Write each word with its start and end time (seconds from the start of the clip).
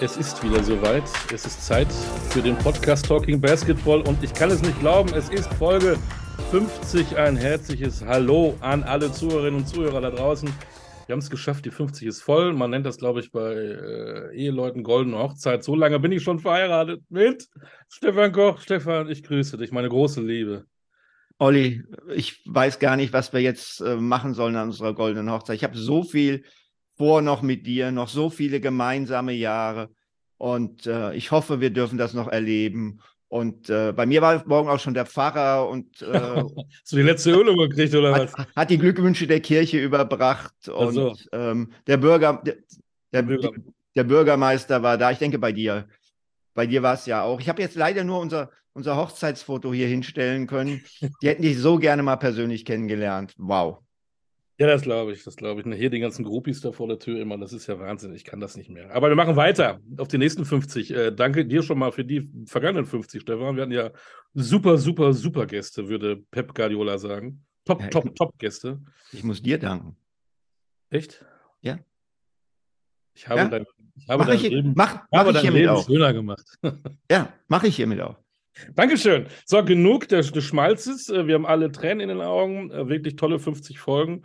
Es 0.00 0.16
ist 0.16 0.42
wieder 0.42 0.62
soweit. 0.64 1.04
Es 1.32 1.46
ist 1.46 1.64
Zeit 1.64 1.86
für 2.30 2.42
den 2.42 2.58
Podcast 2.58 3.06
Talking 3.06 3.40
Basketball 3.40 4.00
und 4.00 4.22
ich 4.24 4.34
kann 4.34 4.50
es 4.50 4.60
nicht 4.60 4.78
glauben, 4.80 5.14
es 5.14 5.28
ist 5.28 5.46
Folge 5.54 5.96
50. 6.50 7.16
Ein 7.16 7.36
herzliches 7.36 8.04
Hallo 8.04 8.56
an 8.60 8.82
alle 8.82 9.12
Zuhörerinnen 9.12 9.60
und 9.60 9.68
Zuhörer 9.68 10.00
da 10.00 10.10
draußen. 10.10 10.48
Wir 11.06 11.12
haben 11.12 11.20
es 11.20 11.30
geschafft, 11.30 11.64
die 11.64 11.70
50 11.70 12.08
ist 12.08 12.22
voll. 12.22 12.52
Man 12.54 12.70
nennt 12.70 12.86
das, 12.86 12.98
glaube 12.98 13.20
ich, 13.20 13.30
bei 13.30 13.52
äh, 13.52 14.34
Eheleuten 14.34 14.82
goldene 14.82 15.18
Hochzeit. 15.18 15.62
So 15.62 15.76
lange 15.76 16.00
bin 16.00 16.10
ich 16.10 16.24
schon 16.24 16.40
verheiratet 16.40 17.02
mit 17.08 17.46
Stefan 17.88 18.32
Koch. 18.32 18.60
Stefan, 18.60 19.08
ich 19.08 19.22
grüße 19.22 19.56
dich, 19.58 19.70
meine 19.70 19.88
große 19.88 20.20
Liebe. 20.20 20.64
Olli, 21.38 21.84
ich 22.12 22.42
weiß 22.46 22.80
gar 22.80 22.96
nicht, 22.96 23.12
was 23.12 23.32
wir 23.32 23.40
jetzt 23.40 23.80
äh, 23.80 23.94
machen 23.94 24.34
sollen 24.34 24.56
an 24.56 24.68
unserer 24.68 24.92
goldenen 24.92 25.30
Hochzeit. 25.30 25.56
Ich 25.56 25.64
habe 25.64 25.78
so 25.78 26.02
viel 26.02 26.44
vor 26.96 27.22
noch 27.22 27.42
mit 27.42 27.66
dir, 27.66 27.90
noch 27.92 28.08
so 28.08 28.30
viele 28.30 28.60
gemeinsame 28.60 29.32
Jahre. 29.32 29.90
Und 30.38 30.86
äh, 30.86 31.14
ich 31.14 31.30
hoffe, 31.30 31.60
wir 31.60 31.70
dürfen 31.70 31.98
das 31.98 32.14
noch 32.14 32.28
erleben. 32.28 33.00
Und 33.28 33.68
äh, 33.68 33.92
bei 33.92 34.06
mir 34.06 34.22
war 34.22 34.46
morgen 34.46 34.68
auch 34.68 34.78
schon 34.78 34.94
der 34.94 35.06
Pfarrer 35.06 35.68
und 35.68 36.02
äh, 36.02 36.06
Hast 36.12 36.92
du 36.92 36.96
die 36.96 37.02
letzte 37.02 37.32
Ölung 37.32 37.56
gekriegt 37.56 37.94
oder 37.94 38.12
was? 38.12 38.32
hat, 38.34 38.48
hat 38.54 38.70
die 38.70 38.78
Glückwünsche 38.78 39.26
der 39.26 39.40
Kirche 39.40 39.80
überbracht. 39.80 40.68
Und 40.68 40.92
so. 40.94 41.14
ähm, 41.32 41.72
der, 41.86 41.96
Bürger, 41.96 42.40
der, 42.44 42.56
der, 43.12 43.22
Bürger- 43.22 43.50
der 43.96 44.04
Bürgermeister 44.04 44.82
war 44.82 44.98
da. 44.98 45.10
Ich 45.10 45.18
denke 45.18 45.38
bei 45.38 45.52
dir. 45.52 45.88
Bei 46.54 46.66
dir 46.66 46.82
war 46.84 46.94
es 46.94 47.06
ja 47.06 47.22
auch. 47.22 47.40
Ich 47.40 47.48
habe 47.48 47.60
jetzt 47.62 47.74
leider 47.74 48.04
nur 48.04 48.20
unser, 48.20 48.50
unser 48.72 48.96
Hochzeitsfoto 48.96 49.72
hier 49.72 49.88
hinstellen 49.88 50.46
können. 50.46 50.84
Die 51.20 51.28
hätten 51.28 51.42
dich 51.42 51.58
so 51.58 51.78
gerne 51.78 52.04
mal 52.04 52.16
persönlich 52.16 52.64
kennengelernt. 52.64 53.34
Wow. 53.38 53.78
Ja, 54.56 54.68
das 54.68 54.82
glaube 54.82 55.12
ich, 55.12 55.24
das 55.24 55.34
glaube 55.34 55.62
ich. 55.62 55.76
Hier 55.76 55.90
die 55.90 55.98
ganzen 55.98 56.24
Groupies 56.24 56.60
da 56.60 56.70
vor 56.70 56.86
der 56.86 57.00
Tür 57.00 57.20
immer, 57.20 57.36
das 57.38 57.52
ist 57.52 57.66
ja 57.66 57.78
Wahnsinn. 57.80 58.14
Ich 58.14 58.24
kann 58.24 58.38
das 58.38 58.56
nicht 58.56 58.70
mehr. 58.70 58.94
Aber 58.94 59.08
wir 59.08 59.16
machen 59.16 59.34
weiter 59.34 59.80
auf 59.98 60.06
die 60.06 60.18
nächsten 60.18 60.44
50. 60.44 60.92
Äh, 60.92 61.10
danke 61.12 61.44
dir 61.44 61.62
schon 61.64 61.78
mal 61.78 61.90
für 61.90 62.04
die 62.04 62.30
vergangenen 62.46 62.86
50, 62.86 63.22
Stefan. 63.22 63.56
Wir 63.56 63.62
hatten 63.62 63.72
ja 63.72 63.90
super, 64.32 64.78
super, 64.78 65.12
super 65.12 65.46
Gäste, 65.46 65.88
würde 65.88 66.16
Pep 66.30 66.54
Guardiola 66.54 66.98
sagen. 66.98 67.44
Top, 67.64 67.80
Ja, 67.80 67.88
top, 67.88 68.14
top 68.14 68.38
Gäste. 68.38 68.80
Ich 69.12 69.24
muss 69.24 69.42
dir 69.42 69.58
danken. 69.58 69.96
Echt? 70.90 71.24
Ja. 71.60 71.78
Ich 73.14 73.26
habe 73.28 73.40
Ja. 73.40 73.48
dein, 73.48 73.66
ich 73.96 74.08
habe 74.08 74.18
Mach 74.22 74.26
dein 74.28 74.36
ich, 74.36 74.48
Leben, 74.50 74.72
mach, 74.76 75.02
mach 75.10 75.18
habe 75.18 75.30
ich 75.30 75.34
dein 75.34 75.42
hiermit 75.42 75.60
Leben 75.62 75.72
auch. 75.72 75.86
schöner 75.86 76.12
gemacht. 76.12 76.46
Ja, 77.10 77.32
mache 77.48 77.66
ich 77.66 77.76
hiermit 77.76 78.00
auch. 78.00 78.16
Dankeschön. 78.74 79.26
So, 79.46 79.64
genug 79.64 80.08
des, 80.08 80.32
des 80.32 80.44
Schmalzes. 80.44 81.08
Äh, 81.08 81.26
Wir 81.26 81.34
haben 81.34 81.46
alle 81.46 81.72
Tränen 81.72 82.00
in 82.00 82.08
den 82.08 82.20
Augen. 82.20 82.70
Äh, 82.70 82.88
Wirklich 82.88 83.16
tolle 83.16 83.38
50 83.38 83.78
Folgen. 83.78 84.22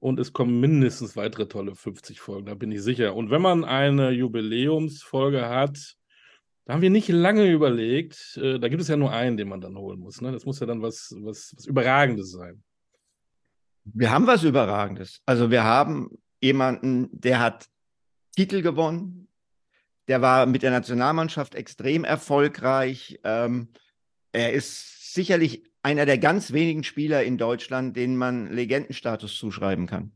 Und 0.00 0.18
es 0.18 0.32
kommen 0.32 0.60
mindestens 0.60 1.14
weitere 1.14 1.46
tolle 1.46 1.74
50 1.74 2.20
Folgen, 2.20 2.46
da 2.46 2.54
bin 2.54 2.72
ich 2.72 2.82
sicher. 2.82 3.14
Und 3.14 3.30
wenn 3.30 3.42
man 3.42 3.64
eine 3.64 4.10
Jubiläumsfolge 4.10 5.46
hat, 5.46 5.94
da 6.64 6.72
haben 6.72 6.80
wir 6.80 6.88
nicht 6.88 7.08
lange 7.08 7.50
überlegt. 7.50 8.38
äh, 8.40 8.58
Da 8.58 8.68
gibt 8.68 8.80
es 8.80 8.88
ja 8.88 8.96
nur 8.96 9.12
einen, 9.12 9.36
den 9.36 9.48
man 9.48 9.60
dann 9.60 9.76
holen 9.76 10.00
muss. 10.00 10.22
Ne? 10.22 10.32
Das 10.32 10.46
muss 10.46 10.58
ja 10.60 10.66
dann 10.66 10.80
was, 10.80 11.14
was, 11.18 11.52
was 11.54 11.66
Überragendes 11.66 12.32
sein. 12.32 12.62
Wir 13.84 14.10
haben 14.10 14.26
was 14.26 14.42
Überragendes. 14.42 15.20
Also 15.26 15.50
wir 15.50 15.64
haben 15.64 16.10
jemanden, 16.40 17.08
der 17.12 17.40
hat 17.40 17.66
Titel 18.36 18.62
gewonnen, 18.62 19.28
der 20.08 20.22
war 20.22 20.46
mit 20.46 20.62
der 20.62 20.70
Nationalmannschaft 20.70 21.54
extrem 21.54 22.04
erfolgreich. 22.04 23.20
Ähm, 23.24 23.68
er 24.32 24.52
ist 24.52 25.14
sicherlich 25.14 25.64
einer 25.82 26.06
der 26.06 26.18
ganz 26.18 26.52
wenigen 26.52 26.84
Spieler 26.84 27.22
in 27.22 27.38
Deutschland, 27.38 27.96
denen 27.96 28.16
man 28.16 28.52
Legendenstatus 28.52 29.36
zuschreiben 29.36 29.86
kann. 29.86 30.12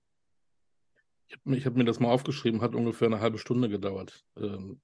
Ich 1.46 1.66
habe 1.66 1.78
mir 1.78 1.84
das 1.84 2.00
mal 2.00 2.10
aufgeschrieben, 2.10 2.60
hat 2.60 2.74
ungefähr 2.74 3.06
eine 3.06 3.20
halbe 3.20 3.38
Stunde 3.38 3.68
gedauert. 3.68 4.24
Ähm, 4.36 4.80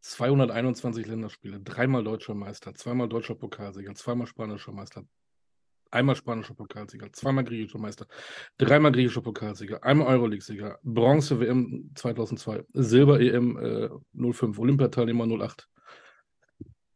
221 0.00 1.06
Länderspiele, 1.06 1.60
dreimal 1.60 2.04
deutscher 2.04 2.34
Meister, 2.34 2.74
zweimal 2.74 3.08
deutscher 3.08 3.34
Pokalsieger, 3.34 3.94
zweimal 3.94 4.26
spanischer 4.26 4.72
Meister, 4.72 5.04
einmal 5.96 6.14
spanischer 6.16 6.54
Pokalsieger, 6.54 7.12
zweimal 7.12 7.44
griechischer 7.44 7.78
Meister, 7.78 8.06
dreimal 8.58 8.92
griechischer 8.92 9.22
Pokalsieger, 9.22 9.82
einmal 9.82 10.06
Euroleague-Sieger, 10.08 10.78
Bronze 10.84 11.40
WM 11.40 11.90
2002, 11.94 12.64
Silber 12.74 13.20
EM 13.20 13.56
äh, 13.58 14.32
05, 14.32 14.58
Olympiateilnehmer 14.58 15.26
08. 15.26 15.66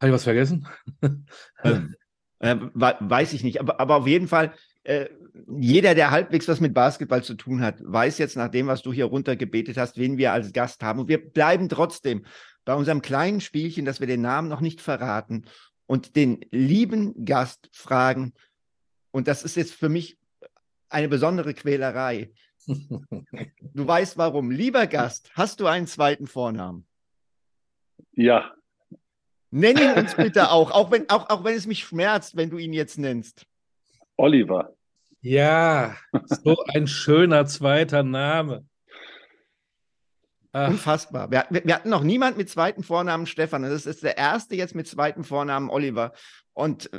Habe 0.00 0.08
ich 0.08 0.12
was 0.12 0.24
vergessen? 0.24 0.66
Ähm, 1.62 1.94
äh, 2.38 2.56
wa- 2.72 2.96
weiß 3.00 3.34
ich 3.34 3.44
nicht, 3.44 3.60
aber, 3.60 3.78
aber 3.80 3.96
auf 3.96 4.06
jeden 4.06 4.26
Fall, 4.26 4.54
äh, 4.84 5.10
jeder, 5.58 5.94
der 5.94 6.10
halbwegs 6.10 6.48
was 6.48 6.58
mit 6.60 6.72
Basketball 6.72 7.22
zu 7.22 7.34
tun 7.34 7.60
hat, 7.60 7.80
weiß 7.84 8.16
jetzt 8.16 8.34
nach 8.34 8.48
dem, 8.48 8.66
was 8.66 8.80
du 8.80 8.94
hier 8.94 9.04
runtergebetet 9.04 9.76
hast, 9.76 9.98
wen 9.98 10.16
wir 10.16 10.32
als 10.32 10.54
Gast 10.54 10.82
haben. 10.82 11.00
Und 11.00 11.08
wir 11.08 11.22
bleiben 11.22 11.68
trotzdem 11.68 12.24
bei 12.64 12.72
unserem 12.74 13.02
kleinen 13.02 13.42
Spielchen, 13.42 13.84
dass 13.84 14.00
wir 14.00 14.06
den 14.06 14.22
Namen 14.22 14.48
noch 14.48 14.62
nicht 14.62 14.80
verraten 14.80 15.44
und 15.84 16.16
den 16.16 16.40
lieben 16.50 17.26
Gast 17.26 17.68
fragen. 17.72 18.32
Und 19.10 19.28
das 19.28 19.42
ist 19.42 19.56
jetzt 19.56 19.74
für 19.74 19.88
mich 19.88 20.18
eine 20.88 21.08
besondere 21.08 21.54
Quälerei. 21.54 22.32
Du 23.72 23.86
weißt 23.86 24.18
warum. 24.18 24.50
Lieber 24.50 24.88
Gast, 24.88 25.30
hast 25.34 25.60
du 25.60 25.66
einen 25.66 25.86
zweiten 25.86 26.26
Vornamen? 26.26 26.86
Ja, 28.12 28.52
Nenn 29.50 29.76
ihn 29.76 29.92
uns 29.92 30.14
bitte 30.16 30.50
auch, 30.50 30.70
auch 30.70 30.90
wenn, 30.90 31.08
auch, 31.10 31.28
auch 31.28 31.44
wenn 31.44 31.54
es 31.54 31.66
mich 31.66 31.84
schmerzt, 31.84 32.36
wenn 32.36 32.50
du 32.50 32.58
ihn 32.58 32.72
jetzt 32.72 32.98
nennst. 32.98 33.46
Oliver. 34.16 34.74
Ja, 35.22 35.96
so 36.24 36.64
ein 36.68 36.86
schöner 36.86 37.46
zweiter 37.46 38.02
Name. 38.02 38.64
Ach, 40.52 40.68
Unfassbar. 40.68 41.30
Wir, 41.30 41.46
wir, 41.50 41.74
hatten 41.74 41.90
noch 41.90 42.02
niemand 42.02 42.36
mit 42.36 42.48
zweiten 42.48 42.82
Vornamen 42.82 43.26
Stefan. 43.26 43.62
Das 43.62 43.86
ist 43.86 44.02
der 44.02 44.18
erste 44.18 44.56
jetzt 44.56 44.74
mit 44.74 44.88
zweiten 44.88 45.22
Vornamen 45.22 45.70
Oliver. 45.70 46.12
Und 46.54 46.90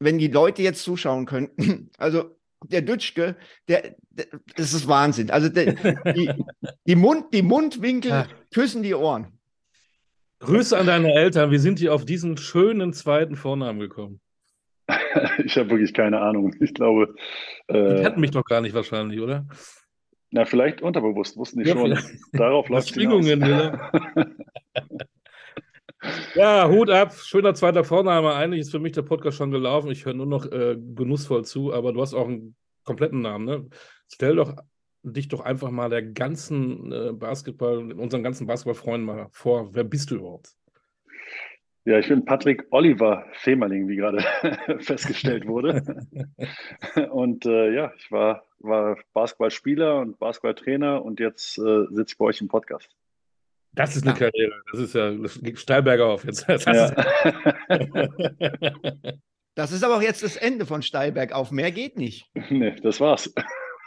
wenn 0.00 0.18
die 0.18 0.28
Leute 0.28 0.62
jetzt 0.62 0.82
zuschauen 0.82 1.26
könnten, 1.26 1.90
also 1.98 2.36
der 2.64 2.82
Dütschke, 2.82 3.36
der, 3.68 3.94
der 4.10 4.26
das 4.56 4.72
ist 4.74 4.86
Wahnsinn. 4.88 5.30
Also 5.30 5.48
der, 5.48 5.72
die, 6.12 6.30
die, 6.86 6.96
Mund, 6.96 7.32
die 7.32 7.42
Mundwinkel 7.42 8.12
Ah. 8.12 8.26
küssen 8.52 8.82
die 8.82 8.94
Ohren. 8.94 9.28
Grüße 10.40 10.76
an 10.76 10.86
deine 10.86 11.12
Eltern. 11.14 11.50
Wie 11.50 11.58
sind 11.58 11.80
die 11.80 11.88
auf 11.90 12.04
diesen 12.04 12.36
schönen 12.36 12.92
zweiten 12.92 13.36
Vornamen 13.36 13.78
gekommen? 13.80 14.20
Ich 15.44 15.56
habe 15.58 15.70
wirklich 15.70 15.92
keine 15.94 16.20
Ahnung. 16.20 16.54
Ich 16.60 16.72
glaube, 16.74 17.14
Die 17.70 17.74
äh, 17.76 18.02
kannten 18.02 18.20
mich 18.20 18.30
doch 18.30 18.44
gar 18.44 18.60
nicht 18.60 18.74
wahrscheinlich, 18.74 19.20
oder? 19.20 19.46
na, 20.30 20.44
vielleicht 20.44 20.82
unterbewusst, 20.82 21.36
wussten 21.36 21.62
die 21.62 21.68
Ja, 21.68 21.74
schon. 21.74 21.96
vielleicht. 21.96 22.08
Darauf 22.32 22.68
läuft 22.68 22.88
es 22.88 22.94
Schwingungen. 22.94 23.40
Ja, 26.34 26.68
Hut 26.68 26.90
ab. 26.90 27.14
Schöner 27.14 27.54
zweiter 27.54 27.84
Vorname. 27.84 28.34
Eigentlich 28.34 28.60
ist 28.60 28.70
für 28.70 28.78
mich 28.78 28.92
der 28.92 29.02
Podcast 29.02 29.36
schon 29.36 29.50
gelaufen. 29.50 29.90
Ich 29.90 30.04
höre 30.04 30.14
nur 30.14 30.26
noch 30.26 30.46
äh, 30.46 30.76
genussvoll 30.76 31.44
zu, 31.44 31.72
aber 31.72 31.92
du 31.92 32.00
hast 32.00 32.14
auch 32.14 32.28
einen 32.28 32.56
kompletten 32.84 33.20
Namen, 33.20 33.44
ne? 33.44 33.68
Stell 34.08 34.36
doch 34.36 34.56
dich 35.02 35.28
doch 35.28 35.40
einfach 35.40 35.70
mal 35.70 35.88
der 35.88 36.02
ganzen 36.02 36.92
äh, 36.92 37.12
Basketball, 37.12 37.92
unseren 37.92 38.22
ganzen 38.22 38.46
Basketballfreunden 38.46 39.06
mal 39.06 39.28
vor. 39.32 39.74
Wer 39.74 39.84
bist 39.84 40.10
du 40.10 40.16
überhaupt? 40.16 40.50
Ja, 41.86 41.98
ich 41.98 42.08
bin 42.08 42.24
Patrick 42.24 42.66
Oliver 42.70 43.24
Femerling, 43.32 43.88
wie 43.88 43.96
gerade 43.96 44.20
festgestellt 44.80 45.46
wurde. 45.46 46.06
Und 47.10 47.46
äh, 47.46 47.72
ja, 47.72 47.92
ich 47.96 48.12
war, 48.12 48.44
war 48.58 48.98
Basketballspieler 49.14 50.00
und 50.00 50.18
Basketballtrainer 50.18 51.02
und 51.02 51.20
jetzt 51.20 51.58
äh, 51.58 51.86
sitze 51.90 52.12
ich 52.12 52.18
bei 52.18 52.26
euch 52.26 52.40
im 52.42 52.48
Podcast. 52.48 52.94
Das 53.72 53.96
ist 53.96 54.06
eine 54.06 54.14
Karriere. 54.14 54.62
Das 54.72 54.80
ist 54.80 54.94
ja 54.94 55.12
das 55.12 55.40
geht 55.40 55.58
steil 55.58 55.82
bergauf 55.82 56.24
jetzt. 56.24 56.48
Das 56.48 56.64
Ja. 56.64 56.92
Das 59.54 59.72
ist 59.72 59.84
aber 59.84 59.96
auch 59.96 60.02
jetzt 60.02 60.22
das 60.22 60.36
Ende 60.36 60.64
von 60.64 60.80
Steilberg 60.80 61.32
auf. 61.32 61.50
Mehr 61.50 61.70
geht 61.70 61.98
nicht. 61.98 62.30
nee, 62.50 62.74
das 62.82 63.00
war's. 63.00 63.32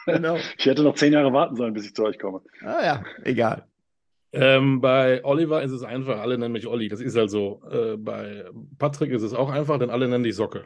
Genau. 0.05 0.37
Ich 0.57 0.65
hätte 0.65 0.83
noch 0.83 0.95
zehn 0.95 1.13
Jahre 1.13 1.31
warten 1.33 1.55
sollen, 1.55 1.73
bis 1.73 1.85
ich 1.85 1.95
zu 1.95 2.03
euch 2.03 2.19
komme. 2.19 2.41
Ah 2.61 2.83
ja, 2.83 3.03
egal. 3.23 3.65
Ähm, 4.33 4.81
bei 4.81 5.23
Oliver 5.23 5.63
ist 5.63 5.71
es 5.71 5.83
einfach, 5.83 6.19
alle 6.19 6.37
nennen 6.37 6.51
mich 6.51 6.67
Olli. 6.67 6.89
Das 6.89 6.99
ist 6.99 7.15
halt 7.15 7.29
so. 7.29 7.63
Äh, 7.71 7.97
bei 7.97 8.45
Patrick 8.77 9.11
ist 9.11 9.21
es 9.21 9.33
auch 9.33 9.49
einfach, 9.49 9.79
denn 9.79 9.89
alle 9.89 10.07
nennen 10.07 10.23
dich 10.23 10.35
Socke. 10.35 10.65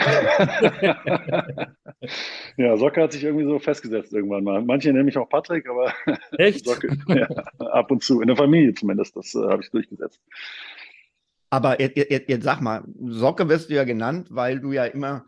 ja, 2.56 2.76
Socke 2.76 3.02
hat 3.02 3.12
sich 3.12 3.24
irgendwie 3.24 3.44
so 3.44 3.58
festgesetzt 3.58 4.12
irgendwann 4.12 4.44
mal. 4.44 4.62
Manche 4.62 4.92
nennen 4.92 5.04
mich 5.04 5.18
auch 5.18 5.28
Patrick, 5.28 5.68
aber 5.68 5.92
Echt? 6.38 6.66
Socke, 6.66 6.96
ja, 7.08 7.28
ab 7.58 7.90
und 7.90 8.02
zu, 8.02 8.20
in 8.20 8.28
der 8.28 8.36
Familie 8.36 8.74
zumindest, 8.74 9.16
das 9.16 9.34
äh, 9.34 9.38
habe 9.38 9.62
ich 9.62 9.70
durchgesetzt. 9.70 10.20
Aber 11.50 11.80
jetzt, 11.80 11.96
jetzt, 11.96 12.28
jetzt 12.28 12.44
sag 12.44 12.60
mal, 12.60 12.84
Socke 13.00 13.48
wirst 13.48 13.70
du 13.70 13.74
ja 13.74 13.84
genannt, 13.84 14.28
weil 14.30 14.60
du 14.60 14.72
ja 14.72 14.84
immer 14.84 15.26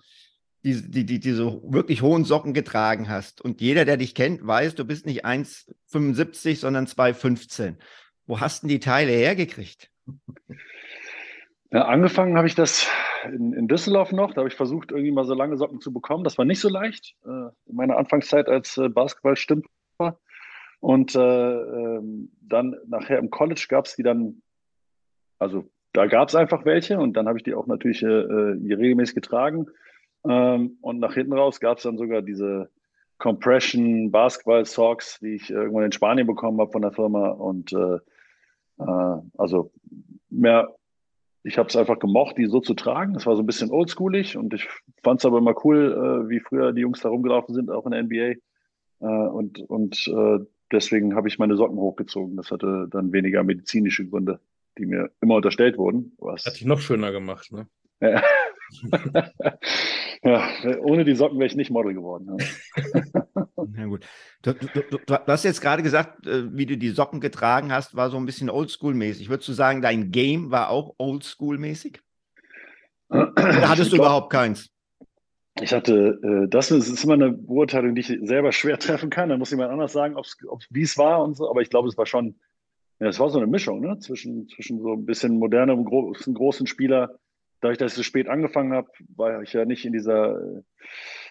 die, 0.65 0.81
die, 0.81 1.05
die, 1.05 1.19
diese 1.19 1.61
wirklich 1.65 2.03
hohen 2.03 2.25
Socken 2.25 2.55
getragen 2.55 3.09
hast. 3.09 3.41
Und 3.41 3.61
jeder, 3.61 3.85
der 3.85 3.97
dich 3.97 4.15
kennt, 4.15 4.47
weiß, 4.47 4.77
du 4.77 4.85
bist 4.85 5.07
nicht 5.07 5.27
1,75, 5.27 6.59
sondern 6.59 6.87
2,15. 6.87 7.75
Wo 8.27 8.41
hast 8.41 8.63
denn 8.63 8.69
die 8.69 8.81
Teile 8.81 9.13
hergekriegt? 9.13 9.91
Ja, 11.73 11.87
angefangen 11.87 12.37
habe 12.37 12.47
ich 12.47 12.55
das 12.55 12.87
in, 13.25 13.55
in, 13.55 13.67
Düsseldorf 13.67 14.13
noch. 14.13 14.35
Da 14.35 14.41
habe 14.41 14.49
ich 14.49 14.55
versucht, 14.55 14.91
irgendwie 14.91 15.11
mal 15.11 15.25
so 15.25 15.33
lange 15.33 15.57
Socken 15.57 15.81
zu 15.81 15.91
bekommen. 15.91 16.23
Das 16.23 16.37
war 16.37 16.45
nicht 16.45 16.61
so 16.61 16.69
leicht. 16.69 17.17
Äh, 17.25 17.49
in 17.67 17.77
meiner 17.77 17.97
Anfangszeit 17.97 18.47
als 18.47 18.77
äh, 18.77 18.91
Basketballstümper. 18.91 20.19
Und 20.81 21.15
äh, 21.15 21.21
ähm, 21.21 22.31
dann 22.43 22.77
nachher 22.87 23.19
im 23.19 23.31
College 23.31 23.67
gab 23.71 23.87
es 23.87 23.97
die 23.97 24.03
dann, 24.03 24.43
also 25.39 25.65
da 25.95 26.07
gab 26.07 26.29
es 26.29 26.35
einfach 26.35 26.67
welche 26.67 26.99
und 26.99 27.15
dann 27.15 27.27
habe 27.27 27.39
ich 27.39 27.45
die 27.45 27.55
auch 27.55 27.67
natürlich 27.67 28.03
äh, 28.03 28.07
äh 28.07 28.75
regelmäßig 28.75 29.15
getragen. 29.15 29.67
Ähm, 30.29 30.77
und 30.83 30.99
nach 30.99 31.15
hinten 31.15 31.33
raus 31.33 31.59
gab 31.59 31.79
es 31.79 31.85
dann 31.85 31.97
sogar 31.97 32.21
diese 32.21 32.69
Compression 33.17 34.11
Basketball 34.11 34.67
Socks, 34.67 35.21
die 35.21 35.37
ich 35.37 35.49
irgendwann 35.49 35.85
in 35.85 35.93
Spanien 35.93 36.27
bekommen 36.27 36.61
habe 36.61 36.73
von 36.73 36.83
der 36.83 36.93
Firma. 36.93 37.29
Und 37.29 37.73
äh, 37.73 37.99
äh, 38.79 39.19
also 39.39 39.73
mehr, 40.29 40.69
ich 41.45 41.59
habe 41.59 41.69
es 41.69 41.77
einfach 41.77 41.99
gemocht, 41.99 42.39
die 42.39 42.47
so 42.47 42.61
zu 42.61 42.75
tragen. 42.75 43.15
Das 43.15 43.27
war 43.27 43.37
so 43.37 43.43
ein 43.43 43.47
bisschen 43.47 43.71
oldschoolig 43.71 44.37
und 44.37 44.55
ich 44.55 44.69
fand 45.03 45.21
es 45.21 45.25
aber 45.25 45.39
immer 45.39 45.55
cool, 45.65 45.93
äh, 45.93 46.29
wie 46.31 46.41
früher 46.41 46.73
die 46.73 46.83
Jungs 46.83 47.01
da 47.01 47.09
rumgelaufen 47.09 47.55
sind, 47.55 47.71
auch 47.71 47.85
in 47.87 47.93
der 47.93 48.03
NBA. 48.05 48.41
Äh, 49.01 49.29
und 49.29 49.61
und 49.61 50.07
äh, 50.09 50.39
deswegen 50.71 51.15
habe 51.15 51.29
ich 51.29 51.39
meine 51.39 51.57
Socken 51.57 51.79
hochgezogen. 51.79 52.37
Das 52.37 52.51
hatte 52.51 52.87
dann 52.91 53.13
weniger 53.13 53.43
medizinische 53.43 54.07
Gründe, 54.07 54.41
die 54.79 54.87
mir 54.87 55.11
immer 55.21 55.37
unterstellt 55.37 55.79
wurden. 55.79 56.13
Was 56.19 56.47
Hat 56.47 56.55
dich 56.55 56.65
noch 56.65 56.81
schöner 56.81 57.13
gemacht, 57.13 57.53
ne? 57.53 57.67
Ja. 58.01 58.23
ja, 60.23 60.49
ohne 60.81 61.05
die 61.05 61.15
Socken 61.15 61.39
wäre 61.39 61.47
ich 61.47 61.57
nicht 61.57 61.71
Model 61.71 61.95
geworden. 61.95 62.37
Na 63.71 63.87
gut. 63.87 64.07
Du, 64.43 64.53
du, 64.53 64.67
du, 64.91 64.99
du, 64.99 65.15
hast 65.27 65.45
jetzt 65.45 65.61
gerade 65.61 65.83
gesagt, 65.83 66.27
äh, 66.27 66.57
wie 66.57 66.67
du 66.67 66.77
die 66.77 66.91
Socken 66.91 67.21
getragen 67.21 67.73
hast, 67.73 67.95
war 67.95 68.11
so 68.11 68.17
ein 68.17 68.27
bisschen 68.27 68.51
oldschool-mäßig. 68.51 69.29
Würdest 69.29 69.49
du 69.49 69.53
sagen, 69.53 69.83
dein 69.83 70.11
Game 70.11 70.51
war 70.51 70.71
auch 70.71 70.95
oldschool-mäßig? 70.99 72.01
Oder 73.09 73.69
hattest 73.69 73.93
du 73.93 73.97
glaub, 73.97 74.07
überhaupt 74.07 74.33
keins? 74.33 74.71
Ich 75.61 75.73
hatte, 75.73 76.19
äh, 76.23 76.49
das 76.49 76.71
ist, 76.71 76.89
ist, 76.89 77.05
immer 77.05 77.15
eine 77.15 77.33
Beurteilung, 77.33 77.95
die 77.95 78.01
ich 78.01 78.19
selber 78.23 78.53
schwer 78.53 78.79
treffen 78.79 79.11
kann. 79.11 79.29
Da 79.29 79.37
muss 79.37 79.51
jemand 79.51 79.71
anders 79.71 79.93
sagen, 79.93 80.17
wie 80.71 80.83
es 80.83 80.97
war 80.97 81.23
und 81.23 81.37
so. 81.37 81.49
Aber 81.51 81.61
ich 81.61 81.71
glaube, 81.71 81.89
es 81.89 81.99
war 81.99 82.07
schon, 82.07 82.37
ja, 83.01 83.09
es 83.09 83.21
war 83.21 83.29
so 83.29 83.39
eine 83.39 83.47
Mischung 83.47 83.81
ne? 83.81 83.99
zwischen, 83.99 84.49
zwischen 84.49 84.81
so 84.81 84.95
ein 84.95 85.05
bisschen 85.05 85.39
modernem, 85.39 85.85
großen, 85.85 86.33
großen 86.33 86.67
Spieler 86.67 87.19
dass 87.63 87.93
ich 87.93 87.97
so 87.97 88.03
spät 88.03 88.29
angefangen 88.29 88.73
habe, 88.73 88.91
war 89.15 89.43
ich 89.43 89.53
ja 89.53 89.65
nicht 89.65 89.85
in 89.85 89.93
dieser 89.93 90.63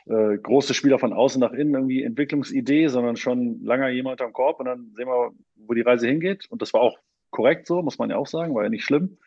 äh, 0.06 0.38
große 0.38 0.74
Spieler 0.74 0.98
von 0.98 1.14
außen 1.14 1.40
nach 1.40 1.54
innen 1.54 1.76
irgendwie 1.76 2.04
Entwicklungsidee, 2.04 2.88
sondern 2.88 3.18
schon 3.18 3.64
lange 3.64 3.90
jemand 3.92 4.22
am 4.22 4.34
Korb 4.34 4.60
und 4.60 4.66
dann 4.66 4.92
sehen 4.96 5.08
wir, 5.08 5.32
wo 5.56 5.74
die 5.74 5.82
Reise 5.82 6.08
hingeht. 6.08 6.48
Und 6.50 6.62
das 6.62 6.74
war 6.74 6.82
auch 6.82 6.98
korrekt 7.30 7.68
so, 7.68 7.82
muss 7.82 8.00
man 8.00 8.10
ja 8.10 8.18
auch 8.18 8.28
sagen, 8.28 8.56
war 8.56 8.64
ja 8.64 8.70
nicht 8.70 8.86
schlimm. 8.86 9.18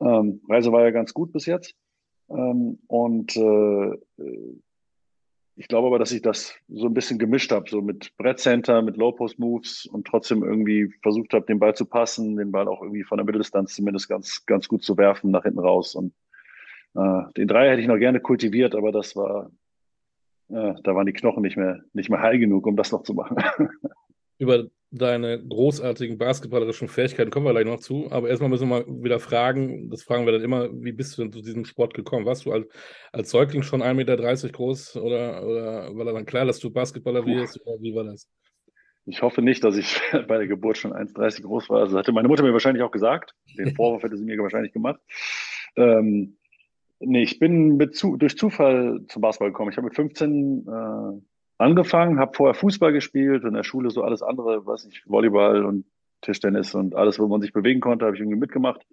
Ähm, 0.00 0.40
Reise 0.48 0.72
war 0.72 0.82
ja 0.82 0.90
ganz 0.90 1.12
gut 1.12 1.32
bis 1.32 1.46
jetzt. 1.46 1.74
Ähm, 2.30 2.78
und 2.86 3.36
äh, 3.36 3.98
ich 5.56 5.68
glaube 5.68 5.86
aber, 5.86 5.98
dass 5.98 6.10
ich 6.10 6.22
das 6.22 6.54
so 6.68 6.86
ein 6.86 6.94
bisschen 6.94 7.18
gemischt 7.18 7.52
habe, 7.52 7.70
so 7.70 7.80
mit 7.80 8.16
Brettcenter, 8.16 8.82
mit 8.82 8.96
Low-Post-Moves 8.96 9.86
und 9.86 10.06
trotzdem 10.06 10.42
irgendwie 10.42 10.92
versucht 11.02 11.32
habe, 11.32 11.46
den 11.46 11.60
Ball 11.60 11.74
zu 11.74 11.86
passen, 11.86 12.36
den 12.36 12.50
Ball 12.50 12.66
auch 12.66 12.82
irgendwie 12.82 13.04
von 13.04 13.18
der 13.18 13.24
Mitteldistanz 13.24 13.74
zumindest 13.74 14.08
ganz, 14.08 14.46
ganz 14.46 14.66
gut 14.66 14.82
zu 14.82 14.96
werfen 14.96 15.30
nach 15.30 15.44
hinten 15.44 15.60
raus. 15.60 15.94
Und 15.94 16.08
äh, 16.08 16.23
den 16.94 17.48
Dreier 17.48 17.72
hätte 17.72 17.82
ich 17.82 17.88
noch 17.88 17.98
gerne 17.98 18.20
kultiviert, 18.20 18.74
aber 18.74 18.92
das 18.92 19.16
war, 19.16 19.50
äh, 20.48 20.74
da 20.82 20.94
waren 20.94 21.06
die 21.06 21.12
Knochen 21.12 21.42
nicht 21.42 21.56
mehr, 21.56 21.82
nicht 21.92 22.10
mehr 22.10 22.20
heil 22.20 22.38
genug, 22.38 22.66
um 22.66 22.76
das 22.76 22.92
noch 22.92 23.02
zu 23.02 23.14
machen. 23.14 23.36
Über 24.38 24.68
deine 24.90 25.44
großartigen 25.44 26.18
basketballerischen 26.18 26.88
Fähigkeiten 26.88 27.30
kommen 27.30 27.46
wir 27.46 27.52
gleich 27.52 27.66
noch 27.66 27.80
zu. 27.80 28.10
Aber 28.10 28.28
erstmal 28.28 28.48
müssen 28.48 28.68
wir 28.68 28.82
mal 28.82 29.02
wieder 29.02 29.18
fragen, 29.18 29.90
das 29.90 30.02
fragen 30.02 30.24
wir 30.24 30.32
dann 30.32 30.42
immer, 30.42 30.70
wie 30.72 30.92
bist 30.92 31.16
du 31.18 31.22
denn 31.22 31.32
zu 31.32 31.42
diesem 31.42 31.64
Sport 31.64 31.94
gekommen? 31.94 32.26
Warst 32.26 32.44
du 32.44 32.52
als, 32.52 32.66
als 33.12 33.30
Säugling 33.30 33.62
schon 33.62 33.82
1,30 33.82 33.94
Meter 33.94 34.16
groß 34.52 34.96
oder, 34.96 35.44
oder 35.44 35.96
war 35.96 36.04
dann 36.04 36.26
klar, 36.26 36.44
dass 36.44 36.60
du 36.60 36.70
Basketballer 36.70 37.26
wirst? 37.26 37.60
Oder 37.66 37.80
wie 37.80 37.94
war 37.94 38.04
das? 38.04 38.30
Ich 39.06 39.20
hoffe 39.20 39.42
nicht, 39.42 39.64
dass 39.64 39.76
ich 39.76 40.00
bei 40.28 40.38
der 40.38 40.46
Geburt 40.46 40.78
schon 40.78 40.92
1,30 40.92 41.42
groß 41.42 41.70
war. 41.70 41.80
Also 41.80 41.98
hatte 41.98 42.12
meine 42.12 42.28
Mutter 42.28 42.42
mir 42.42 42.52
wahrscheinlich 42.52 42.82
auch 42.82 42.92
gesagt. 42.92 43.34
Den 43.58 43.74
Vorwurf 43.76 44.02
hätte 44.02 44.16
sie 44.16 44.24
mir 44.24 44.38
wahrscheinlich 44.38 44.72
gemacht. 44.72 45.00
Ähm, 45.76 46.36
Nee, 47.06 47.22
ich 47.22 47.38
bin 47.38 47.90
zu, 47.92 48.16
durch 48.16 48.36
Zufall 48.36 49.04
zum 49.08 49.22
Basketball 49.22 49.50
gekommen. 49.50 49.70
Ich 49.70 49.76
habe 49.76 49.86
mit 49.86 49.94
15 49.94 50.66
äh, 50.66 51.20
angefangen, 51.58 52.18
habe 52.18 52.34
vorher 52.34 52.54
Fußball 52.54 52.92
gespielt, 52.92 53.44
in 53.44 53.54
der 53.54 53.64
Schule 53.64 53.90
so 53.90 54.02
alles 54.02 54.22
andere, 54.22 54.66
was 54.66 54.84
ich, 54.86 55.02
Volleyball 55.06 55.64
und 55.64 55.86
Tischtennis 56.22 56.74
und 56.74 56.94
alles, 56.94 57.18
wo 57.18 57.28
man 57.28 57.40
sich 57.40 57.52
bewegen 57.52 57.80
konnte, 57.80 58.06
habe 58.06 58.16
ich 58.16 58.20
irgendwie 58.20 58.38
mitgemacht. 58.38 58.84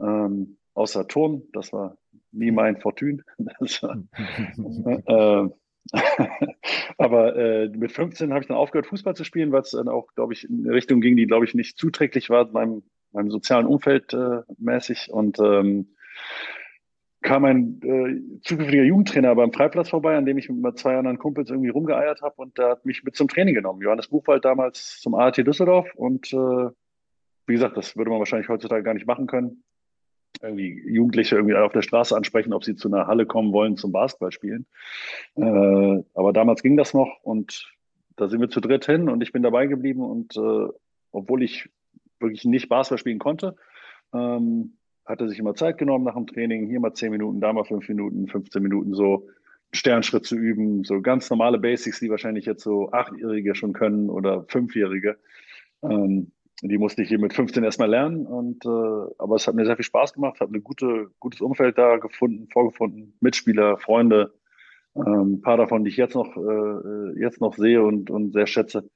Ähm, 0.00 0.56
außer 0.74 1.06
Turn, 1.06 1.42
das 1.52 1.72
war 1.72 1.96
nie 2.32 2.50
mein 2.50 2.80
Fortune. 2.80 3.22
War, 3.38 5.44
äh, 5.44 5.48
aber 6.98 7.36
äh, 7.36 7.68
mit 7.68 7.92
15 7.92 8.30
habe 8.30 8.40
ich 8.40 8.46
dann 8.46 8.56
aufgehört, 8.56 8.86
Fußball 8.86 9.14
zu 9.14 9.24
spielen, 9.24 9.52
weil 9.52 9.62
es 9.62 9.72
dann 9.72 9.88
auch, 9.88 10.14
glaube 10.14 10.32
ich, 10.32 10.48
in 10.48 10.64
eine 10.64 10.74
Richtung 10.74 11.00
ging, 11.00 11.16
die, 11.16 11.26
glaube 11.26 11.44
ich, 11.44 11.54
nicht 11.54 11.78
zuträglich 11.78 12.30
war, 12.30 12.50
meinem, 12.50 12.82
meinem 13.12 13.30
sozialen 13.30 13.66
Umfeld 13.66 14.14
äh, 14.14 14.40
mäßig. 14.58 15.10
Und 15.12 15.38
ähm, 15.40 15.94
kam 17.24 17.46
ein 17.46 17.80
äh, 17.82 18.40
zukünftiger 18.42 18.82
Jugendtrainer 18.82 19.34
beim 19.34 19.50
Freiplatz 19.50 19.88
vorbei, 19.88 20.14
an 20.14 20.26
dem 20.26 20.36
ich 20.36 20.50
mit 20.50 20.78
zwei 20.78 20.96
anderen 20.96 21.18
Kumpels 21.18 21.48
irgendwie 21.48 21.70
rumgeeiert 21.70 22.20
habe 22.20 22.34
und 22.36 22.58
der 22.58 22.68
hat 22.68 22.84
mich 22.84 23.02
mit 23.02 23.16
zum 23.16 23.28
Training 23.28 23.54
genommen. 23.54 23.80
Johannes 23.80 24.08
Buchwald 24.08 24.44
damals 24.44 25.00
zum 25.00 25.14
ART 25.14 25.38
Düsseldorf 25.38 25.88
und 25.94 26.30
äh, 26.34 26.68
wie 27.46 27.52
gesagt, 27.52 27.78
das 27.78 27.96
würde 27.96 28.10
man 28.10 28.18
wahrscheinlich 28.18 28.50
heutzutage 28.50 28.82
gar 28.82 28.92
nicht 28.92 29.06
machen 29.06 29.26
können. 29.26 29.64
Irgendwie 30.42 30.82
Jugendliche 30.86 31.36
irgendwie 31.36 31.54
auf 31.54 31.72
der 31.72 31.80
Straße 31.80 32.14
ansprechen, 32.14 32.52
ob 32.52 32.62
sie 32.62 32.76
zu 32.76 32.88
einer 32.88 33.06
Halle 33.06 33.24
kommen 33.24 33.54
wollen 33.54 33.78
zum 33.78 33.90
Basketball 33.90 34.32
spielen. 34.32 34.66
Äh, 35.36 36.02
aber 36.12 36.34
damals 36.34 36.62
ging 36.62 36.76
das 36.76 36.92
noch 36.92 37.20
und 37.22 37.72
da 38.16 38.28
sind 38.28 38.42
wir 38.42 38.50
zu 38.50 38.60
dritt 38.60 38.84
hin 38.84 39.08
und 39.08 39.22
ich 39.22 39.32
bin 39.32 39.42
dabei 39.42 39.66
geblieben 39.66 40.02
und 40.02 40.36
äh, 40.36 40.68
obwohl 41.10 41.42
ich 41.42 41.70
wirklich 42.20 42.44
nicht 42.44 42.68
Basketball 42.68 42.98
spielen 42.98 43.18
konnte, 43.18 43.56
ähm, 44.12 44.76
hat 45.04 45.20
er 45.20 45.28
sich 45.28 45.38
immer 45.38 45.54
Zeit 45.54 45.78
genommen 45.78 46.04
nach 46.04 46.14
dem 46.14 46.26
Training, 46.26 46.66
hier 46.66 46.80
mal 46.80 46.94
zehn 46.94 47.10
Minuten, 47.10 47.40
da 47.40 47.52
mal 47.52 47.64
fünf 47.64 47.88
Minuten, 47.88 48.26
15 48.26 48.62
Minuten 48.62 48.94
so 48.94 49.28
Sternschritt 49.72 50.24
zu 50.24 50.36
üben, 50.36 50.84
so 50.84 51.00
ganz 51.02 51.28
normale 51.30 51.58
Basics, 51.58 52.00
die 52.00 52.10
wahrscheinlich 52.10 52.46
jetzt 52.46 52.62
so 52.62 52.92
Achtjährige 52.92 53.54
schon 53.54 53.72
können 53.72 54.08
oder 54.08 54.44
Fünfjährige. 54.48 55.18
Ähm, 55.82 56.32
die 56.62 56.78
musste 56.78 57.02
ich 57.02 57.08
hier 57.08 57.18
mit 57.18 57.34
15 57.34 57.64
erstmal 57.64 57.90
lernen. 57.90 58.26
Und, 58.26 58.64
äh, 58.64 59.14
aber 59.18 59.36
es 59.36 59.46
hat 59.46 59.54
mir 59.54 59.66
sehr 59.66 59.76
viel 59.76 59.84
Spaß 59.84 60.14
gemacht, 60.14 60.40
habe 60.40 60.56
ein 60.56 60.64
gute, 60.64 61.10
gutes 61.18 61.40
Umfeld 61.40 61.76
da 61.76 61.96
gefunden, 61.96 62.48
vorgefunden, 62.50 63.16
Mitspieler, 63.20 63.76
Freunde, 63.78 64.32
ähm, 64.94 65.34
ein 65.34 65.40
paar 65.42 65.56
davon, 65.56 65.84
die 65.84 65.90
ich 65.90 65.96
jetzt 65.96 66.14
noch, 66.14 66.36
äh, 66.36 67.20
jetzt 67.20 67.40
noch 67.40 67.54
sehe 67.54 67.82
und, 67.82 68.10
und 68.10 68.32
sehr 68.32 68.46
schätze. 68.46 68.88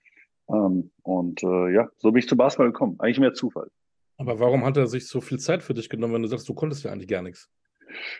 Ähm, 0.48 0.90
und 1.02 1.42
äh, 1.42 1.72
ja, 1.74 1.88
so 1.96 2.12
bin 2.12 2.20
ich 2.20 2.28
zum 2.28 2.38
Basketball 2.38 2.68
gekommen. 2.68 2.96
Eigentlich 3.00 3.20
mehr 3.20 3.34
Zufall. 3.34 3.68
Aber 4.18 4.40
warum 4.40 4.64
hat 4.64 4.76
er 4.76 4.88
sich 4.88 5.06
so 5.06 5.20
viel 5.20 5.38
Zeit 5.38 5.62
für 5.62 5.74
dich 5.74 5.88
genommen, 5.88 6.14
wenn 6.14 6.22
du 6.22 6.28
sagst, 6.28 6.48
du 6.48 6.54
konntest 6.54 6.84
ja 6.84 6.92
eigentlich 6.92 7.08
gar 7.08 7.22
nichts? 7.22 7.48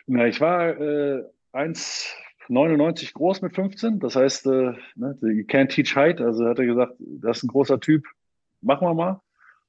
Na, 0.07 0.25
ich 0.27 0.39
war 0.39 0.69
äh, 0.79 1.23
1,99 1.53 3.13
groß 3.13 3.41
mit 3.41 3.53
15. 3.53 3.99
Das 3.99 4.15
heißt, 4.15 4.47
äh, 4.47 4.73
ne, 4.95 5.17
you 5.21 5.43
can't 5.45 5.67
teach 5.67 5.95
height. 5.95 6.21
Also 6.21 6.45
hat 6.45 6.57
er 6.57 6.65
gesagt, 6.65 6.95
das 6.99 7.37
ist 7.37 7.43
ein 7.43 7.49
großer 7.49 7.79
Typ, 7.79 8.05
machen 8.61 8.87
wir 8.87 8.93
mal. 8.93 9.21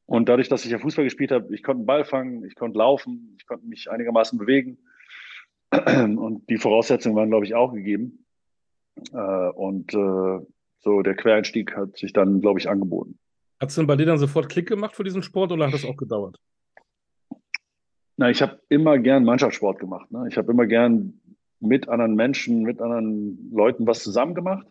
Und 0.07 0.29
dadurch, 0.29 0.49
dass 0.49 0.65
ich 0.65 0.71
ja 0.71 0.79
Fußball 0.79 1.05
gespielt 1.05 1.33
habe, 1.33 1.55
ich 1.55 1.63
konnte 1.63 1.81
einen 1.81 1.87
Ball 1.87 2.05
fangen, 2.05 2.45
ich 2.45 2.55
konnte 2.55 2.79
laufen, 2.79 3.37
ich 3.39 3.47
konnte 3.47 3.67
mich 3.67 3.91
einigermaßen 3.91 4.39
bewegen. 4.39 4.79
Und 5.71 6.49
die 6.49 6.59
Voraussetzungen 6.59 7.17
waren, 7.17 7.31
glaube 7.31 7.45
ich, 7.45 7.55
auch 7.55 7.73
gegeben. 7.73 8.25
Äh, 9.13 9.51
und 9.51 9.95
äh, 9.95 10.47
so 10.79 11.03
der 11.03 11.15
Quereinstieg 11.15 11.77
hat 11.77 11.97
sich 11.97 12.13
dann, 12.13 12.41
glaube 12.41 12.59
ich, 12.59 12.69
angeboten. 12.69 13.19
Hat 13.61 13.69
es 13.69 13.75
denn 13.75 13.87
bei 13.87 13.97
dir 13.97 14.07
dann 14.07 14.19
sofort 14.19 14.49
Klick 14.49 14.69
gemacht 14.69 14.97
für 14.97 15.05
diesen 15.05 15.23
Sport 15.23 15.53
oder 15.53 15.67
hat 15.67 15.75
das 15.75 15.85
auch 15.85 15.97
gedauert? 15.97 16.39
Na, 18.17 18.31
ich 18.31 18.41
habe 18.41 18.61
immer 18.69 18.99
gern 18.99 19.25
Mannschaftssport 19.25 19.79
gemacht. 19.79 20.11
Ne? 20.11 20.27
Ich 20.29 20.37
habe 20.39 20.51
immer 20.51 20.67
gern 20.67 21.21
mit 21.61 21.89
anderen 21.89 22.15
Menschen, 22.15 22.63
mit 22.63 22.81
anderen 22.81 23.51
Leuten 23.53 23.87
was 23.87 24.03
zusammen 24.03 24.35
gemacht. 24.35 24.67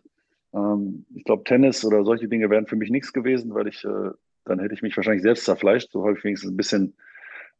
Ähm, 0.52 1.06
ich 1.14 1.24
glaube, 1.24 1.44
Tennis 1.44 1.84
oder 1.84 2.04
solche 2.04 2.28
Dinge 2.28 2.50
wären 2.50 2.66
für 2.66 2.76
mich 2.76 2.90
nichts 2.90 3.12
gewesen, 3.12 3.54
weil 3.54 3.68
ich, 3.68 3.84
äh, 3.84 4.10
dann 4.44 4.58
hätte 4.58 4.74
ich 4.74 4.82
mich 4.82 4.96
wahrscheinlich 4.96 5.22
selbst 5.22 5.44
zerfleischt. 5.44 5.92
So 5.92 6.04
habe 6.04 6.18
ich 6.18 6.24
wenigstens 6.24 6.50
ein 6.50 6.56
bisschen, 6.56 6.94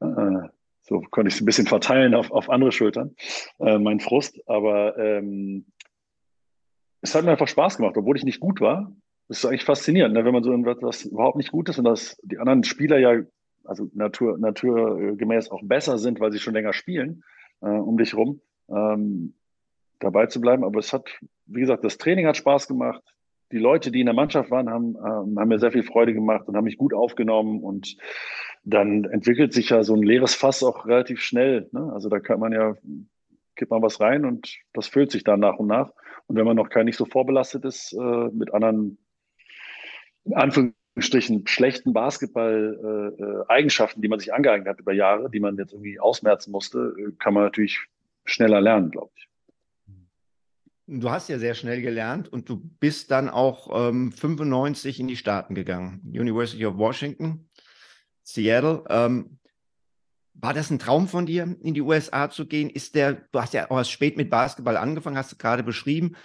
äh, 0.01 0.49
so 0.83 1.01
konnte 1.11 1.29
ich 1.29 1.35
es 1.35 1.41
ein 1.41 1.47
bisschen 1.47 1.67
verteilen 1.67 2.15
auf, 2.15 2.33
auf 2.33 2.51
andere 2.51 2.73
Schultern, 2.73 3.15
äh, 3.61 3.79
mein 3.79 4.01
Frust. 4.01 4.41
Aber 4.49 4.99
ähm, 4.99 5.67
es 7.03 7.15
hat 7.15 7.25
mir 7.25 7.31
einfach 7.31 7.49
Spaß 7.49 7.77
gemacht, 7.77 7.97
obwohl 7.97 8.17
ich 8.17 8.25
nicht 8.25 8.41
gut 8.41 8.61
war. 8.61 8.93
Das 9.31 9.39
ist 9.39 9.45
eigentlich 9.45 9.65
faszinierend, 9.65 10.13
ne? 10.13 10.25
wenn 10.25 10.33
man 10.33 10.43
so 10.43 10.53
etwas 10.53 11.05
überhaupt 11.05 11.37
nicht 11.37 11.53
gut 11.53 11.69
ist 11.69 11.79
und 11.79 11.85
dass 11.85 12.19
die 12.25 12.39
anderen 12.39 12.65
Spieler 12.65 12.99
ja 12.99 13.23
also 13.63 13.89
natur, 13.95 14.37
naturgemäß 14.39 15.53
auch 15.53 15.63
besser 15.63 15.99
sind, 15.99 16.19
weil 16.19 16.33
sie 16.33 16.41
schon 16.41 16.55
länger 16.55 16.73
spielen 16.73 17.23
äh, 17.61 17.69
um 17.69 17.97
dich 17.97 18.13
rum, 18.15 18.41
ähm, 18.69 19.35
dabei 20.01 20.27
zu 20.27 20.41
bleiben. 20.41 20.65
Aber 20.65 20.81
es 20.81 20.93
hat, 20.93 21.09
wie 21.47 21.61
gesagt, 21.61 21.85
das 21.85 21.97
Training 21.97 22.27
hat 22.27 22.37
Spaß 22.37 22.67
gemacht. 22.67 23.03
Die 23.53 23.59
Leute, 23.59 23.93
die 23.93 24.01
in 24.01 24.07
der 24.07 24.17
Mannschaft 24.17 24.51
waren, 24.51 24.69
haben, 24.69 24.97
ähm, 24.97 25.39
haben 25.39 25.49
mir 25.49 25.61
sehr 25.61 25.71
viel 25.71 25.85
Freude 25.85 26.13
gemacht 26.13 26.49
und 26.49 26.57
haben 26.57 26.65
mich 26.65 26.77
gut 26.77 26.93
aufgenommen. 26.93 27.63
Und 27.63 27.97
dann 28.65 29.05
entwickelt 29.05 29.53
sich 29.53 29.71
ja 29.71 29.85
so 29.85 29.95
ein 29.95 30.03
leeres 30.03 30.35
Fass 30.35 30.65
auch 30.65 30.87
relativ 30.87 31.21
schnell. 31.21 31.69
Ne? 31.71 31.89
Also 31.93 32.09
da 32.09 32.21
kann 32.21 32.41
man 32.41 32.53
ja, 32.53 32.75
kippt 33.57 33.71
man 33.71 33.83
was 33.83 34.01
rein 34.01 34.25
und 34.25 34.57
das 34.73 34.89
füllt 34.89 35.11
sich 35.11 35.25
dann 35.25 35.39
nach 35.39 35.59
und 35.59 35.67
nach. 35.67 35.93
Und 36.27 36.37
wenn 36.37 36.47
man 36.47 36.57
noch 36.57 36.71
gar 36.71 36.85
nicht 36.85 36.97
so 36.97 37.05
vorbelastet 37.05 37.65
ist 37.65 37.93
äh, 37.93 38.29
mit 38.33 38.55
anderen 38.55 38.99
in 40.25 40.35
Anführungsstrichen 40.35 41.47
schlechten 41.47 41.93
Basketball-Eigenschaften, 41.93 44.01
äh, 44.01 44.03
die 44.03 44.09
man 44.09 44.19
sich 44.19 44.35
angeeignet 44.35 44.69
hat 44.69 44.81
über 44.81 44.93
Jahre, 44.93 45.31
die 45.31 45.39
man 45.41 45.57
jetzt 45.57 45.73
irgendwie 45.73 46.01
ausmerzen 46.01 46.51
musste, 46.53 46.95
äh, 46.99 47.13
kann 47.19 47.35
man 47.35 47.45
natürlich 47.45 47.87
schneller 48.25 48.61
lernen, 48.61 48.91
glaube 48.91 49.13
ich. 49.17 49.29
Du 50.93 51.09
hast 51.11 51.29
ja 51.29 51.39
sehr 51.39 51.55
schnell 51.55 51.83
gelernt 51.83 52.33
und 52.33 52.49
du 52.49 52.61
bist 52.81 53.13
dann 53.13 53.29
auch 53.29 53.89
ähm, 53.89 54.11
95 54.11 54.99
in 54.99 55.07
die 55.07 55.17
Staaten 55.17 55.55
gegangen. 55.55 56.01
University 56.05 56.67
of 56.67 56.79
Washington, 56.79 57.49
Seattle. 58.25 58.83
Ähm, 58.89 59.39
war 60.35 60.53
das 60.53 60.69
ein 60.71 60.81
Traum 60.81 61.07
von 61.07 61.27
dir, 61.27 61.57
in 61.63 61.75
die 61.75 61.83
USA 61.83 62.29
zu 62.31 62.47
gehen? 62.47 62.71
Ist 62.71 62.97
der, 62.97 63.13
du 63.31 63.41
hast 63.41 63.55
ja 63.55 63.71
auch 63.71 63.79
erst 63.79 63.93
spät 63.93 64.17
mit 64.17 64.31
Basketball 64.31 64.77
angefangen, 64.77 65.17
hast 65.17 65.31
du 65.31 65.37
gerade 65.37 65.63
beschrieben. 65.63 66.17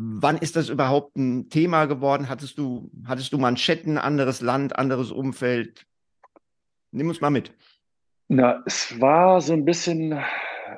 Wann 0.00 0.38
ist 0.38 0.54
das 0.54 0.68
überhaupt 0.68 1.16
ein 1.16 1.48
Thema 1.50 1.86
geworden? 1.86 2.28
Hattest 2.28 2.56
du, 2.56 2.88
hattest 3.04 3.32
du 3.32 3.38
Manschetten, 3.38 3.98
anderes 3.98 4.40
Land, 4.40 4.78
anderes 4.78 5.10
Umfeld? 5.10 5.86
Nimm 6.92 7.08
uns 7.08 7.20
mal 7.20 7.30
mit. 7.30 7.52
Na, 8.28 8.62
es 8.64 9.00
war 9.00 9.40
so 9.40 9.54
ein 9.54 9.64
bisschen, 9.64 10.16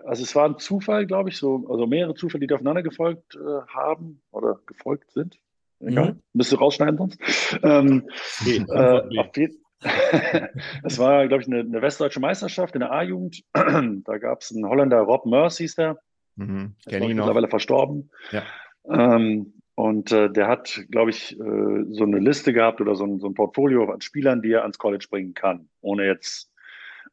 also 0.06 0.22
es 0.22 0.34
war 0.34 0.48
ein 0.48 0.56
Zufall, 0.56 1.06
glaube 1.06 1.28
ich, 1.28 1.36
so, 1.36 1.66
also 1.68 1.86
mehrere 1.86 2.14
Zufälle, 2.14 2.46
die 2.46 2.54
aufeinander 2.54 2.82
gefolgt 2.82 3.34
äh, 3.34 3.60
haben 3.68 4.22
oder 4.30 4.58
gefolgt 4.64 5.10
sind. 5.10 5.38
Egal, 5.80 6.12
mhm. 6.12 6.22
müsste 6.32 6.56
rausschneiden 6.56 6.96
sonst. 6.96 7.18
Ähm, 7.62 8.08
okay, 8.40 8.64
äh, 8.70 9.18
auf, 9.18 9.36
jeden, 9.36 9.58
es 10.82 10.98
war, 10.98 11.28
glaube 11.28 11.42
ich, 11.42 11.48
eine, 11.48 11.60
eine, 11.60 11.82
westdeutsche 11.82 12.20
Meisterschaft 12.20 12.74
in 12.74 12.80
der 12.80 12.92
A-Jugend. 12.92 13.42
da 13.52 14.18
gab 14.18 14.40
es 14.40 14.50
einen 14.50 14.66
Holländer, 14.66 15.00
Rob 15.00 15.24
hieß 15.26 15.74
der. 15.74 15.98
Mhm, 16.36 16.74
noch. 16.86 17.08
Mittlerweile 17.08 17.48
verstorben. 17.48 18.10
Ja. 18.30 18.44
Ähm, 18.90 19.54
und 19.74 20.12
äh, 20.12 20.30
der 20.30 20.48
hat, 20.48 20.84
glaube 20.90 21.10
ich, 21.10 21.38
äh, 21.38 21.84
so 21.90 22.04
eine 22.04 22.18
Liste 22.18 22.52
gehabt 22.52 22.80
oder 22.80 22.94
so 22.94 23.04
ein, 23.04 23.18
so 23.18 23.28
ein, 23.28 23.34
Portfolio 23.34 23.90
an 23.90 24.00
Spielern, 24.00 24.42
die 24.42 24.52
er 24.52 24.62
ans 24.62 24.78
College 24.78 25.06
bringen 25.10 25.32
kann, 25.32 25.68
ohne 25.80 26.04
jetzt, 26.06 26.52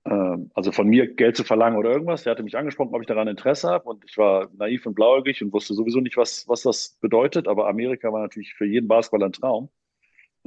äh, 0.03 0.38
also 0.53 0.72
von 0.72 0.88
mir 0.88 1.07
Geld 1.07 1.38
zu 1.38 1.43
verlangen 1.43 1.77
oder 1.77 1.91
irgendwas. 1.91 2.24
Der 2.24 2.31
hatte 2.31 2.43
mich 2.43 2.57
angesprochen, 2.57 2.93
ob 2.93 3.01
ich 3.01 3.07
daran 3.07 3.27
Interesse 3.27 3.69
habe. 3.69 3.89
Und 3.89 4.03
ich 4.05 4.17
war 4.17 4.50
naiv 4.57 4.86
und 4.86 4.96
blauäugig 4.96 5.41
und 5.43 5.53
wusste 5.53 5.75
sowieso 5.75 6.01
nicht, 6.01 6.17
was, 6.17 6.48
was 6.48 6.63
das 6.63 6.98
bedeutet. 7.00 7.48
Aber 7.48 7.69
Amerika 7.69 8.12
war 8.12 8.22
natürlich 8.22 8.53
für 8.53 8.65
jeden 8.65 8.88
Basketballer 8.88 9.27
ein 9.27 9.34
Traum 9.34 9.69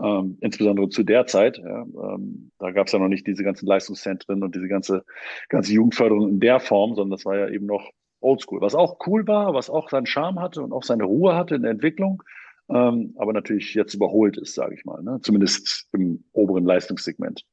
ähm, 0.03 0.39
insbesondere 0.41 0.89
zu 0.89 1.03
der 1.03 1.27
Zeit. 1.27 1.59
Ja, 1.59 1.83
ähm, 1.83 2.51
da 2.59 2.71
gab 2.73 2.87
es 2.87 2.93
ja 2.93 2.99
noch 2.99 3.09
nicht 3.09 3.27
diese 3.27 3.45
ganzen 3.45 3.67
Leistungszentren 3.67 4.43
und 4.43 4.55
diese 4.55 4.69
ganze, 4.69 5.05
ganze 5.49 5.73
Jugendförderung 5.73 6.29
in 6.29 6.41
der 6.41 6.61
Form, 6.61 6.95
sondern 6.95 7.17
das 7.17 7.25
war 7.25 7.37
ja 7.37 7.49
eben 7.49 7.67
noch 7.67 7.91
oldschool. 8.21 8.61
Was 8.61 8.75
auch 8.75 8.99
cool 9.07 9.27
war, 9.27 9.55
was 9.55 9.71
auch 9.71 9.89
seinen 9.89 10.07
Charme 10.07 10.41
hatte 10.41 10.63
und 10.63 10.73
auch 10.73 10.85
seine 10.85 11.05
Ruhe 11.05 11.35
hatte 11.35 11.55
in 11.55 11.63
der 11.63 11.71
Entwicklung, 11.71 12.23
ähm, 12.69 13.15
aber 13.19 13.33
natürlich 13.33 13.75
jetzt 13.75 13.95
überholt 13.95 14.37
ist, 14.39 14.55
sage 14.55 14.75
ich 14.75 14.85
mal, 14.85 15.03
ne? 15.03 15.19
zumindest 15.23 15.89
im 15.93 16.25
oberen 16.33 16.65
Leistungssegment. 16.65 17.45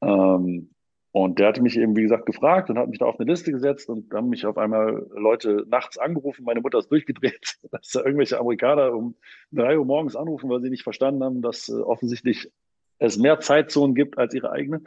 Ähm, 0.00 0.70
und 1.14 1.38
der 1.38 1.46
hatte 1.46 1.62
mich 1.62 1.76
eben, 1.78 1.94
wie 1.96 2.02
gesagt, 2.02 2.26
gefragt 2.26 2.70
und 2.70 2.78
hat 2.78 2.88
mich 2.88 2.98
da 2.98 3.06
auf 3.06 3.20
eine 3.20 3.30
Liste 3.30 3.52
gesetzt 3.52 3.88
und 3.88 4.12
haben 4.12 4.30
mich 4.30 4.46
auf 4.46 4.58
einmal 4.58 5.06
Leute 5.14 5.64
nachts 5.68 5.96
angerufen. 5.96 6.44
Meine 6.44 6.60
Mutter 6.60 6.78
ist 6.78 6.90
durchgedreht, 6.90 7.58
dass 7.70 7.90
da 7.90 8.00
irgendwelche 8.00 8.40
Amerikaner 8.40 8.92
um 8.92 9.14
drei 9.52 9.78
Uhr 9.78 9.84
morgens 9.84 10.16
anrufen, 10.16 10.50
weil 10.50 10.60
sie 10.60 10.70
nicht 10.70 10.82
verstanden 10.82 11.22
haben, 11.22 11.40
dass 11.40 11.68
äh, 11.68 11.74
offensichtlich 11.74 12.50
es 12.98 13.16
mehr 13.16 13.38
Zeitzonen 13.38 13.94
gibt 13.94 14.18
als 14.18 14.34
ihre 14.34 14.50
eigene. 14.50 14.82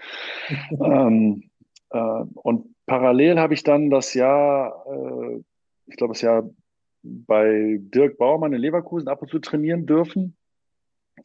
ähm, 0.71 1.49
äh, 1.91 2.23
und 2.35 2.75
parallel 2.85 3.39
habe 3.39 3.53
ich 3.53 3.63
dann 3.63 3.89
das 3.89 4.13
Jahr, 4.13 4.85
äh, 4.87 5.41
ich 5.87 5.97
glaube, 5.97 6.13
das 6.13 6.21
Jahr 6.21 6.49
bei 7.03 7.77
Dirk 7.79 8.17
Baumann 8.17 8.53
in 8.53 8.61
Leverkusen 8.61 9.07
ab 9.07 9.21
und 9.21 9.29
zu 9.29 9.39
trainieren 9.39 9.85
dürfen. 9.85 10.35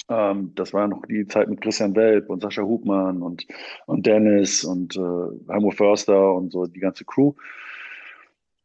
Ähm, 0.08 0.52
das 0.54 0.72
war 0.72 0.88
noch 0.88 1.04
die 1.06 1.26
Zeit 1.26 1.48
mit 1.48 1.60
Christian 1.60 1.94
Welp 1.96 2.30
und 2.30 2.42
Sascha 2.42 2.62
Hubmann 2.62 3.22
und, 3.22 3.46
und 3.86 4.06
Dennis 4.06 4.64
und 4.64 4.96
äh, 4.96 5.52
Helmo 5.52 5.70
Förster 5.70 6.34
und 6.34 6.52
so 6.52 6.66
die 6.66 6.80
ganze 6.80 7.04
Crew. 7.04 7.34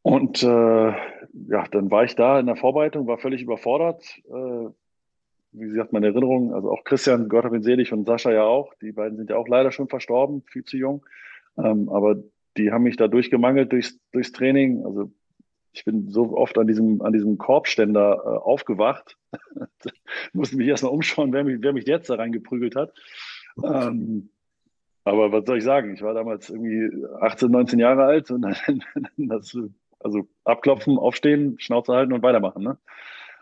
Und 0.01 0.41
äh, 0.41 0.47
ja, 0.47 1.67
dann 1.71 1.91
war 1.91 2.05
ich 2.05 2.15
da 2.15 2.39
in 2.39 2.45
der 2.45 2.55
Vorbereitung, 2.55 3.07
war 3.07 3.17
völlig 3.17 3.41
überfordert. 3.41 4.03
Äh, 4.29 4.69
wie 5.51 5.67
gesagt, 5.67 5.91
meine 5.91 6.07
Erinnerung, 6.07 6.53
also 6.53 6.71
auch 6.71 6.83
Christian, 6.83 7.29
Gott 7.29 7.43
hab 7.43 7.53
ihn 7.53 7.63
selig 7.63 7.91
und 7.91 8.05
Sascha 8.05 8.31
ja 8.31 8.43
auch. 8.43 8.73
Die 8.75 8.91
beiden 8.91 9.17
sind 9.17 9.29
ja 9.29 9.37
auch 9.37 9.47
leider 9.47 9.71
schon 9.71 9.89
verstorben, 9.89 10.43
viel 10.43 10.63
zu 10.63 10.77
jung. 10.77 11.05
Ähm, 11.57 11.89
aber 11.89 12.17
die 12.57 12.71
haben 12.71 12.83
mich 12.83 12.97
da 12.97 13.07
durchgemangelt 13.07 13.71
durchs, 13.71 13.99
durchs 14.11 14.31
Training. 14.31 14.85
Also 14.85 15.11
ich 15.73 15.85
bin 15.85 16.09
so 16.09 16.35
oft 16.35 16.57
an 16.57 16.67
diesem, 16.67 17.01
an 17.01 17.13
diesem 17.13 17.37
Korbständer 17.37 18.21
äh, 18.23 18.27
aufgewacht. 18.29 19.17
musste 20.33 20.57
mich 20.57 20.67
erstmal 20.67 20.91
umschauen, 20.91 21.33
wer 21.33 21.43
mich, 21.43 21.57
wer 21.61 21.73
mich 21.73 21.85
jetzt 21.85 22.09
da 22.09 22.15
reingeprügelt 22.15 22.75
hat. 22.75 22.93
Ähm, 23.63 24.29
aber 25.03 25.31
was 25.31 25.45
soll 25.45 25.59
ich 25.59 25.63
sagen? 25.63 25.93
Ich 25.93 26.01
war 26.01 26.13
damals 26.13 26.49
irgendwie 26.49 27.05
18, 27.21 27.49
19 27.49 27.79
Jahre 27.79 28.03
alt 28.03 28.29
und 28.31 28.41
dann, 28.67 28.83
das, 29.17 29.57
also 29.99 30.27
abklopfen, 30.43 30.97
aufstehen, 30.97 31.55
Schnauze 31.59 31.93
halten 31.93 32.13
und 32.13 32.23
weitermachen. 32.23 32.63
Ne? 32.63 32.77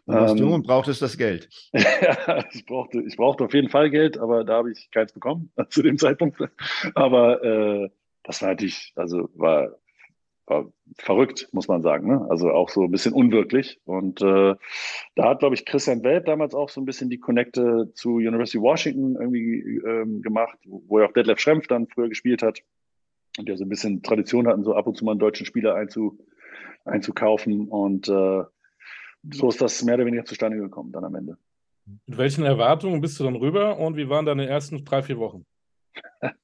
Du 0.05 0.13
warst 0.13 0.36
ähm, 0.36 0.41
jung 0.41 0.53
und 0.53 0.67
brauchtest 0.67 1.01
das 1.01 1.17
Geld. 1.17 1.50
ja, 1.74 2.45
ich 2.51 2.65
brauchte, 2.65 3.01
ich 3.01 3.17
brauchte 3.17 3.45
auf 3.45 3.53
jeden 3.53 3.69
Fall 3.69 3.89
Geld, 3.89 4.17
aber 4.17 4.43
da 4.43 4.57
habe 4.57 4.72
ich 4.72 4.89
keins 4.91 5.12
bekommen 5.12 5.51
zu 5.69 5.81
dem 5.81 5.98
Zeitpunkt. 5.98 6.38
Aber 6.93 7.43
äh, 7.43 7.89
das 8.25 8.41
war 8.41 8.50
natürlich, 8.50 8.91
also 8.96 9.29
war 9.36 9.77
war 10.48 10.72
verrückt, 10.98 11.50
muss 11.51 11.67
man 11.67 11.82
sagen. 11.82 12.08
Ne? 12.08 12.25
Also 12.29 12.51
auch 12.51 12.70
so 12.70 12.84
ein 12.84 12.91
bisschen 12.91 13.13
unwirklich. 13.13 13.79
Und 13.86 14.22
äh, 14.22 14.55
da 15.15 15.29
hat, 15.29 15.39
glaube 15.39 15.55
ich, 15.55 15.65
Christian 15.65 16.03
Welt 16.03 16.27
damals 16.27 16.53
auch 16.53 16.70
so 16.70 16.79
ein 16.82 16.86
bisschen 16.86 17.10
die 17.10 17.20
Connecte 17.20 17.91
zu 17.94 18.15
University 18.15 18.58
of 18.60 18.63
Washington 18.63 19.15
irgendwie 19.15 19.82
ähm, 19.86 20.22
gemacht, 20.22 20.58
wo 20.65 21.00
ja 21.00 21.08
auch 21.08 21.13
Detlef 21.13 21.39
Schrempf 21.39 21.67
dann 21.67 21.88
früher 21.88 22.10
gespielt 22.10 22.44
hat. 22.44 22.60
Und 23.38 23.50
der 23.50 23.58
so 23.58 23.65
ein 23.65 23.70
bisschen 23.70 24.01
Tradition 24.01 24.48
hatten, 24.48 24.63
so 24.63 24.75
ab 24.75 24.88
und 24.88 24.96
zu 24.96 25.03
mal 25.03 25.12
einen 25.12 25.20
deutschen 25.20 25.46
Spieler 25.46 25.75
einzu, 25.75 26.20
einzukaufen. 26.86 27.67
Und 27.67 28.08
äh, 28.08 28.44
so 29.32 29.50
ist 29.50 29.62
das 29.62 29.84
mehr 29.84 29.96
oder 29.96 30.05
weniger 30.05 30.25
zustande 30.25 30.58
gekommen 30.58 30.91
dann 30.91 31.03
am 31.03 31.15
Ende. 31.15 31.38
Mit 32.05 32.17
welchen 32.17 32.44
Erwartungen 32.46 33.01
bist 33.01 33.20
du 33.20 33.24
dann 33.24 33.36
rüber 33.36 33.77
und 33.77 33.98
wie 33.98 34.10
waren 34.10 34.25
deine 34.25 34.48
ersten 34.48 34.86
drei, 34.86 35.01
vier 35.01 35.17
Wochen? 35.17 35.46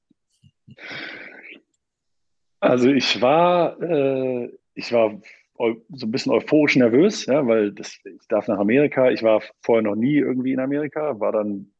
Also 2.62 2.90
ich 2.90 3.20
war, 3.20 3.82
äh, 3.82 4.56
ich 4.74 4.92
war 4.92 5.20
so 5.58 6.06
ein 6.06 6.10
bisschen 6.12 6.30
euphorisch 6.30 6.76
nervös, 6.76 7.26
ja, 7.26 7.44
weil 7.44 7.72
das, 7.72 7.98
ich 8.04 8.28
darf 8.28 8.46
nach 8.46 8.58
Amerika. 8.58 9.10
Ich 9.10 9.24
war 9.24 9.42
vorher 9.62 9.82
noch 9.82 9.96
nie 9.96 10.16
irgendwie 10.16 10.52
in 10.52 10.60
Amerika, 10.60 11.18
war 11.18 11.32
dann, 11.32 11.72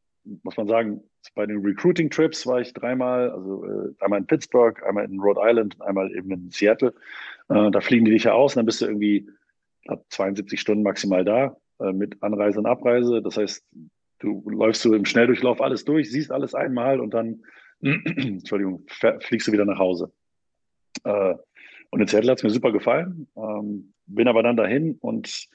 muss 0.43 0.57
man 0.57 0.67
sagen, 0.67 1.01
bei 1.35 1.45
den 1.45 1.59
Recruiting-Trips 1.59 2.45
war 2.47 2.59
ich 2.59 2.73
dreimal, 2.73 3.31
also 3.31 3.63
äh, 3.63 3.93
einmal 4.03 4.19
in 4.19 4.27
Pittsburgh, 4.27 4.83
einmal 4.83 5.05
in 5.05 5.21
Rhode 5.21 5.39
Island 5.41 5.81
einmal 5.81 6.13
eben 6.13 6.29
in 6.31 6.51
Seattle. 6.51 6.93
Äh, 7.47 7.71
da 7.71 7.79
fliegen 7.79 8.03
die 8.03 8.11
dich 8.11 8.25
ja 8.25 8.33
aus 8.33 8.53
und 8.53 8.59
dann 8.59 8.65
bist 8.65 8.81
du 8.81 8.85
irgendwie 8.85 9.29
ab 9.87 10.03
72 10.09 10.59
Stunden 10.59 10.83
maximal 10.83 11.23
da 11.23 11.55
äh, 11.79 11.93
mit 11.93 12.21
Anreise 12.21 12.59
und 12.59 12.65
Abreise. 12.65 13.21
Das 13.21 13.37
heißt, 13.37 13.65
du 14.19 14.43
läufst 14.49 14.81
so 14.81 14.93
im 14.93 15.05
Schnelldurchlauf 15.05 15.61
alles 15.61 15.85
durch, 15.85 16.11
siehst 16.11 16.29
alles 16.29 16.53
einmal 16.53 16.99
und 16.99 17.13
dann, 17.13 17.43
Entschuldigung, 17.81 18.85
fliegst 19.21 19.47
du 19.47 19.53
wieder 19.53 19.65
nach 19.65 19.79
Hause. 19.79 20.11
Äh, 21.03 21.35
und 21.91 22.01
in 22.01 22.07
Seattle 22.07 22.31
hat 22.31 22.39
es 22.39 22.43
mir 22.43 22.49
super 22.49 22.71
gefallen. 22.71 23.27
Ähm, 23.35 23.93
bin 24.07 24.27
aber 24.27 24.43
dann 24.43 24.57
dahin 24.57 24.97
und 24.99 25.47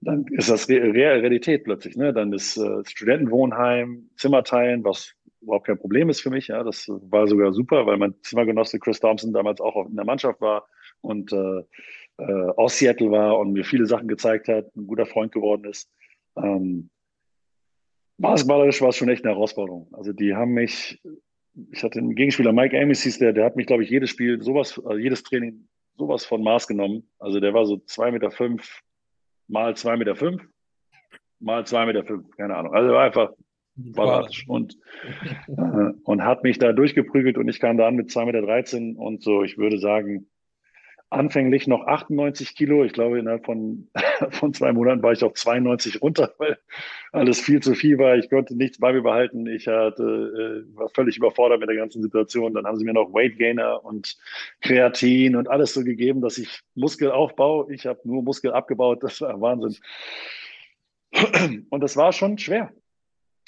dann 0.00 0.26
ist 0.26 0.50
das 0.50 0.68
Re 0.68 0.92
Realität 0.92 1.64
plötzlich. 1.64 1.96
Ne? 1.96 2.12
Dann 2.12 2.32
ist 2.32 2.56
äh, 2.56 2.84
Studentenwohnheim, 2.84 4.10
Zimmerteilen, 4.16 4.84
was 4.84 5.14
überhaupt 5.40 5.66
kein 5.66 5.78
Problem 5.78 6.08
ist 6.10 6.20
für 6.20 6.30
mich. 6.30 6.48
Ja, 6.48 6.62
das 6.62 6.86
war 6.88 7.26
sogar 7.26 7.52
super, 7.52 7.86
weil 7.86 7.96
mein 7.96 8.14
Zimmergenosse 8.22 8.78
Chris 8.78 9.00
Thompson 9.00 9.32
damals 9.32 9.60
auch 9.60 9.86
in 9.86 9.96
der 9.96 10.04
Mannschaft 10.04 10.40
war 10.40 10.66
und 11.00 11.32
äh, 11.32 11.62
äh, 12.18 12.50
aus 12.56 12.78
Seattle 12.78 13.10
war 13.10 13.38
und 13.38 13.52
mir 13.52 13.64
viele 13.64 13.86
Sachen 13.86 14.08
gezeigt 14.08 14.48
hat, 14.48 14.74
ein 14.76 14.86
guter 14.86 15.06
Freund 15.06 15.32
geworden 15.32 15.64
ist. 15.64 15.90
Ähm, 16.36 16.90
Basketballerisch 18.18 18.80
war 18.80 18.90
es 18.90 18.96
schon 18.96 19.08
echt 19.08 19.24
eine 19.24 19.34
Herausforderung. 19.34 19.88
Also 19.92 20.12
die 20.12 20.34
haben 20.34 20.52
mich 20.52 21.00
ich 21.70 21.82
hatte 21.82 21.98
einen 21.98 22.14
Gegenspieler, 22.14 22.52
Mike 22.52 22.78
Amis 22.80 23.02
hieß 23.02 23.18
der, 23.18 23.32
der 23.32 23.44
hat 23.44 23.56
mich, 23.56 23.66
glaube 23.66 23.84
ich, 23.84 23.90
jedes 23.90 24.10
Spiel, 24.10 24.42
sowas, 24.42 24.80
also 24.84 24.98
jedes 24.98 25.22
Training, 25.22 25.68
sowas 25.96 26.24
von 26.24 26.42
Maß 26.42 26.66
genommen. 26.66 27.08
Also 27.18 27.40
der 27.40 27.54
war 27.54 27.66
so 27.66 27.78
zwei 27.78 28.10
Meter 28.10 28.30
fünf 28.30 28.80
mal 29.46 29.76
zwei 29.76 29.96
Meter 29.96 30.16
fünf 30.16 30.42
mal 31.38 31.66
zwei 31.66 31.86
Meter 31.86 32.04
fünf, 32.04 32.28
keine 32.36 32.56
Ahnung. 32.56 32.74
Also 32.74 32.92
war 32.92 33.04
einfach 33.04 33.32
quadratisch 33.92 34.48
und, 34.48 34.76
äh, 35.48 35.92
und 36.04 36.24
hat 36.24 36.42
mich 36.44 36.58
da 36.58 36.72
durchgeprügelt 36.72 37.38
und 37.38 37.48
ich 37.48 37.60
kam 37.60 37.76
da 37.76 37.88
an 37.88 37.96
mit 37.96 38.10
zwei 38.10 38.24
Meter 38.24 38.42
dreizehn 38.42 38.96
und 38.96 39.22
so, 39.22 39.42
ich 39.42 39.58
würde 39.58 39.78
sagen, 39.78 40.28
anfänglich 41.14 41.66
noch 41.66 41.86
98 41.86 42.54
Kilo. 42.54 42.84
Ich 42.84 42.92
glaube, 42.92 43.18
innerhalb 43.18 43.44
von, 43.46 43.88
von 44.30 44.52
zwei 44.52 44.72
Monaten 44.72 45.02
war 45.02 45.12
ich 45.12 45.22
auf 45.24 45.34
92 45.34 46.02
runter, 46.02 46.34
weil 46.38 46.58
alles 47.12 47.40
viel 47.40 47.60
zu 47.60 47.74
viel 47.74 47.98
war. 47.98 48.16
Ich 48.16 48.28
konnte 48.28 48.56
nichts 48.56 48.78
bei 48.78 48.92
mir 48.92 49.02
behalten. 49.02 49.46
Ich 49.46 49.66
hatte, 49.66 50.64
äh, 50.66 50.76
war 50.76 50.88
völlig 50.90 51.16
überfordert 51.16 51.60
mit 51.60 51.68
der 51.68 51.76
ganzen 51.76 52.02
Situation. 52.02 52.54
Dann 52.54 52.66
haben 52.66 52.76
sie 52.76 52.84
mir 52.84 52.92
noch 52.92 53.12
Weight 53.12 53.38
Gainer 53.38 53.84
und 53.84 54.16
Kreatin 54.60 55.36
und 55.36 55.48
alles 55.48 55.74
so 55.74 55.82
gegeben, 55.82 56.20
dass 56.20 56.38
ich 56.38 56.60
Muskel 56.74 57.10
aufbaue. 57.10 57.72
Ich 57.72 57.86
habe 57.86 58.00
nur 58.04 58.22
Muskel 58.22 58.52
abgebaut. 58.52 59.02
Das 59.02 59.20
war 59.20 59.40
Wahnsinn. 59.40 59.76
Und 61.70 61.80
das 61.80 61.96
war 61.96 62.12
schon 62.12 62.38
schwer, 62.38 62.72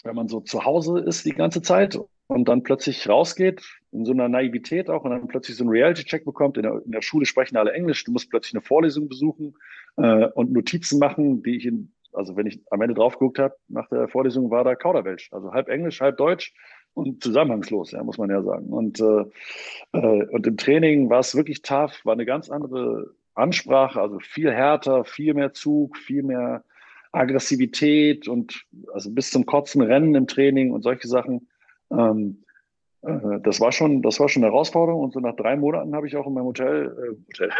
wenn 0.04 0.14
man 0.14 0.28
so 0.28 0.40
zu 0.40 0.64
Hause 0.64 1.00
ist 1.00 1.24
die 1.24 1.34
ganze 1.34 1.62
Zeit 1.62 1.98
und 2.28 2.48
dann 2.48 2.62
plötzlich 2.62 3.08
rausgeht, 3.08 3.62
in 3.96 4.04
so 4.04 4.12
einer 4.12 4.28
Naivität 4.28 4.90
auch, 4.90 5.04
und 5.04 5.10
dann 5.10 5.26
plötzlich 5.28 5.56
so 5.56 5.64
einen 5.64 5.70
Reality-Check 5.70 6.24
bekommt. 6.24 6.56
In 6.56 6.64
der, 6.64 6.82
in 6.84 6.92
der, 6.92 7.02
Schule 7.02 7.26
sprechen 7.26 7.56
alle 7.56 7.72
Englisch. 7.72 8.04
Du 8.04 8.12
musst 8.12 8.30
plötzlich 8.30 8.54
eine 8.54 8.62
Vorlesung 8.62 9.08
besuchen 9.08 9.54
äh, 9.96 10.26
und 10.26 10.52
Notizen 10.52 10.98
machen, 10.98 11.42
die 11.42 11.56
ich 11.56 11.66
in, 11.66 11.92
also 12.12 12.36
wenn 12.36 12.46
ich 12.46 12.60
am 12.70 12.82
Ende 12.82 12.94
drauf 12.94 13.14
geguckt 13.14 13.38
habe, 13.38 13.54
nach 13.68 13.88
der 13.88 14.08
Vorlesung 14.08 14.50
war 14.50 14.64
da 14.64 14.74
Kauderwelsch. 14.74 15.30
Also 15.32 15.52
halb 15.52 15.68
Englisch, 15.68 16.00
halb 16.00 16.18
Deutsch 16.18 16.54
und 16.94 17.22
zusammenhangslos, 17.22 17.92
ja, 17.92 18.02
muss 18.02 18.18
man 18.18 18.30
ja 18.30 18.42
sagen. 18.42 18.68
Und, 18.68 19.00
äh, 19.00 19.24
äh, 19.92 20.26
und 20.28 20.46
im 20.46 20.56
Training 20.56 21.10
war 21.10 21.20
es 21.20 21.34
wirklich 21.34 21.62
tough, 21.62 22.04
war 22.04 22.12
eine 22.12 22.26
ganz 22.26 22.50
andere 22.50 23.14
Ansprache, 23.34 24.00
also 24.00 24.18
viel 24.18 24.50
härter, 24.50 25.04
viel 25.04 25.34
mehr 25.34 25.52
Zug, 25.52 25.96
viel 25.96 26.22
mehr 26.22 26.64
Aggressivität 27.12 28.28
und 28.28 28.64
also 28.92 29.10
bis 29.10 29.30
zum 29.30 29.46
Kotzen 29.46 29.82
Rennen 29.82 30.14
im 30.14 30.26
Training 30.26 30.72
und 30.72 30.82
solche 30.82 31.08
Sachen. 31.08 31.48
Ähm, 31.90 32.42
äh, 32.42 32.45
das 33.42 33.60
war 33.60 33.72
schon, 33.72 34.02
das 34.02 34.18
war 34.20 34.28
schon 34.28 34.42
eine 34.42 34.52
Herausforderung. 34.52 35.02
Und 35.02 35.12
so 35.12 35.20
nach 35.20 35.36
drei 35.36 35.56
Monaten 35.56 35.94
habe 35.94 36.06
ich 36.06 36.16
auch 36.16 36.26
in 36.26 36.34
meinem 36.34 36.46
Hotel, 36.46 36.86
äh, 36.86 37.16
Hotel, 37.28 37.50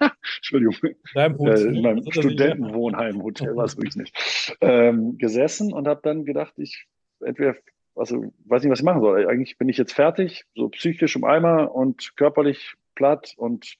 Entschuldigung, 0.36 0.74
äh, 1.14 1.60
in 1.62 1.82
meinem 1.82 2.10
Studentenwohnheim, 2.10 3.22
Hotel 3.22 3.54
war 3.56 3.64
es 3.64 3.76
wirklich 3.76 3.96
nicht, 3.96 4.56
ähm, 4.60 5.18
gesessen 5.18 5.72
und 5.72 5.86
habe 5.88 6.00
dann 6.02 6.24
gedacht, 6.24 6.54
ich 6.56 6.86
entweder, 7.20 7.56
also 7.94 8.32
weiß 8.44 8.62
nicht, 8.62 8.72
was 8.72 8.80
ich 8.80 8.84
machen 8.84 9.00
soll. 9.00 9.26
Eigentlich 9.28 9.58
bin 9.58 9.68
ich 9.68 9.76
jetzt 9.76 9.92
fertig, 9.92 10.44
so 10.54 10.68
psychisch 10.70 11.16
im 11.16 11.24
Eimer 11.24 11.74
und 11.74 12.16
körperlich 12.16 12.74
platt 12.94 13.34
und 13.36 13.76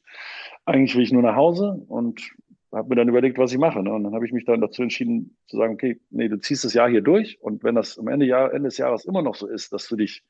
eigentlich 0.64 0.94
will 0.94 1.02
ich 1.02 1.12
nur 1.12 1.22
nach 1.22 1.36
Hause 1.36 1.82
und 1.88 2.30
habe 2.72 2.88
mir 2.88 2.96
dann 2.96 3.08
überlegt, 3.08 3.38
was 3.38 3.52
ich 3.52 3.58
mache. 3.58 3.82
Ne? 3.82 3.92
Und 3.92 4.04
dann 4.04 4.14
habe 4.14 4.26
ich 4.26 4.32
mich 4.32 4.44
dann 4.44 4.60
dazu 4.60 4.82
entschieden 4.82 5.36
zu 5.46 5.56
sagen, 5.56 5.74
okay, 5.74 6.00
nee, 6.10 6.28
du 6.28 6.38
ziehst 6.38 6.64
das 6.64 6.74
Jahr 6.74 6.88
hier 6.88 7.00
durch 7.00 7.40
und 7.40 7.64
wenn 7.64 7.74
das 7.74 7.98
am 7.98 8.08
Ende, 8.08 8.26
Jahr, 8.26 8.52
Ende 8.52 8.68
des 8.68 8.78
Jahres 8.78 9.04
immer 9.04 9.22
noch 9.22 9.34
so 9.34 9.46
ist, 9.46 9.72
dass 9.72 9.88
du 9.88 9.96
dich, 9.96 10.22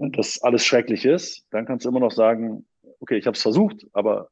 dass 0.00 0.42
alles 0.42 0.64
schrecklich 0.64 1.04
ist, 1.04 1.46
dann 1.50 1.66
kannst 1.66 1.84
du 1.84 1.90
immer 1.90 2.00
noch 2.00 2.12
sagen, 2.12 2.66
okay, 3.00 3.16
ich 3.16 3.26
habe 3.26 3.36
es 3.36 3.42
versucht, 3.42 3.86
aber 3.92 4.30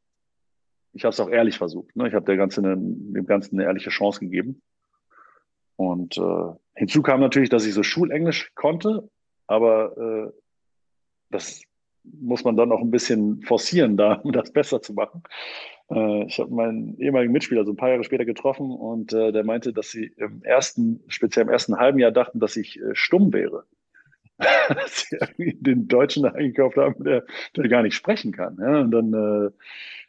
ich 0.92 1.04
habe 1.04 1.12
es 1.12 1.20
auch 1.20 1.28
ehrlich 1.28 1.58
versucht. 1.58 1.94
Ne? 1.96 2.08
Ich 2.08 2.14
habe 2.14 2.24
dem 2.24 2.38
Ganzen 3.26 3.58
eine 3.58 3.64
ehrliche 3.64 3.90
Chance 3.90 4.20
gegeben. 4.20 4.62
Und 5.76 6.18
äh, 6.18 6.52
hinzu 6.74 7.02
kam 7.02 7.20
natürlich, 7.20 7.50
dass 7.50 7.66
ich 7.66 7.74
so 7.74 7.82
Schulenglisch 7.82 8.52
konnte, 8.54 9.08
aber 9.46 9.96
äh, 9.96 10.32
das 11.30 11.62
muss 12.02 12.44
man 12.44 12.56
dann 12.56 12.72
auch 12.72 12.80
ein 12.80 12.90
bisschen 12.90 13.42
forcieren, 13.42 13.96
da, 13.96 14.14
um 14.14 14.32
das 14.32 14.50
besser 14.50 14.82
zu 14.82 14.94
machen. 14.94 15.22
Äh, 15.90 16.24
ich 16.24 16.38
habe 16.40 16.52
meinen 16.52 16.98
ehemaligen 16.98 17.32
Mitspieler 17.32 17.64
so 17.64 17.72
ein 17.72 17.76
paar 17.76 17.90
Jahre 17.90 18.04
später 18.04 18.24
getroffen 18.24 18.70
und 18.70 19.12
äh, 19.12 19.32
der 19.32 19.44
meinte, 19.44 19.72
dass 19.72 19.90
sie 19.90 20.12
im 20.16 20.42
ersten, 20.42 21.00
speziell 21.08 21.46
im 21.46 21.52
ersten 21.52 21.76
halben 21.76 21.98
Jahr 21.98 22.12
dachten, 22.12 22.40
dass 22.40 22.56
ich 22.56 22.80
äh, 22.80 22.94
stumm 22.94 23.32
wäre. 23.32 23.64
dass 24.68 25.00
sie 25.00 25.16
irgendwie 25.16 25.54
den 25.54 25.88
Deutschen 25.88 26.24
eingekauft 26.24 26.76
haben, 26.76 27.02
der, 27.04 27.24
der 27.56 27.68
gar 27.68 27.82
nicht 27.82 27.94
sprechen 27.94 28.32
kann. 28.32 28.58
Ja? 28.60 28.80
Und 28.80 28.90
dann, 28.90 29.12
äh, 29.12 29.50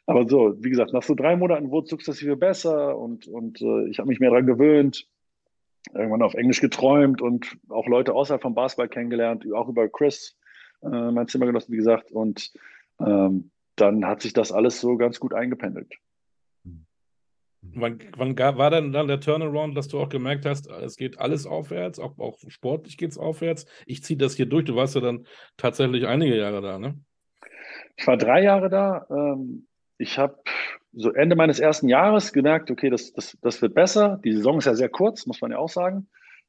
aber 0.05 0.27
so, 0.27 0.55
wie 0.59 0.69
gesagt, 0.69 0.93
nach 0.93 1.03
so 1.03 1.15
drei 1.15 1.35
Monaten 1.35 1.71
wurde 1.71 1.85
es 1.85 1.89
sukzessive 1.89 2.35
besser 2.35 2.97
und, 2.97 3.27
und 3.27 3.61
äh, 3.61 3.87
ich 3.89 3.99
habe 3.99 4.07
mich 4.09 4.19
mehr 4.19 4.29
daran 4.29 4.47
gewöhnt 4.47 5.07
irgendwann 5.93 6.21
auf 6.21 6.33
Englisch 6.33 6.61
geträumt 6.61 7.21
und 7.21 7.57
auch 7.69 7.87
Leute 7.87 8.13
außerhalb 8.13 8.41
vom 8.41 8.55
Basketball 8.55 8.89
kennengelernt, 8.89 9.45
auch 9.53 9.69
über 9.69 9.87
Chris, 9.89 10.37
äh, 10.83 11.11
mein 11.11 11.27
Zimmergenossen, 11.27 11.73
wie 11.73 11.77
gesagt. 11.77 12.11
Und 12.11 12.51
ähm, 12.99 13.51
dann 13.75 14.05
hat 14.05 14.21
sich 14.21 14.33
das 14.33 14.51
alles 14.51 14.81
so 14.81 14.97
ganz 14.97 15.19
gut 15.19 15.33
eingependelt. 15.33 15.95
Wann, 17.61 17.99
wann 18.15 18.37
war 18.37 18.71
denn 18.71 18.93
dann 18.93 19.07
der 19.07 19.19
Turnaround, 19.19 19.75
dass 19.75 19.89
du 19.89 19.99
auch 19.99 20.09
gemerkt 20.09 20.45
hast, 20.45 20.69
es 20.69 20.95
geht 20.95 21.19
alles 21.19 21.45
aufwärts, 21.45 21.99
auch, 21.99 22.17
auch 22.17 22.37
sportlich 22.47 22.97
geht 22.97 23.11
es 23.11 23.17
aufwärts? 23.17 23.65
Ich 23.85 24.03
ziehe 24.03 24.17
das 24.17 24.35
hier 24.35 24.45
durch. 24.45 24.65
Du 24.65 24.75
warst 24.75 24.95
ja 24.95 25.01
dann 25.01 25.25
tatsächlich 25.57 26.07
einige 26.07 26.37
Jahre 26.37 26.61
da, 26.61 26.79
ne? 26.79 26.97
Ich 27.97 28.07
war 28.07 28.15
drei 28.15 28.43
Jahre 28.43 28.69
da. 28.69 29.05
Ähm, 29.09 29.67
ich 29.97 30.17
habe 30.17 30.37
so 30.93 31.11
Ende 31.11 31.35
meines 31.35 31.59
ersten 31.59 31.89
Jahres 31.89 32.31
gemerkt, 32.31 32.71
okay, 32.71 32.89
das, 32.89 33.13
das, 33.13 33.37
das 33.41 33.61
wird 33.61 33.73
besser. 33.73 34.19
Die 34.23 34.33
Saison 34.33 34.57
ist 34.57 34.65
ja 34.65 34.73
sehr 34.73 34.89
kurz, 34.89 35.25
muss 35.25 35.41
man 35.41 35.51
ja 35.51 35.57
auch 35.57 35.69
sagen. 35.69 36.07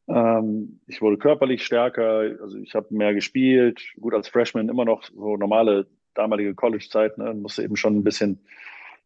Ähm, 0.08 0.80
ich 0.86 1.02
wurde 1.02 1.18
körperlich 1.18 1.64
stärker, 1.64 2.36
also 2.40 2.56
ich 2.58 2.74
habe 2.74 2.94
mehr 2.94 3.14
gespielt. 3.14 3.82
Gut, 4.00 4.14
als 4.14 4.28
Freshman 4.28 4.68
immer 4.68 4.84
noch 4.84 5.02
so 5.04 5.36
normale 5.36 5.86
damalige 6.14 6.54
College-Zeit, 6.54 7.18
ne, 7.18 7.34
musste 7.34 7.62
eben 7.62 7.76
schon 7.76 7.96
ein 7.96 8.04
bisschen, 8.04 8.40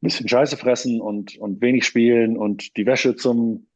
bisschen 0.04 0.28
Scheiße 0.28 0.56
fressen 0.56 1.00
und, 1.00 1.36
und 1.38 1.60
wenig 1.60 1.84
spielen 1.84 2.36
und 2.36 2.76
die 2.76 2.86
Wäsche 2.86 3.16
zum, 3.16 3.66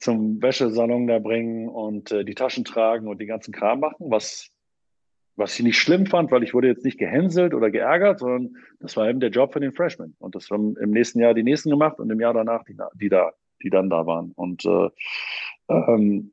zum 0.00 0.40
Wäschesalon 0.42 1.06
da 1.06 1.18
bringen 1.18 1.68
und 1.68 2.10
äh, 2.12 2.24
die 2.24 2.34
Taschen 2.34 2.64
tragen 2.64 3.08
und 3.08 3.20
die 3.20 3.26
ganzen 3.26 3.52
Kram 3.52 3.80
machen, 3.80 4.10
was, 4.10 4.50
was 5.36 5.58
ich 5.58 5.64
nicht 5.64 5.78
schlimm 5.78 6.06
fand, 6.06 6.30
weil 6.30 6.42
ich 6.42 6.54
wurde 6.54 6.68
jetzt 6.68 6.84
nicht 6.84 6.98
gehänselt 6.98 7.54
oder 7.54 7.70
geärgert, 7.70 8.20
sondern 8.20 8.56
das 8.80 8.96
war 8.96 9.08
eben 9.08 9.20
der 9.20 9.30
Job 9.30 9.52
für 9.52 9.60
den 9.60 9.72
Freshmen. 9.72 10.16
Und 10.18 10.34
das 10.34 10.50
haben 10.50 10.76
im 10.78 10.90
nächsten 10.90 11.20
Jahr 11.20 11.34
die 11.34 11.42
nächsten 11.42 11.70
gemacht 11.70 11.98
und 11.98 12.10
im 12.10 12.20
Jahr 12.20 12.34
danach 12.34 12.64
die, 12.64 12.76
die 12.94 13.08
da, 13.08 13.32
die 13.62 13.70
dann 13.70 13.90
da 13.90 14.06
waren. 14.06 14.32
Und 14.32 14.64
äh, 14.64 14.88
ähm, 15.68 16.32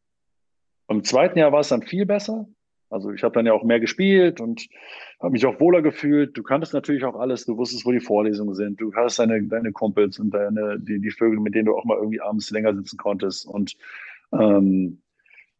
im 0.87 1.03
zweiten 1.03 1.39
Jahr 1.39 1.51
war 1.51 1.61
es 1.61 1.69
dann 1.69 1.83
viel 1.83 2.05
besser. 2.05 2.47
Also 2.91 3.11
ich 3.11 3.23
habe 3.23 3.33
dann 3.33 3.45
ja 3.45 3.53
auch 3.53 3.63
mehr 3.63 3.79
gespielt 3.79 4.41
und 4.41 4.67
habe 5.19 5.31
mich 5.31 5.45
auch 5.45 5.59
wohler 5.59 5.81
gefühlt. 5.81 6.37
Du 6.37 6.43
kanntest 6.43 6.73
natürlich 6.73 7.03
auch 7.05 7.15
alles, 7.15 7.45
du 7.45 7.57
wusstest, 7.57 7.85
wo 7.85 7.91
die 7.91 7.99
Vorlesungen 7.99 8.53
sind, 8.53 8.79
du 8.81 8.93
hattest 8.93 9.19
deine, 9.19 9.41
deine 9.43 9.71
Kumpels 9.71 10.19
und 10.19 10.31
deine, 10.31 10.79
die, 10.79 10.99
die 10.99 11.11
Vögel, 11.11 11.39
mit 11.39 11.55
denen 11.55 11.65
du 11.65 11.75
auch 11.75 11.85
mal 11.85 11.97
irgendwie 11.97 12.21
abends 12.21 12.51
länger 12.51 12.75
sitzen 12.75 12.97
konntest. 12.97 13.47
Und 13.47 13.75
ähm, 14.33 15.01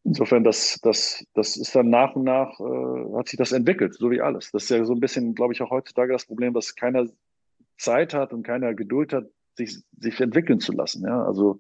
insofern, 0.04 0.44
das, 0.44 0.80
das, 0.82 1.26
das 1.34 1.58
ist 1.58 1.76
dann 1.76 1.90
nach 1.90 2.16
und 2.16 2.24
nach, 2.24 2.60
äh, 2.60 3.18
hat 3.18 3.30
sich 3.30 3.38
das 3.38 3.52
entwickelt, 3.52 3.94
so 3.94 4.12
wie 4.12 4.22
alles. 4.22 4.52
Das 4.52 4.64
ist 4.64 4.70
ja 4.70 4.84
so 4.84 4.94
ein 4.94 5.00
bisschen, 5.00 5.34
glaube 5.34 5.54
ich, 5.54 5.62
auch 5.62 5.72
heutzutage 5.72 6.12
das 6.12 6.26
Problem, 6.26 6.54
dass 6.54 6.76
keiner 6.76 7.08
Zeit 7.78 8.14
hat 8.14 8.34
und 8.34 8.44
keiner 8.44 8.74
Geduld 8.74 9.14
hat, 9.14 9.26
sich, 9.56 9.78
sich 10.00 10.20
entwickeln 10.20 10.60
zu 10.60 10.72
lassen. 10.72 11.04
Ja? 11.04 11.24
Also 11.24 11.60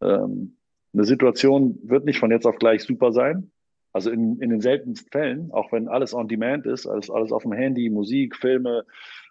ähm, 0.00 0.56
eine 0.92 1.04
Situation 1.04 1.78
wird 1.82 2.04
nicht 2.04 2.18
von 2.18 2.30
jetzt 2.30 2.46
auf 2.46 2.56
gleich 2.56 2.82
super 2.82 3.12
sein. 3.12 3.50
Also 3.92 4.10
in, 4.10 4.40
in 4.40 4.50
den 4.50 4.60
seltensten 4.60 5.10
Fällen, 5.10 5.50
auch 5.52 5.72
wenn 5.72 5.88
alles 5.88 6.14
on 6.14 6.28
demand 6.28 6.66
ist, 6.66 6.86
alles, 6.86 7.10
alles 7.10 7.32
auf 7.32 7.42
dem 7.42 7.52
Handy, 7.52 7.90
Musik, 7.90 8.36
Filme, 8.36 8.84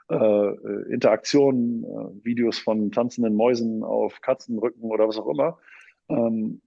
äh, 0.09 0.15
äh, 0.15 0.91
Interaktionen, 0.91 1.83
äh, 1.83 2.25
Videos 2.25 2.57
von 2.57 2.91
tanzenden 2.91 3.35
Mäusen 3.35 3.83
auf 3.83 4.21
Katzenrücken 4.21 4.89
oder 4.89 5.07
was 5.07 5.17
auch 5.17 5.27
immer. 5.27 5.59
Ähm, 6.09 6.61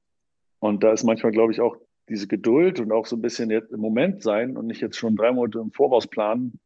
und 0.61 0.85
da 0.85 0.93
ist 0.93 1.03
manchmal, 1.03 1.33
glaube 1.33 1.53
ich, 1.53 1.61
auch 1.61 1.77
diese 2.09 2.29
Geduld 2.29 2.79
und 2.79 2.93
auch 2.93 3.07
so 3.07 3.17
ein 3.17 3.23
bisschen 3.23 3.51
jetzt 3.51 3.73
im 3.73 3.81
Moment 3.81 4.23
sein 4.23 4.57
und 4.57 4.67
nicht 4.67 4.81
jetzt 4.81 4.97
schon 4.97 5.17
drei 5.17 5.33
Monate 5.33 5.59
im 5.59 5.73
Voraus 5.73 6.07
planen, 6.07 6.61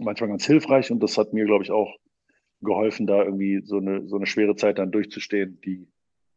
manchmal 0.00 0.30
ganz 0.30 0.46
hilfreich. 0.46 0.90
Und 0.90 1.02
das 1.02 1.18
hat 1.18 1.34
mir, 1.34 1.44
glaube 1.44 1.64
ich, 1.64 1.70
auch 1.70 1.94
geholfen, 2.62 3.06
da 3.06 3.22
irgendwie 3.22 3.60
so 3.64 3.76
eine, 3.76 4.06
so 4.08 4.16
eine 4.16 4.26
schwere 4.26 4.56
Zeit 4.56 4.78
dann 4.78 4.90
durchzustehen, 4.90 5.60
die, 5.64 5.86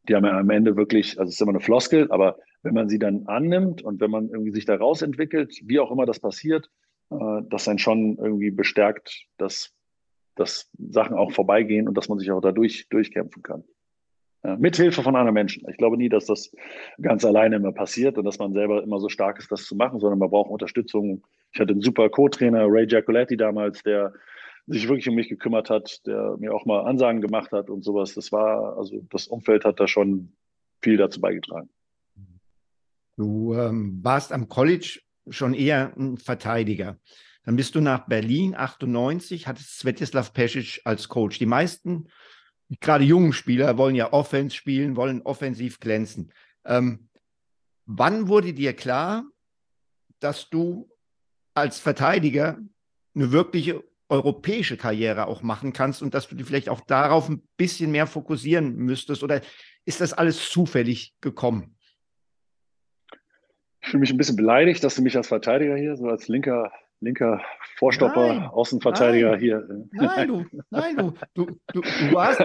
die 0.07 0.15
haben 0.15 0.25
ja 0.25 0.37
am 0.37 0.49
Ende 0.49 0.75
wirklich, 0.75 1.17
also 1.17 1.29
es 1.29 1.35
ist 1.35 1.41
immer 1.41 1.51
eine 1.51 1.61
Floskel, 1.61 2.11
aber 2.11 2.37
wenn 2.63 2.73
man 2.73 2.89
sie 2.89 2.99
dann 2.99 3.27
annimmt 3.27 3.81
und 3.81 3.99
wenn 4.01 4.11
man 4.11 4.29
irgendwie 4.29 4.51
sich 4.51 4.65
daraus 4.65 5.01
entwickelt, 5.01 5.59
wie 5.63 5.79
auch 5.79 5.91
immer 5.91 6.05
das 6.05 6.19
passiert, 6.19 6.69
äh, 7.09 7.41
das 7.49 7.65
dann 7.65 7.79
schon 7.79 8.17
irgendwie 8.17 8.51
bestärkt, 8.51 9.25
dass, 9.37 9.73
dass 10.35 10.69
Sachen 10.77 11.15
auch 11.15 11.31
vorbeigehen 11.31 11.87
und 11.87 11.95
dass 11.97 12.09
man 12.09 12.19
sich 12.19 12.31
auch 12.31 12.41
dadurch 12.41 12.87
durchkämpfen 12.89 13.43
kann. 13.43 13.63
Ja, 14.43 14.57
mit 14.57 14.75
Hilfe 14.75 15.03
von 15.03 15.15
anderen 15.15 15.35
Menschen. 15.35 15.67
Ich 15.69 15.77
glaube 15.77 15.97
nie, 15.97 16.09
dass 16.09 16.25
das 16.25 16.51
ganz 16.99 17.23
alleine 17.23 17.57
immer 17.57 17.71
passiert 17.71 18.17
und 18.17 18.25
dass 18.25 18.39
man 18.39 18.53
selber 18.53 18.81
immer 18.81 18.99
so 18.99 19.07
stark 19.07 19.37
ist, 19.37 19.51
das 19.51 19.65
zu 19.65 19.75
machen, 19.75 19.99
sondern 19.99 20.17
man 20.17 20.31
braucht 20.31 20.49
Unterstützung. 20.49 21.23
Ich 21.53 21.59
hatte 21.59 21.73
einen 21.73 21.81
super 21.81 22.09
Co-Trainer, 22.09 22.65
Ray 22.67 22.87
Giacoletti 22.87 23.37
damals, 23.37 23.83
der 23.83 24.13
sich 24.65 24.87
wirklich 24.87 25.07
um 25.09 25.15
mich 25.15 25.29
gekümmert 25.29 25.69
hat, 25.69 26.05
der 26.07 26.37
mir 26.39 26.53
auch 26.53 26.65
mal 26.65 26.85
Ansagen 26.85 27.21
gemacht 27.21 27.51
hat 27.51 27.69
und 27.69 27.83
sowas. 27.83 28.15
Das 28.15 28.31
war, 28.31 28.77
also 28.77 29.01
das 29.11 29.27
Umfeld 29.27 29.63
hat 29.63 29.79
da 29.79 29.87
schon 29.87 30.31
viel 30.81 30.97
dazu 30.97 31.21
beigetragen. 31.21 31.69
Du 33.21 33.53
ähm, 33.53 33.99
warst 34.01 34.31
am 34.31 34.49
College 34.49 34.99
schon 35.29 35.53
eher 35.53 35.93
ein 35.95 36.17
Verteidiger. 36.17 36.97
Dann 37.43 37.55
bist 37.55 37.75
du 37.75 37.79
nach 37.79 38.07
Berlin 38.07 38.55
98, 38.55 39.45
hattest 39.45 39.77
Svetislav 39.77 40.33
Pesic 40.33 40.81
als 40.85 41.07
Coach. 41.07 41.37
Die 41.37 41.45
meisten, 41.45 42.07
gerade 42.79 43.03
jungen 43.03 43.31
Spieler, 43.31 43.77
wollen 43.77 43.93
ja 43.93 44.11
Offense 44.11 44.55
spielen, 44.55 44.95
wollen 44.95 45.21
offensiv 45.21 45.79
glänzen. 45.79 46.33
Ähm, 46.65 47.09
wann 47.85 48.27
wurde 48.27 48.55
dir 48.55 48.73
klar, 48.73 49.23
dass 50.19 50.49
du 50.49 50.89
als 51.53 51.77
Verteidiger 51.77 52.57
eine 53.13 53.31
wirkliche 53.31 53.83
europäische 54.09 54.77
Karriere 54.77 55.27
auch 55.27 55.43
machen 55.43 55.73
kannst 55.73 56.01
und 56.01 56.15
dass 56.15 56.27
du 56.27 56.33
dich 56.33 56.47
vielleicht 56.47 56.69
auch 56.69 56.81
darauf 56.81 57.29
ein 57.29 57.47
bisschen 57.55 57.91
mehr 57.91 58.07
fokussieren 58.07 58.77
müsstest? 58.77 59.21
Oder 59.21 59.41
ist 59.85 60.01
das 60.01 60.11
alles 60.11 60.49
zufällig 60.49 61.13
gekommen? 61.21 61.75
Ich 63.81 63.89
fühle 63.89 64.01
mich 64.01 64.11
ein 64.11 64.17
bisschen 64.17 64.35
beleidigt, 64.35 64.83
dass 64.83 64.95
du 64.95 65.01
mich 65.01 65.17
als 65.17 65.27
Verteidiger 65.27 65.75
hier, 65.75 65.95
so 65.95 66.07
als 66.07 66.27
linker 66.27 66.71
linker 67.01 67.41
Vorstopper, 67.77 68.27
nein, 68.27 68.43
Außenverteidiger 68.43 69.31
nein, 69.31 69.39
hier. 69.39 69.87
Nein, 69.91 70.27
du, 70.27 70.45
nein, 70.69 70.95
du, 70.95 71.13
du, 71.33 71.59
du, 71.73 71.81
du 71.81 72.13
warst, 72.13 72.39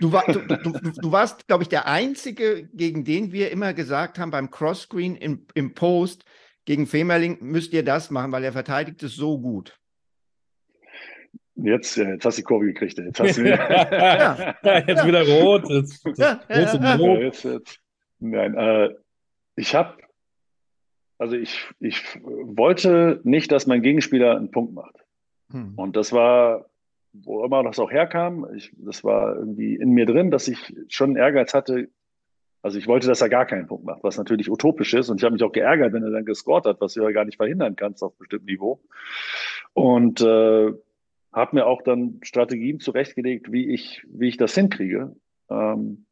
du, 0.00 0.12
war, 0.12 0.24
du, 0.26 0.40
du, 0.40 0.72
du 0.72 1.12
warst, 1.12 1.48
glaube 1.48 1.62
ich, 1.62 1.68
der 1.68 1.86
Einzige, 1.86 2.68
gegen 2.74 3.04
den 3.04 3.32
wir 3.32 3.50
immer 3.50 3.72
gesagt 3.72 4.18
haben 4.18 4.30
beim 4.30 4.50
Crosscreen 4.50 5.16
im, 5.16 5.46
im 5.54 5.74
Post, 5.74 6.24
gegen 6.66 6.86
Femerling 6.86 7.38
müsst 7.40 7.72
ihr 7.72 7.84
das 7.84 8.10
machen, 8.10 8.32
weil 8.32 8.44
er 8.44 8.52
verteidigt 8.52 9.02
es 9.02 9.16
so 9.16 9.40
gut. 9.40 9.78
Jetzt, 11.56 11.96
jetzt 11.96 12.24
hast 12.24 12.38
du 12.38 12.42
die 12.42 12.44
Kurve 12.44 12.66
gekriegt. 12.66 12.98
Jetzt, 12.98 13.20
hast 13.20 13.38
du 13.38 13.42
ja, 13.48 14.54
jetzt 14.62 14.88
ja. 14.88 15.06
wieder 15.06 15.26
rot. 15.26 15.68
Jetzt, 15.68 16.06
ja, 16.16 16.40
ja, 16.48 16.96
rot. 16.96 17.20
Jetzt, 17.20 17.44
jetzt. 17.44 17.80
Nein, 18.18 18.54
äh, 18.54 18.90
ich 19.56 19.74
habe 19.74 19.98
also 21.20 21.36
ich, 21.36 21.68
ich 21.80 22.02
wollte 22.24 23.20
nicht, 23.24 23.52
dass 23.52 23.66
mein 23.66 23.82
Gegenspieler 23.82 24.38
einen 24.38 24.50
Punkt 24.50 24.72
macht. 24.72 25.04
Hm. 25.52 25.74
Und 25.76 25.94
das 25.94 26.12
war, 26.12 26.70
wo 27.12 27.44
immer 27.44 27.62
das 27.62 27.78
auch 27.78 27.90
herkam, 27.90 28.46
ich, 28.56 28.72
das 28.78 29.04
war 29.04 29.36
irgendwie 29.36 29.76
in 29.76 29.90
mir 29.90 30.06
drin, 30.06 30.30
dass 30.30 30.48
ich 30.48 30.74
schon 30.88 31.16
Ehrgeiz 31.16 31.52
hatte. 31.52 31.90
Also 32.62 32.78
ich 32.78 32.86
wollte, 32.86 33.06
dass 33.06 33.20
er 33.20 33.28
gar 33.28 33.44
keinen 33.44 33.66
Punkt 33.66 33.84
macht, 33.84 34.02
was 34.02 34.16
natürlich 34.16 34.50
utopisch 34.50 34.94
ist. 34.94 35.10
Und 35.10 35.20
ich 35.20 35.24
habe 35.24 35.34
mich 35.34 35.42
auch 35.42 35.52
geärgert, 35.52 35.92
wenn 35.92 36.02
er 36.02 36.10
dann 36.10 36.24
gescored 36.24 36.64
hat, 36.64 36.80
was 36.80 36.94
du 36.94 37.02
ja 37.02 37.10
gar 37.10 37.26
nicht 37.26 37.36
verhindern 37.36 37.76
kannst 37.76 38.02
auf 38.02 38.16
bestimmtem 38.16 38.46
Niveau. 38.46 38.80
Und 39.74 40.22
äh, 40.22 40.72
habe 41.32 41.54
mir 41.54 41.66
auch 41.66 41.82
dann 41.82 42.20
Strategien 42.22 42.80
zurechtgelegt, 42.80 43.52
wie 43.52 43.74
ich, 43.74 44.06
wie 44.08 44.28
ich 44.28 44.38
das 44.38 44.54
hinkriege. 44.54 45.14
Ähm, 45.50 46.06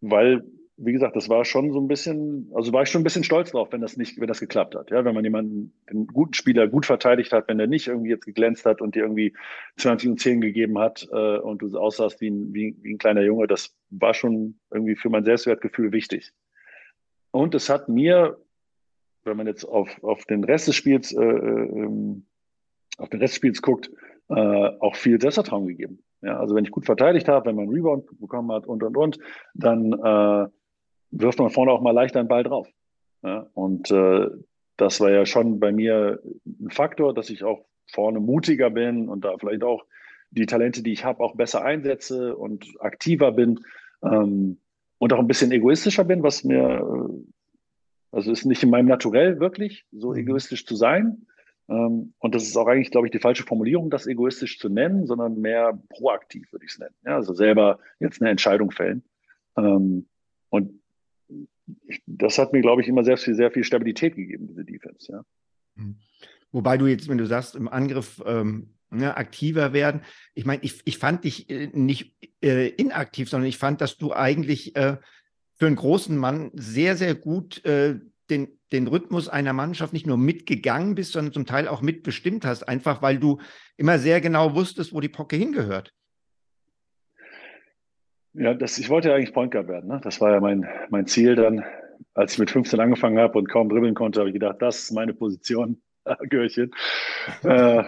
weil 0.00 0.44
wie 0.78 0.92
gesagt, 0.92 1.16
das 1.16 1.28
war 1.30 1.44
schon 1.46 1.72
so 1.72 1.80
ein 1.80 1.88
bisschen, 1.88 2.50
also 2.54 2.72
war 2.72 2.82
ich 2.82 2.90
schon 2.90 3.00
ein 3.00 3.04
bisschen 3.04 3.24
stolz 3.24 3.50
drauf, 3.50 3.68
wenn 3.72 3.80
das 3.80 3.96
nicht, 3.96 4.20
wenn 4.20 4.26
das 4.26 4.40
geklappt 4.40 4.74
hat. 4.74 4.90
Ja, 4.90 5.04
wenn 5.06 5.14
man 5.14 5.24
jemanden, 5.24 5.72
einen 5.86 6.06
guten 6.06 6.34
Spieler 6.34 6.68
gut 6.68 6.84
verteidigt 6.84 7.32
hat, 7.32 7.48
wenn 7.48 7.56
der 7.56 7.66
nicht 7.66 7.86
irgendwie 7.86 8.10
jetzt 8.10 8.26
geglänzt 8.26 8.66
hat 8.66 8.82
und 8.82 8.94
dir 8.94 9.04
irgendwie 9.04 9.34
20 9.78 10.10
und 10.10 10.20
10 10.20 10.42
gegeben 10.42 10.78
hat 10.78 11.08
äh, 11.10 11.38
und 11.38 11.62
du 11.62 11.78
aussahst 11.78 12.20
wie 12.20 12.28
ein, 12.28 12.52
wie, 12.52 12.76
wie 12.82 12.92
ein 12.94 12.98
kleiner 12.98 13.22
Junge, 13.22 13.46
das 13.46 13.74
war 13.88 14.12
schon 14.12 14.58
irgendwie 14.70 14.96
für 14.96 15.08
mein 15.08 15.24
Selbstwertgefühl 15.24 15.92
wichtig. 15.92 16.32
Und 17.30 17.54
es 17.54 17.70
hat 17.70 17.88
mir, 17.88 18.38
wenn 19.24 19.36
man 19.38 19.46
jetzt 19.46 19.64
auf, 19.64 19.88
auf 20.04 20.26
den 20.26 20.44
Rest 20.44 20.68
des 20.68 20.76
Spiels, 20.76 21.12
äh, 21.12 21.24
äh, 21.24 22.22
auf 22.98 23.08
den 23.08 23.20
Rest 23.20 23.32
des 23.32 23.36
Spiels 23.36 23.62
guckt, 23.62 23.90
äh, 24.28 24.34
auch 24.34 24.96
viel 24.96 25.18
Selbstvertrauen 25.20 25.66
gegeben. 25.66 26.02
Ja, 26.22 26.38
also 26.38 26.54
wenn 26.54 26.64
ich 26.64 26.70
gut 26.70 26.86
verteidigt 26.86 27.28
habe, 27.28 27.46
wenn 27.46 27.56
man 27.56 27.68
Rebound 27.68 28.06
bekommen 28.18 28.50
hat 28.52 28.66
und 28.66 28.82
und 28.82 28.96
und, 28.96 29.18
dann 29.54 29.92
äh, 29.92 30.48
wirft 31.20 31.38
man 31.38 31.50
vorne 31.50 31.72
auch 31.72 31.80
mal 31.80 31.92
leichter 31.92 32.20
einen 32.20 32.28
Ball 32.28 32.42
drauf. 32.42 32.68
Ja, 33.22 33.46
und 33.54 33.90
äh, 33.90 34.28
das 34.76 35.00
war 35.00 35.10
ja 35.10 35.26
schon 35.26 35.58
bei 35.58 35.72
mir 35.72 36.20
ein 36.44 36.70
Faktor, 36.70 37.14
dass 37.14 37.30
ich 37.30 37.44
auch 37.44 37.64
vorne 37.86 38.20
mutiger 38.20 38.70
bin 38.70 39.08
und 39.08 39.24
da 39.24 39.36
vielleicht 39.38 39.62
auch 39.62 39.84
die 40.30 40.46
Talente, 40.46 40.82
die 40.82 40.92
ich 40.92 41.04
habe, 41.04 41.22
auch 41.22 41.34
besser 41.34 41.64
einsetze 41.64 42.36
und 42.36 42.66
aktiver 42.80 43.32
bin 43.32 43.60
ähm, 44.02 44.58
und 44.98 45.12
auch 45.12 45.18
ein 45.18 45.26
bisschen 45.26 45.52
egoistischer 45.52 46.04
bin, 46.04 46.22
was 46.22 46.44
mir, 46.44 46.60
äh, 46.60 47.32
also 48.12 48.32
ist 48.32 48.44
nicht 48.44 48.62
in 48.62 48.70
meinem 48.70 48.86
Naturell 48.86 49.40
wirklich, 49.40 49.86
so 49.92 50.10
mhm. 50.10 50.18
egoistisch 50.18 50.66
zu 50.66 50.76
sein. 50.76 51.26
Ähm, 51.68 52.12
und 52.18 52.34
das 52.34 52.44
ist 52.44 52.56
auch 52.56 52.66
eigentlich, 52.66 52.90
glaube 52.90 53.06
ich, 53.06 53.12
die 53.12 53.18
falsche 53.18 53.44
Formulierung, 53.44 53.88
das 53.88 54.06
egoistisch 54.06 54.58
zu 54.58 54.68
nennen, 54.68 55.06
sondern 55.06 55.40
mehr 55.40 55.78
proaktiv, 55.88 56.52
würde 56.52 56.64
ich 56.64 56.72
es 56.72 56.78
nennen. 56.78 56.94
Ja, 57.04 57.16
also 57.16 57.32
selber 57.32 57.78
jetzt 57.98 58.20
eine 58.20 58.30
Entscheidung 58.30 58.70
fällen. 58.70 59.02
Ähm, 59.56 60.06
und 60.50 60.80
das 62.06 62.38
hat 62.38 62.52
mir, 62.52 62.60
glaube 62.60 62.82
ich, 62.82 62.88
immer 62.88 63.04
sehr 63.04 63.16
viel, 63.16 63.34
sehr 63.34 63.50
viel 63.50 63.64
Stabilität 63.64 64.16
gegeben, 64.16 64.46
diese 64.48 64.64
Defense. 64.64 65.12
Ja. 65.12 65.22
Mhm. 65.74 65.96
Wobei 66.52 66.78
du 66.78 66.86
jetzt, 66.86 67.08
wenn 67.08 67.18
du 67.18 67.26
sagst, 67.26 67.56
im 67.56 67.68
Angriff 67.68 68.22
ähm, 68.24 68.74
ne, 68.90 69.16
aktiver 69.16 69.72
werden, 69.72 70.02
ich 70.34 70.44
meine, 70.44 70.62
ich, 70.62 70.80
ich 70.84 70.98
fand 70.98 71.24
dich 71.24 71.50
äh, 71.50 71.68
nicht 71.72 72.16
äh, 72.42 72.68
inaktiv, 72.68 73.28
sondern 73.28 73.48
ich 73.48 73.58
fand, 73.58 73.80
dass 73.80 73.96
du 73.96 74.12
eigentlich 74.12 74.76
äh, 74.76 74.96
für 75.54 75.66
einen 75.66 75.76
großen 75.76 76.16
Mann 76.16 76.50
sehr, 76.54 76.96
sehr 76.96 77.14
gut 77.14 77.64
äh, 77.64 77.98
den, 78.30 78.48
den 78.72 78.86
Rhythmus 78.86 79.28
einer 79.28 79.52
Mannschaft 79.52 79.92
nicht 79.92 80.06
nur 80.06 80.18
mitgegangen 80.18 80.94
bist, 80.94 81.12
sondern 81.12 81.32
zum 81.32 81.46
Teil 81.46 81.68
auch 81.68 81.82
mitbestimmt 81.82 82.44
hast, 82.44 82.64
einfach 82.64 83.02
weil 83.02 83.18
du 83.18 83.40
immer 83.76 83.98
sehr 83.98 84.20
genau 84.20 84.54
wusstest, 84.54 84.92
wo 84.92 85.00
die 85.00 85.08
Pocke 85.08 85.36
hingehört. 85.36 85.92
Ja, 88.38 88.54
das, 88.54 88.78
ich 88.78 88.88
wollte 88.88 89.08
ja 89.08 89.14
eigentlich 89.14 89.32
Point 89.32 89.52
Guard 89.52 89.68
werden. 89.68 89.88
Ne? 89.88 90.00
Das 90.02 90.20
war 90.20 90.30
ja 90.32 90.40
mein, 90.40 90.68
mein 90.90 91.06
Ziel 91.06 91.36
dann. 91.36 91.64
Als 92.14 92.34
ich 92.34 92.38
mit 92.38 92.50
15 92.50 92.80
angefangen 92.80 93.18
habe 93.18 93.38
und 93.38 93.48
kaum 93.48 93.68
dribbeln 93.68 93.94
konnte, 93.94 94.20
habe 94.20 94.30
ich 94.30 94.34
gedacht, 94.34 94.56
das 94.60 94.84
ist 94.84 94.92
meine 94.92 95.14
Position, 95.14 95.82
Görchen. 96.28 96.70
äh, 97.42 97.84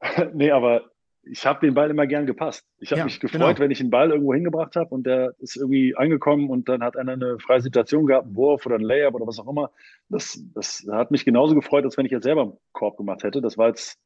nee, 0.32 0.50
aber 0.50 0.90
ich 1.24 1.46
habe 1.46 1.64
den 1.64 1.74
Ball 1.74 1.90
immer 1.90 2.06
gern 2.06 2.26
gepasst. 2.26 2.66
Ich 2.78 2.90
habe 2.90 3.00
ja, 3.00 3.04
mich 3.04 3.20
gefreut, 3.20 3.40
genau. 3.40 3.58
wenn 3.58 3.70
ich 3.70 3.78
den 3.78 3.90
Ball 3.90 4.10
irgendwo 4.10 4.34
hingebracht 4.34 4.74
habe 4.74 4.92
und 4.92 5.06
der 5.06 5.34
ist 5.38 5.56
irgendwie 5.56 5.94
angekommen 5.96 6.50
und 6.50 6.68
dann 6.68 6.82
hat 6.82 6.96
einer 6.96 7.12
eine 7.12 7.38
freie 7.38 7.60
Situation 7.60 8.06
gehabt, 8.06 8.26
einen 8.26 8.36
Wurf 8.36 8.66
oder 8.66 8.76
ein 8.76 8.82
Layup 8.82 9.14
oder 9.14 9.26
was 9.26 9.38
auch 9.38 9.48
immer. 9.48 9.70
Das, 10.08 10.42
das 10.54 10.84
hat 10.90 11.12
mich 11.12 11.24
genauso 11.24 11.54
gefreut, 11.54 11.84
als 11.84 11.96
wenn 11.96 12.06
ich 12.06 12.12
jetzt 12.12 12.24
selber 12.24 12.42
einen 12.42 12.58
Korb 12.72 12.96
gemacht 12.96 13.22
hätte. 13.22 13.40
Das 13.40 13.56
war 13.56 13.68
jetzt 13.68 14.00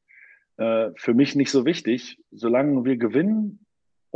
äh, 0.57 0.91
für 0.95 1.15
mich 1.15 1.35
nicht 1.35 1.49
so 1.49 1.65
wichtig. 1.65 2.19
Solange 2.31 2.85
wir 2.85 2.97
gewinnen, 2.97 3.65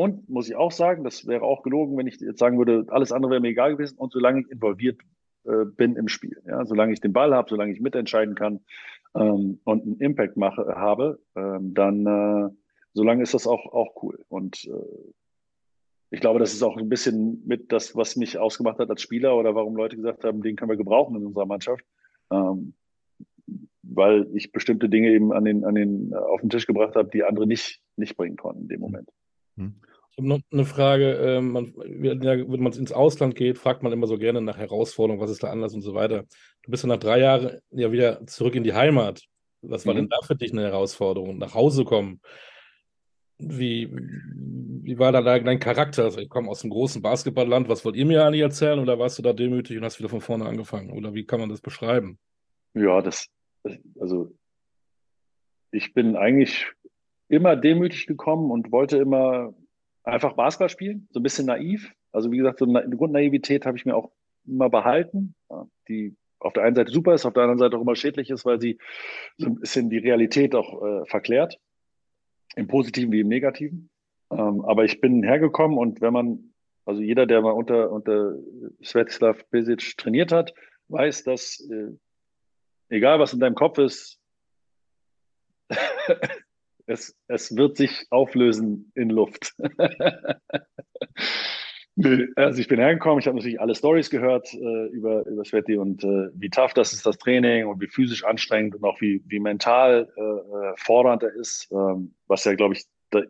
und 0.02 0.28
muss 0.30 0.50
ich 0.50 0.56
auch 0.56 0.72
sagen, 0.72 1.04
das 1.04 1.28
wäre 1.28 1.44
auch 1.44 1.62
gelogen, 1.62 1.96
wenn 1.96 2.08
ich 2.08 2.20
jetzt 2.20 2.40
sagen 2.40 2.58
würde, 2.58 2.86
alles 2.88 3.12
andere 3.12 3.34
wäre 3.34 3.42
mir 3.42 3.50
egal 3.50 3.74
gewesen. 3.74 4.00
Und 4.00 4.12
solange 4.12 4.42
ich 4.42 4.50
involviert 4.50 5.00
äh, 5.44 5.66
bin 5.66 5.96
im 5.96 6.08
Spiel, 6.08 6.42
ja, 6.48 6.66
solange 6.66 6.92
ich 6.92 7.02
den 7.02 7.14
Ball 7.14 7.36
habe, 7.36 7.48
solange 7.48 7.72
ich 7.72 7.82
mitentscheiden 7.82 8.34
kann 8.34 8.62
ähm, 9.14 9.60
und 9.64 9.84
einen 9.84 10.00
Impact 10.00 10.38
mache, 10.38 10.66
habe, 10.76 11.20
ähm, 11.36 11.76
dann 11.76 12.08
äh, 12.08 12.50
solange 12.94 13.22
ist 13.22 13.36
das 13.36 13.46
auch, 13.46 13.72
auch 13.74 14.02
cool. 14.02 14.26
Und 14.28 14.66
äh, 14.66 15.12
ich 16.10 16.20
glaube, 16.20 16.40
das 16.40 16.52
ist 16.52 16.64
auch 16.64 16.78
ein 16.78 16.90
bisschen 16.90 17.44
mit 17.46 17.72
das, 17.72 17.96
was 17.96 18.16
mich 18.16 18.40
ausgemacht 18.40 18.80
hat 18.80 18.90
als 18.90 19.04
Spieler 19.04 19.38
oder 19.38 19.54
warum 19.54 19.76
Leute 19.76 19.98
gesagt 19.98 20.24
haben, 20.24 20.42
den 20.42 20.56
können 20.56 20.72
wir 20.72 20.78
gebrauchen 20.78 21.16
in 21.16 21.28
unserer 21.28 21.46
Mannschaft. 21.46 21.86
Ähm, 22.32 22.74
weil 23.84 24.28
ich 24.34 24.52
bestimmte 24.52 24.90
Dinge 24.90 25.12
eben 25.12 25.32
an 25.32 25.46
den, 25.46 25.64
an 25.64 25.76
den, 25.76 26.12
auf 26.16 26.42
den 26.42 26.50
Tisch 26.50 26.66
gebracht 26.66 26.96
habe, 26.96 27.12
die 27.14 27.24
andere 27.24 27.46
nicht, 27.46 27.84
nicht 27.98 28.18
bringen 28.18 28.38
konnten 28.38 28.64
in 28.64 28.68
dem 28.68 28.80
Moment. 28.80 29.08
Hm. 29.58 29.76
Ich 30.12 30.18
habe 30.18 30.28
noch 30.28 30.40
eine 30.52 30.66
Frage. 30.66 31.14
Ähm, 31.14 31.52
man, 31.52 31.74
wenn 31.76 32.62
man 32.62 32.74
ins 32.74 32.92
Ausland 32.92 33.36
geht, 33.36 33.58
fragt 33.58 33.82
man 33.82 33.94
immer 33.94 34.08
so 34.08 34.18
gerne 34.18 34.42
nach 34.42 34.58
Herausforderungen, 34.58 35.22
was 35.22 35.32
ist 35.32 35.42
der 35.42 35.52
Anlass 35.52 35.74
und 35.74 35.82
so 35.82 35.94
weiter. 35.94 36.26
Du 36.64 36.72
bist 36.72 36.84
ja 36.84 36.90
nach 36.90 36.98
drei 36.98 37.20
Jahren 37.20 37.60
ja 37.72 37.92
wieder 37.92 38.26
zurück 38.28 38.56
in 38.56 38.64
die 38.64 38.74
Heimat. 38.74 39.24
Was 39.62 39.86
war 39.86 39.94
mhm. 39.94 40.00
denn 40.00 40.10
da 40.10 40.18
für 40.26 40.36
dich 40.36 40.52
eine 40.52 40.64
Herausforderung? 40.64 41.38
Nach 41.38 41.54
Hause 41.54 41.86
kommen? 41.86 42.20
Wie, 43.38 43.90
wie 43.90 45.00
war 45.00 45.14
da 45.14 45.22
dein 45.22 45.60
Charakter? 45.60 46.04
Also 46.04 46.20
ich 46.20 46.30
komme 46.30 46.50
aus 46.50 46.64
einem 46.64 46.72
großen 46.72 47.02
Basketballland. 47.02 47.70
Was 47.70 47.86
wollt 47.86 47.96
ihr 47.96 48.06
mir 48.06 48.26
eigentlich 48.26 48.42
erzählen? 48.42 48.80
Oder 48.80 49.00
warst 49.00 49.18
du 49.18 49.22
da 49.22 49.32
demütig 49.32 49.78
und 49.78 49.86
hast 49.86 50.00
wieder 50.00 50.10
von 50.10 50.22
vorne 50.22 50.46
angefangen? 50.46 50.92
Oder 50.92 51.14
wie 51.14 51.26
kann 51.26 51.40
man 51.40 51.50
das 51.50 51.62
beschreiben? 51.62 52.20
Ja, 52.74 53.02
das, 53.02 53.28
also 54.00 54.32
ich 55.72 55.94
bin 55.94 56.16
eigentlich 56.16 56.68
immer 57.30 57.56
demütig 57.56 58.08
gekommen 58.08 58.52
und 58.52 58.72
wollte 58.72 58.98
immer 58.98 59.54
einfach 60.04 60.34
Basketball 60.34 60.70
spielen, 60.70 61.08
so 61.12 61.20
ein 61.20 61.24
bisschen 61.24 61.46
naiv. 61.46 61.92
Also 62.12 62.32
wie 62.32 62.38
gesagt, 62.38 62.60
so 62.60 62.66
eine 62.66 62.96
Grundnaivität 62.96 63.66
habe 63.66 63.78
ich 63.78 63.86
mir 63.86 63.96
auch 63.96 64.12
immer 64.46 64.70
behalten, 64.70 65.36
die 65.88 66.16
auf 66.40 66.54
der 66.54 66.64
einen 66.64 66.76
Seite 66.76 66.92
super 66.92 67.14
ist, 67.14 67.26
auf 67.26 67.34
der 67.34 67.44
anderen 67.44 67.60
Seite 67.60 67.78
auch 67.78 67.82
immer 67.82 67.96
schädlich 67.96 68.30
ist, 68.30 68.46
weil 68.46 68.60
sie 68.60 68.80
so 69.38 69.48
ein 69.48 69.56
bisschen 69.56 69.90
die 69.90 70.00
Realität 70.00 70.56
auch 70.56 70.84
äh, 70.84 71.06
verklärt, 71.06 71.60
im 72.56 72.68
Positiven 72.68 73.12
wie 73.12 73.20
im 73.20 73.28
Negativen. 73.28 73.90
Ähm, 74.32 74.62
aber 74.66 74.84
ich 74.84 75.00
bin 75.02 75.24
hergekommen 75.24 75.78
und 75.78 76.02
wenn 76.02 76.14
man, 76.14 76.54
also 76.86 77.02
jeder, 77.02 77.28
der 77.28 77.42
mal 77.42 77.52
unter, 77.52 77.92
unter 77.92 78.36
Svetislav 78.84 79.48
Pesic 79.52 79.98
trainiert 79.98 80.32
hat, 80.32 80.54
weiß, 80.88 81.24
dass 81.24 81.60
äh, 81.70 81.92
egal 82.90 83.20
was 83.20 83.34
in 83.34 83.40
deinem 83.40 83.56
Kopf 83.56 83.78
ist, 83.78 84.20
es, 86.92 87.18
es 87.28 87.56
wird 87.56 87.78
sich 87.78 88.06
auflösen 88.10 88.92
in 88.96 89.10
Luft. 89.10 89.56
Also 92.36 92.62
ich 92.62 92.70
bin 92.70 92.80
hergekommen, 92.80 93.20
ich 93.20 93.28
habe 93.28 93.36
natürlich 93.36 93.60
alle 93.60 93.76
Stories 93.76 94.10
gehört 94.10 94.52
äh, 94.54 94.86
über, 94.88 95.26
über 95.26 95.44
Sveti 95.44 95.76
und 95.76 96.04
äh, 96.04 96.30
wie 96.34 96.50
tough 96.50 96.74
das 96.74 96.94
ist, 96.94 97.06
das 97.06 97.18
Training 97.18 97.68
und 97.68 97.82
wie 97.82 97.88
physisch 97.88 98.24
anstrengend 98.24 98.76
und 98.76 98.86
auch 98.86 99.00
wie, 99.02 99.22
wie 99.28 99.40
mental 99.40 100.08
äh, 100.16 100.22
äh 100.22 100.74
fordernd 100.78 101.22
er 101.22 101.34
ist. 101.36 101.70
Ähm, 101.72 102.16
was 102.28 102.46
ja, 102.46 102.56
glaube 102.56 102.76
ich, 102.76 102.86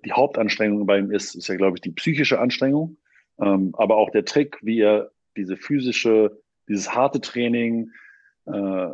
die 0.05 0.11
Hauptanstrengung 0.11 0.85
bei 0.85 0.99
ihm 0.99 1.11
ist, 1.11 1.35
ist 1.35 1.47
ja, 1.47 1.55
glaube 1.55 1.77
ich, 1.77 1.81
die 1.81 1.91
psychische 1.91 2.39
Anstrengung. 2.39 2.97
Ähm, 3.39 3.73
aber 3.77 3.97
auch 3.97 4.11
der 4.11 4.25
Trick, 4.25 4.57
wie 4.61 4.79
er 4.79 5.11
diese 5.35 5.57
physische, 5.57 6.39
dieses 6.69 6.93
harte 6.93 7.19
Training, 7.19 7.89
äh, 8.45 8.87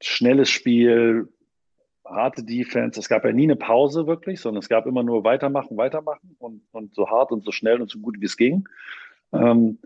schnelles 0.00 0.48
Spiel, 0.48 1.28
harte 2.04 2.44
Defense. 2.44 2.98
Es 2.98 3.08
gab 3.08 3.24
ja 3.24 3.32
nie 3.32 3.44
eine 3.44 3.56
Pause 3.56 4.06
wirklich, 4.06 4.40
sondern 4.40 4.60
es 4.60 4.68
gab 4.68 4.86
immer 4.86 5.02
nur 5.02 5.24
weitermachen, 5.24 5.76
weitermachen 5.76 6.36
und, 6.38 6.62
und 6.72 6.94
so 6.94 7.08
hart 7.08 7.32
und 7.32 7.44
so 7.44 7.52
schnell 7.52 7.80
und 7.80 7.90
so 7.90 7.98
gut 7.98 8.20
wie 8.20 8.26
es 8.26 8.36
ging. 8.36 8.68
Ähm, 9.32 9.78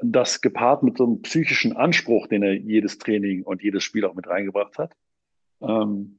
das 0.00 0.40
gepaart 0.40 0.82
mit 0.82 0.96
so 0.96 1.04
einem 1.04 1.22
psychischen 1.22 1.76
Anspruch, 1.76 2.28
den 2.28 2.42
er 2.42 2.54
jedes 2.54 2.98
Training 2.98 3.42
und 3.42 3.62
jedes 3.62 3.82
Spiel 3.82 4.04
auch 4.04 4.14
mit 4.14 4.28
reingebracht 4.28 4.78
hat. 4.78 4.92
Ähm, 5.60 6.18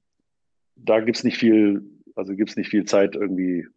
da 0.76 1.00
gibt's 1.00 1.24
nicht 1.24 1.38
viel, 1.38 1.84
also 2.16 2.36
gibt's 2.36 2.56
nicht 2.56 2.70
viel 2.70 2.86
Zeit, 2.86 3.16
irgendwie 3.16 3.68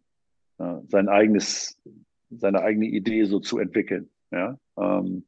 äh, 0.57 0.75
sein 0.89 1.09
eigenes, 1.09 1.79
seine 2.29 2.61
eigene 2.61 2.87
Idee 2.87 3.25
so 3.25 3.39
zu 3.39 3.59
entwickeln. 3.59 4.09
Ja? 4.31 4.57
Ähm, 4.77 5.23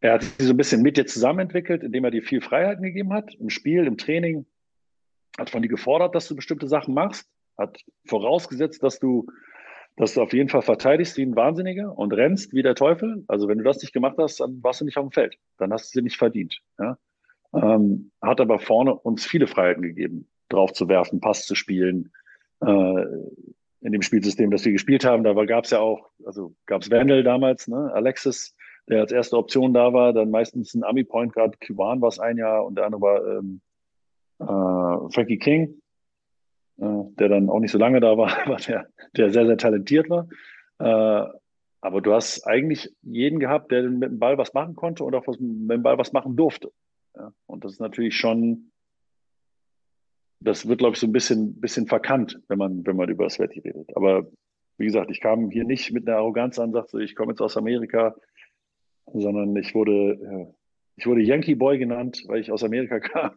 er 0.00 0.14
hat 0.14 0.22
sie 0.22 0.46
so 0.46 0.52
ein 0.52 0.56
bisschen 0.56 0.82
mit 0.82 0.96
dir 0.96 1.06
zusammen 1.06 1.40
entwickelt, 1.40 1.82
indem 1.82 2.04
er 2.04 2.12
dir 2.12 2.22
viel 2.22 2.40
Freiheiten 2.40 2.84
gegeben 2.84 3.12
hat, 3.12 3.34
im 3.34 3.50
Spiel, 3.50 3.86
im 3.86 3.96
Training, 3.96 4.46
hat 5.38 5.50
von 5.50 5.62
dir 5.62 5.68
gefordert, 5.68 6.14
dass 6.14 6.28
du 6.28 6.36
bestimmte 6.36 6.68
Sachen 6.68 6.94
machst, 6.94 7.30
hat 7.56 7.78
vorausgesetzt, 8.06 8.82
dass 8.82 8.98
du, 8.98 9.26
dass 9.96 10.14
du 10.14 10.22
auf 10.22 10.32
jeden 10.32 10.48
Fall 10.48 10.62
verteidigst 10.62 11.16
wie 11.16 11.22
ein 11.22 11.36
Wahnsinniger 11.36 11.96
und 11.96 12.12
rennst 12.12 12.52
wie 12.52 12.62
der 12.62 12.74
Teufel. 12.74 13.24
Also 13.28 13.48
wenn 13.48 13.58
du 13.58 13.64
das 13.64 13.80
nicht 13.80 13.92
gemacht 13.92 14.16
hast, 14.18 14.40
dann 14.40 14.62
warst 14.62 14.80
du 14.80 14.84
nicht 14.84 14.96
auf 14.96 15.06
dem 15.06 15.12
Feld. 15.12 15.38
Dann 15.56 15.72
hast 15.72 15.94
du 15.94 15.98
sie 15.98 16.02
nicht 16.02 16.18
verdient. 16.18 16.60
Ja? 16.78 16.98
Ähm, 17.54 18.10
hat 18.20 18.40
aber 18.40 18.58
vorne 18.58 18.94
uns 18.94 19.24
viele 19.24 19.46
Freiheiten 19.46 19.82
gegeben, 19.82 20.28
drauf 20.48 20.72
zu 20.72 20.88
werfen, 20.88 21.20
Pass 21.20 21.46
zu 21.46 21.54
spielen. 21.54 22.12
Äh, 22.60 23.04
in 23.80 23.92
dem 23.92 24.02
Spielsystem, 24.02 24.50
das 24.50 24.64
wir 24.64 24.72
gespielt 24.72 25.04
haben, 25.04 25.22
da 25.22 25.32
gab 25.44 25.64
es 25.64 25.70
ja 25.70 25.78
auch, 25.78 26.10
also 26.26 26.54
gab 26.66 26.82
es 26.82 26.90
Wendell 26.90 27.22
damals, 27.22 27.68
ne? 27.68 27.92
Alexis, 27.94 28.56
der 28.88 29.02
als 29.02 29.12
erste 29.12 29.36
Option 29.36 29.72
da 29.72 29.92
war, 29.92 30.12
dann 30.12 30.30
meistens 30.30 30.74
ein 30.74 30.82
Ami-Point 30.82 31.32
Guard, 31.32 31.60
Kiwan 31.60 32.00
war 32.00 32.08
es 32.08 32.18
ein 32.18 32.38
Jahr 32.38 32.66
und 32.66 32.74
der 32.74 32.86
andere 32.86 33.00
war 33.00 33.38
ähm, 33.38 33.60
äh, 34.40 34.44
Frankie 34.44 35.38
King, 35.38 35.80
äh, 36.78 37.04
der 37.18 37.28
dann 37.28 37.48
auch 37.48 37.60
nicht 37.60 37.72
so 37.72 37.78
lange 37.78 38.00
da 38.00 38.16
war, 38.16 38.36
aber 38.46 38.56
der, 38.56 38.88
der 39.16 39.30
sehr, 39.30 39.46
sehr 39.46 39.56
talentiert 39.56 40.08
war. 40.10 40.28
Äh, 40.78 41.28
aber 41.80 42.00
du 42.00 42.12
hast 42.12 42.44
eigentlich 42.46 42.92
jeden 43.02 43.38
gehabt, 43.38 43.70
der 43.70 43.82
mit 43.84 44.10
dem 44.10 44.18
Ball 44.18 44.36
was 44.36 44.54
machen 44.54 44.74
konnte 44.74 45.04
und 45.04 45.14
auch 45.14 45.26
was, 45.26 45.38
mit 45.38 45.70
dem 45.70 45.82
Ball 45.82 45.98
was 45.98 46.12
machen 46.12 46.36
durfte. 46.36 46.72
Ja? 47.16 47.32
Und 47.46 47.64
das 47.64 47.72
ist 47.72 47.80
natürlich 47.80 48.16
schon, 48.16 48.72
das 50.40 50.66
wird, 50.66 50.78
glaube 50.78 50.94
ich, 50.94 51.00
so 51.00 51.06
ein 51.06 51.12
bisschen, 51.12 51.60
bisschen 51.60 51.86
verkannt, 51.86 52.40
wenn 52.48 52.58
man, 52.58 52.84
wenn 52.86 52.96
man 52.96 53.08
über 53.08 53.24
das 53.24 53.38
Wetti 53.38 53.60
redet. 53.60 53.96
Aber 53.96 54.26
wie 54.76 54.86
gesagt, 54.86 55.10
ich 55.10 55.20
kam 55.20 55.50
hier 55.50 55.64
nicht 55.64 55.92
mit 55.92 56.08
einer 56.08 56.18
Arroganz 56.18 56.58
an, 56.58 56.72
sagte, 56.72 57.02
ich 57.02 57.14
komme 57.14 57.32
jetzt 57.32 57.40
aus 57.40 57.56
Amerika, 57.56 58.14
sondern 59.12 59.54
ich 59.56 59.74
wurde 59.74 60.54
ich 60.98 61.06
wurde 61.06 61.22
Yankee 61.22 61.54
Boy 61.54 61.78
genannt, 61.78 62.24
weil 62.26 62.40
ich 62.40 62.50
aus 62.50 62.64
Amerika 62.64 62.98
kam. 63.00 63.32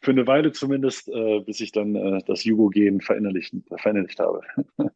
Für 0.00 0.10
eine 0.10 0.26
Weile 0.26 0.50
zumindest, 0.52 1.08
äh, 1.08 1.40
bis 1.40 1.60
ich 1.60 1.70
dann 1.70 1.94
äh, 1.94 2.22
das 2.26 2.42
Jugo-Gen 2.42 3.00
verinnerlicht, 3.00 3.54
verinnerlicht 3.76 4.18
habe. 4.18 4.40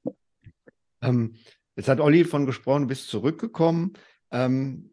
ähm, 1.03 1.37
jetzt 1.77 1.89
hat 1.89 2.01
Olli 2.01 2.25
von 2.25 2.45
gesprochen, 2.45 2.83
du 2.83 2.89
bist 2.89 3.09
zurückgekommen. 3.09 3.93
Ähm, 4.33 4.91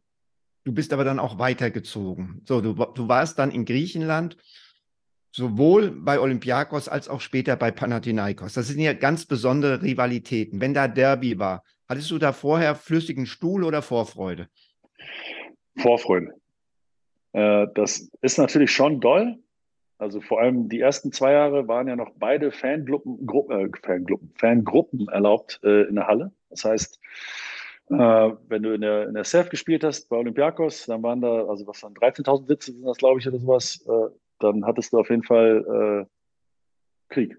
du 0.65 0.71
bist 0.71 0.93
aber 0.93 1.03
dann 1.03 1.19
auch 1.19 1.39
weitergezogen. 1.39 2.43
So, 2.45 2.61
du, 2.61 2.73
du 2.73 3.07
warst 3.07 3.39
dann 3.39 3.49
in 3.49 3.65
Griechenland, 3.65 4.37
sowohl 5.31 5.89
bei 5.89 6.19
Olympiakos 6.19 6.87
als 6.87 7.09
auch 7.09 7.21
später 7.21 7.55
bei 7.55 7.71
Panathinaikos. 7.71 8.53
Das 8.53 8.67
sind 8.67 8.79
ja 8.79 8.93
ganz 8.93 9.25
besondere 9.25 9.81
Rivalitäten. 9.81 10.61
Wenn 10.61 10.75
da 10.75 10.87
Derby 10.87 11.39
war, 11.39 11.63
hattest 11.89 12.11
du 12.11 12.19
da 12.19 12.33
vorher 12.33 12.75
flüssigen 12.75 13.25
Stuhl 13.25 13.63
oder 13.63 13.81
Vorfreude? 13.81 14.47
Vorfreude. 15.77 16.33
Äh, 17.33 17.67
das 17.73 18.09
ist 18.21 18.37
natürlich 18.37 18.71
schon 18.71 19.01
doll. 19.01 19.37
Also 19.97 20.19
vor 20.19 20.41
allem 20.41 20.67
die 20.67 20.81
ersten 20.81 21.11
zwei 21.11 21.31
Jahre 21.31 21.67
waren 21.67 21.87
ja 21.87 21.95
noch 21.95 22.11
beide 22.17 22.51
Fangruppen, 22.51 23.19
äh, 23.49 23.69
Fangruppen, 23.81 24.33
Fangruppen 24.35 25.07
erlaubt 25.07 25.59
äh, 25.63 25.83
in 25.83 25.95
der 25.95 26.07
Halle. 26.07 26.31
Das 26.49 26.65
heißt, 26.65 26.99
äh, 27.89 27.93
wenn 27.93 28.63
du 28.63 28.73
in 28.73 28.81
der, 28.81 29.07
in 29.07 29.13
der 29.13 29.23
SEF 29.23 29.49
gespielt 29.49 29.83
hast 29.83 30.09
bei 30.09 30.17
Olympiakos, 30.17 30.85
dann 30.87 31.03
waren 31.03 31.21
da, 31.21 31.45
also 31.45 31.65
was 31.67 31.81
dann 31.81 31.93
13.000 31.93 32.47
Sitze 32.47 32.71
sind 32.73 32.83
das, 32.83 32.97
glaube 32.97 33.19
ich, 33.19 33.27
oder 33.27 33.39
sowas, 33.39 33.85
äh, 33.87 34.13
dann 34.39 34.65
hattest 34.65 34.91
du 34.91 34.99
auf 34.99 35.09
jeden 35.09 35.23
Fall 35.23 36.05
äh, 36.07 37.13
Krieg. 37.13 37.37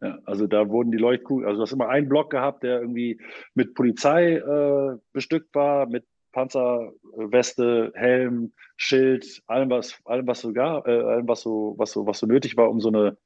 Ja, 0.00 0.18
also 0.24 0.46
da 0.46 0.68
wurden 0.68 0.90
die 0.90 0.98
Leuchtkugeln, 0.98 1.46
also 1.46 1.58
du 1.58 1.62
hast 1.62 1.72
immer 1.72 1.88
einen 1.88 2.08
Block 2.08 2.30
gehabt, 2.30 2.64
der 2.64 2.80
irgendwie 2.80 3.20
mit 3.54 3.74
Polizei 3.74 4.34
äh, 4.34 4.98
bestückt 5.12 5.54
war, 5.54 5.86
mit 5.86 6.04
Panzerweste, 6.32 7.92
Helm, 7.94 8.52
Schild, 8.76 9.42
allem 9.46 9.70
was, 9.70 9.98
allem 10.04 10.26
was 10.26 10.40
sogar, 10.40 10.86
äh, 10.86 11.02
allem 11.02 11.28
was 11.28 11.42
so, 11.42 11.74
was 11.76 11.92
so, 11.92 12.06
was 12.06 12.18
so 12.18 12.26
nötig 12.26 12.56
war, 12.56 12.70
um 12.70 12.80
so 12.80 12.88
eine 12.88 13.16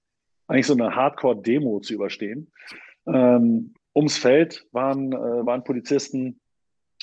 eigentlich 0.48 0.66
so 0.66 0.74
eine 0.74 0.94
Hardcore-Demo 0.94 1.80
zu 1.80 1.94
überstehen. 1.94 2.50
Ähm, 3.06 3.74
ums 3.94 4.18
Feld 4.18 4.66
waren, 4.72 5.12
äh, 5.12 5.46
waren 5.46 5.64
Polizisten 5.64 6.40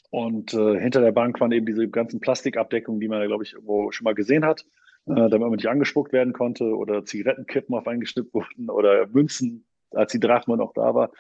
und 0.10 0.54
äh, 0.54 0.80
hinter 0.80 1.02
der 1.02 1.12
Bank 1.12 1.39
waren 1.42 1.52
eben 1.52 1.66
diese 1.66 1.88
ganzen 1.89 2.20
Plastikabdeckungen, 2.20 3.00
die 3.00 3.08
man, 3.08 3.26
glaube 3.28 3.44
ich, 3.44 3.54
irgendwo 3.54 3.92
schon 3.92 4.06
mal 4.06 4.16
gesehen 4.16 4.46
hat, 4.46 4.66
äh, 5.08 5.13
damit 5.16 5.39
man 5.39 5.52
nicht 5.52 5.68
angespuckt 5.68 6.13
werden 6.13 6.34
konnte 6.34 6.66
oder 6.66 7.04
Zigarettenkippen 7.04 7.76
auf 7.76 7.88
eingeschnippt 7.88 8.34
wurden 8.34 8.70
oder 8.70 9.08
Münzen, 9.08 9.66
als 9.92 10.12
die 10.12 10.20
Drachma 10.20 10.56
noch 10.56 10.74
da 10.74 10.94
war, 10.94 11.12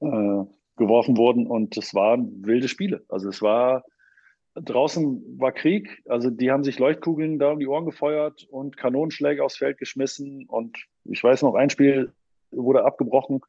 äh, 0.00 0.44
geworfen 0.76 1.16
wurden. 1.16 1.46
Und 1.46 1.76
es 1.76 1.94
waren 1.94 2.44
wilde 2.44 2.68
Spiele. 2.68 3.04
Also 3.08 3.28
es 3.28 3.42
war 3.42 3.84
Draußen 4.54 5.38
war 5.38 5.52
Krieg, 5.52 6.02
also 6.06 6.28
die 6.28 6.50
haben 6.50 6.64
sich 6.64 6.78
Leuchtkugeln 6.78 7.38
da 7.38 7.52
um 7.52 7.60
die 7.60 7.68
Ohren 7.68 7.84
gefeuert 7.84 8.46
und 8.50 8.76
Kanonenschläge 8.76 9.44
aufs 9.44 9.56
Feld 9.56 9.78
geschmissen. 9.78 10.46
Und 10.46 10.76
ich 11.04 11.22
weiß 11.22 11.42
noch, 11.42 11.54
ein 11.54 11.70
Spiel 11.70 12.12
wurde 12.50 12.84
abgebrochen. 12.84 13.40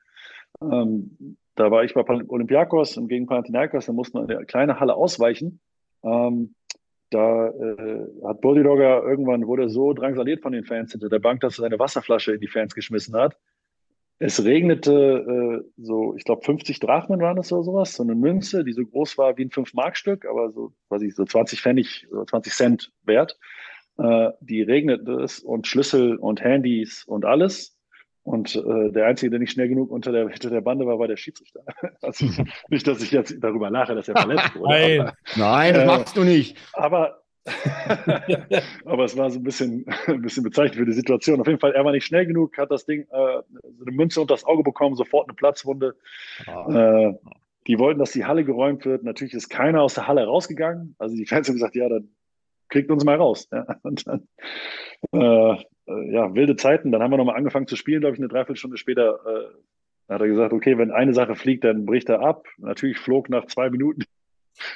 Ähm, 0.62 1.38
da 1.56 1.72
war 1.72 1.84
ich 1.84 1.94
bei 1.94 2.04
Olympiakos 2.08 2.98
und 2.98 3.08
gegen 3.08 3.26
Panathinaikos, 3.26 3.88
da 3.88 3.94
mussten 3.94 4.28
wir 4.28 4.38
eine 4.38 4.46
kleine 4.46 4.80
Halle 4.80 4.96
ausweichen. 4.96 5.60
Ähm, 6.04 6.56
da 7.10 7.48
äh, 7.48 8.08
hat 8.24 8.42
Bully 8.42 8.64
Dogger 8.64 9.04
irgendwann 9.04 9.46
wurde 9.46 9.70
so 9.70 9.94
drangsaliert 9.94 10.42
von 10.42 10.54
den 10.54 10.64
Fans 10.64 10.92
hinter 10.92 11.10
der 11.10 11.20
Bank, 11.20 11.42
dass 11.42 11.58
er 11.58 11.64
seine 11.64 11.80
Wasserflasche 11.80 12.34
in 12.34 12.40
die 12.40 12.48
Fans 12.48 12.74
geschmissen 12.74 13.16
hat. 13.16 13.36
Es 14.24 14.44
regnete 14.44 15.64
äh, 15.64 15.72
so, 15.78 16.16
ich 16.16 16.26
glaube 16.26 16.44
50 16.44 16.80
Drachmen 16.80 17.22
waren 17.22 17.38
das 17.38 17.52
oder 17.52 17.64
sowas, 17.64 17.94
so 17.96 18.04
eine 18.04 18.14
Münze, 18.14 18.64
die 18.64 18.72
so 18.72 18.86
groß 18.86 19.18
war 19.18 19.36
wie 19.36 19.46
ein 19.46 19.50
5-Mark-Stück, 19.50 20.28
aber 20.28 20.52
so, 20.52 20.74
weiß 20.90 21.02
ich, 21.02 21.16
so 21.16 21.26
20 21.26 21.60
Pfennig, 21.60 22.08
so 22.12 22.24
20 22.24 22.54
Cent 22.54 22.92
wert. 23.04 23.40
Äh, 23.98 24.30
die 24.40 24.62
regnete 24.62 25.14
es 25.24 25.40
und 25.40 25.66
Schlüssel 25.66 26.18
und 26.18 26.40
Handys 26.40 27.04
und 27.04 27.26
alles. 27.26 27.76
Und 28.22 28.56
äh, 28.56 28.92
der 28.92 29.08
Einzige, 29.08 29.32
der 29.32 29.40
nicht 29.40 29.54
schnell 29.54 29.68
genug 29.68 29.90
unter 29.90 30.12
der, 30.12 30.30
hinter 30.30 30.52
der 30.52 30.62
Bande 30.62 30.86
war, 30.86 31.00
war 31.00 31.08
der 31.08 31.18
Schiedsrichter. 31.18 31.62
Also 32.04 32.28
nicht, 32.70 32.86
dass 32.86 33.02
ich 33.02 33.10
jetzt 33.10 33.36
darüber 33.40 33.72
lache, 33.72 33.96
dass 33.96 34.08
er 34.08 34.18
verletzt 34.18 34.56
wurde. 34.56 34.70
Nein, 34.70 35.02
aber, 35.02 35.14
Nein 35.36 35.74
das 35.74 35.84
äh, 35.84 35.88
machst 35.88 36.18
du 36.18 36.24
nicht. 36.24 36.58
Aber 36.74 37.21
Aber 38.86 39.06
es 39.06 39.18
war 39.18 39.30
so 39.32 39.40
ein 39.40 39.44
bisschen, 39.44 39.86
ein 40.08 40.22
bisschen 40.22 40.44
bezeichnend 40.44 40.76
für 40.76 40.86
die 40.86 40.94
Situation. 40.94 41.42
Auf 41.42 41.48
jeden 41.48 41.60
Fall, 41.60 41.74
er 41.74 41.84
war 41.84 41.92
nicht 41.92 42.06
schnell 42.06 42.26
genug, 42.26 42.58
hat 42.58 42.72
das 42.72 42.86
Ding, 42.86 43.08
äh, 43.12 43.16
eine 43.16 43.92
Münze 43.92 44.22
unter 44.22 44.36
das 44.36 44.46
Auge 44.46 44.64
bekommen, 44.64 44.96
sofort 44.96 45.28
eine 45.28 45.36
Platzwunde. 45.36 45.96
Oh. 46.48 46.72
Äh, 46.72 47.14
die 47.68 47.78
wollten, 47.80 48.00
dass 48.00 48.12
die 48.12 48.26
Halle 48.26 48.44
geräumt 48.44 48.86
wird. 48.86 49.04
Natürlich 49.04 49.34
ist 49.34 49.50
keiner 49.50 49.82
aus 49.82 49.94
der 49.94 50.08
Halle 50.08 50.26
rausgegangen. 50.26 50.96
Also 50.98 51.16
die 51.16 51.26
Fans 51.26 51.48
haben 51.48 51.56
gesagt, 51.56 51.76
ja, 51.76 51.90
dann 51.90 52.10
kriegt 52.70 52.90
uns 52.90 53.04
mal 53.04 53.16
raus. 53.16 53.48
Ja, 53.52 53.66
und 53.84 54.06
dann, 54.08 54.28
äh 55.14 55.56
ja, 55.88 56.34
wilde 56.36 56.56
Zeiten. 56.56 56.92
Dann 56.92 57.02
haben 57.02 57.12
wir 57.12 57.18
nochmal 57.18 57.36
angefangen 57.36 57.68
zu 57.68 57.76
spielen, 57.76 58.02
glaube 58.02 58.16
ich, 58.16 58.20
eine 58.20 58.30
Dreiviertelstunde 58.30 58.78
später. 58.78 59.20
Äh, 59.26 60.14
hat 60.14 60.22
er 60.22 60.28
gesagt, 60.28 60.54
okay, 60.54 60.78
wenn 60.78 60.92
eine 60.92 61.14
Sache 61.14 61.36
fliegt, 61.36 61.64
dann 61.64 61.86
bricht 61.86 62.10
er 62.10 62.22
ab. 62.22 62.46
Natürlich 62.58 62.98
flog 62.98 63.30
nach 63.30 63.46
zwei 63.46 63.70
Minuten 63.70 64.04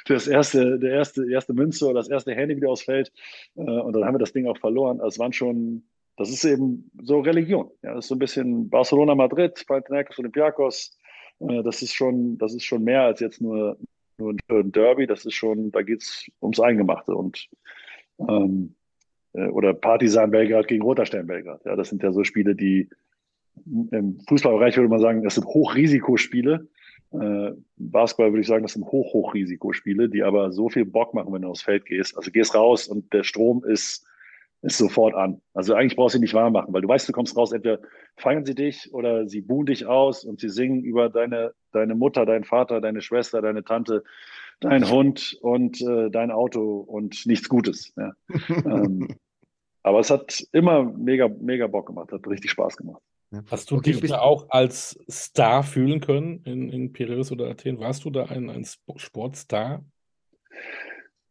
das 0.06 0.26
erste, 0.26 0.78
der 0.78 0.92
erste, 0.92 1.30
erste 1.30 1.54
Münze 1.54 1.86
oder 1.86 2.00
das 2.00 2.08
erste 2.08 2.34
Handy 2.34 2.56
wieder 2.56 2.70
ausfällt. 2.70 3.12
Äh, 3.56 3.62
und 3.62 3.92
dann 3.92 4.04
haben 4.04 4.14
wir 4.14 4.18
das 4.18 4.32
Ding 4.32 4.46
auch 4.46 4.58
verloren. 4.58 5.00
Also 5.00 5.14
es 5.14 5.18
waren 5.18 5.32
schon, 5.32 5.84
das 6.16 6.30
ist 6.30 6.44
eben 6.44 6.90
so 7.02 7.20
Religion. 7.20 7.70
Ja, 7.82 7.94
das 7.94 8.06
ist 8.06 8.08
so 8.08 8.14
ein 8.14 8.20
bisschen 8.20 8.68
Barcelona, 8.68 9.14
Madrid, 9.14 9.64
Panathinaikos, 9.66 10.18
Olympiakos. 10.18 10.98
Äh, 11.40 11.62
das 11.62 11.82
ist 11.82 11.94
schon, 11.94 12.38
das 12.38 12.54
ist 12.54 12.64
schon 12.64 12.84
mehr 12.84 13.02
als 13.02 13.20
jetzt 13.20 13.40
nur, 13.40 13.78
nur 14.18 14.34
ein 14.50 14.72
Derby. 14.72 15.06
Das 15.06 15.24
ist 15.24 15.34
schon, 15.34 15.70
da 15.72 15.82
geht 15.82 16.02
es 16.02 16.26
ums 16.40 16.60
Eingemachte 16.60 17.14
und 17.14 17.48
ähm, 18.18 18.74
äh, 19.36 19.48
oder 19.48 19.74
Partisan 19.74 20.30
Belgrad 20.30 20.68
gegen 20.68 20.82
Roter 20.82 21.06
Stern 21.06 21.26
Belgrad. 21.26 21.64
Ja, 21.64 21.76
das 21.76 21.90
sind 21.90 22.02
ja 22.02 22.12
so 22.12 22.24
Spiele, 22.24 22.54
die 22.54 22.88
im 23.90 24.20
Fußballbereich 24.28 24.76
würde 24.76 24.88
man 24.88 25.00
sagen, 25.00 25.22
das 25.22 25.34
sind 25.34 25.46
Hochrisikospiele 25.46 26.68
Äh, 27.12 27.52
Basketball 27.76 28.32
würde 28.32 28.40
ich 28.40 28.46
sagen, 28.46 28.62
das 28.62 28.72
sind 28.72 28.86
Hoch-Hoch-Risikospiele, 28.86 30.08
die 30.08 30.22
aber 30.22 30.52
so 30.52 30.68
viel 30.68 30.84
Bock 30.84 31.14
machen, 31.14 31.32
wenn 31.32 31.42
du 31.42 31.48
aufs 31.48 31.62
Feld 31.62 31.86
gehst. 31.86 32.16
Also 32.16 32.30
gehst 32.30 32.54
raus 32.54 32.88
und 32.88 33.12
der 33.12 33.22
Strom 33.22 33.64
ist, 33.64 34.06
ist 34.62 34.78
sofort 34.78 35.14
an. 35.14 35.40
Also 35.54 35.74
eigentlich 35.74 35.96
brauchst 35.96 36.14
du 36.14 36.18
ihn 36.18 36.22
nicht 36.22 36.34
warm 36.34 36.52
machen, 36.52 36.72
weil 36.72 36.82
du 36.82 36.88
weißt, 36.88 37.08
du 37.08 37.12
kommst 37.12 37.36
raus, 37.36 37.52
entweder 37.52 37.80
feiern 38.16 38.44
sie 38.44 38.54
dich 38.54 38.92
oder 38.92 39.28
sie 39.28 39.40
buhen 39.40 39.66
dich 39.66 39.86
aus 39.86 40.24
und 40.24 40.40
sie 40.40 40.48
singen 40.48 40.82
über 40.82 41.08
deine, 41.08 41.52
deine 41.72 41.94
Mutter, 41.94 42.26
deinen 42.26 42.44
Vater, 42.44 42.80
deine 42.80 43.00
Schwester, 43.00 43.40
deine 43.40 43.64
Tante, 43.64 44.02
dein 44.60 44.88
Hund 44.90 45.38
und 45.42 45.80
äh, 45.82 46.10
dein 46.10 46.30
Auto 46.30 46.78
und 46.80 47.26
nichts 47.26 47.48
Gutes. 47.48 47.92
Ja. 47.96 48.12
ähm, 48.48 49.08
aber 49.82 50.00
es 50.00 50.10
hat 50.10 50.44
immer 50.52 50.82
mega, 50.82 51.28
mega 51.28 51.68
Bock 51.68 51.86
gemacht, 51.86 52.10
hat 52.10 52.26
richtig 52.26 52.50
Spaß 52.50 52.76
gemacht. 52.76 53.02
Hast 53.50 53.70
du 53.70 53.76
okay, 53.76 53.92
dich 53.92 54.10
da 54.10 54.20
auch 54.20 54.50
als 54.50 54.98
Star 55.10 55.62
fühlen 55.62 56.00
können 56.00 56.42
in, 56.44 56.68
in 56.70 56.92
Piraeus 56.92 57.32
oder 57.32 57.48
Athen? 57.48 57.80
Warst 57.80 58.04
du 58.04 58.10
da 58.10 58.26
ein, 58.26 58.50
ein 58.50 58.64
Sportstar? 58.96 59.84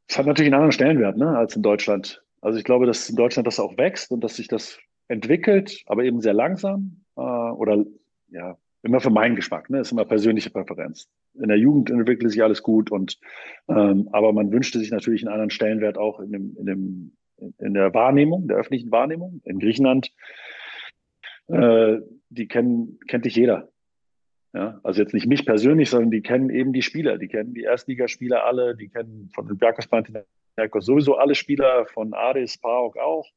Es 0.08 0.18
hat 0.18 0.26
natürlich 0.26 0.48
einen 0.48 0.56
anderen 0.56 0.72
Stellenwert 0.74 1.18
ne, 1.18 1.38
als 1.38 1.56
in 1.56 1.64
Deutschland. 1.64 2.22
Also 2.42 2.60
ich 2.60 2.66
glaube, 2.66 2.86
dass 2.86 3.10
in 3.10 3.16
Deutschland 3.16 3.48
das 3.48 3.60
auch 3.60 3.78
wächst 3.78 4.12
und 4.12 4.24
dass 4.24 4.36
sich 4.36 4.48
das 4.48 4.78
entwickelt, 5.08 5.84
aber 5.86 6.04
eben 6.04 6.22
sehr 6.22 6.34
langsam 6.34 7.02
äh, 7.16 7.22
oder 7.22 7.86
ja, 8.30 8.58
immer 8.84 9.00
für 9.00 9.10
meinen 9.10 9.36
Geschmack, 9.36 9.70
ne? 9.70 9.80
ist 9.80 9.92
immer 9.92 10.06
persönliche 10.06 10.50
Präferenz. 10.50 11.08
In 11.34 11.48
der 11.48 11.58
Jugend 11.58 11.90
entwickelt 11.90 12.32
sich 12.32 12.44
alles 12.44 12.62
gut 12.62 12.92
und 12.92 13.20
ähm, 13.68 14.10
aber 14.12 14.32
man 14.32 14.52
wünschte 14.52 14.80
sich 14.80 14.92
natürlich 14.92 15.24
einen 15.24 15.34
anderen 15.34 15.50
Stellenwert 15.50 15.98
auch 15.98 16.20
in 16.20 16.32
dem, 16.32 16.56
in 16.58 16.66
dem 16.66 17.12
in 17.58 17.74
der 17.74 17.94
Wahrnehmung, 17.94 18.48
der 18.48 18.58
öffentlichen 18.58 18.92
Wahrnehmung. 18.92 19.42
In 19.44 19.60
Griechenland, 19.60 20.12
äh, 21.48 21.98
die 22.30 22.48
kennen, 22.48 23.00
kennt 23.08 23.26
dich 23.26 23.36
jeder. 23.36 23.70
Ja, 24.54 24.80
also 24.84 25.02
jetzt 25.02 25.14
nicht 25.14 25.28
mich 25.28 25.46
persönlich, 25.46 25.90
sondern 25.90 26.12
die 26.12 26.22
kennen 26.22 26.50
eben 26.50 26.72
die 26.72 26.82
Spieler, 26.82 27.18
die 27.18 27.28
kennen 27.28 27.54
die 27.54 27.64
Erstligaspieler 27.64 28.46
alle, 28.46 28.76
die 28.76 28.88
kennen 28.88 29.30
von 29.34 29.46
Olympiakos 29.46 29.88
Panathinaikos 29.88 30.86
sowieso 30.86 31.16
alle 31.16 31.36
Spieler, 31.36 31.86
von 31.88 32.14
Aris, 32.14 32.58
PAOK 32.58 32.98
auch 32.98 33.28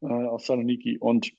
äh, 0.00 0.06
aus 0.06 0.46
Saloniki 0.46 0.96
und 0.96 1.32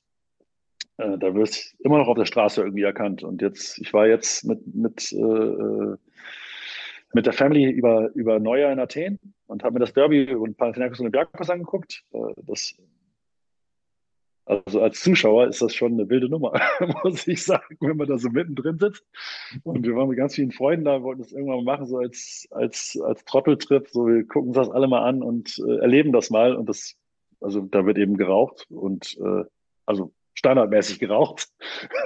äh, 0.98 1.18
da 1.18 1.34
wirst 1.34 1.76
immer 1.80 1.98
noch 1.98 2.08
auf 2.08 2.18
der 2.18 2.26
Straße 2.26 2.62
irgendwie 2.62 2.84
erkannt. 2.84 3.24
Und 3.24 3.42
jetzt, 3.42 3.80
ich 3.80 3.94
war 3.94 4.08
jetzt 4.08 4.46
mit, 4.46 4.60
mit, 4.74 5.12
äh, 5.12 5.18
äh 5.18 5.98
mit 7.14 7.26
der 7.26 7.34
Family 7.34 7.72
über, 7.72 8.10
über 8.14 8.40
Neujahr 8.40 8.74
in 8.74 8.80
Athen 8.80 9.20
und 9.48 9.64
habe 9.64 9.76
mir 9.76 9.80
das 9.80 9.94
Derby 9.94 10.34
und 10.36 10.58
Panathinaikos 10.58 11.00
und 11.00 11.06
Olympiakos 11.06 11.50
angeguckt. 11.50 12.04
Äh, 12.12 12.34
das, 12.44 12.76
also 14.46 14.82
als 14.82 15.02
Zuschauer 15.02 15.48
ist 15.48 15.62
das 15.62 15.74
schon 15.74 15.94
eine 15.94 16.08
wilde 16.10 16.30
Nummer, 16.30 16.54
muss 17.04 17.28
ich 17.28 17.44
sagen, 17.44 17.78
wenn 17.80 17.98
man 17.98 18.08
da 18.08 18.18
so 18.18 18.30
mittendrin 18.30 18.78
sitzt. 18.78 19.04
Und 19.64 19.86
wir 19.86 19.96
waren 19.96 20.08
mit 20.08 20.18
ganz 20.18 20.36
vielen 20.36 20.52
Freunden 20.52 20.86
da, 20.86 21.02
wollten 21.02 21.22
das 21.22 21.32
irgendwann 21.32 21.64
mal 21.64 21.78
machen, 21.78 21.88
so 21.88 21.98
als, 21.98 22.48
als, 22.52 23.00
als 23.04 23.26
Trotteltrip. 23.26 23.90
So, 23.90 24.08
wir 24.08 24.24
gucken 24.28 24.50
uns 24.50 24.58
das 24.58 24.70
alle 24.70 24.88
mal 24.88 25.04
an 25.04 25.24
und 25.24 25.58
äh, 25.68 25.78
erleben 25.78 26.12
das 26.12 26.30
mal. 26.30 26.56
Und 26.56 26.70
das, 26.70 26.96
also 27.42 27.62
da 27.62 27.86
wird 27.86 27.98
eben 27.98 28.18
geraucht 28.18 28.68
und 28.70 29.18
äh, 29.20 29.46
also 29.88 30.14
standardmäßig 30.36 31.00
geraucht. 31.00 31.50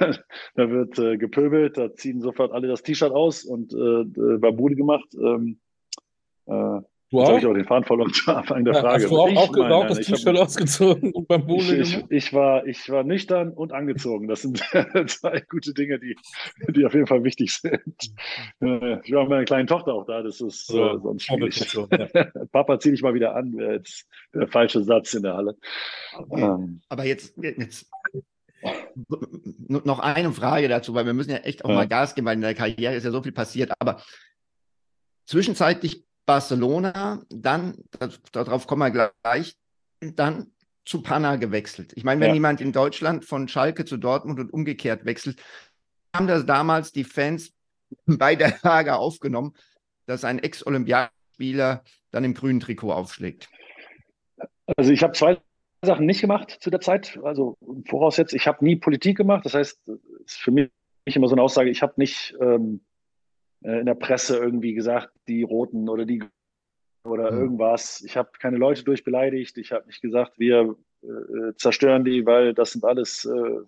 da 0.54 0.70
wird 0.70 0.98
äh, 0.98 1.18
gepöbelt, 1.18 1.76
da 1.76 1.92
ziehen 1.92 2.22
sofort 2.22 2.52
alle 2.52 2.68
das 2.68 2.82
T-Shirt 2.82 3.12
aus 3.12 3.44
und 3.44 3.74
äh, 3.74 4.38
Babude 4.38 4.76
gemacht. 4.76 5.08
Ähm, 5.14 5.60
äh, 6.46 6.80
Du 7.10 7.18
Jetzt 7.18 7.28
habe 7.28 7.38
ich 7.40 7.46
auch 7.46 7.54
den 7.54 7.64
Faden 7.64 7.84
verloren 7.84 8.12
zu 8.12 8.36
Anfang 8.36 8.64
der 8.64 8.74
Frage. 8.74 9.02
Hast 9.02 9.10
du 9.10 9.18
auch, 9.18 9.36
auch 9.36 9.52
geraucht, 9.52 9.90
das 9.90 9.98
T-Shirt 9.98 10.36
ausgezogen 10.36 11.12
und 11.12 11.26
beim 11.26 11.44
Bowling 11.44 11.80
ich, 11.80 11.96
ich, 11.96 12.04
ich, 12.08 12.32
war, 12.32 12.64
ich 12.66 12.88
war 12.88 13.02
nüchtern 13.02 13.52
und 13.52 13.72
angezogen. 13.72 14.28
Das 14.28 14.42
sind 14.42 14.58
zwei 15.08 15.40
gute 15.40 15.74
Dinge, 15.74 15.98
die, 15.98 16.16
die 16.68 16.86
auf 16.86 16.94
jeden 16.94 17.08
Fall 17.08 17.24
wichtig 17.24 17.52
sind. 17.52 18.12
Äh, 18.60 19.00
ich 19.02 19.12
war 19.12 19.22
mit 19.22 19.30
meiner 19.30 19.44
kleinen 19.44 19.66
Tochter 19.66 19.94
auch 19.94 20.06
da, 20.06 20.22
das 20.22 20.40
ist 20.40 20.70
ja, 20.70 20.94
äh, 20.94 21.00
sonst 21.00 21.24
schwierig. 21.24 21.74
Ja. 21.74 22.24
Papa, 22.52 22.78
zieh 22.78 22.92
dich 22.92 23.02
mal 23.02 23.14
wieder 23.14 23.34
an, 23.34 23.56
wäre 23.56 23.74
jetzt 23.74 24.06
der 24.32 24.46
falsche 24.46 24.84
Satz 24.84 25.12
in 25.14 25.24
der 25.24 25.34
Halle. 25.34 25.56
Okay. 26.16 26.42
Ähm, 26.42 26.80
Aber 26.88 27.04
jetzt, 27.04 27.36
jetzt 27.42 27.90
noch 29.66 29.98
eine 29.98 30.32
Frage 30.32 30.68
dazu, 30.68 30.94
weil 30.94 31.06
wir 31.06 31.14
müssen 31.14 31.30
ja 31.30 31.38
echt 31.38 31.64
auch 31.64 31.70
ja. 31.70 31.74
mal 31.74 31.88
Gas 31.88 32.14
geben, 32.14 32.28
weil 32.28 32.36
in 32.36 32.42
der 32.42 32.54
Karriere 32.54 32.94
ist 32.94 33.04
ja 33.04 33.10
so 33.10 33.20
viel 33.20 33.32
passiert. 33.32 33.72
Aber 33.80 34.00
zwischenzeitlich 35.26 36.04
Barcelona, 36.26 37.22
dann, 37.28 37.76
darauf 38.32 38.66
kommen 38.66 38.92
wir 38.92 39.10
gleich, 39.22 39.56
dann 40.00 40.52
zu 40.84 41.02
Panna 41.02 41.36
gewechselt. 41.36 41.92
Ich 41.96 42.04
meine, 42.04 42.20
wenn 42.20 42.28
ja. 42.28 42.34
jemand 42.34 42.60
in 42.60 42.72
Deutschland 42.72 43.24
von 43.24 43.48
Schalke 43.48 43.84
zu 43.84 43.96
Dortmund 43.96 44.40
und 44.40 44.52
umgekehrt 44.52 45.04
wechselt, 45.04 45.42
haben 46.14 46.26
das 46.26 46.46
damals 46.46 46.92
die 46.92 47.04
Fans 47.04 47.52
bei 48.06 48.36
der 48.36 48.58
Lage 48.62 48.96
aufgenommen, 48.96 49.54
dass 50.06 50.24
ein 50.24 50.38
Ex-Olympiaspieler 50.38 51.84
dann 52.10 52.24
im 52.24 52.34
grünen 52.34 52.60
Trikot 52.60 52.92
aufschlägt. 52.92 53.48
Also 54.76 54.92
ich 54.92 55.02
habe 55.02 55.12
zwei 55.12 55.38
Sachen 55.82 56.06
nicht 56.06 56.20
gemacht 56.20 56.58
zu 56.60 56.70
der 56.70 56.80
Zeit. 56.80 57.18
Also 57.22 57.56
voraussetzt, 57.88 58.34
ich 58.34 58.46
habe 58.46 58.64
nie 58.64 58.76
Politik 58.76 59.16
gemacht. 59.16 59.44
Das 59.44 59.54
heißt, 59.54 59.88
es 59.88 59.98
ist 60.26 60.36
für 60.36 60.50
mich 60.50 60.70
immer 61.06 61.28
so 61.28 61.34
eine 61.34 61.42
Aussage, 61.42 61.70
ich 61.70 61.82
habe 61.82 61.94
nicht 61.96 62.36
ähm, 62.40 62.80
äh, 62.80 62.89
in 63.62 63.86
der 63.86 63.94
Presse 63.94 64.38
irgendwie 64.38 64.74
gesagt, 64.74 65.10
die 65.28 65.42
Roten 65.42 65.88
oder 65.88 66.04
die 66.04 66.22
oder 67.04 67.30
irgendwas. 67.30 68.02
Ich 68.04 68.16
habe 68.16 68.30
keine 68.38 68.56
Leute 68.56 68.84
durchbeleidigt. 68.84 69.56
Ich 69.58 69.72
habe 69.72 69.86
nicht 69.86 70.02
gesagt, 70.02 70.38
wir 70.38 70.76
äh, 71.02 71.54
zerstören 71.56 72.04
die, 72.04 72.26
weil 72.26 72.54
das 72.54 72.72
sind 72.72 72.84
alles 72.84 73.24
äh, 73.24 73.60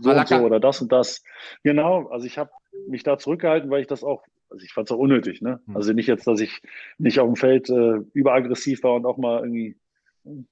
so 0.00 0.10
und 0.10 0.28
so 0.28 0.36
oder 0.36 0.60
das 0.60 0.80
und 0.80 0.92
das. 0.92 1.22
Genau, 1.62 2.06
also 2.08 2.26
ich 2.26 2.38
habe 2.38 2.50
mich 2.88 3.02
da 3.02 3.18
zurückgehalten, 3.18 3.70
weil 3.70 3.80
ich 3.80 3.86
das 3.86 4.04
auch, 4.04 4.24
also 4.50 4.64
ich 4.64 4.72
fand 4.72 4.88
es 4.88 4.92
auch 4.92 4.98
unnötig. 4.98 5.42
Ne? 5.42 5.60
Mhm. 5.66 5.76
Also 5.76 5.92
nicht 5.92 6.06
jetzt, 6.06 6.26
dass 6.26 6.40
ich 6.40 6.62
nicht 6.98 7.18
auf 7.18 7.26
dem 7.26 7.36
Feld 7.36 7.68
äh, 7.70 8.00
überaggressiv 8.12 8.82
war 8.82 8.94
und 8.94 9.06
auch 9.06 9.16
mal 9.16 9.40
irgendwie 9.40 9.76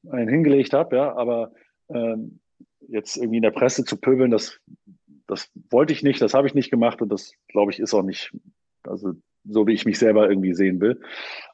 einen 0.08 0.28
hingelegt 0.28 0.72
habe, 0.72 0.96
ja, 0.96 1.14
aber 1.16 1.52
ähm, 1.88 2.38
jetzt 2.88 3.16
irgendwie 3.16 3.38
in 3.38 3.42
der 3.42 3.50
Presse 3.50 3.84
zu 3.84 3.96
pöbeln, 3.96 4.30
das, 4.30 4.60
das 5.26 5.50
wollte 5.70 5.92
ich 5.92 6.02
nicht, 6.02 6.20
das 6.20 6.34
habe 6.34 6.46
ich 6.46 6.54
nicht 6.54 6.70
gemacht 6.70 7.02
und 7.02 7.08
das, 7.08 7.32
glaube 7.48 7.72
ich, 7.72 7.80
ist 7.80 7.94
auch 7.94 8.02
nicht 8.02 8.32
also 8.88 9.14
so 9.44 9.66
wie 9.66 9.74
ich 9.74 9.84
mich 9.84 9.98
selber 9.98 10.28
irgendwie 10.28 10.54
sehen 10.54 10.80
will. 10.80 11.00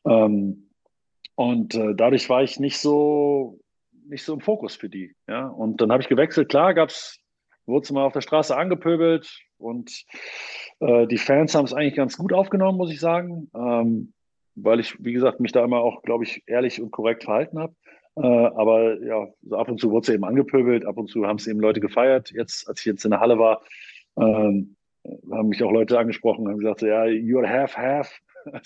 Ähm, 0.07 0.71
und 1.35 1.75
äh, 1.75 1.95
dadurch 1.95 2.29
war 2.29 2.43
ich 2.43 2.61
nicht 2.61 2.79
so, 2.79 3.59
nicht 4.07 4.25
so 4.25 4.35
im 4.35 4.41
Fokus 4.41 4.77
für 4.77 4.89
die. 4.89 5.15
Ja? 5.29 5.47
Und 5.47 5.81
dann 5.81 5.91
habe 5.91 6.03
ich 6.03 6.09
gewechselt. 6.09 6.49
Klar, 6.49 6.75
gab's, 6.75 7.19
wurde 7.67 7.93
mal 7.93 8.05
auf 8.05 8.13
der 8.13 8.21
Straße 8.21 8.57
angepöbelt 8.57 9.41
und 9.59 10.05
äh, 10.81 11.07
die 11.07 11.19
Fans 11.19 11.55
haben 11.55 11.65
es 11.65 11.75
eigentlich 11.75 11.95
ganz 11.97 12.17
gut 12.17 12.33
aufgenommen, 12.33 12.79
muss 12.79 12.93
ich 12.93 13.01
sagen. 13.01 13.51
Ähm, 13.55 14.13
weil 14.57 14.81
ich, 14.81 15.03
wie 15.03 15.13
gesagt, 15.13 15.41
mich 15.41 15.53
da 15.53 15.65
immer 15.65 15.81
auch, 15.81 16.03
glaube 16.03 16.25
ich, 16.25 16.43
ehrlich 16.47 16.83
und 16.83 16.91
korrekt 16.91 17.25
verhalten 17.25 17.59
habe. 17.59 17.75
Äh, 18.17 18.27
aber 18.27 19.03
ja, 19.03 19.29
so 19.43 19.57
ab 19.57 19.69
und 19.69 19.81
zu 19.81 19.91
wurde 19.91 20.11
es 20.11 20.15
eben 20.15 20.25
angepöbelt, 20.25 20.85
ab 20.85 20.99
und 20.99 21.09
zu 21.09 21.27
haben 21.27 21.37
es 21.37 21.47
eben 21.47 21.61
Leute 21.61 21.81
gefeiert. 21.81 22.31
Jetzt, 22.33 22.69
als 22.69 22.81
ich 22.81 22.87
jetzt 22.87 23.05
in 23.05 23.13
der 23.13 23.21
Halle 23.21 23.39
war, 23.39 23.63
ähm, 24.19 24.77
haben 25.05 25.49
mich 25.49 25.63
auch 25.63 25.73
Leute 25.73 25.99
angesprochen, 25.99 26.49
haben 26.49 26.59
gesagt, 26.59 26.83
ja, 26.83 27.05
you're 27.05 27.49
half, 27.49 27.77
half. 27.77 28.21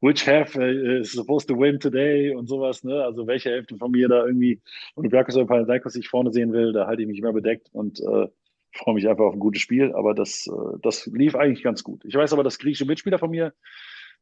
Which 0.00 0.26
half 0.26 0.56
uh, 0.56 0.62
is 0.62 1.12
supposed 1.12 1.48
to 1.48 1.58
win 1.58 1.78
today 1.78 2.34
und 2.34 2.46
sowas, 2.46 2.82
ne? 2.82 3.04
Also 3.04 3.26
welche 3.26 3.50
Hälfte 3.50 3.76
von 3.76 3.90
mir 3.90 4.08
da 4.08 4.24
irgendwie 4.24 4.60
und 4.94 5.02
Olympiakos 5.02 5.36
oder 5.36 5.46
Panathinaikos 5.46 5.96
ich 5.96 6.08
vorne 6.08 6.32
sehen 6.32 6.52
will, 6.52 6.72
da 6.72 6.86
halte 6.86 7.02
ich 7.02 7.08
mich 7.08 7.18
immer 7.18 7.32
bedeckt 7.32 7.68
und 7.72 8.00
äh, 8.00 8.28
freue 8.72 8.94
mich 8.94 9.08
einfach 9.08 9.24
auf 9.24 9.34
ein 9.34 9.40
gutes 9.40 9.60
Spiel. 9.60 9.92
Aber 9.94 10.14
das, 10.14 10.46
äh, 10.46 10.78
das 10.82 11.06
lief 11.06 11.34
eigentlich 11.34 11.62
ganz 11.62 11.84
gut. 11.84 12.04
Ich 12.04 12.14
weiß 12.14 12.32
aber, 12.32 12.42
dass 12.42 12.58
griechische 12.58 12.86
Mitspieler 12.86 13.18
von 13.18 13.30
mir, 13.30 13.52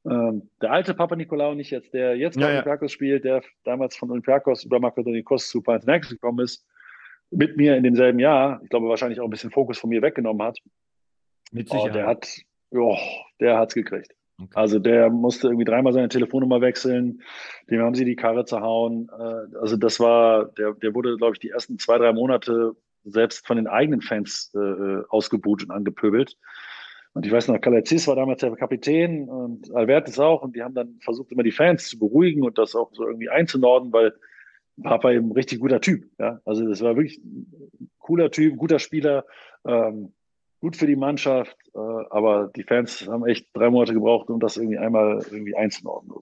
ähm, 0.04 0.50
der 0.60 0.72
alte 0.72 0.94
Papa 0.94 1.14
Nikolaou, 1.14 1.54
nicht 1.54 1.70
jetzt 1.70 1.94
der 1.94 2.16
jetzt 2.16 2.36
bei 2.36 2.42
ja, 2.42 2.48
Olympiakos 2.48 2.90
ja. 2.90 2.94
spielt, 2.94 3.24
der 3.24 3.42
damals 3.64 3.96
von 3.96 4.10
Olympiakos 4.10 4.64
über 4.64 4.80
Makedonikos 4.80 5.48
zu 5.48 5.62
Panathinaikos 5.62 6.10
gekommen 6.10 6.40
ist, 6.40 6.66
mit 7.30 7.56
mir 7.56 7.76
in 7.76 7.84
demselben 7.84 8.18
Jahr, 8.18 8.60
ich 8.62 8.70
glaube 8.70 8.88
wahrscheinlich 8.88 9.20
auch 9.20 9.24
ein 9.24 9.30
bisschen 9.30 9.50
Fokus 9.50 9.78
von 9.78 9.90
mir 9.90 10.02
weggenommen 10.02 10.46
hat, 10.46 10.58
mit 11.52 11.68
Sicherheit. 11.68 11.90
Oh, 11.90 11.94
der 11.94 12.06
hat, 12.06 12.28
oh, 12.70 12.98
der 13.40 13.58
hat's 13.58 13.74
gekriegt. 13.74 14.14
Okay. 14.38 14.50
Also 14.54 14.78
der 14.78 15.10
musste 15.10 15.48
irgendwie 15.48 15.64
dreimal 15.64 15.92
seine 15.92 16.08
Telefonnummer 16.08 16.60
wechseln, 16.60 17.22
dem 17.70 17.80
haben 17.80 17.94
sie 17.94 18.04
die 18.04 18.16
Karre 18.16 18.44
zerhauen. 18.44 19.08
Äh, 19.16 19.56
also 19.58 19.76
das 19.76 20.00
war, 20.00 20.46
der, 20.46 20.72
der 20.74 20.94
wurde, 20.94 21.16
glaube 21.16 21.34
ich, 21.34 21.38
die 21.38 21.50
ersten 21.50 21.78
zwei, 21.78 21.98
drei 21.98 22.12
Monate 22.12 22.74
selbst 23.04 23.46
von 23.46 23.56
den 23.56 23.66
eigenen 23.66 24.00
Fans 24.00 24.52
äh, 24.54 25.02
ausgebucht 25.08 25.64
und 25.64 25.70
angepöbelt. 25.70 26.36
Und 27.14 27.26
ich 27.26 27.32
weiß 27.32 27.48
noch, 27.48 27.60
Kalazis 27.60 28.06
war 28.08 28.16
damals 28.16 28.40
der 28.40 28.52
Kapitän 28.56 29.28
und 29.28 29.74
Albertus 29.74 30.18
auch. 30.18 30.42
Und 30.42 30.56
die 30.56 30.62
haben 30.62 30.74
dann 30.74 30.98
versucht, 31.00 31.30
immer 31.30 31.42
die 31.42 31.52
Fans 31.52 31.88
zu 31.88 31.98
beruhigen 31.98 32.42
und 32.42 32.56
das 32.56 32.74
auch 32.74 32.90
so 32.94 33.06
irgendwie 33.06 33.28
einzunorden, 33.28 33.92
weil 33.92 34.14
Papa 34.82 35.10
eben 35.12 35.28
ein 35.28 35.32
richtig 35.32 35.60
guter 35.60 35.80
Typ. 35.80 36.08
Ja? 36.18 36.40
Also 36.46 36.66
das 36.66 36.80
war 36.80 36.96
wirklich 36.96 37.18
ein 37.18 37.90
cooler 37.98 38.30
Typ, 38.30 38.56
guter 38.56 38.78
Spieler. 38.78 39.26
Ähm, 39.66 40.14
gut 40.62 40.76
für 40.76 40.86
die 40.86 40.96
Mannschaft, 40.96 41.56
äh, 41.74 41.78
aber 41.78 42.48
die 42.54 42.62
Fans 42.62 43.06
haben 43.08 43.26
echt 43.26 43.48
drei 43.52 43.68
Monate 43.68 43.94
gebraucht, 43.94 44.30
um 44.30 44.38
das 44.38 44.56
irgendwie 44.56 44.78
einmal 44.78 45.18
irgendwie 45.30 45.56
einzuordnen. 45.56 46.18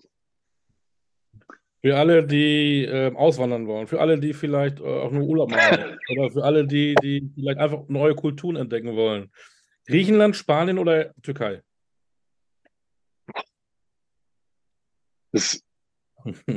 Für 1.83 1.97
alle, 1.97 2.27
die 2.27 2.85
äh, 2.85 3.15
auswandern 3.15 3.67
wollen, 3.67 3.87
für 3.87 4.01
alle, 4.01 4.19
die 4.19 4.33
vielleicht 4.33 4.81
äh, 4.81 4.83
auch 4.83 5.11
nur 5.11 5.25
Urlaub 5.25 5.51
machen 5.51 5.99
oder 6.17 6.31
für 6.31 6.43
alle, 6.43 6.67
die, 6.67 6.95
die 7.03 7.31
vielleicht 7.35 7.59
einfach 7.59 7.87
neue 7.89 8.15
Kulturen 8.15 8.57
entdecken 8.57 8.97
wollen. 8.97 9.31
Griechenland, 9.87 10.35
Spanien 10.37 10.79
oder 10.79 11.13
Türkei? 11.23 11.63
Das, 15.33 15.63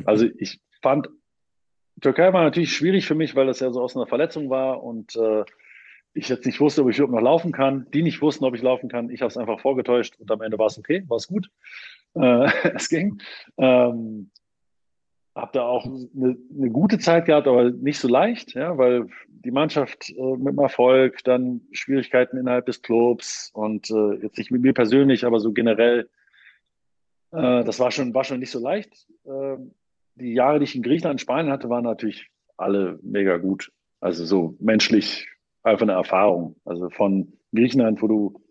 also 0.06 0.26
ich 0.38 0.62
fand, 0.82 1.10
Türkei 2.00 2.32
war 2.32 2.44
natürlich 2.44 2.74
schwierig 2.74 3.06
für 3.06 3.16
mich, 3.16 3.36
weil 3.36 3.48
das 3.48 3.60
ja 3.60 3.72
so 3.72 3.82
aus 3.82 3.96
einer 3.98 4.08
Verletzung 4.08 4.50
war 4.50 4.82
und 4.82 5.18
äh, 5.18 5.44
ich 6.14 6.30
jetzt 6.30 6.46
nicht 6.46 6.60
wusste, 6.60 6.84
ob 6.84 6.90
ich 6.90 6.98
überhaupt 6.98 7.16
noch 7.16 7.22
laufen 7.22 7.52
kann. 7.52 7.88
Die 7.94 8.04
nicht 8.04 8.22
wussten, 8.22 8.46
ob 8.46 8.56
ich 8.56 8.62
laufen 8.62 8.90
kann. 8.90 9.10
Ich 9.10 9.22
habe 9.22 9.30
es 9.30 9.38
einfach 9.38 9.60
vorgetäuscht 9.60 10.16
und 10.20 10.30
am 10.32 10.42
Ende 10.42 10.60
war 10.60 10.68
es 10.68 10.78
okay, 10.78 11.04
war 11.08 11.18
es 11.18 11.28
gut. 11.28 11.50
Äh, 12.16 12.50
es 12.76 12.90
ging. 12.90 13.20
Ähm, 13.58 14.30
habe 15.36 15.52
da 15.54 15.64
auch 15.64 15.86
eine, 15.86 16.38
eine, 16.56 16.70
gute 16.70 17.00
Zeit 17.00 17.26
gehabt, 17.26 17.48
aber 17.48 17.72
nicht 17.72 18.00
so 18.00 18.08
leicht, 18.08 18.54
ja, 18.54 18.78
weil 18.78 19.08
die 19.28 19.50
Mannschaft 19.50 20.12
äh, 20.12 20.38
mit 20.38 20.54
dem 20.54 20.60
Erfolg, 20.60 21.24
dann 21.24 21.62
Schwierigkeiten 21.72 22.38
innerhalb 22.38 22.68
des 22.68 22.84
Clubs 22.84 23.50
und 23.54 23.90
äh, 23.90 24.14
jetzt 24.22 24.38
nicht 24.38 24.52
mit 24.52 24.62
mir 24.62 24.74
persönlich, 24.74 25.26
aber 25.26 25.40
so 25.40 25.52
generell, 25.52 26.08
äh, 27.32 27.64
das 27.64 27.80
war 27.80 27.90
schon, 27.90 28.14
war 28.14 28.24
schon 28.24 28.40
nicht 28.40 28.52
so 28.52 28.60
leicht. 28.60 29.08
Äh, 29.26 29.58
die 30.16 30.34
Jahre, 30.34 30.60
die 30.60 30.66
ich 30.66 30.76
in 30.76 30.84
Griechenland 30.84 31.16
und 31.16 31.22
Spanien 31.22 31.52
hatte, 31.52 31.68
waren 31.68 31.84
natürlich 31.84 32.30
alle 32.56 33.00
mega 33.02 33.38
gut. 33.38 33.72
Also 34.00 34.26
so 34.26 34.56
menschlich 34.60 35.28
einfach 35.64 35.84
eine 35.84 35.94
Erfahrung. 35.94 36.56
Also 36.66 36.90
von 36.90 37.34
Griechenland, 37.54 38.02
wo 38.02 38.08
du, 38.08 38.42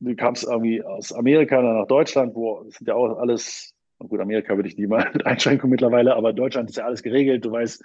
du 0.00 0.14
kamst 0.14 0.44
irgendwie 0.44 0.82
aus 0.82 1.12
Amerika 1.12 1.60
nach 1.60 1.86
Deutschland, 1.86 2.34
wo 2.34 2.64
es 2.68 2.76
sind 2.76 2.88
ja 2.88 2.94
auch 2.94 3.18
alles 3.18 3.74
gut, 4.08 4.20
Amerika 4.20 4.56
würde 4.56 4.68
ich 4.68 4.76
nie 4.76 4.86
mal 4.86 5.08
mit 5.12 5.26
Einschränkung 5.26 5.70
mittlerweile, 5.70 6.14
aber 6.16 6.32
Deutschland 6.32 6.70
ist 6.70 6.76
ja 6.76 6.84
alles 6.84 7.02
geregelt. 7.02 7.44
Du 7.44 7.52
weißt, 7.52 7.82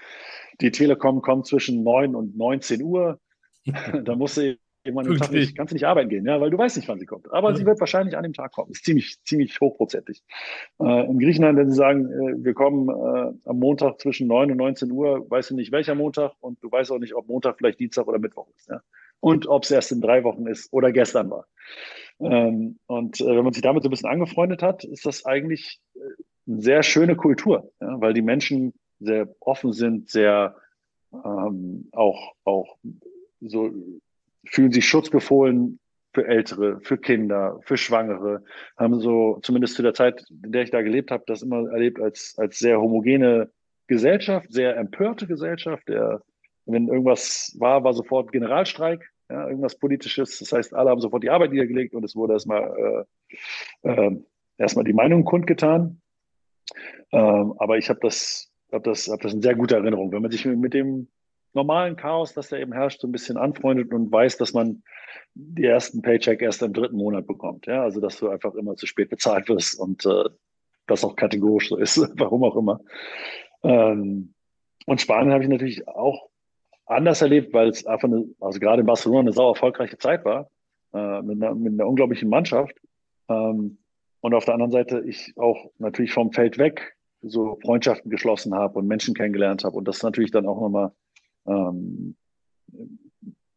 die 0.62 0.72
Telekom 0.72 1.22
kommt 1.22 1.48
zwischen 1.48 1.84
9 1.84 2.16
und 2.16 2.38
19 2.38 2.82
Uhr. 2.82 3.20
da 4.04 4.16
musst 4.16 4.38
du 4.38 4.58
irgendwann 4.88 5.08
am 5.08 5.18
Tag 5.18 5.32
nicht, 5.32 5.56
kannst 5.56 5.72
du 5.72 5.76
nicht 5.76 5.86
arbeiten 5.86 6.10
gehen, 6.10 6.26
ja, 6.26 6.40
weil 6.42 6.50
du 6.50 6.58
weißt 6.58 6.78
nicht, 6.78 6.88
wann 6.88 7.00
sie 7.00 7.06
kommt. 7.06 7.32
Aber 7.32 7.52
ja. 7.52 7.56
sie 7.56 7.66
wird 7.66 7.80
wahrscheinlich 7.80 8.18
an 8.18 8.24
dem 8.24 8.34
Tag 8.34 8.52
kommen. 8.52 8.72
Ist 8.72 8.86
ziemlich, 8.86 9.18
ziemlich 9.24 9.60
hochprozentig. 9.60 10.24
Äh, 10.80 11.06
in 11.06 11.20
Griechenland, 11.20 11.58
wenn 11.58 11.70
sie 11.70 11.78
sagen, 11.78 12.10
äh, 12.12 12.44
wir 12.44 12.54
kommen 12.54 12.90
äh, 12.90 13.50
am 13.50 13.60
Montag 13.60 14.00
zwischen 14.00 14.28
9 14.28 14.52
und 14.52 14.58
19 14.58 14.92
Uhr, 14.92 15.30
weißt 15.30 15.52
du 15.52 15.56
nicht, 15.56 15.72
welcher 15.72 15.96
Montag 15.96 16.34
und 16.40 16.62
du 16.64 16.72
weißt 16.72 16.92
auch 16.92 17.00
nicht, 17.00 17.16
ob 17.16 17.28
Montag 17.28 17.58
vielleicht 17.58 17.80
Dienstag 17.80 18.08
oder 18.08 18.20
Mittwoch 18.20 18.48
ist. 18.56 18.70
Ja? 18.70 18.82
Und 19.20 19.48
ob 19.48 19.64
es 19.64 19.72
erst 19.72 19.92
in 19.92 20.02
drei 20.02 20.24
Wochen 20.24 20.48
ist 20.48 20.72
oder 20.72 20.92
gestern 20.92 21.30
war. 21.30 21.48
Ähm, 22.20 22.80
und 22.88 23.20
äh, 23.22 23.26
wenn 23.26 23.44
man 23.44 23.54
sich 23.54 23.62
damit 23.62 23.84
so 23.84 23.90
ein 23.90 23.92
bisschen 23.92 24.10
angefreundet 24.10 24.64
hat, 24.64 24.84
ist 24.84 25.06
das 25.06 25.26
eigentlich 25.26 25.80
äh, 25.96 26.00
eine 26.48 26.62
sehr 26.62 26.84
schöne 26.84 27.16
Kultur, 27.16 27.72
ja, 27.80 28.00
weil 28.02 28.14
die 28.14 28.22
Menschen 28.22 28.74
sehr 29.00 29.28
offen 29.40 29.74
sind, 29.74 30.10
sehr 30.10 30.56
ähm, 31.14 31.90
auch, 31.92 32.34
auch 32.44 32.78
so 33.42 33.72
fühlen 34.46 34.72
sich 34.72 34.88
schutzbefohlen 34.88 35.80
für 36.14 36.28
Ältere, 36.28 36.80
für 36.82 36.98
Kinder, 36.98 37.60
für 37.64 37.78
Schwangere, 37.78 38.44
haben 38.78 39.00
so, 39.00 39.40
zumindest 39.44 39.76
zu 39.76 39.84
der 39.84 39.94
Zeit, 39.94 40.24
in 40.44 40.52
der 40.52 40.64
ich 40.64 40.72
da 40.72 40.82
gelebt 40.82 41.12
habe, 41.12 41.24
das 41.28 41.42
immer 41.42 41.70
erlebt 41.70 42.00
als, 42.00 42.36
als 42.38 42.60
sehr 42.60 42.80
homogene 42.80 43.52
Gesellschaft, 43.88 44.52
sehr 44.52 44.78
empörte 44.78 45.28
Gesellschaft. 45.28 45.88
Der, 45.88 46.22
wenn 46.66 46.88
irgendwas 46.88 47.56
war, 47.60 47.84
war 47.84 47.94
sofort 47.94 48.32
Generalstreik 48.32 49.10
ja, 49.30 49.48
irgendwas 49.48 49.76
Politisches. 49.76 50.40
Das 50.40 50.52
heißt, 50.52 50.74
alle 50.74 50.90
haben 50.90 51.02
sofort 51.02 51.24
die 51.24 51.30
Arbeit 51.30 51.52
niedergelegt 51.52 51.94
und 51.94 52.04
es 52.04 52.16
wurde 52.16 52.34
erstmal 52.34 53.06
äh, 53.84 53.90
äh, 53.90 54.20
erstmal 54.58 54.86
die 54.86 54.94
Meinung 54.94 55.26
kundgetan. 55.26 56.02
Ähm, 57.12 57.54
aber 57.58 57.78
ich 57.78 57.90
habe 57.90 58.00
das, 58.02 58.52
hab 58.72 58.84
das, 58.84 59.08
hab 59.08 59.22
das 59.22 59.34
in 59.34 59.42
sehr 59.42 59.56
guter 59.56 59.78
Erinnerung. 59.78 60.12
Wenn 60.12 60.22
man 60.22 60.32
sich 60.32 60.46
mit 60.46 60.74
dem 60.74 61.08
normalen 61.58 61.96
Chaos, 61.96 62.34
das 62.34 62.50
da 62.50 62.58
eben 62.58 62.72
herrscht, 62.72 63.02
so 63.02 63.08
ein 63.08 63.12
bisschen 63.12 63.38
anfreundet 63.38 63.94
und 63.94 64.12
weiß, 64.12 64.38
dass 64.38 64.54
man 64.54 64.84
die 65.34 65.66
ersten 65.66 66.02
Paycheck 66.02 66.42
erst 66.42 66.62
im 66.62 66.74
dritten 66.74 66.98
Monat 66.98 67.28
bekommt. 67.28 67.68
Ja, 67.68 67.84
also 67.84 68.00
dass 68.00 68.18
du 68.18 68.30
einfach 68.30 68.56
immer 68.56 68.76
zu 68.76 68.86
spät 68.86 69.10
bezahlt 69.10 69.50
wirst 69.50 69.80
und 69.80 70.06
äh, 70.06 70.30
das 70.88 71.04
auch 71.04 71.16
kategorisch 71.16 71.70
so 71.70 71.78
ist, 71.78 71.98
warum 72.18 72.44
auch 72.44 72.56
immer. 72.56 72.80
Ähm, 73.64 74.34
und 74.86 75.02
Spanien 75.02 75.34
habe 75.34 75.44
ich 75.44 75.50
natürlich 75.50 75.88
auch 75.88 76.30
anders 76.86 77.22
erlebt, 77.22 77.54
weil 77.54 77.70
es 77.70 77.86
einfach 77.86 78.08
eine, 78.08 78.26
also 78.40 78.60
gerade 78.60 78.82
in 78.82 78.88
Barcelona 78.88 79.20
eine 79.20 79.34
sau 79.34 79.50
erfolgreiche 79.50 79.98
Zeit 79.98 80.24
war, 80.24 80.50
äh, 80.94 81.22
mit, 81.22 81.44
einer, 81.44 81.54
mit 81.54 81.74
einer 81.74 81.88
unglaublichen 81.88 82.30
Mannschaft. 82.30 82.80
Ähm, 83.28 83.78
und 84.22 84.34
auf 84.34 84.46
der 84.46 84.54
anderen 84.54 84.72
Seite 84.72 85.04
ich 85.06 85.34
auch 85.38 85.72
natürlich 85.78 86.14
vom 86.14 86.32
Feld 86.32 86.58
weg 86.58 86.96
so 87.22 87.58
Freundschaften 87.62 88.10
geschlossen 88.10 88.54
habe 88.54 88.80
und 88.80 88.88
Menschen 88.88 89.14
kennengelernt 89.14 89.64
habe. 89.64 89.76
Und 89.76 89.88
das 89.88 90.04
natürlich 90.04 90.32
dann 90.32 90.48
auch 90.48 90.62
nochmal, 90.62 90.92
ähm, 91.48 92.16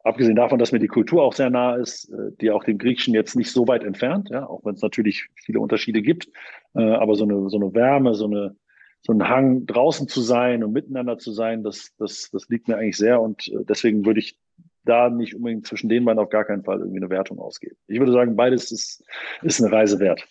abgesehen 0.02 0.36
davon, 0.36 0.58
dass 0.58 0.72
mir 0.72 0.78
die 0.78 0.86
Kultur 0.86 1.22
auch 1.22 1.32
sehr 1.32 1.50
nah 1.50 1.76
ist, 1.76 2.10
äh, 2.10 2.32
die 2.40 2.50
auch 2.50 2.64
dem 2.64 2.78
Griechischen 2.78 3.14
jetzt 3.14 3.36
nicht 3.36 3.50
so 3.50 3.66
weit 3.68 3.84
entfernt, 3.84 4.28
ja, 4.30 4.46
auch 4.46 4.64
wenn 4.64 4.74
es 4.74 4.82
natürlich 4.82 5.28
viele 5.34 5.60
Unterschiede 5.60 6.02
gibt, 6.02 6.28
äh, 6.74 6.82
aber 6.82 7.14
so 7.14 7.24
eine, 7.24 7.50
so 7.50 7.56
eine 7.56 7.74
Wärme, 7.74 8.14
so 8.14 8.26
eine, 8.26 8.56
so 9.02 9.12
ein 9.12 9.28
Hang, 9.28 9.66
draußen 9.66 10.08
zu 10.08 10.20
sein 10.20 10.64
und 10.64 10.72
miteinander 10.72 11.18
zu 11.18 11.32
sein, 11.32 11.62
das, 11.62 11.94
das, 11.98 12.30
das 12.30 12.48
liegt 12.48 12.68
mir 12.68 12.76
eigentlich 12.76 12.96
sehr 12.96 13.20
und 13.20 13.48
äh, 13.48 13.64
deswegen 13.68 14.04
würde 14.04 14.20
ich 14.20 14.38
da 14.84 15.10
nicht 15.10 15.34
unbedingt 15.34 15.66
zwischen 15.66 15.88
den 15.88 16.04
beiden 16.04 16.18
auf 16.18 16.30
gar 16.30 16.44
keinen 16.44 16.64
Fall 16.64 16.78
irgendwie 16.78 16.98
eine 16.98 17.10
Wertung 17.10 17.38
ausgeben. 17.38 17.76
Ich 17.86 17.98
würde 17.98 18.12
sagen, 18.12 18.36
beides 18.36 18.72
ist, 18.72 19.04
ist 19.42 19.62
eine 19.62 19.70
Reise 19.70 19.98
wert. 20.00 20.26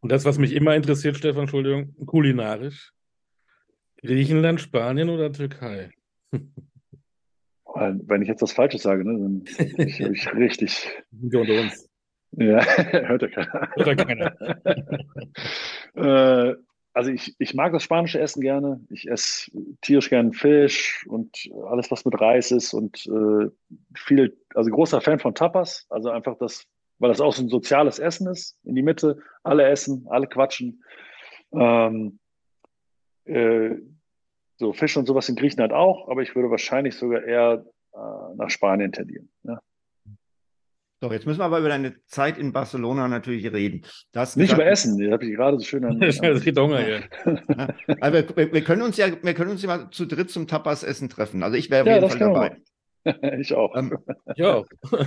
Und 0.00 0.12
das, 0.12 0.24
was 0.24 0.38
mich 0.38 0.52
immer 0.52 0.76
interessiert, 0.76 1.16
Stefan, 1.16 1.42
Entschuldigung, 1.42 1.94
kulinarisch. 2.06 2.92
Griechenland, 4.02 4.60
Spanien 4.60 5.08
oder 5.08 5.32
Türkei? 5.32 5.90
Wenn 7.78 8.22
ich 8.22 8.28
jetzt 8.28 8.42
was 8.42 8.52
Falsches 8.52 8.82
sage, 8.82 9.04
ne, 9.04 9.18
dann 9.18 9.44
ich, 9.86 10.00
ich 10.00 10.32
richtig. 10.34 10.88
Wir 11.10 11.40
unter 11.40 11.60
uns. 11.60 11.88
Ja, 12.32 12.64
hört 13.06 13.22
ja 13.22 13.28
keiner. 13.28 13.70
Hört 13.74 13.86
ja 13.86 13.94
keiner. 13.94 14.36
äh, 16.54 16.54
also 16.92 17.10
ich, 17.10 17.34
ich 17.38 17.54
mag 17.54 17.72
das 17.72 17.84
spanische 17.84 18.18
Essen 18.18 18.40
gerne. 18.40 18.84
Ich 18.90 19.08
esse 19.08 19.50
tierisch 19.82 20.10
gern 20.10 20.32
Fisch 20.32 21.06
und 21.08 21.48
alles, 21.68 21.90
was 21.90 22.04
mit 22.04 22.20
Reis 22.20 22.50
ist 22.50 22.74
und 22.74 23.06
äh, 23.06 23.50
viel, 23.94 24.36
also 24.54 24.70
großer 24.70 25.00
Fan 25.00 25.20
von 25.20 25.34
Tapas. 25.34 25.86
Also 25.90 26.10
einfach 26.10 26.36
das, 26.38 26.66
weil 26.98 27.08
das 27.08 27.20
auch 27.20 27.32
so 27.32 27.42
ein 27.42 27.48
soziales 27.48 27.98
Essen 27.98 28.26
ist. 28.26 28.58
In 28.64 28.74
die 28.74 28.82
Mitte, 28.82 29.18
alle 29.42 29.66
essen, 29.66 30.06
alle 30.08 30.26
quatschen. 30.26 30.82
Ähm, 31.52 32.18
äh, 33.24 33.76
so 34.58 34.72
Fisch 34.72 34.96
und 34.96 35.06
sowas 35.06 35.28
in 35.28 35.36
Griechenland 35.36 35.72
auch, 35.72 36.08
aber 36.08 36.22
ich 36.22 36.34
würde 36.34 36.50
wahrscheinlich 36.50 36.96
sogar 36.96 37.22
eher 37.22 37.64
äh, 37.94 37.98
nach 38.36 38.50
Spanien 38.50 38.92
tendieren. 38.92 39.30
Ja. 39.44 39.60
So, 41.00 41.12
jetzt 41.12 41.26
müssen 41.26 41.38
wir 41.38 41.44
aber 41.44 41.60
über 41.60 41.68
deine 41.68 41.94
Zeit 42.06 42.38
in 42.38 42.52
Barcelona 42.52 43.06
natürlich 43.06 43.52
reden. 43.52 43.82
Das 44.10 44.34
Nicht 44.34 44.52
über 44.52 44.66
Essen, 44.66 44.98
das 44.98 45.12
habe 45.12 45.26
ich 45.26 45.36
gerade 45.36 45.56
so 45.58 45.64
schön 45.64 45.84
an. 45.84 46.00
das 46.20 46.20
geht 46.20 46.58
Hunger 46.58 46.80
hier. 46.80 47.02
also 48.00 48.36
wir, 48.36 48.52
wir, 48.52 48.64
können 48.64 48.82
uns 48.82 48.96
ja, 48.96 49.06
wir 49.22 49.34
können 49.34 49.50
uns 49.50 49.62
ja 49.62 49.68
mal 49.68 49.90
zu 49.90 50.06
dritt 50.06 50.30
zum 50.30 50.48
Tapas-Essen 50.48 51.08
treffen. 51.08 51.44
Also 51.44 51.56
ich 51.56 51.70
wäre 51.70 51.82
auf 51.82 51.86
ja, 51.86 51.94
jeden 51.94 52.10
Fall 52.10 52.18
dabei. 52.18 52.56
ich 53.38 53.54
auch. 53.54 53.76
Ähm, 53.76 53.96
ich 54.34 54.44
auch. 54.44 54.66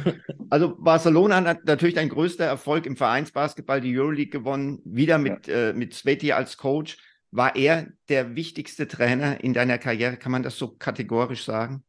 also 0.49 0.77
Barcelona 0.77 1.43
hat 1.43 1.65
natürlich 1.65 1.95
dein 1.95 2.07
größter 2.07 2.45
Erfolg 2.45 2.85
im 2.85 2.95
Vereinsbasketball, 2.95 3.81
die 3.81 3.97
Euroleague 3.97 4.31
gewonnen, 4.31 4.81
wieder 4.85 5.17
mit, 5.17 5.47
ja. 5.47 5.69
äh, 5.69 5.73
mit 5.73 5.93
Sveti 5.93 6.31
als 6.31 6.57
Coach. 6.57 6.97
War 7.31 7.55
er 7.55 7.87
der 8.09 8.35
wichtigste 8.35 8.87
Trainer 8.87 9.41
in 9.43 9.53
deiner 9.53 9.77
Karriere? 9.77 10.17
Kann 10.17 10.31
man 10.31 10.43
das 10.43 10.57
so 10.57 10.67
kategorisch 10.67 11.45
sagen? 11.45 11.83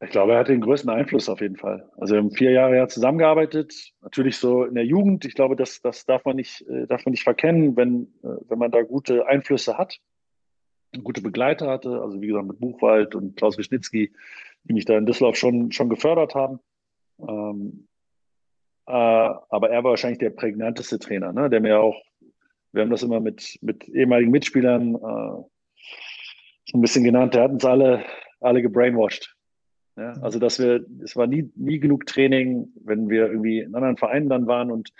Ich 0.00 0.10
glaube, 0.10 0.32
er 0.32 0.38
hatte 0.38 0.52
den 0.52 0.60
größten 0.60 0.90
Einfluss 0.90 1.28
auf 1.28 1.40
jeden 1.40 1.56
Fall. 1.56 1.90
Also 1.96 2.14
wir 2.14 2.20
haben 2.20 2.30
vier 2.30 2.52
Jahre 2.52 2.76
ja 2.76 2.86
zusammengearbeitet, 2.86 3.92
natürlich 4.00 4.36
so 4.36 4.64
in 4.64 4.76
der 4.76 4.84
Jugend. 4.84 5.24
Ich 5.24 5.34
glaube, 5.34 5.56
das, 5.56 5.80
das 5.80 6.06
darf 6.06 6.24
man 6.24 6.36
nicht, 6.36 6.60
äh, 6.68 6.86
darf 6.86 7.04
man 7.04 7.12
nicht 7.12 7.24
verkennen, 7.24 7.76
wenn, 7.76 8.02
äh, 8.22 8.36
wenn 8.48 8.58
man 8.58 8.70
da 8.70 8.82
gute 8.82 9.26
Einflüsse 9.26 9.76
hat, 9.76 9.98
gute 11.02 11.20
Begleiter 11.20 11.68
hatte, 11.68 12.00
also 12.00 12.20
wie 12.20 12.28
gesagt 12.28 12.46
mit 12.46 12.60
Buchwald 12.60 13.16
und 13.16 13.36
Klaus 13.36 13.58
Wischnitzki, 13.58 14.12
die 14.64 14.72
mich 14.72 14.84
da 14.84 14.96
in 14.96 15.06
Düsseldorf 15.06 15.36
schon, 15.36 15.72
schon 15.72 15.88
gefördert 15.88 16.34
haben. 16.36 16.60
Ähm, 17.26 17.88
äh, 18.86 18.92
aber 18.92 19.70
er 19.70 19.82
war 19.82 19.90
wahrscheinlich 19.90 20.18
der 20.18 20.30
prägnanteste 20.30 21.00
Trainer, 21.00 21.32
ne? 21.32 21.50
der 21.50 21.60
mir 21.60 21.80
auch, 21.80 22.00
wir 22.72 22.82
haben 22.82 22.90
das 22.90 23.02
immer 23.02 23.20
mit, 23.20 23.58
mit 23.62 23.88
ehemaligen 23.88 24.30
Mitspielern 24.30 24.94
äh, 24.94 25.42
so 26.70 26.76
ein 26.76 26.80
bisschen 26.80 27.04
genannt, 27.04 27.34
der 27.34 27.44
hat 27.44 27.52
uns 27.52 27.64
alle, 27.64 28.04
alle 28.40 28.62
gebrainwashed. 28.62 29.34
Ja, 29.96 30.12
also 30.20 30.38
dass 30.38 30.60
wir, 30.60 30.84
es 31.02 31.16
war 31.16 31.26
nie, 31.26 31.50
nie 31.56 31.80
genug 31.80 32.06
Training, 32.06 32.68
wenn 32.84 33.08
wir 33.08 33.26
irgendwie 33.26 33.60
in 33.60 33.74
anderen 33.74 33.96
Vereinen 33.96 34.28
dann 34.28 34.46
waren 34.46 34.70
und 34.70 34.92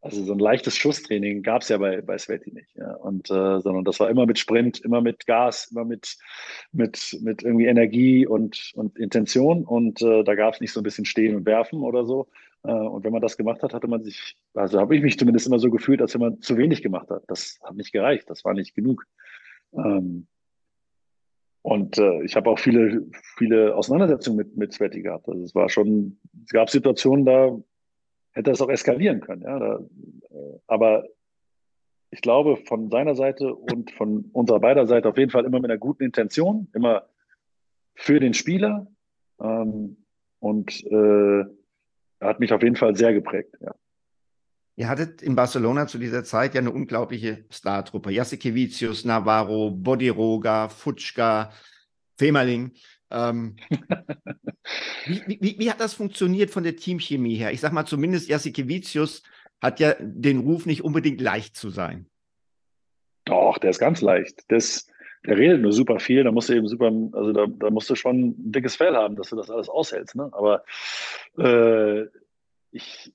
also 0.00 0.22
so 0.22 0.32
ein 0.32 0.38
leichtes 0.38 0.76
Schusstraining 0.76 1.42
gab 1.42 1.62
es 1.62 1.68
ja 1.68 1.78
bei, 1.78 2.00
bei 2.00 2.16
Sveti 2.16 2.52
nicht. 2.52 2.74
Ja. 2.76 2.94
Und, 2.94 3.30
äh, 3.30 3.60
sondern 3.60 3.84
das 3.84 3.98
war 3.98 4.08
immer 4.08 4.26
mit 4.26 4.38
Sprint, 4.38 4.80
immer 4.80 5.00
mit 5.00 5.26
Gas, 5.26 5.70
immer 5.72 5.84
mit, 5.84 6.16
mit, 6.72 7.18
mit 7.20 7.42
irgendwie 7.42 7.66
Energie 7.66 8.26
und, 8.26 8.72
und 8.74 8.96
Intention. 8.98 9.64
Und 9.64 10.00
äh, 10.00 10.22
da 10.22 10.34
gab 10.36 10.54
es 10.54 10.60
nicht 10.60 10.72
so 10.72 10.80
ein 10.80 10.84
bisschen 10.84 11.04
Stehen 11.04 11.34
und 11.34 11.46
Werfen 11.46 11.82
oder 11.82 12.06
so. 12.06 12.28
Äh, 12.68 12.72
und 12.72 13.02
wenn 13.02 13.12
man 13.12 13.22
das 13.22 13.38
gemacht 13.38 13.62
hat, 13.62 13.72
hatte 13.72 13.88
man 13.88 14.04
sich, 14.04 14.36
also 14.52 14.78
habe 14.78 14.94
ich 14.94 15.02
mich 15.02 15.18
zumindest 15.18 15.46
immer 15.46 15.58
so 15.58 15.70
gefühlt, 15.70 16.02
als 16.02 16.12
wenn 16.12 16.20
man 16.20 16.40
zu 16.42 16.58
wenig 16.58 16.82
gemacht 16.82 17.08
hat. 17.08 17.22
Das 17.26 17.58
hat 17.62 17.74
nicht 17.74 17.92
gereicht, 17.92 18.28
das 18.28 18.44
war 18.44 18.52
nicht 18.52 18.74
genug. 18.74 19.06
Ähm, 19.72 20.26
und 21.62 21.96
äh, 21.96 22.22
ich 22.24 22.36
habe 22.36 22.50
auch 22.50 22.58
viele, 22.58 23.06
viele 23.38 23.74
Auseinandersetzungen 23.74 24.36
mit, 24.36 24.56
mit 24.56 24.72
Sveti 24.74 25.00
gehabt. 25.00 25.28
Also 25.28 25.42
es 25.42 25.54
war 25.54 25.70
schon, 25.70 26.18
es 26.44 26.52
gab 26.52 26.68
Situationen, 26.68 27.24
da 27.24 27.58
hätte 28.32 28.50
es 28.50 28.60
auch 28.60 28.68
eskalieren 28.68 29.20
können. 29.20 29.42
Ja, 29.42 29.58
da, 29.58 29.76
äh, 30.30 30.58
aber 30.66 31.04
ich 32.10 32.20
glaube, 32.20 32.58
von 32.66 32.90
seiner 32.90 33.14
Seite 33.14 33.54
und 33.54 33.92
von 33.92 34.30
unserer 34.32 34.60
beider 34.60 34.86
Seite 34.86 35.08
auf 35.08 35.18
jeden 35.18 35.30
Fall 35.30 35.44
immer 35.46 35.60
mit 35.60 35.70
einer 35.70 35.78
guten 35.78 36.04
Intention, 36.04 36.68
immer 36.74 37.06
für 37.94 38.20
den 38.20 38.34
Spieler. 38.34 38.86
Ähm, 39.40 39.96
und 40.40 40.84
äh, 40.84 41.44
hat 42.20 42.40
mich 42.40 42.52
auf 42.52 42.62
jeden 42.62 42.76
Fall 42.76 42.96
sehr 42.96 43.12
geprägt. 43.12 43.54
Ja. 43.60 43.74
Ihr 44.76 44.88
hattet 44.88 45.22
in 45.22 45.34
Barcelona 45.34 45.86
zu 45.88 45.98
dieser 45.98 46.22
Zeit 46.22 46.54
ja 46.54 46.60
eine 46.60 46.70
unglaubliche 46.70 47.44
Startruppe. 47.50 48.12
Jasikevicius, 48.12 49.04
Navarro, 49.04 49.72
Bodiroga, 49.72 50.68
Futschka, 50.68 51.52
Femerling. 52.16 52.72
Ähm, 53.10 53.56
wie, 55.06 55.38
wie, 55.40 55.58
wie, 55.58 55.70
hat 55.70 55.80
das 55.80 55.94
funktioniert 55.94 56.50
von 56.50 56.62
der 56.62 56.76
Teamchemie 56.76 57.34
her? 57.34 57.52
Ich 57.52 57.60
sag 57.60 57.72
mal, 57.72 57.86
zumindest 57.86 58.28
Jasikevicius 58.28 59.22
hat 59.60 59.80
ja 59.80 59.94
den 59.98 60.38
Ruf, 60.38 60.66
nicht 60.66 60.84
unbedingt 60.84 61.20
leicht 61.20 61.56
zu 61.56 61.70
sein. 61.70 62.06
Doch, 63.24 63.58
der 63.58 63.70
ist 63.70 63.80
ganz 63.80 64.00
leicht. 64.00 64.44
Das, 64.48 64.86
der 65.26 65.36
redet 65.36 65.60
nur 65.60 65.72
super 65.72 65.98
viel, 65.98 66.24
da 66.24 66.32
musst 66.32 66.48
du 66.48 66.54
eben 66.54 66.68
super, 66.68 66.92
also 67.12 67.32
da, 67.32 67.46
da 67.46 67.70
musst 67.70 67.90
du 67.90 67.94
schon 67.94 68.20
ein 68.20 68.52
dickes 68.52 68.76
Fell 68.76 68.94
haben, 68.94 69.16
dass 69.16 69.30
du 69.30 69.36
das 69.36 69.50
alles 69.50 69.68
aushältst. 69.68 70.14
Ne? 70.14 70.30
Aber 70.32 70.64
äh, 71.38 72.06
ich, 72.70 73.12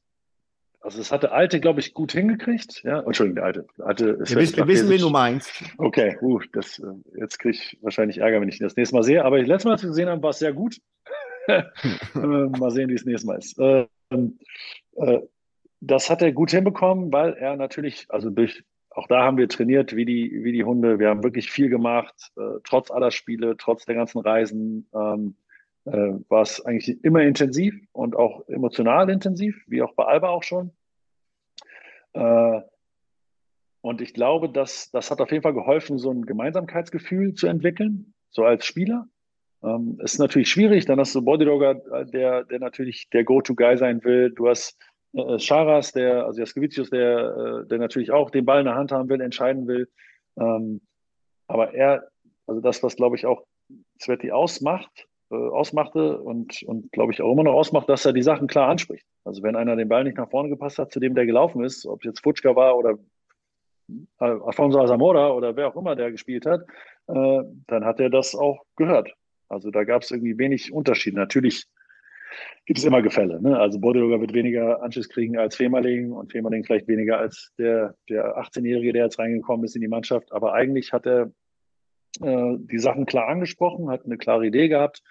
also 0.82 0.98
das 0.98 1.12
hat 1.12 1.24
der 1.24 1.32
Alte, 1.32 1.60
glaube 1.60 1.80
ich, 1.80 1.94
gut 1.94 2.12
hingekriegt. 2.12 2.84
Ja, 2.84 3.00
Entschuldigung, 3.00 3.36
der 3.36 3.46
Alte. 3.46 3.68
Der 3.78 3.86
Alte 3.86 4.20
wir 4.20 4.36
wissen, 4.36 4.58
wir 4.58 4.68
wissen, 4.68 4.90
wen 4.90 5.00
du 5.00 5.10
meinst. 5.10 5.64
Okay, 5.78 6.18
uh, 6.22 6.42
das, 6.52 6.80
äh, 6.80 7.20
jetzt 7.20 7.40
kriege 7.40 7.56
ich 7.56 7.78
wahrscheinlich 7.82 8.18
Ärger, 8.18 8.42
wenn 8.42 8.50
ich 8.50 8.60
ihn 8.60 8.66
das 8.66 8.76
nächste 8.76 8.96
Mal 8.96 9.04
sehe. 9.04 9.24
Aber 9.24 9.40
das 9.40 9.48
letzte 9.48 9.70
Mal, 9.70 9.74
als 9.74 9.84
wir 9.84 9.90
gesehen 9.90 10.10
haben, 10.10 10.22
war 10.22 10.32
es 10.32 10.40
sehr 10.40 10.54
gut. 10.54 10.78
Äh, 11.46 11.62
mal 12.22 12.72
sehen, 12.72 12.90
wie 12.90 12.94
es 12.94 13.04
nächstes 13.04 13.26
Mal 13.26 13.38
ist. 13.38 13.60
Ähm, 13.60 14.40
äh, 14.96 15.20
das 15.82 16.10
hat 16.10 16.22
er 16.22 16.32
gut 16.32 16.52
hinbekommen, 16.52 17.12
weil 17.12 17.34
er 17.34 17.58
natürlich, 17.58 18.06
also 18.08 18.30
durch, 18.30 18.64
auch 18.96 19.08
da 19.08 19.24
haben 19.24 19.38
wir 19.38 19.50
trainiert 19.50 19.96
wie 19.96 20.06
die, 20.06 20.44
wie 20.44 20.52
die 20.52 20.64
Hunde. 20.64 21.00
Wir 21.00 21.10
haben 21.10 21.24
wirklich 21.24 21.52
viel 21.52 21.70
gemacht, 21.70 22.32
äh, 22.38 22.60
trotz 22.64 22.92
aller 22.92 23.12
Spiele, 23.12 23.56
trotz 23.58 23.86
der 23.86 23.96
ganzen 23.96 24.20
Reisen. 24.20 24.88
Ähm, 24.94 25.36
äh, 25.86 26.14
war 26.30 26.44
es 26.44 26.64
eigentlich 26.66 27.04
immer 27.04 27.24
intensiv 27.24 27.76
und 27.92 28.16
auch 28.16 28.48
emotional 28.48 29.10
intensiv, 29.10 29.64
wie 29.68 29.82
auch 29.82 29.94
bei 29.96 30.06
Alba 30.06 30.30
auch 30.30 30.44
schon. 30.44 30.72
Äh, 32.14 32.62
und 33.82 34.00
ich 34.00 34.14
glaube, 34.14 34.50
dass 34.50 34.92
das 34.92 35.12
hat 35.12 35.20
auf 35.20 35.32
jeden 35.32 35.44
Fall 35.44 35.54
geholfen, 35.54 35.98
so 35.98 36.10
ein 36.10 36.26
Gemeinsamkeitsgefühl 36.26 37.34
zu 37.34 37.48
entwickeln, 37.48 38.14
so 38.30 38.46
als 38.46 38.66
Spieler. 38.66 39.08
Ähm, 39.62 40.00
ist 40.02 40.20
natürlich 40.20 40.50
schwierig, 40.50 40.86
dann 40.86 41.00
hast 41.00 41.16
du 41.16 41.22
Bodydogger, 41.22 41.76
der, 42.06 42.46
der 42.46 42.60
natürlich 42.60 43.10
der 43.10 43.26
Go-To-Guy 43.26 43.78
sein 43.78 44.04
will. 44.04 44.32
Du 44.32 44.48
hast 44.48 44.78
äh, 45.14 45.38
Charas, 45.38 45.92
der, 45.92 46.26
also 46.26 46.40
Jaskevicius, 46.40 46.90
der, 46.90 47.64
äh, 47.64 47.68
der 47.68 47.78
natürlich 47.78 48.12
auch 48.12 48.30
den 48.30 48.46
Ball 48.46 48.60
in 48.60 48.66
der 48.66 48.76
Hand 48.76 48.92
haben 48.92 49.10
will, 49.10 49.22
entscheiden 49.22 49.68
will. 49.68 49.90
Ähm, 50.38 50.82
aber 51.48 51.74
er, 51.74 52.08
also 52.48 52.62
das, 52.62 52.82
was 52.84 52.96
glaube 52.96 53.16
ich 53.16 53.26
auch 53.26 53.44
Sveti 54.00 54.32
ausmacht, 54.32 55.08
äh, 55.30 55.36
ausmachte 55.36 56.20
und, 56.20 56.64
und 56.64 56.92
glaube 56.92 57.14
ich 57.14 57.22
auch 57.22 57.32
immer 57.32 57.44
noch 57.44 57.54
ausmacht, 57.54 57.90
dass 57.90 58.06
er 58.06 58.14
die 58.14 58.24
Sachen 58.24 58.48
klar 58.48 58.70
anspricht. 58.70 59.06
Also 59.24 59.44
wenn 59.44 59.56
einer 59.56 59.76
den 59.76 59.90
Ball 59.90 60.04
nicht 60.04 60.18
nach 60.18 60.30
vorne 60.30 60.50
gepasst 60.50 60.80
hat, 60.80 60.92
zu 60.92 61.00
dem 61.00 61.16
der 61.16 61.26
gelaufen 61.26 61.64
ist, 61.64 61.86
ob 61.86 62.02
es 62.02 62.06
jetzt 62.06 62.24
Futschka 62.24 62.56
war 62.56 62.78
oder 62.78 62.98
äh, 64.20 64.26
Alfonso 64.26 64.80
Azamora 64.80 65.32
oder 65.32 65.56
wer 65.56 65.68
auch 65.68 65.76
immer 65.76 65.96
der 65.96 66.12
gespielt 66.12 66.46
hat, 66.46 66.62
äh, 67.08 67.44
dann 67.68 67.86
hat 67.86 68.00
er 68.00 68.10
das 68.10 68.36
auch 68.36 68.64
gehört. 68.76 69.14
Also 69.50 69.70
da 69.70 69.84
gab 69.84 70.02
es 70.02 70.12
irgendwie 70.12 70.38
wenig 70.38 70.74
Unterschied. 70.74 71.14
Natürlich 71.14 71.66
gibt 72.66 72.80
es 72.80 72.86
immer 72.86 73.02
Gefälle. 73.02 73.42
Ne? 73.42 73.60
Also 73.60 73.80
Bordeaux 73.80 74.20
wird 74.20 74.34
weniger 74.34 74.82
Anschluss 74.82 75.10
kriegen 75.10 75.38
als 75.38 75.56
Femerling 75.56 76.12
und 76.12 76.32
Femerling 76.32 76.64
vielleicht 76.64 76.88
weniger 76.88 77.20
als 77.20 77.52
der, 77.58 77.96
der 78.10 78.38
18-Jährige, 78.38 78.94
der 78.94 79.06
jetzt 79.06 79.20
reingekommen 79.20 79.66
ist 79.66 79.76
in 79.76 79.82
die 79.82 79.88
Mannschaft. 79.88 80.32
Aber 80.32 80.54
eigentlich 80.54 80.94
hat 80.94 81.06
er 81.06 81.32
äh, 82.22 82.56
die 82.58 82.80
Sachen 82.80 83.06
klar 83.06 83.28
angesprochen, 83.28 83.90
hat 83.90 84.06
eine 84.06 84.18
klare 84.18 84.46
Idee 84.46 84.68
gehabt 84.68 85.02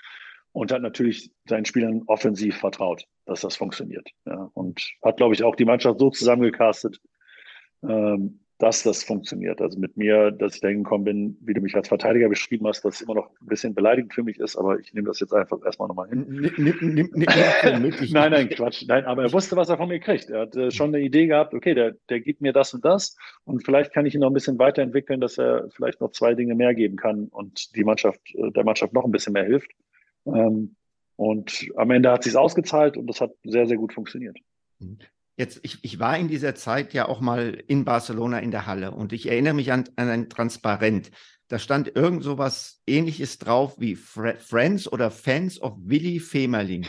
und 0.52 0.72
hat 0.72 0.82
natürlich 0.82 1.30
seinen 1.46 1.64
Spielern 1.64 2.02
offensiv 2.06 2.56
vertraut, 2.58 3.04
dass 3.26 3.40
das 3.40 3.56
funktioniert. 3.56 4.08
Ja? 4.24 4.50
Und 4.54 4.92
hat, 5.02 5.16
glaube 5.16 5.34
ich, 5.34 5.42
auch 5.42 5.56
die 5.56 5.64
Mannschaft 5.64 5.98
so 5.98 6.10
zusammengecastet, 6.10 7.00
ähm, 7.82 8.41
dass 8.62 8.84
das 8.84 9.02
funktioniert. 9.02 9.60
Also 9.60 9.76
mit 9.80 9.96
mir, 9.96 10.30
dass 10.30 10.54
ich 10.54 10.60
da 10.60 10.68
hingekommen 10.68 11.04
bin, 11.04 11.36
wie 11.40 11.52
du 11.52 11.60
mich 11.60 11.74
als 11.74 11.88
Verteidiger 11.88 12.28
beschrieben 12.28 12.68
hast, 12.68 12.84
was 12.84 13.00
immer 13.00 13.16
noch 13.16 13.28
ein 13.40 13.46
bisschen 13.46 13.74
beleidigend 13.74 14.14
für 14.14 14.22
mich 14.22 14.38
ist, 14.38 14.54
aber 14.54 14.78
ich 14.78 14.94
nehme 14.94 15.08
das 15.08 15.18
jetzt 15.18 15.34
einfach 15.34 15.58
erstmal 15.64 15.88
nochmal 15.88 16.08
hin. 16.10 16.26
Nimm, 16.28 16.76
nimm, 16.80 16.94
nimm, 16.94 17.10
nein, 18.12 18.30
nein, 18.30 18.48
Quatsch. 18.50 18.84
Nein, 18.86 19.04
aber 19.04 19.24
er 19.24 19.32
wusste, 19.32 19.56
was 19.56 19.68
er 19.68 19.78
von 19.78 19.88
mir 19.88 19.98
kriegt. 19.98 20.30
Er 20.30 20.42
hat 20.42 20.54
äh, 20.54 20.70
schon 20.70 20.94
eine 20.94 21.04
Idee 21.04 21.26
gehabt, 21.26 21.54
okay, 21.54 21.74
der, 21.74 21.96
der 22.08 22.20
gibt 22.20 22.40
mir 22.40 22.52
das 22.52 22.72
und 22.72 22.84
das 22.84 23.16
und 23.42 23.64
vielleicht 23.64 23.92
kann 23.92 24.06
ich 24.06 24.14
ihn 24.14 24.20
noch 24.20 24.30
ein 24.30 24.34
bisschen 24.34 24.60
weiterentwickeln, 24.60 25.20
dass 25.20 25.38
er 25.38 25.68
vielleicht 25.70 26.00
noch 26.00 26.12
zwei 26.12 26.34
Dinge 26.34 26.54
mehr 26.54 26.72
geben 26.72 26.94
kann 26.94 27.24
und 27.32 27.74
die 27.74 27.82
Mannschaft, 27.82 28.20
äh, 28.36 28.52
der 28.52 28.62
Mannschaft 28.62 28.92
noch 28.92 29.04
ein 29.04 29.10
bisschen 29.10 29.32
mehr 29.32 29.44
hilft. 29.44 29.72
Ähm, 30.24 30.76
und 31.16 31.68
am 31.74 31.90
Ende 31.90 32.12
hat 32.12 32.22
sich 32.22 32.36
ausgezahlt 32.36 32.96
und 32.96 33.08
das 33.08 33.20
hat 33.20 33.32
sehr, 33.42 33.66
sehr 33.66 33.76
gut 33.76 33.92
funktioniert. 33.92 34.38
Jetzt, 35.36 35.60
ich, 35.62 35.78
ich 35.82 35.98
war 35.98 36.18
in 36.18 36.28
dieser 36.28 36.54
Zeit 36.54 36.92
ja 36.92 37.08
auch 37.08 37.20
mal 37.20 37.62
in 37.66 37.84
Barcelona 37.84 38.40
in 38.40 38.50
der 38.50 38.66
Halle 38.66 38.90
und 38.90 39.12
ich 39.12 39.28
erinnere 39.28 39.54
mich 39.54 39.72
an, 39.72 39.84
an 39.96 40.08
ein 40.08 40.28
Transparent. 40.28 41.10
Da 41.48 41.58
stand 41.58 41.96
irgend 41.96 42.22
so 42.22 42.38
was 42.38 42.82
ähnliches 42.86 43.38
drauf 43.38 43.74
wie 43.78 43.94
Friends 43.94 44.90
oder 44.90 45.10
Fans 45.10 45.60
of 45.60 45.74
Willy 45.78 46.20
Femerling. 46.20 46.86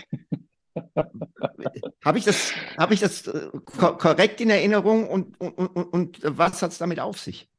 Habe 2.04 2.18
ich 2.18 2.26
das, 2.26 2.54
hab 2.78 2.92
ich 2.92 3.00
das 3.00 3.28
äh, 3.28 3.50
korrekt 3.66 4.42
in 4.42 4.50
Erinnerung 4.50 5.08
und, 5.08 5.40
und, 5.40 5.54
und, 5.54 5.94
und 5.94 6.20
was 6.24 6.62
hat 6.62 6.72
es 6.72 6.78
damit 6.78 7.00
auf 7.00 7.20
sich? 7.20 7.50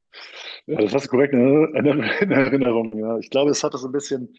Ja, 0.66 0.80
das 0.80 0.95
hast 0.95 1.07
du 1.07 1.11
korrekt 1.11 1.32
in 1.32 1.41
Erinnerung. 2.30 2.97
Ja. 2.99 3.18
Ich 3.18 3.30
glaube, 3.30 3.51
es 3.51 3.62
hat 3.62 3.74
das 3.74 3.85
ein 3.85 3.93
bisschen 3.93 4.35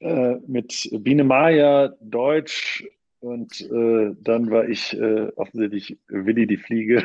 äh, 0.00 0.36
mit 0.46 0.90
Biene 1.00 1.24
Maya, 1.24 1.94
Deutsch, 2.00 2.84
und 3.24 3.58
äh, 3.62 4.14
dann 4.20 4.50
war 4.50 4.68
ich 4.68 4.92
äh, 4.92 5.32
offensichtlich 5.36 5.98
Willi 6.08 6.46
die 6.46 6.58
Fliege, 6.58 7.02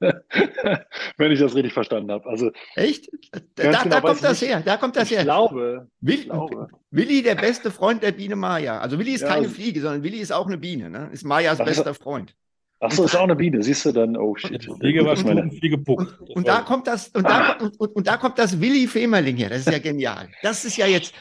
wenn 1.16 1.30
ich 1.30 1.38
das 1.38 1.54
richtig 1.54 1.72
verstanden 1.72 2.10
habe. 2.10 2.28
Also, 2.28 2.50
Echt? 2.74 3.08
Da, 3.54 3.70
genau 3.70 3.84
da 3.84 4.00
kommt 4.00 4.24
das 4.24 4.40
nicht. 4.40 4.50
her, 4.50 4.62
da 4.64 4.76
kommt 4.76 4.96
das 4.96 5.10
ich 5.10 5.16
her. 5.16 5.22
Glaube, 5.22 5.86
Willi, 6.00 6.18
ich 6.18 6.24
glaube. 6.24 6.68
Willi, 6.90 7.22
der 7.22 7.36
beste 7.36 7.70
Freund 7.70 8.02
der 8.02 8.10
Biene 8.10 8.34
Maya. 8.34 8.80
Also 8.80 8.98
Willi 8.98 9.12
ist 9.12 9.20
ja, 9.20 9.28
keine 9.28 9.48
Fliege, 9.48 9.80
sondern 9.80 10.02
Willi 10.02 10.18
ist 10.18 10.32
auch 10.32 10.48
eine 10.48 10.58
Biene. 10.58 10.90
Ne? 10.90 11.08
Ist 11.12 11.24
Mayas 11.24 11.58
bester 11.58 11.92
ist, 11.92 12.02
Freund. 12.02 12.34
Achso, 12.80 13.04
ist 13.04 13.14
auch 13.14 13.22
eine 13.22 13.36
Biene. 13.36 13.62
Siehst 13.62 13.86
du 13.86 13.92
dann, 13.92 14.16
oh 14.16 14.34
shit. 14.34 14.64
Fliege 14.64 15.04
war 15.04 15.16
meine... 15.22 15.50
Fliegepuck. 15.52 16.18
Und, 16.20 16.30
und, 16.30 16.48
da 16.48 16.62
kommt 16.62 16.88
das, 16.88 17.08
und 17.08 17.24
da, 17.24 17.52
und, 17.60 17.78
und, 17.78 17.94
und 17.94 18.06
da 18.08 18.16
kommt 18.16 18.40
das 18.40 18.60
Willi 18.60 18.88
Femerling 18.88 19.36
her. 19.36 19.50
Das 19.50 19.60
ist 19.60 19.70
ja 19.70 19.78
genial. 19.78 20.28
Das 20.42 20.64
ist 20.64 20.76
ja 20.76 20.86
jetzt. 20.86 21.14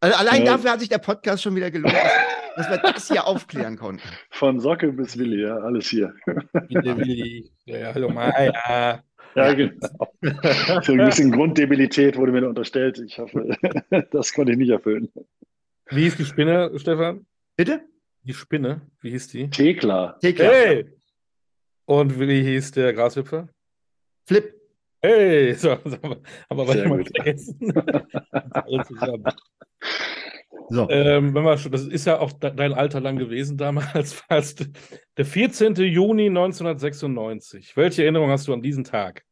Also 0.00 0.16
allein 0.16 0.44
ja. 0.44 0.52
dafür 0.52 0.72
hat 0.72 0.80
sich 0.80 0.88
der 0.88 0.98
Podcast 0.98 1.42
schon 1.42 1.56
wieder 1.56 1.70
gelohnt 1.70 1.94
dass 2.56 2.70
wir 2.70 2.78
das 2.78 3.08
hier 3.08 3.26
aufklären 3.26 3.76
konnten. 3.76 4.02
Von 4.30 4.60
Socke 4.60 4.90
bis 4.92 5.18
Willi, 5.18 5.42
ja, 5.42 5.56
alles 5.58 5.88
hier. 5.88 6.14
Willi, 6.68 7.50
ja, 7.66 7.94
hallo 7.94 8.08
Maya. 8.08 9.02
Ja, 9.34 9.52
genau. 9.52 9.88
So 10.82 10.92
ein 10.92 11.04
bisschen 11.04 11.30
Grunddebilität 11.30 12.16
wurde 12.16 12.32
mir 12.32 12.48
unterstellt. 12.48 12.98
Ich 12.98 13.18
hoffe, 13.18 13.54
das 14.10 14.32
konnte 14.32 14.52
ich 14.52 14.58
nicht 14.58 14.70
erfüllen. 14.70 15.12
Wie 15.90 16.04
hieß 16.04 16.16
die 16.16 16.24
Spinne, 16.24 16.72
Stefan? 16.78 17.26
Bitte? 17.54 17.82
Die 18.22 18.32
Spinne, 18.32 18.80
wie 19.02 19.10
hieß 19.10 19.28
die? 19.28 19.50
Thekla. 19.50 20.16
Thekla. 20.20 20.44
Hey! 20.46 20.86
Und 21.84 22.18
wie 22.18 22.42
hieß 22.42 22.72
der 22.72 22.94
Grashüpfer? 22.94 23.48
Flip. 24.24 24.55
Hey, 25.06 25.54
so, 25.58 25.78
so 25.84 25.96
haben 26.02 26.20
wir 26.50 26.66
Sehr 26.66 26.88
mal 26.88 27.04
vergessen. 27.04 27.58
So. 30.68 30.90
Ähm, 30.90 31.32
wenn 31.32 31.44
wir 31.44 31.58
schon, 31.58 31.70
das 31.70 31.86
ist 31.86 32.06
ja 32.06 32.18
auch 32.18 32.32
dein 32.32 32.72
Alter 32.72 32.98
lang 32.98 33.18
gewesen 33.18 33.56
damals, 33.56 34.14
fast. 34.28 34.68
Der 35.16 35.24
14. 35.24 35.76
Juni 35.76 36.26
1996. 36.26 37.76
Welche 37.76 38.02
Erinnerung 38.02 38.30
hast 38.30 38.48
du 38.48 38.52
an 38.52 38.62
diesen 38.62 38.82
Tag? 38.82 39.22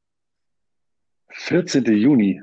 14. 1.30 1.86
Juni. 1.86 2.40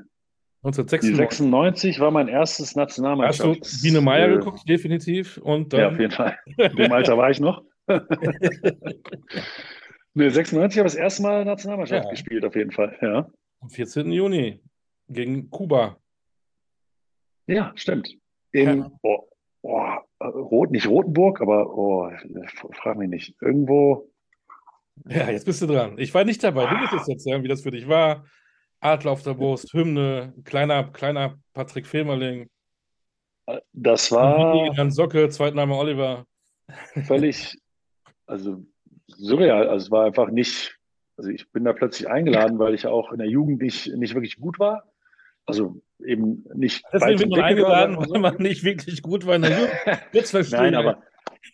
1996. 0.62 1.16
96 1.16 2.00
war 2.00 2.10
mein 2.10 2.28
erstes 2.28 2.76
Nationalmannschaft. 2.76 3.60
Hast 3.62 3.82
du 3.82 3.82
Biene 3.82 4.02
Meier 4.02 4.28
äh, 4.28 4.34
geguckt, 4.34 4.68
definitiv? 4.68 5.38
Und 5.38 5.72
dann... 5.72 5.80
Ja, 5.80 5.88
auf 5.88 5.98
jeden 5.98 6.12
Fall. 6.12 6.36
In 6.44 6.76
dem 6.76 6.92
Alter 6.92 7.16
war 7.16 7.30
ich 7.30 7.40
noch. 7.40 7.62
Ne, 10.14 10.30
96 10.30 10.78
habe 10.78 10.88
ich 10.88 10.94
das 10.94 11.00
erste 11.00 11.22
Mal 11.22 11.44
Nationalmannschaft 11.44 12.04
ja. 12.04 12.10
gespielt, 12.10 12.44
auf 12.44 12.54
jeden 12.54 12.72
Fall. 12.72 12.96
Ja. 13.00 13.30
Am 13.60 13.70
14. 13.70 14.10
Juni 14.10 14.60
gegen 15.08 15.50
Kuba. 15.50 15.98
Ja, 17.46 17.72
stimmt 17.74 18.16
in 18.52 18.78
ja. 18.78 18.92
oh, 19.02 19.28
oh, 19.62 19.80
Rot, 20.24 20.70
nicht 20.70 20.86
Rotenburg, 20.86 21.40
aber 21.40 21.76
oh, 21.76 22.10
frag 22.74 22.96
mich 22.96 23.08
nicht. 23.08 23.34
Irgendwo. 23.40 24.08
Ja, 25.08 25.30
jetzt 25.30 25.46
bist 25.46 25.60
du 25.62 25.66
dran. 25.66 25.98
Ich 25.98 26.14
war 26.14 26.24
nicht 26.24 26.44
dabei. 26.44 26.66
Du 26.66 26.76
musst 26.76 26.92
es 26.92 27.08
erzählen, 27.08 27.42
wie 27.42 27.48
das 27.48 27.62
für 27.62 27.70
dich 27.70 27.88
war. 27.88 28.24
Adler 28.80 29.12
auf 29.12 29.22
der 29.22 29.34
Brust, 29.34 29.72
Hymne, 29.72 30.34
kleiner, 30.44 30.84
kleiner 30.84 31.38
Patrick 31.54 31.86
Filmerling. 31.86 32.48
Das 33.72 34.12
war. 34.12 34.72
Dann 34.74 34.90
Socke, 34.90 35.28
Zweitname 35.28 35.74
Oliver. 35.74 36.26
Völlig, 37.06 37.58
also 38.26 38.64
surreal. 39.16 39.68
Also 39.68 39.86
es 39.86 39.90
war 39.90 40.04
einfach 40.06 40.30
nicht, 40.30 40.78
Also 41.16 41.30
ich 41.30 41.50
bin 41.50 41.64
da 41.64 41.72
plötzlich 41.72 42.08
eingeladen, 42.08 42.58
weil 42.58 42.74
ich 42.74 42.86
auch 42.86 43.12
in 43.12 43.18
der 43.18 43.28
Jugend 43.28 43.62
nicht, 43.62 43.94
nicht 43.96 44.14
wirklich 44.14 44.38
gut 44.38 44.58
war. 44.58 44.84
Also 45.44 45.82
eben 46.04 46.44
nicht. 46.54 46.84
Deswegen 46.92 47.18
wird 47.18 47.30
man 47.30 47.40
eingeladen, 47.40 47.96
weil 47.96 48.20
man 48.20 48.36
nicht 48.36 48.64
wirklich 48.64 49.02
gut 49.02 49.26
war 49.26 49.36
in 49.36 49.42
der 49.42 49.50
Jugend. 49.50 49.74
Jetzt 50.12 50.30
verstehe 50.32 50.60
Nein, 50.60 50.74
aber 50.74 51.02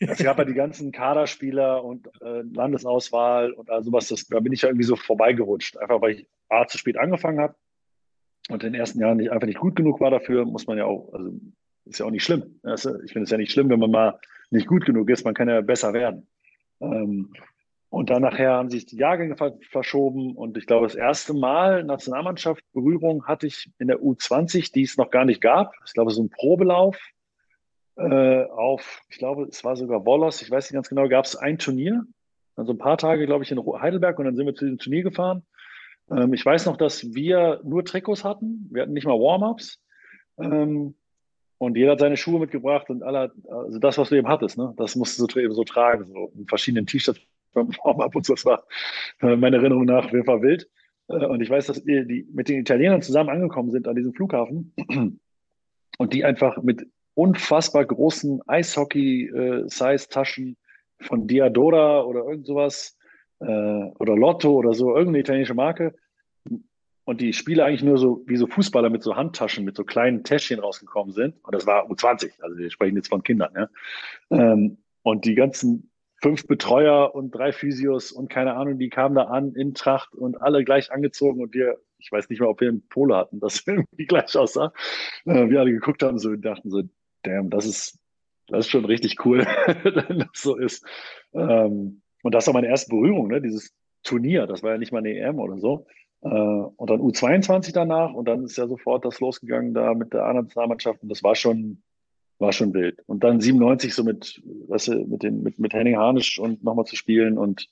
es 0.00 0.22
gab 0.22 0.38
ja 0.38 0.44
die 0.44 0.54
ganzen 0.54 0.92
Kaderspieler 0.92 1.82
und 1.82 2.08
äh, 2.20 2.42
Landesauswahl 2.52 3.52
und 3.52 3.70
all 3.70 3.82
sowas. 3.82 4.08
Das, 4.08 4.26
da 4.26 4.40
bin 4.40 4.52
ich 4.52 4.62
ja 4.62 4.68
irgendwie 4.68 4.84
so 4.84 4.96
vorbeigerutscht. 4.96 5.78
Einfach 5.78 6.00
weil 6.02 6.12
ich 6.12 6.26
A 6.48 6.66
zu 6.66 6.78
spät 6.78 6.98
angefangen 6.98 7.40
habe 7.40 7.54
und 8.48 8.62
in 8.62 8.72
den 8.72 8.80
ersten 8.80 9.00
Jahren 9.00 9.16
nicht, 9.16 9.30
einfach 9.30 9.46
nicht 9.46 9.58
gut 9.58 9.76
genug 9.76 10.00
war 10.00 10.10
dafür, 10.10 10.44
muss 10.44 10.66
man 10.66 10.78
ja 10.78 10.84
auch, 10.84 11.12
also 11.12 11.32
ist 11.84 11.98
ja 11.98 12.06
auch 12.06 12.10
nicht 12.10 12.24
schlimm. 12.24 12.60
Ich 12.64 12.82
finde 13.12 13.24
es 13.24 13.30
ja 13.30 13.38
nicht 13.38 13.52
schlimm, 13.52 13.70
wenn 13.70 13.80
man 13.80 13.90
mal 13.90 14.20
nicht 14.50 14.66
gut 14.66 14.84
genug 14.84 15.08
ist. 15.10 15.24
Man 15.24 15.34
kann 15.34 15.48
ja 15.48 15.60
besser 15.60 15.92
werden. 15.92 16.26
Ähm, 16.80 17.32
und 17.90 18.10
dann 18.10 18.22
nachher 18.22 18.52
haben 18.52 18.70
sich 18.70 18.84
die 18.84 18.96
Jahrgänge 18.96 19.36
verschoben. 19.70 20.36
Und 20.36 20.58
ich 20.58 20.66
glaube, 20.66 20.86
das 20.86 20.94
erste 20.94 21.32
Mal 21.32 21.84
Nationalmannschaft 21.84 22.62
Berührung 22.72 23.24
hatte 23.26 23.46
ich 23.46 23.70
in 23.78 23.88
der 23.88 24.00
U20, 24.00 24.72
die 24.72 24.82
es 24.82 24.98
noch 24.98 25.10
gar 25.10 25.24
nicht 25.24 25.40
gab. 25.40 25.72
Ich 25.86 25.94
glaube, 25.94 26.10
so 26.10 26.22
ein 26.22 26.28
Probelauf 26.28 26.98
äh, 27.96 28.44
auf, 28.44 29.02
ich 29.08 29.18
glaube, 29.18 29.44
es 29.44 29.64
war 29.64 29.74
sogar 29.76 30.04
Wollos, 30.04 30.42
ich 30.42 30.50
weiß 30.50 30.66
nicht 30.66 30.74
ganz 30.74 30.88
genau, 30.88 31.08
gab 31.08 31.24
es 31.24 31.34
ein 31.34 31.58
Turnier. 31.58 32.04
Also 32.56 32.72
ein 32.72 32.78
paar 32.78 32.98
Tage, 32.98 33.24
glaube 33.26 33.44
ich, 33.44 33.52
in 33.52 33.58
Heidelberg 33.58 34.18
und 34.18 34.26
dann 34.26 34.36
sind 34.36 34.46
wir 34.46 34.54
zu 34.54 34.64
diesem 34.66 34.78
Turnier 34.78 35.04
gefahren. 35.04 35.46
Ähm, 36.10 36.34
ich 36.34 36.44
weiß 36.44 36.66
noch, 36.66 36.76
dass 36.76 37.14
wir 37.14 37.60
nur 37.64 37.84
Trikots 37.84 38.22
hatten. 38.22 38.68
Wir 38.70 38.82
hatten 38.82 38.92
nicht 38.92 39.06
mal 39.06 39.18
Warm-ups. 39.18 39.80
Ähm, 40.38 40.94
und 41.58 41.76
jeder 41.76 41.92
hat 41.92 42.00
seine 42.00 42.16
Schuhe 42.16 42.40
mitgebracht 42.40 42.88
und 42.88 43.02
alle, 43.02 43.30
also 43.50 43.78
das, 43.78 43.98
was 43.98 44.08
du 44.08 44.14
eben 44.14 44.28
hattest, 44.28 44.56
ne, 44.58 44.72
das 44.76 44.96
musst 44.96 45.18
du 45.18 45.26
so, 45.26 45.40
eben 45.40 45.52
so 45.52 45.64
tragen, 45.64 46.06
so 46.06 46.32
in 46.36 46.46
verschiedenen 46.46 46.86
T-Shirts 46.86 47.20
beim 47.52 47.70
Warm-up 47.82 48.14
und 48.14 48.24
so. 48.24 48.34
Das 48.34 48.44
war 48.44 48.62
äh, 49.20 49.34
meiner 49.36 49.56
Erinnerung 49.58 49.84
nach 49.84 50.04
auf 50.06 50.12
jeden 50.12 50.24
Fall 50.24 50.40
wild. 50.42 50.70
Äh, 51.08 51.26
und 51.26 51.40
ich 51.40 51.50
weiß, 51.50 51.66
dass 51.66 51.84
wir 51.84 52.04
die 52.04 52.28
mit 52.32 52.48
den 52.48 52.60
Italienern 52.60 53.02
zusammen 53.02 53.30
angekommen 53.30 53.72
sind 53.72 53.88
an 53.88 53.96
diesem 53.96 54.14
Flughafen 54.14 54.72
und 55.98 56.12
die 56.12 56.24
einfach 56.24 56.62
mit 56.62 56.86
unfassbar 57.14 57.84
großen 57.84 58.40
Eishockey-Size-Taschen 58.46 60.52
äh, 60.52 60.56
von 61.04 61.26
Diadora 61.26 62.02
oder 62.02 62.24
irgend 62.24 62.46
sowas 62.46 62.96
äh, 63.40 63.46
oder 63.46 64.16
Lotto 64.16 64.52
oder 64.52 64.74
so, 64.74 64.90
irgendeine 64.90 65.20
italienische 65.20 65.54
Marke 65.54 65.94
und 67.08 67.22
die 67.22 67.32
Spieler 67.32 67.64
eigentlich 67.64 67.82
nur 67.82 67.96
so 67.96 68.22
wie 68.26 68.36
so 68.36 68.46
Fußballer 68.46 68.90
mit 68.90 69.02
so 69.02 69.16
Handtaschen, 69.16 69.64
mit 69.64 69.74
so 69.74 69.82
kleinen 69.82 70.24
Täschchen 70.24 70.60
rausgekommen 70.60 71.14
sind. 71.14 71.36
Und 71.42 71.54
das 71.54 71.66
war 71.66 71.90
U20, 71.90 72.42
also 72.42 72.58
wir 72.58 72.70
sprechen 72.70 72.96
jetzt 72.96 73.08
von 73.08 73.22
Kindern. 73.22 73.50
Ja? 73.56 73.68
Ähm, 74.28 74.76
und 75.02 75.24
die 75.24 75.34
ganzen 75.34 75.90
fünf 76.20 76.46
Betreuer 76.46 77.14
und 77.14 77.30
drei 77.30 77.52
Physios 77.52 78.12
und 78.12 78.28
keine 78.28 78.56
Ahnung, 78.56 78.78
die 78.78 78.90
kamen 78.90 79.14
da 79.14 79.22
an 79.22 79.54
in 79.54 79.72
Tracht 79.72 80.14
und 80.14 80.42
alle 80.42 80.64
gleich 80.64 80.92
angezogen 80.92 81.40
und 81.40 81.54
wir, 81.54 81.78
ich 81.96 82.12
weiß 82.12 82.28
nicht 82.28 82.40
mehr, 82.40 82.50
ob 82.50 82.60
wir 82.60 82.68
einen 82.68 82.86
Polo 82.88 83.16
hatten, 83.16 83.40
das 83.40 83.62
irgendwie 83.66 84.04
gleich 84.04 84.36
aussah. 84.36 84.74
Äh, 85.24 85.48
wir 85.48 85.60
alle 85.60 85.72
geguckt 85.72 86.02
haben 86.02 86.18
so 86.18 86.28
und 86.28 86.42
dachten 86.42 86.68
so, 86.68 86.82
damn, 87.22 87.48
das 87.48 87.64
ist, 87.64 87.98
das 88.48 88.66
ist 88.66 88.70
schon 88.70 88.84
richtig 88.84 89.24
cool, 89.24 89.46
wenn 89.82 90.18
das 90.18 90.28
so 90.34 90.56
ist. 90.56 90.84
Ähm, 91.32 92.02
und 92.22 92.34
das 92.34 92.46
war 92.48 92.52
meine 92.52 92.68
erste 92.68 92.90
Berührung, 92.90 93.28
ne? 93.28 93.40
dieses 93.40 93.74
Turnier, 94.02 94.46
das 94.46 94.62
war 94.62 94.72
ja 94.72 94.78
nicht 94.78 94.92
mal 94.92 94.98
eine 94.98 95.16
EM 95.16 95.38
oder 95.38 95.56
so. 95.56 95.86
Äh, 96.22 96.28
und 96.28 96.90
dann 96.90 97.00
U22 97.00 97.72
danach 97.72 98.12
und 98.12 98.26
dann 98.26 98.44
ist 98.44 98.56
ja 98.56 98.66
sofort 98.66 99.04
das 99.04 99.20
losgegangen 99.20 99.74
da 99.74 99.94
mit 99.94 100.12
der 100.12 100.24
A-Nationalmannschaft 100.24 101.02
und 101.02 101.08
das 101.08 101.22
war 101.22 101.34
schon, 101.34 101.82
war 102.38 102.52
schon 102.52 102.74
wild. 102.74 103.02
Und 103.06 103.22
dann 103.22 103.40
97 103.40 103.94
so 103.94 104.04
mit, 104.04 104.42
weißt 104.68 104.88
du, 104.88 105.04
mit 105.06 105.22
den, 105.22 105.42
mit, 105.42 105.58
mit 105.58 105.72
Henning 105.72 105.96
Harnisch 105.96 106.38
und 106.38 106.64
nochmal 106.64 106.86
zu 106.86 106.96
spielen 106.96 107.38
und 107.38 107.68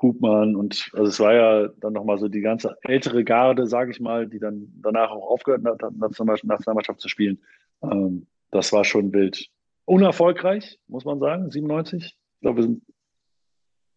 Hubmann 0.00 0.54
und 0.54 0.90
also 0.92 1.08
es 1.08 1.20
war 1.20 1.34
ja 1.34 1.68
dann 1.80 1.92
nochmal 1.92 2.18
so 2.18 2.28
die 2.28 2.40
ganze 2.40 2.76
ältere 2.82 3.24
Garde, 3.24 3.66
sage 3.66 3.90
ich 3.90 4.00
mal, 4.00 4.28
die 4.28 4.38
dann 4.38 4.72
danach 4.80 5.10
auch 5.10 5.28
aufgehört 5.28 5.64
hat, 5.64 5.92
Nationalmannschaft 5.96 7.00
zu 7.00 7.08
spielen. 7.08 7.40
Ähm, 7.82 8.26
das 8.50 8.72
war 8.72 8.84
schon 8.84 9.12
wild. 9.12 9.48
Unerfolgreich, 9.84 10.78
muss 10.88 11.04
man 11.04 11.18
sagen, 11.18 11.50
97. 11.50 12.04
Ich 12.04 12.40
glaube, 12.40 12.58
wir 12.58 12.62
sind 12.64 12.82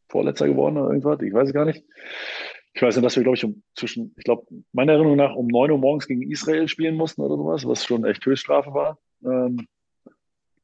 Vorletzter 0.07 0.47
geworden 0.47 0.77
oder 0.77 0.89
irgendwas, 0.89 1.21
ich 1.21 1.33
weiß 1.33 1.49
es 1.49 1.53
gar 1.53 1.65
nicht. 1.65 1.83
Ich 2.73 2.81
weiß 2.81 2.95
nicht, 2.95 3.05
dass 3.05 3.15
wir, 3.15 3.23
glaube 3.23 3.37
ich, 3.37 3.43
um 3.43 3.63
zwischen, 3.75 4.13
ich 4.17 4.23
glaube, 4.23 4.45
meiner 4.71 4.93
Erinnerung 4.93 5.17
nach 5.17 5.35
um 5.35 5.47
9 5.47 5.71
Uhr 5.71 5.77
morgens 5.77 6.07
gegen 6.07 6.29
Israel 6.29 6.67
spielen 6.67 6.95
mussten 6.95 7.21
oder 7.21 7.35
sowas, 7.35 7.67
was 7.67 7.85
schon 7.85 8.05
echt 8.05 8.25
Höchststrafe 8.25 8.73
war. 8.73 8.99
Ähm, 9.23 9.67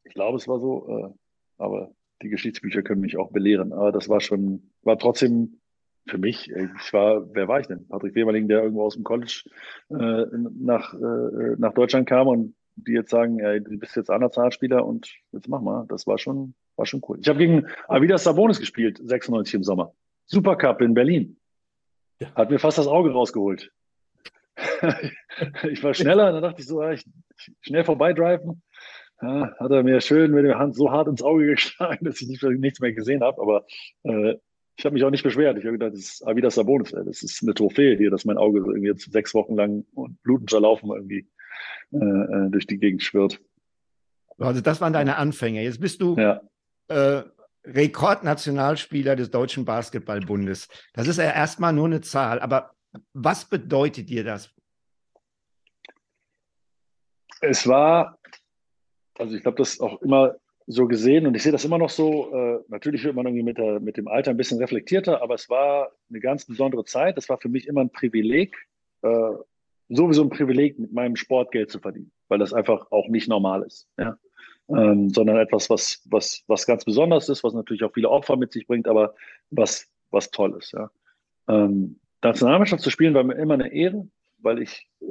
ich 0.03 0.13
glaube, 0.13 0.37
es 0.37 0.47
war 0.47 0.59
so, 0.59 0.87
äh, 0.87 1.13
aber 1.57 1.91
die 2.21 2.29
Geschichtsbücher 2.29 2.83
können 2.83 3.01
mich 3.01 3.17
auch 3.17 3.31
belehren. 3.31 3.73
Aber 3.73 3.91
das 3.91 4.07
war 4.07 4.21
schon, 4.21 4.71
war 4.83 4.97
trotzdem 4.97 5.59
für 6.07 6.17
mich, 6.19 6.51
ich 6.51 6.93
war, 6.93 7.33
wer 7.33 7.47
war 7.47 7.59
ich 7.59 7.67
denn? 7.67 7.87
Patrick 7.87 8.13
Weberling, 8.15 8.47
der 8.47 8.61
irgendwo 8.61 8.83
aus 8.83 8.93
dem 8.93 9.03
College 9.03 9.43
äh, 9.89 10.25
nach, 10.59 10.93
äh, 10.93 11.55
nach 11.57 11.73
Deutschland 11.73 12.07
kam 12.07 12.27
und 12.27 12.55
die 12.75 12.93
jetzt 12.93 13.09
sagen, 13.09 13.39
ey, 13.39 13.61
du 13.61 13.77
bist 13.77 13.95
jetzt 13.95 14.09
A-Nationalspieler 14.09 14.85
und 14.85 15.09
jetzt 15.31 15.47
mach 15.47 15.61
mal. 15.61 15.85
Das 15.87 16.05
war 16.05 16.17
schon, 16.17 16.53
war 16.75 16.85
schon 16.85 17.01
cool. 17.07 17.17
Ich 17.21 17.27
habe 17.27 17.39
gegen 17.39 17.67
Avidas 17.87 18.23
Sabonis 18.23 18.59
gespielt, 18.59 18.99
96 19.03 19.55
im 19.55 19.63
Sommer. 19.63 19.93
Supercup 20.25 20.81
in 20.81 20.93
Berlin. 20.93 21.37
Hat 22.35 22.49
mir 22.49 22.59
fast 22.59 22.77
das 22.77 22.87
Auge 22.87 23.11
rausgeholt. 23.11 23.71
ich 25.69 25.83
war 25.83 25.93
schneller, 25.93 26.31
dann 26.31 26.41
dachte 26.41 26.61
ich 26.61 26.67
so, 26.67 26.81
ich, 26.89 27.05
schnell 27.61 27.83
vorbeidriven. 27.83 28.61
Ja, 29.21 29.53
hat 29.59 29.71
er 29.71 29.83
mir 29.83 30.01
schön 30.01 30.31
mit 30.31 30.45
der 30.45 30.59
Hand 30.59 30.75
so 30.75 30.91
hart 30.91 31.07
ins 31.07 31.21
Auge 31.21 31.45
geschlagen, 31.51 32.05
dass 32.05 32.21
ich 32.21 32.27
nicht, 32.27 32.43
nichts 32.43 32.79
mehr 32.79 32.93
gesehen 32.93 33.21
habe. 33.21 33.41
Aber 33.41 33.65
äh, 34.03 34.35
ich 34.77 34.85
habe 34.85 34.93
mich 34.93 35.03
auch 35.03 35.09
nicht 35.09 35.23
beschwert. 35.23 35.57
Ich 35.57 35.63
habe 35.63 35.77
gedacht, 35.77 35.93
das 35.93 35.99
ist 36.01 36.27
Avidas 36.27 36.55
Sabonis. 36.55 36.91
Das 36.91 37.23
ist 37.23 37.41
eine 37.43 37.53
Trophäe 37.53 37.95
hier, 37.97 38.11
dass 38.11 38.25
mein 38.25 38.37
Auge 38.37 38.59
irgendwie 38.59 38.87
jetzt 38.87 39.11
sechs 39.11 39.33
Wochen 39.33 39.55
lang 39.55 39.85
und 39.93 40.21
blutend 40.23 40.49
verlaufen 40.49 40.89
irgendwie 40.91 41.27
äh, 41.93 41.97
äh, 41.97 42.49
durch 42.49 42.67
die 42.67 42.77
Gegend 42.77 43.01
schwirrt. 43.01 43.39
Also 44.37 44.59
das 44.59 44.81
waren 44.81 44.91
deine 44.91 45.15
Anfänge. 45.15 45.63
Jetzt 45.63 45.79
bist 45.79 46.01
du 46.01 46.17
ja. 46.17 46.41
äh, 46.89 47.23
Rekordnationalspieler 47.67 49.15
des 49.15 49.31
Deutschen 49.31 49.65
Basketballbundes. 49.65 50.67
Das 50.93 51.07
ist 51.07 51.17
ja 51.17 51.31
erstmal 51.31 51.73
nur 51.73 51.85
eine 51.85 52.01
Zahl, 52.01 52.39
aber 52.39 52.71
was 53.13 53.45
bedeutet 53.45 54.09
dir 54.09 54.23
das? 54.23 54.53
Es 57.41 57.67
war, 57.67 58.17
also 59.17 59.35
ich 59.35 59.41
glaube, 59.41 59.57
das 59.57 59.79
auch 59.79 60.01
immer 60.01 60.35
so 60.67 60.87
gesehen 60.87 61.27
und 61.27 61.35
ich 61.35 61.43
sehe 61.43 61.51
das 61.51 61.65
immer 61.65 61.77
noch 61.77 61.89
so. 61.89 62.33
Äh, 62.33 62.59
natürlich 62.69 63.03
wird 63.03 63.15
man 63.15 63.25
irgendwie 63.25 63.43
mit, 63.43 63.57
der, 63.57 63.79
mit 63.79 63.97
dem 63.97 64.07
Alter 64.07 64.31
ein 64.31 64.37
bisschen 64.37 64.57
reflektierter, 64.57 65.21
aber 65.21 65.35
es 65.35 65.49
war 65.49 65.91
eine 66.09 66.19
ganz 66.19 66.45
besondere 66.45 66.85
Zeit. 66.85 67.17
Es 67.17 67.29
war 67.29 67.37
für 67.37 67.49
mich 67.49 67.67
immer 67.67 67.81
ein 67.81 67.91
Privileg, 67.91 68.55
äh, 69.03 69.31
sowieso 69.89 70.23
ein 70.23 70.29
Privileg, 70.29 70.79
mit 70.79 70.91
meinem 70.91 71.15
Sport 71.15 71.51
Geld 71.51 71.69
zu 71.69 71.79
verdienen, 71.79 72.11
weil 72.29 72.39
das 72.39 72.53
einfach 72.53 72.91
auch 72.91 73.07
nicht 73.09 73.27
normal 73.27 73.63
ist. 73.63 73.87
Ja? 73.99 74.17
Ähm, 74.69 75.09
sondern 75.09 75.37
etwas, 75.37 75.69
was, 75.69 76.01
was, 76.05 76.43
was 76.47 76.65
ganz 76.65 76.85
besonders 76.85 77.29
ist, 77.29 77.43
was 77.43 77.53
natürlich 77.53 77.83
auch 77.83 77.93
viele 77.93 78.09
Opfer 78.09 78.35
mit 78.35 78.51
sich 78.51 78.67
bringt, 78.67 78.87
aber 78.87 79.15
was, 79.51 79.87
was 80.11 80.31
toll 80.31 80.55
ist. 80.57 80.73
Ja. 80.73 80.89
Ähm, 81.47 81.99
Nationalmannschaft 82.21 82.81
zu 82.81 82.89
spielen 82.89 83.13
war 83.13 83.23
mir 83.23 83.35
immer 83.35 83.53
eine 83.53 83.71
Ehre, 83.71 84.07
weil 84.39 84.61
ich, 84.61 84.89
äh, 85.01 85.05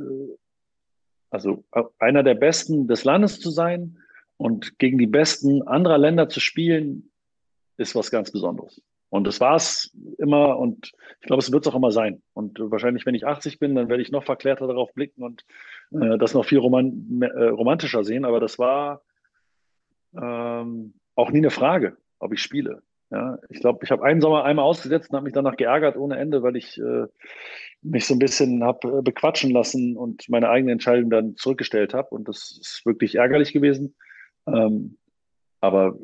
also 1.30 1.64
einer 1.98 2.22
der 2.22 2.34
Besten 2.34 2.88
des 2.88 3.04
Landes 3.04 3.40
zu 3.40 3.50
sein 3.50 3.98
und 4.36 4.78
gegen 4.78 4.98
die 4.98 5.06
Besten 5.06 5.62
anderer 5.62 5.98
Länder 5.98 6.28
zu 6.28 6.40
spielen, 6.40 7.10
ist 7.76 7.94
was 7.94 8.10
ganz 8.10 8.30
Besonderes. 8.30 8.82
Und 9.10 9.28
das 9.28 9.40
war 9.40 9.54
es 9.54 9.96
immer 10.18 10.58
und 10.58 10.90
ich 11.20 11.26
glaube, 11.28 11.40
es 11.40 11.52
wird 11.52 11.64
es 11.64 11.72
auch 11.72 11.76
immer 11.76 11.92
sein. 11.92 12.20
Und 12.32 12.58
wahrscheinlich, 12.58 13.06
wenn 13.06 13.14
ich 13.14 13.26
80 13.26 13.60
bin, 13.60 13.76
dann 13.76 13.88
werde 13.88 14.02
ich 14.02 14.10
noch 14.10 14.24
verklärter 14.24 14.66
darauf 14.66 14.92
blicken 14.92 15.22
und 15.22 15.44
äh, 15.92 16.18
das 16.18 16.34
noch 16.34 16.44
viel 16.44 16.58
roman 16.58 17.22
äh, 17.22 17.44
romantischer 17.44 18.02
sehen. 18.02 18.24
Aber 18.24 18.40
das 18.40 18.58
war 18.58 19.02
ähm, 20.20 20.94
auch 21.14 21.30
nie 21.30 21.38
eine 21.38 21.50
Frage, 21.50 21.96
ob 22.18 22.32
ich 22.32 22.42
spiele. 22.42 22.82
Ja, 23.10 23.38
ich 23.48 23.60
glaube, 23.60 23.80
ich 23.84 23.90
habe 23.90 24.04
einen 24.04 24.20
Sommer 24.20 24.44
einmal 24.44 24.64
ausgesetzt 24.64 25.10
und 25.10 25.16
habe 25.16 25.24
mich 25.24 25.34
danach 25.34 25.56
geärgert 25.56 25.96
ohne 25.96 26.16
Ende, 26.16 26.42
weil 26.42 26.56
ich 26.56 26.80
äh, 26.80 27.06
mich 27.82 28.06
so 28.06 28.14
ein 28.14 28.18
bisschen 28.18 28.64
habe 28.64 28.98
äh, 28.98 29.02
bequatschen 29.02 29.50
lassen 29.50 29.96
und 29.96 30.28
meine 30.28 30.48
eigene 30.48 30.72
Entscheidung 30.72 31.10
dann 31.10 31.36
zurückgestellt 31.36 31.94
habe. 31.94 32.08
Und 32.08 32.28
das 32.28 32.58
ist 32.60 32.82
wirklich 32.84 33.16
ärgerlich 33.16 33.52
gewesen. 33.52 33.94
Ähm, 34.46 34.96
aber 35.60 35.96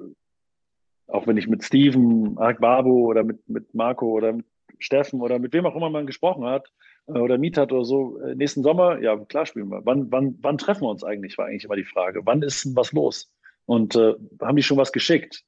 auch 1.08 1.26
wenn 1.26 1.36
ich 1.36 1.48
mit 1.48 1.64
Steven, 1.64 2.34
Babu 2.34 3.06
oder 3.06 3.24
mit, 3.24 3.48
mit 3.48 3.74
Marco 3.74 4.06
oder 4.06 4.32
mit 4.34 4.46
Steffen 4.78 5.20
oder 5.20 5.38
mit 5.38 5.52
wem 5.52 5.66
auch 5.66 5.76
immer 5.76 5.90
man 5.90 6.06
gesprochen 6.06 6.44
hat 6.44 6.70
äh, 7.08 7.18
oder 7.18 7.38
Miet 7.38 7.56
hat 7.56 7.72
oder 7.72 7.84
so, 7.84 8.20
äh, 8.20 8.34
nächsten 8.34 8.62
Sommer, 8.62 9.00
ja, 9.00 9.16
klar 9.16 9.46
spielen 9.46 9.70
wir. 9.70 9.84
Wann, 9.84 10.12
wann, 10.12 10.38
wann 10.42 10.58
treffen 10.58 10.82
wir 10.82 10.90
uns 10.90 11.02
eigentlich, 11.02 11.36
war 11.38 11.46
eigentlich 11.46 11.64
immer 11.64 11.76
die 11.76 11.84
Frage. 11.84 12.20
Wann 12.24 12.42
ist 12.42 12.76
was 12.76 12.92
los? 12.92 13.32
Und 13.70 13.94
äh, 13.94 14.14
haben 14.42 14.56
die 14.56 14.64
schon 14.64 14.78
was 14.78 14.90
geschickt, 14.90 15.44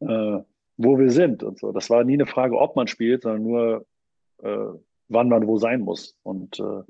äh, 0.00 0.38
wo 0.76 0.98
wir 0.98 1.10
sind 1.10 1.42
und 1.42 1.58
so. 1.58 1.72
Das 1.72 1.88
war 1.88 2.04
nie 2.04 2.12
eine 2.12 2.26
Frage, 2.26 2.58
ob 2.58 2.76
man 2.76 2.86
spielt, 2.86 3.22
sondern 3.22 3.42
nur, 3.42 3.86
äh, 4.42 4.78
wann 5.08 5.30
man 5.30 5.46
wo 5.46 5.56
sein 5.56 5.80
muss. 5.80 6.14
Und 6.22 6.60
äh, 6.60 6.82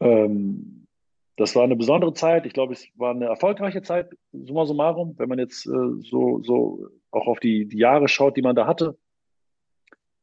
ähm, 0.00 0.88
das 1.36 1.54
war 1.54 1.62
eine 1.62 1.76
besondere 1.76 2.14
Zeit. 2.14 2.46
Ich 2.46 2.52
glaube, 2.52 2.72
es 2.72 2.88
war 2.96 3.12
eine 3.12 3.26
erfolgreiche 3.26 3.80
Zeit, 3.80 4.10
summa 4.32 4.66
summarum, 4.66 5.14
wenn 5.18 5.28
man 5.28 5.38
jetzt 5.38 5.66
äh, 5.66 6.00
so, 6.00 6.42
so 6.42 6.88
auch 7.12 7.28
auf 7.28 7.38
die, 7.38 7.68
die 7.68 7.78
Jahre 7.78 8.08
schaut, 8.08 8.36
die 8.36 8.42
man 8.42 8.56
da 8.56 8.66
hatte. 8.66 8.98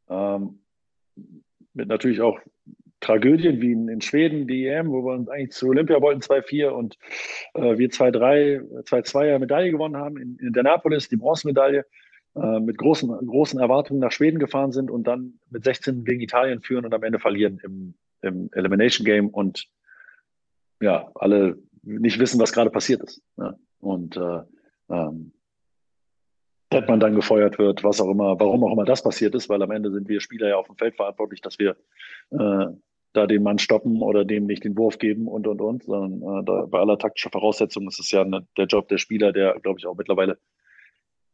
Ähm, 0.09 0.59
mit 1.73 1.87
natürlich 1.87 2.19
auch 2.19 2.37
Tragödien 3.03 3.61
wie 3.61 3.73
in, 3.73 3.89
in, 3.89 4.01
Schweden, 4.01 4.47
die 4.47 4.65
EM, 4.65 4.89
wo 4.91 5.03
wir 5.05 5.13
uns 5.13 5.29
eigentlich 5.29 5.51
zu 5.51 5.67
Olympia 5.67 6.01
wollten, 6.01 6.21
2-4 6.21 6.69
und 6.69 6.97
äh, 7.53 7.77
wir 7.77 7.89
2-3, 7.89 8.83
2-2 8.83 9.25
ja 9.25 9.39
Medaille 9.39 9.71
gewonnen 9.71 9.97
haben 9.97 10.17
in, 10.17 10.37
in 10.37 10.47
Indianapolis, 10.47 11.09
die 11.09 11.17
Bronzemedaille, 11.17 11.85
äh, 12.35 12.59
mit 12.59 12.77
großen, 12.77 13.09
großen 13.27 13.59
Erwartungen 13.59 13.99
nach 13.99 14.11
Schweden 14.11 14.39
gefahren 14.39 14.71
sind 14.71 14.89
und 14.89 15.05
dann 15.05 15.39
mit 15.49 15.63
16 15.63 16.05
gegen 16.05 16.21
Italien 16.21 16.61
führen 16.61 16.85
und 16.85 16.93
am 16.93 17.03
Ende 17.03 17.19
verlieren 17.19 17.59
im, 17.63 17.93
im 18.21 18.49
Elimination 18.53 19.05
Game 19.05 19.27
und 19.27 19.67
ja, 20.81 21.11
alle 21.15 21.57
nicht 21.83 22.19
wissen, 22.19 22.39
was 22.39 22.53
gerade 22.53 22.69
passiert 22.69 23.03
ist. 23.03 23.21
Ja. 23.37 23.55
Und 23.79 24.17
äh, 24.17 24.41
ähm, 24.89 25.33
man 26.87 26.99
dann 26.99 27.13
gefeuert 27.13 27.59
wird, 27.59 27.83
was 27.83 28.01
auch 28.01 28.09
immer, 28.09 28.39
warum 28.39 28.63
auch 28.63 28.71
immer 28.73 28.85
das 28.85 29.03
passiert 29.03 29.35
ist, 29.35 29.47
weil 29.47 29.61
am 29.61 29.69
Ende 29.69 29.91
sind 29.91 30.07
wir 30.07 30.19
Spieler 30.19 30.49
ja 30.49 30.55
auf 30.57 30.65
dem 30.65 30.75
Feld 30.75 30.95
verantwortlich, 30.95 31.41
dass 31.41 31.59
wir 31.59 31.75
äh, 32.31 32.65
da 33.13 33.27
den 33.27 33.43
Mann 33.43 33.59
stoppen 33.59 34.01
oder 34.01 34.25
dem 34.25 34.45
nicht 34.45 34.63
den 34.63 34.77
Wurf 34.77 34.97
geben 34.97 35.27
und 35.27 35.47
und 35.47 35.61
und, 35.61 35.83
sondern 35.83 36.41
äh, 36.41 36.45
da, 36.45 36.65
bei 36.65 36.79
aller 36.79 36.97
taktischer 36.97 37.29
Voraussetzung 37.29 37.87
ist 37.87 37.99
es 37.99 38.11
ja 38.11 38.23
ne, 38.25 38.45
der 38.57 38.65
Job 38.65 38.87
der 38.89 38.97
Spieler, 38.97 39.31
der, 39.31 39.59
glaube 39.61 39.79
ich, 39.79 39.85
auch 39.85 39.95
mittlerweile 39.95 40.37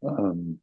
ähm, 0.02 0.60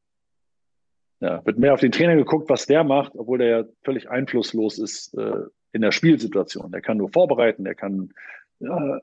ja, 1.19 1.43
wird 1.45 1.57
mehr 1.57 1.73
auf 1.73 1.79
den 1.79 1.91
Trainer 1.91 2.15
geguckt, 2.15 2.49
was 2.49 2.67
der 2.67 2.83
macht, 2.83 3.13
obwohl 3.15 3.39
der 3.39 3.47
ja 3.47 3.63
völlig 3.83 4.09
einflusslos 4.09 4.77
ist 4.77 5.17
äh, 5.17 5.41
in 5.73 5.81
der 5.81 5.91
Spielsituation. 5.91 6.71
Der 6.71 6.81
kann 6.81 6.97
nur 6.97 7.09
vorbereiten, 7.09 7.63
der 7.63 7.75
kann 7.75 8.13
ja, 8.59 8.97
äh, 8.97 9.01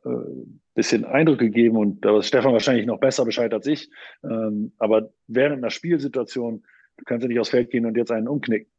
bisschen 0.75 1.05
Eindrücke 1.05 1.51
geben 1.51 1.77
und 1.77 2.05
da 2.05 2.15
weiß 2.15 2.27
Stefan 2.27 2.53
wahrscheinlich 2.53 2.87
noch 2.87 2.99
besser 2.99 3.25
Bescheid 3.25 3.53
als 3.53 3.67
ich. 3.67 3.91
Ähm, 4.23 4.73
aber 4.79 5.11
während 5.27 5.59
einer 5.59 5.71
Spielsituation, 5.71 6.65
du 6.97 7.05
kannst 7.05 7.23
ja 7.23 7.29
nicht 7.29 7.41
aufs 7.41 7.51
Feld 7.51 7.71
gehen 7.71 7.87
und 7.87 7.97
jetzt 7.97 8.11
einen 8.11 8.29
umknicken, 8.29 8.71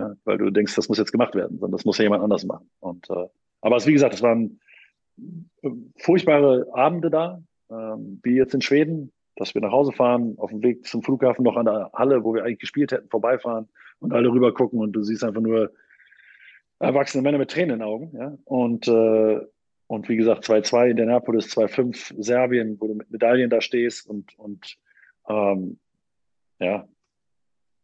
ja, 0.00 0.14
weil 0.24 0.38
du 0.38 0.50
denkst, 0.50 0.74
das 0.74 0.88
muss 0.88 0.98
jetzt 0.98 1.12
gemacht 1.12 1.34
werden, 1.34 1.58
sondern 1.58 1.76
das 1.76 1.84
muss 1.84 1.98
ja 1.98 2.04
jemand 2.04 2.22
anders 2.22 2.44
machen. 2.44 2.70
Und 2.80 3.08
äh, 3.10 3.26
aber 3.60 3.76
es, 3.76 3.86
wie 3.86 3.92
gesagt, 3.92 4.14
es 4.14 4.22
waren 4.22 4.60
äh, 5.62 5.70
furchtbare 5.96 6.66
Abende 6.72 7.10
da, 7.10 7.42
ähm, 7.70 8.20
wie 8.22 8.36
jetzt 8.36 8.54
in 8.54 8.62
Schweden, 8.62 9.12
dass 9.36 9.54
wir 9.54 9.60
nach 9.60 9.72
Hause 9.72 9.92
fahren, 9.92 10.34
auf 10.38 10.50
dem 10.50 10.62
Weg 10.62 10.86
zum 10.86 11.02
Flughafen 11.02 11.44
noch 11.44 11.56
an 11.56 11.66
der 11.66 11.90
Halle, 11.94 12.24
wo 12.24 12.34
wir 12.34 12.44
eigentlich 12.44 12.60
gespielt 12.60 12.92
hätten, 12.92 13.08
vorbeifahren 13.08 13.68
und 14.00 14.12
alle 14.12 14.30
rüber 14.30 14.52
gucken 14.52 14.80
und 14.80 14.92
du 14.92 15.02
siehst 15.02 15.24
einfach 15.24 15.40
nur 15.40 15.72
erwachsene 16.78 17.22
Männer 17.22 17.38
mit 17.38 17.50
Tränen 17.50 17.74
in 17.74 17.78
den 17.80 17.88
Augen. 17.88 18.10
Ja? 18.16 18.36
Und 18.44 18.88
äh, 18.88 19.40
und 19.90 20.08
wie 20.08 20.16
gesagt, 20.16 20.44
2-2 20.44 20.90
Indianapolis, 20.90 21.46
2-5 21.46 22.22
Serbien, 22.22 22.80
wo 22.80 22.86
du 22.86 22.94
mit 22.94 23.10
Medaillen 23.10 23.50
da 23.50 23.60
stehst 23.60 24.08
und, 24.08 24.38
und 24.38 24.76
ähm, 25.28 25.80
ja, 26.60 26.86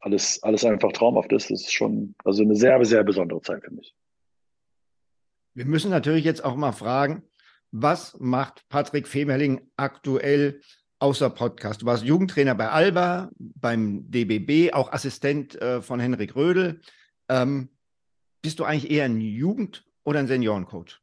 alles, 0.00 0.42
alles 0.42 0.64
einfach 0.64 0.92
traumhaft 0.92 1.32
ist. 1.32 1.50
Das 1.50 1.62
ist 1.62 1.72
schon 1.72 2.14
also 2.24 2.42
eine 2.42 2.54
sehr, 2.54 2.84
sehr 2.84 3.04
besondere 3.04 3.40
Zeit 3.40 3.64
für 3.64 3.72
mich. 3.72 3.94
Wir 5.54 5.64
müssen 5.64 5.90
natürlich 5.90 6.24
jetzt 6.24 6.44
auch 6.44 6.56
mal 6.56 6.72
fragen, 6.72 7.22
was 7.72 8.16
macht 8.18 8.68
Patrick 8.68 9.08
Femerling 9.08 9.70
aktuell 9.76 10.60
außer 10.98 11.30
Podcast? 11.30 11.82
Du 11.82 11.86
warst 11.86 12.04
Jugendtrainer 12.04 12.54
bei 12.54 12.68
Alba, 12.68 13.30
beim 13.38 14.10
DBB, 14.10 14.72
auch 14.74 14.92
Assistent 14.92 15.60
äh, 15.60 15.82
von 15.82 16.00
Henrik 16.00 16.36
Rödel. 16.36 16.80
Ähm, 17.28 17.70
bist 18.42 18.58
du 18.58 18.64
eigentlich 18.64 18.90
eher 18.90 19.04
ein 19.04 19.20
Jugend- 19.20 19.84
oder 20.04 20.20
ein 20.20 20.26
Seniorencoach? 20.26 21.00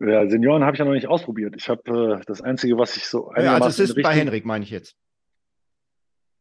Ja, 0.00 0.28
Senioren 0.28 0.64
habe 0.64 0.74
ich 0.74 0.78
ja 0.78 0.84
noch 0.84 0.92
nicht 0.92 1.08
ausprobiert. 1.08 1.54
Ich 1.56 1.68
habe 1.68 2.18
äh, 2.20 2.24
das 2.26 2.40
Einzige, 2.40 2.76
was 2.76 2.96
ich 2.96 3.06
so. 3.06 3.32
Ja, 3.36 3.64
es 3.66 3.78
ist 3.78 4.00
bei 4.02 4.14
Henrik, 4.14 4.44
meine 4.44 4.64
ich 4.64 4.70
jetzt. 4.70 4.96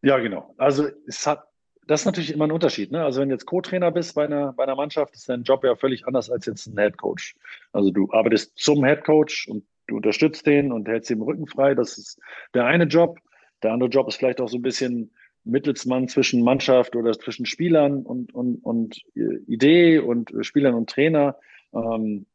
Ja, 0.04 0.20
genau. 0.20 0.54
Also 0.58 0.90
es 1.08 1.26
hat, 1.26 1.46
das 1.88 2.02
ist 2.02 2.06
natürlich 2.06 2.34
immer 2.34 2.46
ein 2.46 2.52
Unterschied. 2.52 2.92
Ne? 2.92 3.04
Also 3.04 3.22
wenn 3.22 3.30
du 3.30 3.36
jetzt 3.36 3.46
Co-Trainer 3.46 3.90
bist 3.90 4.16
bei 4.16 4.26
einer, 4.26 4.52
bei 4.54 4.64
einer 4.64 4.76
Mannschaft, 4.76 5.16
ist 5.16 5.30
dein 5.30 5.44
Job 5.44 5.64
ja 5.64 5.76
völlig 5.76 6.06
anders 6.06 6.30
als 6.30 6.46
jetzt 6.46 6.68
ein 6.68 6.78
Head 6.78 6.98
Coach. 6.98 7.36
Also 7.72 7.90
du 7.90 8.12
arbeitest 8.12 8.58
zum 8.58 8.84
Head 8.84 9.06
Coach 9.06 9.48
und 9.48 9.64
du 9.88 9.96
unterstützt 9.96 10.46
den 10.46 10.74
und 10.74 10.90
hältst 10.90 11.10
ihm 11.10 11.22
Rücken 11.22 11.48
frei. 11.48 11.74
Das 11.74 11.98
ist 11.98 12.20
der 12.54 12.66
eine 12.66 12.84
Job. 12.84 13.20
Der 13.64 13.72
andere 13.72 13.90
Job 13.90 14.10
ist 14.10 14.18
vielleicht 14.18 14.42
auch 14.42 14.50
so 14.50 14.58
ein 14.58 14.62
bisschen 14.62 15.12
Mittelsmann 15.46 16.10
zwischen 16.10 16.44
Mannschaft 16.44 16.98
oder 16.98 17.18
zwischen 17.18 17.46
Spielern 17.46 18.04
und, 18.04 18.34
und, 18.34 18.58
und 18.58 18.98
äh, 19.16 19.38
Idee 19.48 20.00
und 20.00 20.34
Spielern 20.42 20.74
und 20.76 20.90
Trainer. 20.90 21.38
Ähm, 21.74 22.26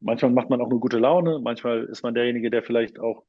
Manchmal 0.00 0.30
macht 0.30 0.48
man 0.48 0.60
auch 0.62 0.68
nur 0.70 0.80
gute 0.80 0.98
Laune, 0.98 1.40
manchmal 1.40 1.84
ist 1.84 2.02
man 2.02 2.14
derjenige, 2.14 2.50
der 2.50 2.62
vielleicht 2.62 2.98
auch 2.98 3.24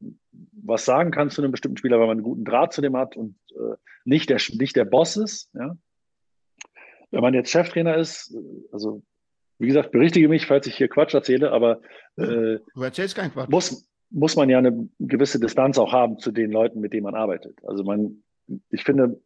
was 0.64 0.86
sagen 0.86 1.12
kann 1.12 1.30
zu 1.30 1.42
einem 1.42 1.52
bestimmten 1.52 1.78
Spieler, 1.78 2.00
weil 2.00 2.08
man 2.08 2.18
einen 2.18 2.24
guten 2.24 2.46
Draht 2.46 2.72
zu 2.72 2.82
dem 2.82 2.96
hat 2.96 3.18
und 3.18 3.36
äh, 3.52 3.76
nicht, 4.06 4.30
der, 4.30 4.40
nicht 4.54 4.76
der 4.76 4.86
Boss 4.86 5.18
ist. 5.18 5.50
Ja? 5.54 5.76
Wenn 7.12 7.22
man 7.22 7.34
jetzt 7.34 7.52
Cheftrainer 7.52 7.98
ist, 7.98 8.34
also 8.72 9.04
wie 9.60 9.68
gesagt, 9.68 9.92
berichtige 9.92 10.30
mich, 10.30 10.48
falls 10.48 10.66
ich 10.66 10.76
hier 10.76 10.88
Quatsch 10.88 11.14
erzähle, 11.14 11.52
aber 11.52 11.82
äh, 12.16 12.60
du 12.74 12.82
erzählst 12.82 13.16
keinen 13.16 13.32
Quatsch. 13.32 13.50
Muss, 13.50 13.88
muss 14.10 14.36
man 14.36 14.50
ja 14.50 14.58
eine 14.58 14.90
gewisse 15.00 15.40
Distanz 15.40 15.78
auch 15.78 15.92
haben 15.92 16.20
zu 16.20 16.32
den 16.32 16.52
Leuten, 16.52 16.80
mit 16.80 16.94
denen 16.94 17.04
man 17.04 17.16
arbeitet. 17.16 17.60
Also 17.66 17.84
man, 17.84 18.24
ich 18.70 18.84
finde, 18.84 19.22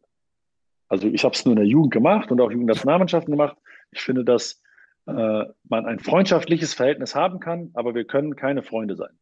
also 0.88 1.08
ich 1.08 1.24
habe 1.24 1.34
es 1.34 1.44
nur 1.44 1.52
in 1.52 1.60
der 1.60 1.66
Jugend 1.66 1.92
gemacht 1.92 2.30
und 2.30 2.40
auch 2.40 2.50
Jugendnationalmannschaften 2.50 3.32
gemacht. 3.32 3.56
Ich 3.92 4.02
finde, 4.02 4.24
dass 4.24 4.62
äh, 5.06 5.44
man 5.68 5.86
ein 5.86 5.98
freundschaftliches 5.98 6.74
Verhältnis 6.74 7.14
haben 7.14 7.40
kann, 7.40 7.70
aber 7.74 7.94
wir 7.94 8.04
können 8.04 8.36
keine 8.36 8.62
Freunde 8.62 8.96
sein. 8.96 9.16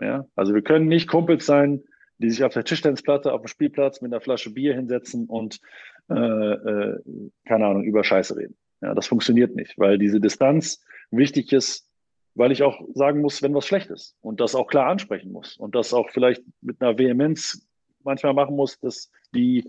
Ja? 0.00 0.26
Also 0.34 0.54
wir 0.54 0.62
können 0.62 0.88
nicht 0.88 1.08
Kumpels 1.08 1.46
sein, 1.46 1.82
die 2.18 2.30
sich 2.30 2.44
auf 2.44 2.54
der 2.54 2.64
Tischtennisplatte 2.64 3.32
auf 3.32 3.42
dem 3.42 3.48
Spielplatz 3.48 4.00
mit 4.00 4.12
einer 4.12 4.20
Flasche 4.20 4.50
Bier 4.50 4.74
hinsetzen 4.74 5.26
und 5.26 5.60
äh, 6.08 6.14
äh, 6.14 6.98
keine 7.46 7.66
Ahnung 7.66 7.84
über 7.84 8.04
Scheiße 8.04 8.36
reden. 8.36 8.56
Ja, 8.80 8.94
das 8.94 9.06
funktioniert 9.06 9.54
nicht, 9.54 9.78
weil 9.78 9.98
diese 9.98 10.20
Distanz 10.20 10.84
wichtig 11.10 11.52
ist, 11.52 11.90
weil 12.34 12.52
ich 12.52 12.62
auch 12.62 12.80
sagen 12.94 13.20
muss, 13.20 13.42
wenn 13.42 13.54
was 13.54 13.66
schlecht 13.66 13.90
ist 13.90 14.16
und 14.20 14.40
das 14.40 14.54
auch 14.54 14.66
klar 14.66 14.88
ansprechen 14.88 15.32
muss 15.32 15.56
und 15.56 15.74
das 15.74 15.94
auch 15.94 16.10
vielleicht 16.10 16.42
mit 16.60 16.80
einer 16.80 16.98
Vehemenz 16.98 17.66
manchmal 18.02 18.34
machen 18.34 18.56
muss, 18.56 18.78
dass 18.78 19.10
die 19.34 19.68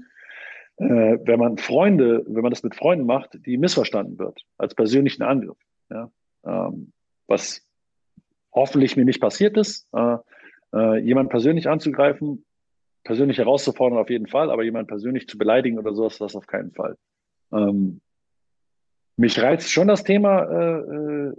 äh, 0.77 1.17
wenn 1.23 1.39
man 1.39 1.57
Freunde, 1.57 2.23
wenn 2.27 2.41
man 2.41 2.51
das 2.51 2.63
mit 2.63 2.75
Freunden 2.75 3.05
macht, 3.05 3.37
die 3.45 3.57
missverstanden 3.57 4.19
wird 4.19 4.41
als 4.57 4.75
persönlichen 4.75 5.23
Angriff. 5.23 5.57
Ja? 5.89 6.11
Ähm, 6.45 6.93
was 7.27 7.63
hoffentlich 8.53 8.95
mir 8.95 9.05
nicht 9.05 9.21
passiert 9.21 9.57
ist, 9.57 9.87
äh, 9.93 10.17
äh, 10.73 10.99
jemand 10.99 11.29
persönlich 11.29 11.67
anzugreifen, 11.67 12.45
persönlich 13.03 13.37
herauszufordern 13.37 13.99
auf 13.99 14.09
jeden 14.09 14.27
Fall, 14.27 14.51
aber 14.51 14.63
jemand 14.63 14.87
persönlich 14.87 15.27
zu 15.27 15.37
beleidigen 15.37 15.79
oder 15.79 15.93
sowas, 15.93 16.17
das 16.17 16.35
auf 16.35 16.47
keinen 16.47 16.71
Fall. 16.71 16.97
Ähm, 17.51 18.01
mich 19.15 19.41
reizt 19.41 19.71
schon 19.71 19.87
das 19.87 20.03
Thema 20.03 20.43
äh, 20.43 20.79
äh 20.79 21.33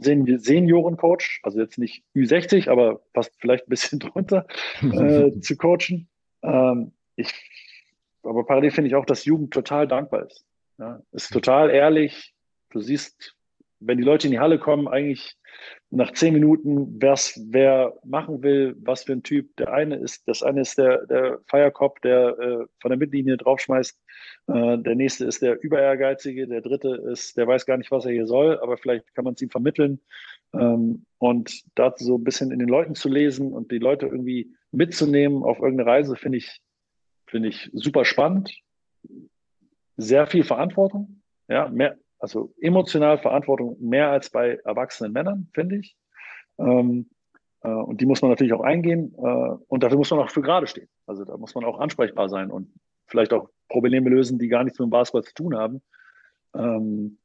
Sen 0.00 0.38
Seniorencoach, 0.38 1.40
also 1.44 1.60
jetzt 1.60 1.78
nicht 1.78 2.02
Ü60, 2.16 2.68
aber 2.68 3.02
fast 3.14 3.32
vielleicht 3.38 3.66
ein 3.66 3.70
bisschen 3.70 3.98
drunter 4.00 4.46
äh, 4.82 5.30
zu 5.40 5.56
coachen. 5.56 6.08
Ähm, 6.42 6.92
ich 7.16 7.32
aber 8.24 8.44
parallel 8.44 8.70
finde 8.70 8.88
ich 8.88 8.94
auch, 8.94 9.06
dass 9.06 9.24
Jugend 9.24 9.52
total 9.52 9.88
dankbar 9.88 10.26
ist. 10.26 10.44
Ja, 10.78 11.00
ist 11.12 11.32
total 11.32 11.70
ehrlich. 11.70 12.34
Du 12.70 12.80
siehst, 12.80 13.36
wenn 13.80 13.98
die 13.98 14.04
Leute 14.04 14.26
in 14.26 14.32
die 14.32 14.40
Halle 14.40 14.58
kommen, 14.58 14.88
eigentlich 14.88 15.36
nach 15.90 16.12
zehn 16.12 16.34
Minuten, 16.34 17.00
wer's, 17.00 17.40
wer 17.50 17.94
machen 18.04 18.42
will, 18.42 18.74
was 18.80 19.04
für 19.04 19.12
ein 19.12 19.22
Typ. 19.22 19.54
Der 19.56 19.72
eine 19.72 19.96
ist, 19.96 20.26
das 20.26 20.42
eine 20.42 20.62
ist 20.62 20.76
der, 20.76 21.06
der 21.06 21.38
Feierkopf, 21.46 22.00
der 22.00 22.38
äh, 22.38 22.66
von 22.80 22.88
der 22.88 22.98
Mittellinie 22.98 23.36
draufschmeißt. 23.36 24.00
Äh, 24.48 24.78
der 24.78 24.94
nächste 24.96 25.24
ist 25.26 25.42
der 25.42 25.62
Überehrgeizige. 25.62 26.48
Der 26.48 26.60
dritte 26.60 27.00
ist, 27.12 27.36
der 27.36 27.46
weiß 27.46 27.66
gar 27.66 27.76
nicht, 27.76 27.92
was 27.92 28.04
er 28.04 28.12
hier 28.12 28.26
soll, 28.26 28.58
aber 28.58 28.76
vielleicht 28.76 29.14
kann 29.14 29.24
man 29.24 29.34
es 29.34 29.42
ihm 29.42 29.50
vermitteln. 29.50 30.00
Ähm, 30.52 31.04
und 31.18 31.62
da 31.76 31.94
so 31.96 32.16
ein 32.16 32.24
bisschen 32.24 32.50
in 32.50 32.58
den 32.58 32.68
Leuten 32.68 32.94
zu 32.94 33.08
lesen 33.08 33.52
und 33.52 33.70
die 33.70 33.78
Leute 33.78 34.06
irgendwie 34.06 34.52
mitzunehmen 34.72 35.44
auf 35.44 35.60
irgendeine 35.60 35.90
Reise, 35.90 36.16
finde 36.16 36.38
ich, 36.38 36.60
Finde 37.34 37.48
ich 37.48 37.68
super 37.72 38.04
spannend. 38.04 38.56
Sehr 39.96 40.28
viel 40.28 40.44
Verantwortung. 40.44 41.20
Ja, 41.48 41.68
mehr, 41.68 41.98
also 42.20 42.54
emotional 42.60 43.18
Verantwortung 43.18 43.76
mehr 43.80 44.08
als 44.10 44.30
bei 44.30 44.60
erwachsenen 44.64 45.12
Männern, 45.12 45.48
finde 45.52 45.78
ich. 45.78 45.96
Ähm, 46.58 47.10
äh, 47.62 47.70
und 47.70 48.00
die 48.00 48.06
muss 48.06 48.22
man 48.22 48.30
natürlich 48.30 48.52
auch 48.52 48.60
eingehen. 48.60 49.16
Äh, 49.18 49.56
und 49.66 49.82
dafür 49.82 49.98
muss 49.98 50.12
man 50.12 50.20
auch 50.20 50.30
für 50.30 50.42
gerade 50.42 50.68
stehen. 50.68 50.86
Also 51.06 51.24
da 51.24 51.36
muss 51.36 51.56
man 51.56 51.64
auch 51.64 51.80
ansprechbar 51.80 52.28
sein 52.28 52.52
und 52.52 52.72
vielleicht 53.08 53.32
auch 53.32 53.50
Probleme 53.68 54.10
lösen, 54.10 54.38
die 54.38 54.46
gar 54.46 54.62
nichts 54.62 54.78
mit 54.78 54.86
dem 54.86 54.90
Basketball 54.90 55.24
zu 55.24 55.34
tun 55.34 55.56
haben. 55.56 55.82
Ähm, 56.54 57.18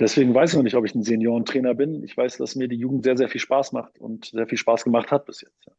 deswegen 0.00 0.34
weiß 0.34 0.52
ich 0.52 0.56
noch 0.56 0.64
nicht, 0.64 0.76
ob 0.76 0.86
ich 0.86 0.94
ein 0.94 1.02
Seniorentrainer 1.02 1.74
bin. 1.74 2.02
Ich 2.04 2.16
weiß, 2.16 2.38
dass 2.38 2.56
mir 2.56 2.68
die 2.68 2.76
Jugend 2.76 3.04
sehr, 3.04 3.18
sehr 3.18 3.28
viel 3.28 3.42
Spaß 3.42 3.72
macht 3.72 3.98
und 3.98 4.24
sehr 4.24 4.46
viel 4.46 4.56
Spaß 4.56 4.84
gemacht 4.84 5.10
hat 5.10 5.26
bis 5.26 5.42
jetzt. 5.42 5.66
Ja 5.66 5.74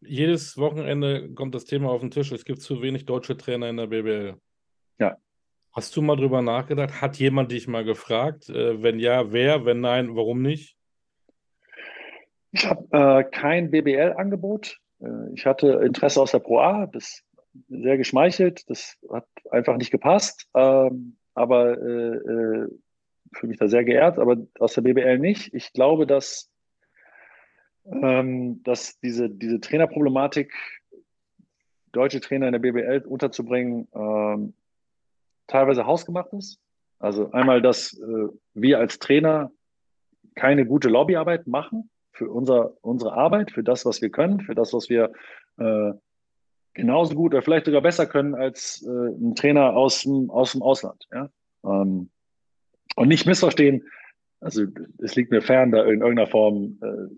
jedes 0.00 0.56
Wochenende 0.56 1.32
kommt 1.34 1.54
das 1.54 1.64
Thema 1.64 1.90
auf 1.90 2.00
den 2.00 2.10
Tisch. 2.10 2.32
Es 2.32 2.44
gibt 2.44 2.60
zu 2.60 2.82
wenig 2.82 3.06
deutsche 3.06 3.36
Trainer 3.36 3.68
in 3.68 3.76
der 3.76 3.86
BBL. 3.86 4.36
Ja. 4.98 5.16
Hast 5.72 5.96
du 5.96 6.02
mal 6.02 6.16
drüber 6.16 6.42
nachgedacht? 6.42 7.00
Hat 7.00 7.16
jemand 7.16 7.52
dich 7.52 7.68
mal 7.68 7.84
gefragt? 7.84 8.48
Äh, 8.48 8.82
wenn 8.82 8.98
ja, 8.98 9.32
wer? 9.32 9.64
Wenn 9.64 9.80
nein, 9.80 10.16
warum 10.16 10.42
nicht? 10.42 10.76
Ich 12.52 12.66
habe 12.66 12.86
äh, 12.90 13.24
kein 13.24 13.70
BBL-Angebot. 13.70 14.78
Äh, 15.00 15.32
ich 15.34 15.46
hatte 15.46 15.80
Interesse 15.84 16.20
aus 16.20 16.32
der 16.32 16.40
Pro 16.40 16.58
A. 16.58 16.86
Das 16.86 17.22
sehr 17.68 17.96
geschmeichelt. 17.96 18.68
Das 18.68 18.96
hat 19.12 19.26
einfach 19.50 19.76
nicht 19.76 19.90
gepasst. 19.90 20.48
Ähm, 20.54 21.16
aber 21.34 21.78
äh, 21.78 22.16
äh, 22.16 22.68
fühle 23.32 23.50
mich 23.50 23.58
da 23.58 23.68
sehr 23.68 23.84
geehrt, 23.84 24.18
aber 24.18 24.36
aus 24.58 24.74
der 24.74 24.82
BBL 24.82 25.18
nicht. 25.18 25.54
Ich 25.54 25.72
glaube, 25.72 26.06
dass, 26.06 26.50
ähm, 27.86 28.62
dass 28.62 28.98
diese, 29.00 29.28
diese 29.30 29.60
Trainerproblematik, 29.60 30.52
deutsche 31.92 32.20
Trainer 32.20 32.46
in 32.46 32.52
der 32.52 32.60
BBL 32.60 33.04
unterzubringen, 33.06 33.88
ähm, 33.94 34.54
teilweise 35.46 35.86
hausgemacht 35.86 36.32
ist. 36.32 36.60
Also 36.98 37.32
einmal, 37.32 37.62
dass 37.62 37.94
äh, 37.98 38.28
wir 38.54 38.78
als 38.78 38.98
Trainer 38.98 39.50
keine 40.34 40.66
gute 40.66 40.88
Lobbyarbeit 40.88 41.46
machen 41.46 41.90
für 42.12 42.30
unser, 42.30 42.76
unsere 42.82 43.14
Arbeit, 43.14 43.50
für 43.50 43.64
das, 43.64 43.84
was 43.84 44.00
wir 44.00 44.10
können, 44.10 44.40
für 44.40 44.54
das, 44.54 44.72
was 44.72 44.88
wir 44.88 45.12
äh, 45.58 45.92
genauso 46.74 47.14
gut 47.14 47.32
oder 47.32 47.42
vielleicht 47.42 47.66
sogar 47.66 47.80
besser 47.80 48.06
können 48.06 48.34
als 48.34 48.86
äh, 48.86 48.90
ein 48.90 49.34
Trainer 49.34 49.74
aus 49.74 50.02
dem, 50.02 50.30
aus 50.30 50.52
dem 50.52 50.62
Ausland. 50.62 51.08
Ja? 51.12 51.30
Ähm, 51.64 52.10
und 52.96 53.08
nicht 53.08 53.26
missverstehen, 53.26 53.84
also 54.40 54.64
es 54.98 55.16
liegt 55.16 55.30
mir 55.30 55.42
fern, 55.42 55.70
da 55.70 55.82
in 55.84 56.00
irgendeiner 56.00 56.26
Form 56.26 56.78
äh, 56.82 57.14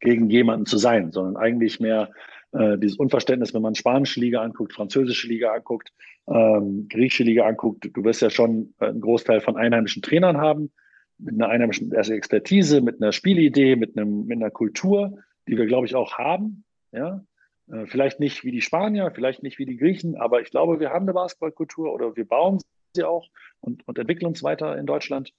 gegen 0.00 0.30
jemanden 0.30 0.66
zu 0.66 0.78
sein, 0.78 1.12
sondern 1.12 1.36
eigentlich 1.36 1.80
mehr 1.80 2.10
äh, 2.52 2.78
dieses 2.78 2.98
Unverständnis, 2.98 3.52
wenn 3.54 3.62
man 3.62 3.74
spanische 3.74 4.20
Liga 4.20 4.42
anguckt, 4.42 4.72
französische 4.72 5.28
Liga 5.28 5.52
anguckt, 5.52 5.92
ähm, 6.26 6.86
griechische 6.88 7.24
Liga 7.24 7.46
anguckt, 7.46 7.90
du 7.92 8.04
wirst 8.04 8.22
ja 8.22 8.30
schon 8.30 8.74
einen 8.78 9.00
Großteil 9.00 9.40
von 9.40 9.56
einheimischen 9.56 10.02
Trainern 10.02 10.38
haben, 10.38 10.70
mit 11.18 11.34
einer 11.34 11.48
einheimischen 11.48 11.92
Expertise, 11.92 12.80
mit 12.80 13.00
einer 13.00 13.12
Spielidee, 13.12 13.76
mit, 13.76 13.96
einem, 13.96 14.26
mit 14.26 14.36
einer 14.36 14.50
Kultur, 14.50 15.18
die 15.48 15.56
wir, 15.56 15.66
glaube 15.66 15.86
ich, 15.86 15.94
auch 15.94 16.18
haben. 16.18 16.64
Ja? 16.92 17.24
Äh, 17.70 17.86
vielleicht 17.86 18.20
nicht 18.20 18.44
wie 18.44 18.52
die 18.52 18.62
Spanier, 18.62 19.10
vielleicht 19.14 19.42
nicht 19.42 19.58
wie 19.58 19.66
die 19.66 19.76
Griechen, 19.76 20.16
aber 20.16 20.40
ich 20.40 20.50
glaube, 20.50 20.80
wir 20.80 20.90
haben 20.90 21.04
eine 21.04 21.14
Basketballkultur 21.14 21.92
oder 21.92 22.16
wir 22.16 22.26
bauen 22.26 22.60
sie 22.94 23.04
auch 23.04 23.28
und, 23.60 23.86
und 23.86 23.98
entwickeln 23.98 24.26
uns 24.26 24.42
weiter 24.42 24.76
in 24.76 24.86
Deutschland. 24.86 25.32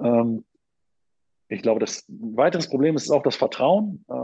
Ähm, 0.00 0.44
ich 1.50 1.62
glaube, 1.62 1.80
das 1.80 2.08
ein 2.08 2.36
weiteres 2.36 2.68
Problem 2.68 2.96
ist 2.96 3.10
auch 3.10 3.22
das 3.22 3.36
Vertrauen, 3.36 4.04
äh, 4.08 4.14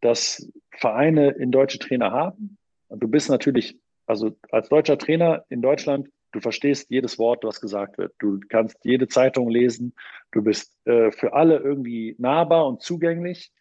das 0.00 0.50
Vereine 0.72 1.30
in 1.30 1.52
deutsche 1.52 1.78
Trainer 1.78 2.10
haben. 2.10 2.58
Und 2.88 3.02
du 3.02 3.08
bist 3.08 3.30
natürlich, 3.30 3.78
also 4.06 4.36
als 4.50 4.68
deutscher 4.68 4.98
Trainer 4.98 5.44
in 5.48 5.62
Deutschland, 5.62 6.08
du 6.32 6.40
verstehst 6.40 6.90
jedes 6.90 7.18
Wort, 7.18 7.44
was 7.44 7.60
gesagt 7.60 7.96
wird. 7.96 8.12
Du 8.18 8.40
kannst 8.48 8.76
jede 8.82 9.06
Zeitung 9.06 9.48
lesen. 9.48 9.94
Du 10.32 10.42
bist 10.42 10.76
äh, 10.86 11.12
für 11.12 11.32
alle 11.32 11.58
irgendwie 11.58 12.16
nahbar 12.18 12.66
und 12.66 12.82
zugänglich. 12.82 13.52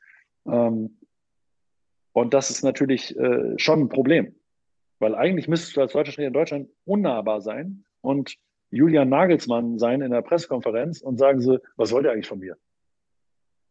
Ähm, 0.47 0.97
und 2.13 2.33
das 2.33 2.49
ist 2.49 2.63
natürlich 2.63 3.15
äh, 3.15 3.59
schon 3.59 3.81
ein 3.81 3.89
Problem. 3.89 4.35
Weil 4.97 5.13
eigentlich 5.13 5.47
müsstest 5.47 5.77
du 5.77 5.81
als 5.81 5.93
deutscher 5.93 6.13
Trainer 6.13 6.27
in 6.27 6.33
Deutschland 6.33 6.69
unnahbar 6.85 7.41
sein 7.41 7.85
und 8.01 8.35
Julian 8.71 9.09
Nagelsmann 9.09 9.79
sein 9.79 10.01
in 10.01 10.11
der 10.11 10.21
Pressekonferenz 10.21 11.01
und 11.01 11.17
sagen 11.17 11.41
sie, 11.41 11.59
was 11.75 11.91
wollt 11.91 12.05
ihr 12.05 12.11
eigentlich 12.11 12.27
von 12.27 12.39
mir? 12.39 12.57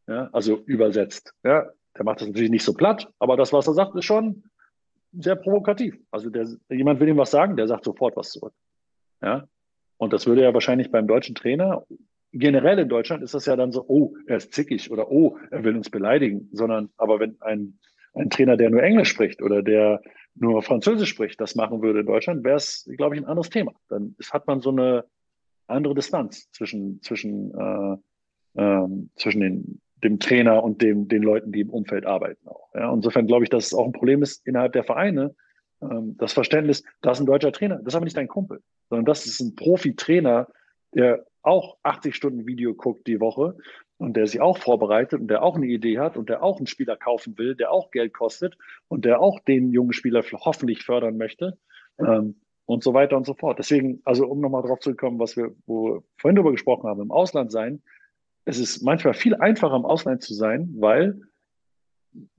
Ja, 0.07 0.29
also 0.33 0.59
übersetzt. 0.67 1.35
Ja, 1.45 1.71
der 1.97 2.05
macht 2.05 2.21
das 2.21 2.29
natürlich 2.29 2.51
nicht 2.51 2.65
so 2.65 2.75
platt, 2.75 3.09
aber 3.19 3.37
das, 3.37 3.53
was 3.53 3.67
er 3.67 3.75
sagt, 3.75 3.95
ist 3.95 4.05
schon 4.05 4.45
sehr 5.13 5.37
provokativ. 5.37 5.99
Also 6.11 6.31
der, 6.31 6.49
jemand 6.71 7.01
will 7.01 7.09
ihm 7.09 7.17
was 7.17 7.31
sagen, 7.31 7.57
der 7.57 7.69
sagt 7.69 7.85
sofort 7.85 8.17
was 8.17 8.31
zurück. 8.31 8.55
Ja, 9.23 9.47
und 9.99 10.13
das 10.13 10.27
würde 10.27 10.43
ja 10.43 10.55
wahrscheinlich 10.55 10.91
beim 10.91 11.07
deutschen 11.07 11.35
Trainer, 11.35 11.85
generell 12.33 12.79
in 12.79 12.89
Deutschland 12.89 13.23
ist 13.23 13.35
das 13.35 13.47
ja 13.47 13.57
dann 13.57 13.73
so, 13.73 13.85
oh, 13.89 14.15
er 14.27 14.37
ist 14.37 14.53
zickig 14.53 14.91
oder 14.91 15.11
oh, 15.11 15.39
er 15.51 15.65
will 15.65 15.77
uns 15.77 15.91
beleidigen, 15.91 16.49
sondern 16.53 16.91
aber 16.97 17.21
wenn 17.21 17.37
ein, 17.41 17.79
ein 18.15 18.31
Trainer, 18.31 18.57
der 18.57 18.71
nur 18.71 18.83
Englisch 18.83 19.09
spricht 19.09 19.43
oder 19.43 19.63
der 19.63 20.01
nur 20.41 20.63
Französisch 20.63 21.11
spricht, 21.11 21.41
das 21.41 21.55
machen 21.55 21.83
würde 21.83 22.01
in 22.01 22.07
Deutschland, 22.07 22.45
wäre 22.45 22.57
es, 22.57 22.89
glaube 22.97 23.15
ich, 23.15 23.23
ein 23.23 23.27
anderes 23.27 23.51
Thema. 23.51 23.73
Dann 23.89 24.15
ist, 24.19 24.33
hat 24.33 24.47
man 24.47 24.61
so 24.61 24.71
eine 24.71 25.05
andere 25.67 25.95
Distanz 25.95 26.51
zwischen, 26.53 27.03
zwischen, 27.03 27.53
äh, 27.55 27.97
ähm, 28.57 29.11
zwischen 29.17 29.41
den, 29.41 29.81
dem 30.03 30.19
Trainer 30.19 30.63
und 30.63 30.83
dem, 30.83 31.09
den 31.09 31.23
Leuten, 31.23 31.53
die 31.53 31.61
im 31.61 31.71
Umfeld 31.71 32.07
arbeiten 32.07 32.47
auch. 32.49 32.69
Ja, 32.75 32.93
insofern 32.93 33.27
glaube 33.27 33.45
ich, 33.45 33.51
dass 33.51 33.67
es 33.67 33.75
auch 33.75 33.85
ein 33.85 33.93
Problem 33.93 34.23
ist 34.23 34.47
innerhalb 34.47 34.73
der 34.73 34.85
Vereine, 34.85 35.35
ähm, 35.83 36.17
das 36.19 36.33
Verständnis, 36.33 36.83
das 37.03 37.19
ist 37.19 37.23
ein 37.23 37.27
deutscher 37.27 37.53
Trainer, 37.53 37.77
das 37.77 37.89
ist 37.89 37.95
aber 37.95 38.05
nicht 38.05 38.17
dein 38.17 38.29
Kumpel, 38.29 38.63
sondern 38.89 39.05
das 39.05 39.27
ist 39.27 39.41
ein 39.41 39.55
Profi-Trainer, 39.55 40.49
der 40.95 41.27
auch 41.43 41.77
80 41.83 42.15
Stunden 42.15 42.47
Video 42.47 42.75
guckt 42.75 43.07
die 43.07 43.21
Woche 43.21 43.57
und 43.99 44.17
der 44.17 44.27
sich 44.27 44.41
auch 44.41 44.59
vorbereitet 44.59 45.21
und 45.21 45.29
der 45.29 45.43
auch 45.43 45.57
eine 45.57 45.67
Idee 45.67 45.99
hat 45.99 46.17
und 46.17 46.29
der 46.29 46.43
auch 46.43 46.59
einen 46.59 46.67
Spieler 46.67 46.97
kaufen 46.97 47.37
will, 47.37 47.55
der 47.55 47.73
auch 47.73 47.91
Geld 47.91 48.15
kostet 48.15 48.57
und 48.89 49.05
der 49.05 49.21
auch 49.21 49.41
den 49.41 49.73
jungen 49.73 49.93
Spieler 49.93 50.23
hoffentlich 50.33 50.85
fördern 50.85 51.17
möchte 51.17 51.59
ähm, 51.99 52.37
und 52.65 52.85
so 52.85 52.95
weiter 52.95 53.17
und 53.17 53.27
so 53.27 53.35
fort. 53.35 53.59
Deswegen, 53.59 54.01
also 54.05 54.27
um 54.27 54.41
nochmal 54.41 54.63
drauf 54.63 54.81
zu 54.81 54.95
kommen, 54.95 55.19
was 55.19 55.37
wir 55.37 55.55
wo 55.67 55.95
wir 55.95 56.03
vorhin 56.17 56.37
darüber 56.37 56.53
gesprochen 56.53 56.89
haben, 56.89 57.03
im 57.03 57.11
Ausland 57.11 57.51
sein, 57.51 57.83
es 58.45 58.59
ist 58.59 58.83
manchmal 58.83 59.15
viel 59.15 59.35
einfacher 59.35 59.77
im 59.77 59.85
Ausland 59.85 60.23
zu 60.23 60.33
sein, 60.33 60.75
weil 60.79 61.21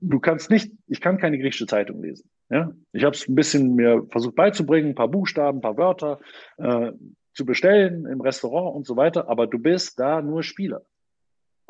du 0.00 0.18
kannst 0.18 0.50
nicht, 0.50 0.72
ich 0.86 1.00
kann 1.00 1.18
keine 1.18 1.38
griechische 1.38 1.66
Zeitung 1.66 2.02
lesen. 2.02 2.28
Ja? 2.48 2.72
Ich 2.92 3.04
habe 3.04 3.14
es 3.14 3.28
ein 3.28 3.34
bisschen 3.34 3.74
mir 3.74 4.06
versucht 4.10 4.34
beizubringen, 4.34 4.90
ein 4.90 4.94
paar 4.94 5.08
Buchstaben, 5.08 5.58
ein 5.58 5.62
paar 5.62 5.76
Wörter 5.76 6.18
äh, 6.56 6.92
zu 7.34 7.44
bestellen 7.44 8.06
im 8.06 8.20
Restaurant 8.20 8.74
und 8.74 8.86
so 8.86 8.96
weiter, 8.96 9.28
aber 9.28 9.46
du 9.46 9.58
bist 9.58 9.98
da 10.00 10.20
nur 10.20 10.42
Spieler. 10.42 10.82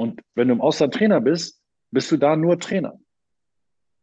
Und 0.01 0.23
wenn 0.35 0.49
du 0.49 0.55
im 0.55 0.63
Ausland 0.63 0.95
Trainer 0.95 1.21
bist, 1.21 1.63
bist 1.91 2.11
du 2.11 2.17
da 2.17 2.35
nur 2.35 2.59
Trainer. 2.59 2.99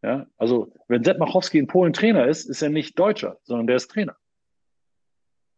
Ja, 0.04 0.28
also 0.38 0.72
wenn 0.88 1.04
Sepp 1.04 1.18
Machowski 1.18 1.58
in 1.58 1.66
Polen 1.66 1.92
Trainer 1.92 2.28
ist, 2.28 2.48
ist 2.48 2.62
er 2.62 2.70
nicht 2.70 3.00
Deutscher, 3.00 3.40
sondern 3.46 3.66
der 3.66 3.78
ist 3.78 3.90
Trainer. 3.90 4.16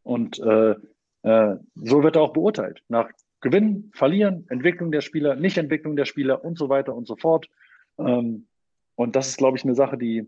Und 0.01 0.39
äh, 0.39 0.75
äh, 1.23 1.57
so 1.75 2.03
wird 2.03 2.15
er 2.15 2.21
auch 2.21 2.31
beurteilt. 2.31 2.81
Nach 2.87 3.09
Gewinnen, 3.41 3.91
Verlieren, 3.93 4.45
Entwicklung 4.47 4.93
der 4.93 5.01
Spieler, 5.01 5.35
Nicht-Entwicklung 5.35 5.97
der 5.97 6.05
Spieler 6.05 6.41
und 6.41 6.57
so 6.57 6.69
weiter 6.69 6.95
und 6.95 7.05
so 7.05 7.17
fort. 7.17 7.49
Ähm, 7.97 8.47
und 8.95 9.17
das 9.17 9.27
ist, 9.27 9.39
glaube 9.39 9.57
ich, 9.57 9.65
eine 9.65 9.75
Sache, 9.75 9.97
die, 9.97 10.25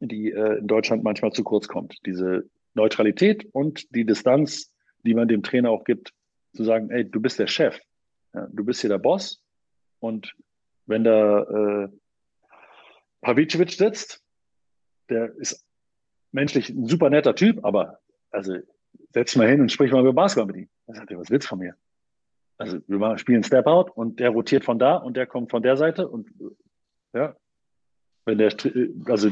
die 0.00 0.32
äh, 0.32 0.58
in 0.58 0.66
Deutschland 0.66 1.02
manchmal 1.02 1.32
zu 1.32 1.44
kurz 1.44 1.66
kommt. 1.66 1.98
Diese 2.04 2.44
Neutralität 2.74 3.48
und 3.54 3.86
die 3.94 4.04
Distanz, 4.04 4.70
die 5.02 5.14
man 5.14 5.28
dem 5.28 5.42
Trainer 5.42 5.70
auch 5.70 5.84
gibt, 5.84 6.12
zu 6.52 6.62
sagen, 6.62 6.90
ey, 6.90 7.10
du 7.10 7.22
bist 7.22 7.38
der 7.38 7.46
Chef. 7.46 7.80
Ja, 8.34 8.48
du 8.52 8.64
bist 8.64 8.80
hier 8.80 8.90
der 8.90 8.98
Boss 8.98 9.42
und 10.00 10.34
wenn 10.86 11.04
da 11.04 11.42
äh, 11.42 11.88
Pavicevic 13.20 13.70
sitzt, 13.70 14.22
der 15.08 15.34
ist 15.36 15.64
menschlich 16.32 16.68
ein 16.68 16.86
super 16.86 17.10
netter 17.10 17.34
Typ, 17.34 17.64
aber 17.64 18.00
also 18.30 18.58
setz 19.12 19.36
mal 19.36 19.48
hin 19.48 19.60
und 19.60 19.72
sprich 19.72 19.92
mal 19.92 20.00
über 20.00 20.12
Basketball 20.12 20.46
mit 20.46 20.56
ihm. 20.56 20.68
Dann 20.86 20.96
sagt 20.96 21.10
er, 21.10 21.18
was 21.18 21.30
willst 21.30 21.46
du 21.46 21.50
von 21.50 21.58
mir? 21.60 21.76
Also 22.58 22.78
wir 22.86 23.18
spielen 23.18 23.42
Step 23.42 23.66
Out 23.66 23.90
und 23.96 24.20
der 24.20 24.30
rotiert 24.30 24.64
von 24.64 24.78
da 24.78 24.96
und 24.96 25.16
der 25.16 25.26
kommt 25.26 25.50
von 25.50 25.62
der 25.62 25.76
Seite 25.76 26.08
und 26.08 26.28
ja, 27.12 27.36
wenn 28.26 28.38
der, 28.38 28.52
also 29.06 29.30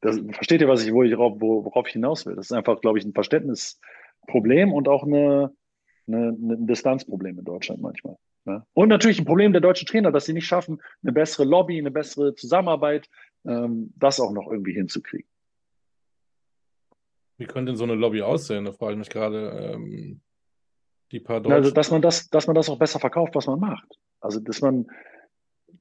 das, 0.00 0.18
versteht 0.32 0.60
ihr, 0.60 0.68
was 0.68 0.84
ich, 0.84 0.92
wo 0.92 1.02
ich, 1.02 1.16
worauf 1.16 1.86
ich 1.86 1.92
hinaus 1.92 2.26
will? 2.26 2.34
Das 2.34 2.46
ist 2.46 2.52
einfach, 2.52 2.80
glaube 2.80 2.98
ich, 2.98 3.04
ein 3.04 3.12
Verständnisproblem 3.12 4.72
und 4.72 4.88
auch 4.88 5.04
eine, 5.04 5.54
eine, 6.06 6.28
ein 6.28 6.66
Distanzproblem 6.66 7.38
in 7.38 7.44
Deutschland 7.44 7.80
manchmal. 7.80 8.16
Ja. 8.46 8.66
Und 8.74 8.88
natürlich 8.88 9.18
ein 9.18 9.24
Problem 9.24 9.52
der 9.52 9.62
deutschen 9.62 9.86
Trainer, 9.86 10.12
dass 10.12 10.26
sie 10.26 10.32
nicht 10.32 10.46
schaffen, 10.46 10.82
eine 11.02 11.12
bessere 11.12 11.44
Lobby, 11.44 11.78
eine 11.78 11.90
bessere 11.90 12.34
Zusammenarbeit, 12.34 13.08
ähm, 13.46 13.92
das 13.96 14.20
auch 14.20 14.32
noch 14.32 14.50
irgendwie 14.50 14.74
hinzukriegen. 14.74 15.28
Wie 17.38 17.46
könnte 17.46 17.72
denn 17.72 17.76
so 17.76 17.84
eine 17.84 17.94
Lobby 17.94 18.22
aussehen? 18.22 18.64
Da 18.64 18.72
frage 18.72 18.92
ich 18.92 18.98
mich 18.98 19.10
gerade. 19.10 19.72
Ähm, 19.74 20.20
die 21.12 21.20
paar 21.20 21.40
Deutschen. 21.40 21.52
Also, 21.52 21.70
dass 21.70 21.90
man 21.90 22.02
das, 22.02 22.28
dass 22.28 22.46
man 22.46 22.56
das 22.56 22.68
auch 22.68 22.78
besser 22.78 22.98
verkauft, 22.98 23.34
was 23.34 23.46
man 23.46 23.60
macht. 23.60 23.98
Also, 24.20 24.40
dass 24.40 24.60
man 24.60 24.86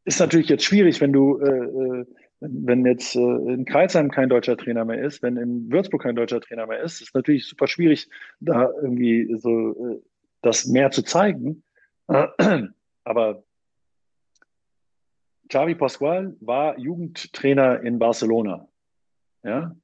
ist 0.05 0.20
natürlich 0.20 0.49
jetzt 0.49 0.64
schwierig, 0.64 1.01
wenn 1.01 1.14
du, 1.14 1.39
äh, 1.39 1.99
äh 2.01 2.05
wenn 2.45 2.86
jetzt 2.86 3.16
äh, 3.16 3.20
in 3.20 3.64
Kreisheim 3.64 4.11
kein 4.11 4.28
deutscher 4.28 4.57
Trainer 4.57 4.84
mehr 4.84 5.01
ist, 5.01 5.24
wenn 5.24 5.38
in 5.38 5.72
Würzburg 5.72 6.03
kein 6.03 6.18
deutscher 6.18 6.41
Trainer 6.41 6.68
mehr 6.68 6.82
ist, 6.82 7.01
ist 7.01 7.16
natürlich 7.16 7.47
super 7.47 7.68
schwierig, 7.68 8.09
da 8.41 8.70
irgendwie 8.82 9.34
so 9.38 9.72
äh, 9.72 10.01
das 10.41 10.66
mehr 10.66 10.91
zu 10.91 11.03
zeigen. 11.03 11.64
Aber 13.03 13.43
Xavi 15.49 15.75
Pascual 15.75 16.35
war 16.39 16.77
Jugendtrainer 16.79 17.81
in 17.81 17.99
Barcelona. 17.99 18.67
Ja? 19.43 19.75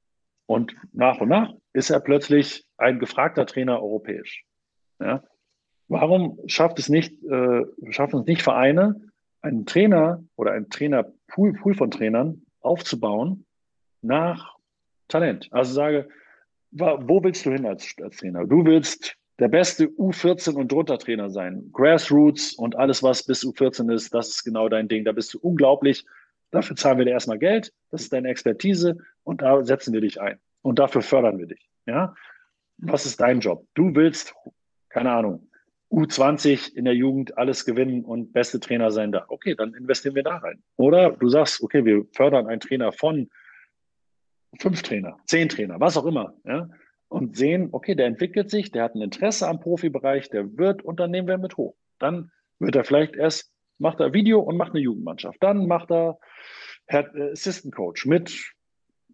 Und 0.46 0.74
nach 0.92 1.20
und 1.20 1.28
nach 1.28 1.54
ist 1.72 1.90
er 1.90 2.00
plötzlich 2.00 2.66
ein 2.76 2.98
gefragter 2.98 3.46
Trainer 3.46 3.80
europäisch. 3.82 4.44
Ja? 5.00 5.22
Warum 5.88 6.40
schafft 6.46 6.78
es 6.78 6.88
nicht, 6.88 7.22
äh, 7.24 7.64
schaffen 7.90 8.20
es 8.20 8.26
nicht 8.26 8.42
Vereine, 8.42 9.00
einen 9.42 9.66
Trainer 9.66 10.24
oder 10.36 10.52
einen 10.52 10.70
Trainerpool 10.70 11.52
Pool 11.54 11.74
von 11.74 11.90
Trainern 11.90 12.42
aufzubauen 12.60 13.46
nach 14.02 14.56
Talent? 15.08 15.48
Also 15.52 15.72
sage, 15.72 16.08
wo 16.72 17.22
willst 17.22 17.44
du 17.46 17.50
hin 17.50 17.66
als, 17.66 17.94
als 18.02 18.18
Trainer? 18.18 18.46
Du 18.46 18.64
willst 18.64 19.16
der 19.40 19.48
beste 19.48 19.86
U14 19.86 20.54
und 20.54 20.70
drunter 20.70 20.98
Trainer 20.98 21.30
sein. 21.30 21.70
Grassroots 21.72 22.52
und 22.52 22.76
alles, 22.76 23.02
was 23.02 23.24
bis 23.24 23.42
U14 23.42 23.92
ist, 23.92 24.12
das 24.12 24.28
ist 24.28 24.44
genau 24.44 24.68
dein 24.68 24.86
Ding. 24.86 25.04
Da 25.04 25.12
bist 25.12 25.32
du 25.32 25.38
unglaublich. 25.40 26.04
Dafür 26.50 26.76
zahlen 26.76 26.98
wir 26.98 27.06
dir 27.06 27.12
erstmal 27.12 27.38
Geld. 27.38 27.72
Das 27.90 28.02
ist 28.02 28.12
deine 28.12 28.28
Expertise 28.28 28.98
und 29.24 29.40
da 29.40 29.64
setzen 29.64 29.94
wir 29.94 30.02
dich 30.02 30.20
ein. 30.20 30.38
Und 30.62 30.78
dafür 30.78 31.00
fördern 31.00 31.38
wir 31.38 31.46
dich. 31.46 31.70
Ja. 31.86 32.14
was 32.76 33.06
ist 33.06 33.20
dein 33.20 33.40
Job? 33.40 33.66
Du 33.74 33.94
willst, 33.94 34.34
keine 34.90 35.10
Ahnung, 35.10 35.50
U20 35.90 36.74
in 36.74 36.84
der 36.84 36.94
Jugend 36.94 37.36
alles 37.36 37.64
gewinnen 37.64 38.04
und 38.04 38.32
beste 38.32 38.60
Trainer 38.60 38.90
sein 38.90 39.10
da. 39.10 39.24
Okay, 39.28 39.54
dann 39.54 39.74
investieren 39.74 40.14
wir 40.14 40.22
da 40.22 40.36
rein. 40.36 40.62
Oder 40.76 41.12
du 41.12 41.28
sagst, 41.28 41.62
okay, 41.62 41.84
wir 41.84 42.06
fördern 42.12 42.46
einen 42.46 42.60
Trainer 42.60 42.92
von 42.92 43.30
fünf 44.58 44.82
Trainer, 44.82 45.16
zehn 45.26 45.48
Trainer, 45.48 45.80
was 45.80 45.96
auch 45.96 46.06
immer, 46.06 46.34
ja, 46.44 46.68
und 47.10 47.36
sehen, 47.36 47.70
okay, 47.72 47.94
der 47.94 48.06
entwickelt 48.06 48.50
sich, 48.50 48.70
der 48.70 48.84
hat 48.84 48.94
ein 48.94 49.02
Interesse 49.02 49.48
am 49.48 49.60
Profibereich, 49.60 50.30
der 50.30 50.56
wird 50.56 50.82
und 50.82 51.00
dann 51.00 51.10
nehmen 51.10 51.26
wir 51.26 51.38
mit 51.38 51.56
hoch. 51.56 51.74
Dann 51.98 52.30
wird 52.60 52.76
er 52.76 52.84
vielleicht 52.84 53.16
erst, 53.16 53.52
macht 53.78 53.98
er 53.98 54.14
Video 54.14 54.40
und 54.40 54.56
macht 54.56 54.70
eine 54.70 54.80
Jugendmannschaft. 54.80 55.42
Dann 55.42 55.66
macht 55.66 55.90
er 55.90 56.18
äh, 56.86 57.02
Assistant 57.32 57.74
Coach 57.74 58.06
mit 58.06 58.54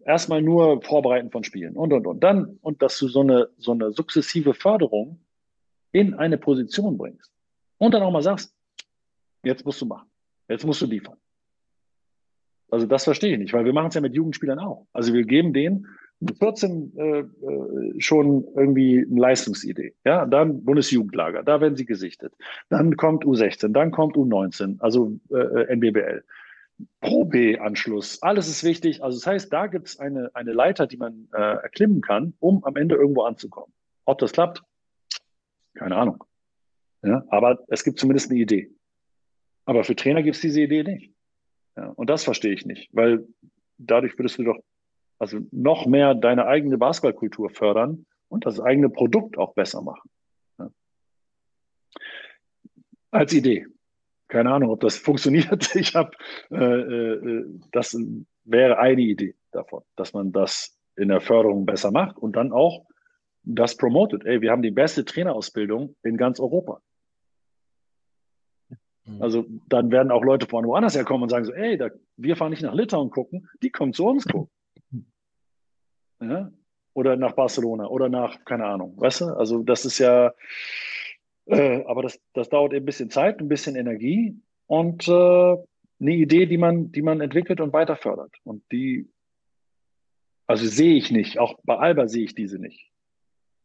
erstmal 0.04 0.42
nur 0.42 0.82
Vorbereiten 0.82 1.30
von 1.30 1.42
Spielen 1.42 1.74
und, 1.74 1.92
und, 1.92 2.06
und. 2.06 2.22
Dann, 2.22 2.58
und 2.60 2.82
dass 2.82 2.98
du 2.98 3.08
so 3.08 3.22
eine, 3.22 3.48
so 3.56 3.72
eine 3.72 3.92
sukzessive 3.92 4.52
Förderung 4.52 5.24
in 5.90 6.12
eine 6.12 6.36
Position 6.36 6.98
bringst. 6.98 7.32
Und 7.78 7.94
dann 7.94 8.02
auch 8.02 8.12
mal 8.12 8.22
sagst, 8.22 8.54
jetzt 9.42 9.64
musst 9.64 9.80
du 9.80 9.86
machen. 9.86 10.08
Jetzt 10.48 10.66
musst 10.66 10.82
du 10.82 10.86
liefern. 10.86 11.16
Also 12.70 12.86
das 12.86 13.04
verstehe 13.04 13.32
ich 13.32 13.38
nicht, 13.38 13.54
weil 13.54 13.64
wir 13.64 13.72
machen 13.72 13.88
es 13.88 13.94
ja 13.94 14.02
mit 14.02 14.14
Jugendspielern 14.14 14.58
auch. 14.58 14.86
Also 14.92 15.14
wir 15.14 15.24
geben 15.24 15.54
denen 15.54 15.86
mit 16.20 16.38
14 16.38 16.92
äh, 16.96 17.18
äh, 17.20 18.00
schon 18.00 18.44
irgendwie 18.54 19.06
eine 19.08 19.20
Leistungsidee. 19.20 19.94
Ja, 20.04 20.26
dann 20.26 20.64
Bundesjugendlager, 20.64 21.42
da 21.42 21.60
werden 21.60 21.76
sie 21.76 21.84
gesichtet. 21.84 22.34
Dann 22.68 22.96
kommt 22.96 23.24
U16, 23.24 23.72
dann 23.72 23.90
kommt 23.90 24.16
U19, 24.16 24.80
also 24.80 25.18
äh, 25.30 25.72
NBBL. 25.74 26.24
Pro 27.00 27.24
B-Anschluss, 27.24 28.22
alles 28.22 28.48
ist 28.48 28.62
wichtig. 28.64 29.02
Also 29.02 29.18
das 29.18 29.26
heißt, 29.26 29.52
da 29.52 29.66
gibt 29.66 29.88
es 29.88 29.98
eine, 29.98 30.30
eine 30.34 30.52
Leiter, 30.52 30.86
die 30.86 30.98
man 30.98 31.28
äh, 31.32 31.38
erklimmen 31.38 32.02
kann, 32.02 32.34
um 32.38 32.64
am 32.64 32.76
Ende 32.76 32.96
irgendwo 32.96 33.22
anzukommen. 33.22 33.72
Ob 34.04 34.18
das 34.18 34.32
klappt, 34.32 34.62
keine 35.74 35.96
Ahnung. 35.96 36.22
Ja, 37.02 37.24
aber 37.28 37.64
es 37.68 37.84
gibt 37.84 37.98
zumindest 37.98 38.30
eine 38.30 38.40
Idee. 38.40 38.70
Aber 39.64 39.84
für 39.84 39.96
Trainer 39.96 40.22
gibt 40.22 40.36
es 40.36 40.42
diese 40.42 40.60
Idee 40.60 40.82
nicht. 40.82 41.12
Ja, 41.76 41.88
und 41.90 42.08
das 42.08 42.24
verstehe 42.24 42.52
ich 42.52 42.64
nicht, 42.64 42.88
weil 42.92 43.26
dadurch 43.78 44.18
würdest 44.18 44.38
du 44.38 44.44
doch 44.44 44.58
also 45.18 45.40
noch 45.50 45.86
mehr 45.86 46.14
deine 46.14 46.46
eigene 46.46 46.78
Basketballkultur 46.78 47.50
fördern 47.50 48.06
und 48.28 48.46
das 48.46 48.60
eigene 48.60 48.90
Produkt 48.90 49.38
auch 49.38 49.54
besser 49.54 49.82
machen. 49.82 50.10
Ja. 50.58 50.70
Als 53.10 53.32
Idee. 53.32 53.66
Keine 54.28 54.52
Ahnung, 54.52 54.70
ob 54.70 54.80
das 54.80 54.96
funktioniert. 54.98 55.74
Ich 55.74 55.94
habe, 55.94 56.10
äh, 56.50 56.56
äh, 56.56 57.44
das 57.72 57.96
wäre 58.44 58.78
eine 58.78 59.02
Idee 59.02 59.34
davon, 59.52 59.82
dass 59.96 60.12
man 60.12 60.32
das 60.32 60.76
in 60.96 61.08
der 61.08 61.20
Förderung 61.20 61.66
besser 61.66 61.90
macht 61.90 62.16
und 62.16 62.36
dann 62.36 62.52
auch 62.52 62.86
das 63.42 63.76
promotet. 63.76 64.24
Ey, 64.24 64.40
wir 64.40 64.50
haben 64.50 64.62
die 64.62 64.70
beste 64.70 65.04
Trainerausbildung 65.04 65.94
in 66.02 66.16
ganz 66.16 66.40
Europa. 66.40 66.80
Mhm. 69.04 69.22
Also 69.22 69.44
dann 69.68 69.90
werden 69.90 70.10
auch 70.10 70.24
Leute 70.24 70.46
von 70.46 70.66
woanders 70.66 70.96
herkommen 70.96 71.22
und 71.22 71.28
sagen 71.28 71.44
so, 71.44 71.52
ey, 71.52 71.76
da, 71.76 71.90
wir 72.16 72.36
fahren 72.36 72.50
nicht 72.50 72.62
nach 72.62 72.74
Litauen 72.74 73.10
gucken, 73.10 73.48
die 73.62 73.70
kommen 73.70 73.92
zu 73.92 74.06
uns 74.06 74.24
gucken. 74.24 74.50
Ja? 76.20 76.50
Oder 76.94 77.16
nach 77.16 77.32
Barcelona 77.32 77.88
oder 77.88 78.08
nach, 78.08 78.44
keine 78.44 78.66
Ahnung, 78.66 78.94
weißt 78.96 79.22
du? 79.22 79.24
Also 79.26 79.62
das 79.62 79.84
ist 79.84 79.98
ja, 79.98 80.32
äh, 81.46 81.84
aber 81.84 82.02
das, 82.02 82.18
das 82.32 82.48
dauert 82.48 82.72
ein 82.72 82.84
bisschen 82.84 83.10
Zeit, 83.10 83.40
ein 83.40 83.48
bisschen 83.48 83.76
Energie 83.76 84.40
und 84.66 85.06
äh, 85.08 85.56
eine 85.98 86.14
Idee, 86.14 86.46
die 86.46 86.58
man, 86.58 86.92
die 86.92 87.02
man 87.02 87.20
entwickelt 87.20 87.60
und 87.60 87.72
weiter 87.72 87.96
fördert. 87.96 88.34
Und 88.44 88.62
die, 88.72 89.08
also 90.46 90.66
sehe 90.66 90.94
ich 90.94 91.10
nicht, 91.10 91.38
auch 91.38 91.58
bei 91.64 91.76
Alba 91.76 92.08
sehe 92.08 92.24
ich 92.24 92.34
diese 92.34 92.58
nicht. 92.58 92.90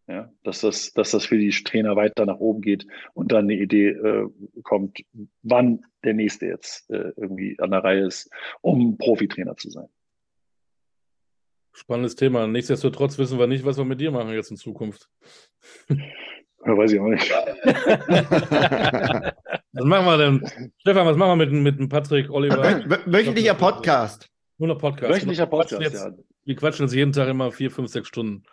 Ja, 0.07 0.29
dass 0.43 0.61
das, 0.61 0.91
dass 0.91 1.11
das 1.11 1.25
für 1.25 1.37
die 1.37 1.51
Trainer 1.51 1.95
weiter 1.95 2.25
nach 2.25 2.39
oben 2.39 2.61
geht 2.61 2.85
und 3.13 3.31
dann 3.31 3.45
eine 3.45 3.53
Idee 3.53 3.89
äh, 3.89 4.27
kommt, 4.63 4.99
wann 5.41 5.85
der 6.03 6.15
nächste 6.15 6.47
jetzt 6.47 6.89
äh, 6.89 7.13
irgendwie 7.15 7.57
an 7.59 7.71
der 7.71 7.83
Reihe 7.83 8.07
ist, 8.07 8.29
um 8.59 8.97
Profitrainer 8.97 9.55
zu 9.55 9.69
sein. 9.69 9.87
Spannendes 11.73 12.15
Thema. 12.15 12.47
Nichtsdestotrotz 12.47 13.17
wissen 13.17 13.39
wir 13.39 13.47
nicht, 13.47 13.65
was 13.65 13.77
wir 13.77 13.85
mit 13.85 14.01
dir 14.01 14.11
machen 14.11 14.29
jetzt 14.29 14.51
in 14.51 14.57
Zukunft. 14.57 15.09
Ja, 16.63 16.77
weiß 16.77 16.91
ich 16.91 16.99
auch 16.99 17.07
nicht. 17.07 17.27
was 19.71 19.83
machen 19.83 20.05
wir 20.05 20.17
denn? 20.17 20.47
Stefan, 20.77 21.07
was 21.07 21.17
machen 21.17 21.39
wir 21.39 21.47
mit, 21.47 21.51
mit 21.51 21.79
dem 21.79 21.89
Patrick 21.89 22.29
Oliver? 22.29 22.85
Wöchentlicher 23.07 23.55
Podcast. 23.55 24.29
Nur 24.59 24.67
noch 24.67 24.77
Podcast. 24.77 25.11
Wöchentlicher 25.11 25.47
Podcast, 25.47 25.81
jetzt, 25.81 26.05
ja. 26.05 26.11
Wir 26.45 26.55
quatschen 26.55 26.85
jetzt 26.85 26.93
jeden 26.93 27.13
Tag 27.13 27.27
immer 27.29 27.51
vier, 27.51 27.71
fünf, 27.71 27.89
sechs 27.89 28.09
Stunden. 28.09 28.43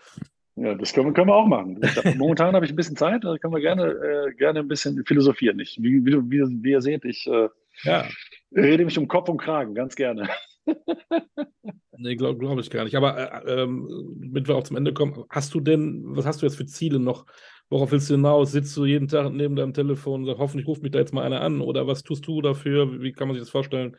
Ja, 0.56 0.74
das 0.74 0.92
können, 0.94 1.12
können 1.12 1.28
wir 1.28 1.34
auch 1.34 1.46
machen. 1.46 1.80
Momentan 2.16 2.54
habe 2.54 2.64
ich 2.64 2.72
ein 2.72 2.76
bisschen 2.76 2.96
Zeit, 2.96 3.24
da 3.24 3.36
können 3.36 3.52
wir 3.54 3.60
gerne, 3.60 3.84
äh, 3.84 4.32
gerne 4.34 4.60
ein 4.60 4.68
bisschen 4.68 5.04
philosophieren. 5.04 5.58
Nicht? 5.58 5.76
Wie, 5.80 6.04
wie, 6.04 6.14
wie, 6.30 6.62
wie 6.62 6.70
ihr 6.70 6.80
seht, 6.80 7.04
ich 7.04 7.26
äh, 7.26 7.48
ja. 7.82 8.08
rede 8.56 8.84
mich 8.84 8.98
um 8.98 9.06
Kopf 9.06 9.28
und 9.28 9.36
Kragen, 9.38 9.74
ganz 9.74 9.94
gerne. 9.94 10.28
nee, 11.98 12.16
glaube 12.16 12.38
glaub 12.38 12.58
ich 12.58 12.70
gar 12.70 12.84
nicht. 12.84 12.96
Aber 12.96 13.44
äh, 13.44 13.62
ähm, 13.62 14.16
damit 14.20 14.48
wir 14.48 14.56
auch 14.56 14.64
zum 14.64 14.76
Ende 14.76 14.92
kommen, 14.92 15.24
hast 15.30 15.54
du 15.54 15.60
denn, 15.60 16.02
was 16.16 16.26
hast 16.26 16.42
du 16.42 16.46
jetzt 16.46 16.56
für 16.56 16.66
Ziele 16.66 16.98
noch? 16.98 17.26
Worauf 17.70 17.92
willst 17.92 18.08
du 18.08 18.14
hinaus? 18.14 18.52
Sitzt 18.52 18.76
du 18.76 18.84
jeden 18.84 19.08
Tag 19.08 19.30
neben 19.32 19.56
deinem 19.56 19.74
Telefon 19.74 20.20
und 20.20 20.26
sagst, 20.26 20.40
hoffentlich 20.40 20.66
ruft 20.66 20.82
mich 20.82 20.92
da 20.92 20.98
jetzt 20.98 21.12
mal 21.12 21.24
einer 21.24 21.40
an? 21.40 21.60
Oder 21.60 21.86
was 21.86 22.02
tust 22.02 22.26
du 22.26 22.40
dafür? 22.40 23.02
Wie 23.02 23.12
kann 23.12 23.28
man 23.28 23.34
sich 23.34 23.42
das 23.42 23.50
vorstellen? 23.50 23.96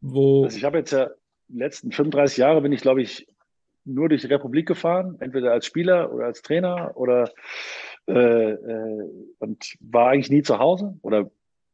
Wo 0.00 0.44
also 0.44 0.56
ich 0.56 0.64
habe 0.64 0.78
jetzt 0.78 0.92
ja 0.92 1.10
die 1.48 1.58
letzten 1.58 1.92
35 1.92 2.38
Jahre 2.38 2.60
bin 2.60 2.72
ich, 2.72 2.80
glaube 2.80 3.02
ich, 3.02 3.26
nur 3.84 4.08
durch 4.08 4.22
die 4.22 4.26
Republik 4.26 4.66
gefahren, 4.66 5.16
entweder 5.20 5.52
als 5.52 5.66
Spieler 5.66 6.12
oder 6.12 6.26
als 6.26 6.42
Trainer 6.42 6.92
oder 6.96 7.30
äh, 8.08 8.50
äh, 8.52 9.10
und 9.38 9.76
war 9.80 10.10
eigentlich 10.10 10.30
nie 10.30 10.42
zu 10.42 10.58
Hause 10.58 10.98
oder 11.02 11.30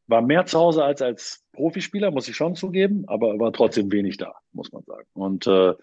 war 0.06 0.22
mehr 0.22 0.46
zu 0.46 0.58
Hause 0.58 0.84
als 0.84 1.02
als 1.02 1.44
Profispieler, 1.52 2.10
muss 2.10 2.28
ich 2.28 2.36
schon 2.36 2.54
zugeben, 2.54 3.04
aber 3.06 3.38
war 3.38 3.52
trotzdem 3.52 3.90
wenig 3.92 4.16
da, 4.16 4.34
muss 4.52 4.72
man 4.72 4.82
sagen. 4.84 5.06
Und 5.14 5.46
äh, 5.46 5.74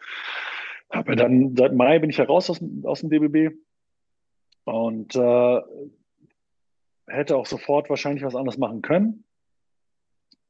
habe 0.92 1.16
dann 1.16 1.56
seit 1.56 1.74
Mai 1.74 2.00
bin 2.00 2.10
ich 2.10 2.18
heraus 2.18 2.50
aus, 2.50 2.60
aus 2.84 3.02
dem 3.02 3.10
DBB 3.10 3.56
und 4.66 5.16
äh, 5.16 5.62
hätte 7.08 7.38
auch 7.38 7.46
sofort 7.46 7.90
wahrscheinlich 7.90 8.24
was 8.24 8.36
anderes 8.36 8.58
machen 8.58 8.82
können. 8.82 9.24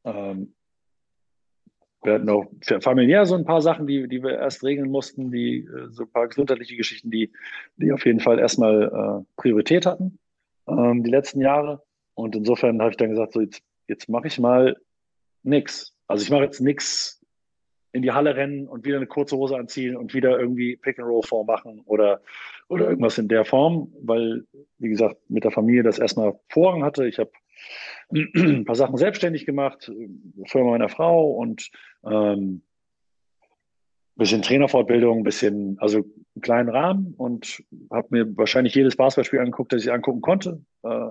Ähm, 0.03 0.53
wir 2.01 2.13
hatten 2.13 2.29
auch 2.29 2.45
familiär 2.81 3.25
so 3.25 3.35
ein 3.35 3.43
paar 3.43 3.61
Sachen, 3.61 3.85
die, 3.85 4.07
die 4.07 4.23
wir 4.23 4.37
erst 4.37 4.63
regeln 4.63 4.89
mussten, 4.89 5.31
die 5.31 5.65
äh, 5.65 5.89
so 5.89 6.03
ein 6.03 6.11
paar 6.11 6.27
gesundheitliche 6.27 6.77
Geschichten, 6.77 7.11
die, 7.11 7.31
die 7.75 7.91
auf 7.91 8.05
jeden 8.05 8.21
Fall 8.21 8.39
erstmal 8.39 8.83
äh, 8.83 9.25
Priorität 9.35 9.85
hatten, 9.85 10.17
ähm, 10.67 11.03
die 11.03 11.09
letzten 11.09 11.41
Jahre. 11.41 11.83
Und 12.13 12.35
insofern 12.35 12.81
habe 12.81 12.91
ich 12.91 12.97
dann 12.97 13.09
gesagt, 13.09 13.33
so 13.33 13.41
jetzt, 13.41 13.61
jetzt 13.87 14.09
mache 14.09 14.27
ich 14.27 14.39
mal 14.39 14.75
nix. 15.43 15.95
Also 16.07 16.23
ich 16.23 16.29
mache 16.29 16.43
jetzt 16.43 16.59
nix 16.59 17.21
in 17.91 18.01
die 18.01 18.11
Halle 18.11 18.35
rennen 18.35 18.67
und 18.67 18.85
wieder 18.85 18.97
eine 18.97 19.07
kurze 19.07 19.35
Hose 19.35 19.57
anziehen 19.57 19.95
und 19.95 20.13
wieder 20.13 20.39
irgendwie 20.39 20.75
Pick 20.75 20.99
and 20.99 21.07
Roll 21.07 21.23
vormachen 21.23 21.81
oder 21.85 22.21
oder 22.67 22.87
irgendwas 22.87 23.17
in 23.17 23.27
der 23.27 23.45
Form, 23.45 23.91
weil 24.01 24.45
wie 24.77 24.89
gesagt 24.89 25.17
mit 25.27 25.43
der 25.43 25.51
Familie 25.51 25.81
das 25.81 25.97
erstmal 25.97 26.39
Vorrang 26.49 26.83
hatte. 26.83 27.07
Ich 27.07 27.17
habe 27.17 27.31
ein 28.11 28.63
paar 28.65 28.75
Sachen 28.75 28.97
selbstständig 28.97 29.45
gemacht, 29.45 29.91
Firma 30.45 30.71
meiner 30.71 30.89
Frau 30.89 31.31
und 31.31 31.71
ähm, 32.05 32.61
bisschen 34.15 34.41
Trainerfortbildung, 34.41 35.19
ein 35.19 35.23
bisschen, 35.23 35.77
also 35.79 35.99
einen 35.99 36.41
kleinen 36.41 36.69
Rahmen 36.69 37.15
und 37.17 37.63
habe 37.89 38.07
mir 38.11 38.37
wahrscheinlich 38.37 38.75
jedes 38.75 38.95
Basketballspiel 38.95 39.39
angeguckt, 39.39 39.73
das 39.73 39.83
ich 39.83 39.91
angucken 39.91 40.21
konnte. 40.21 40.61
Äh, 40.83 41.08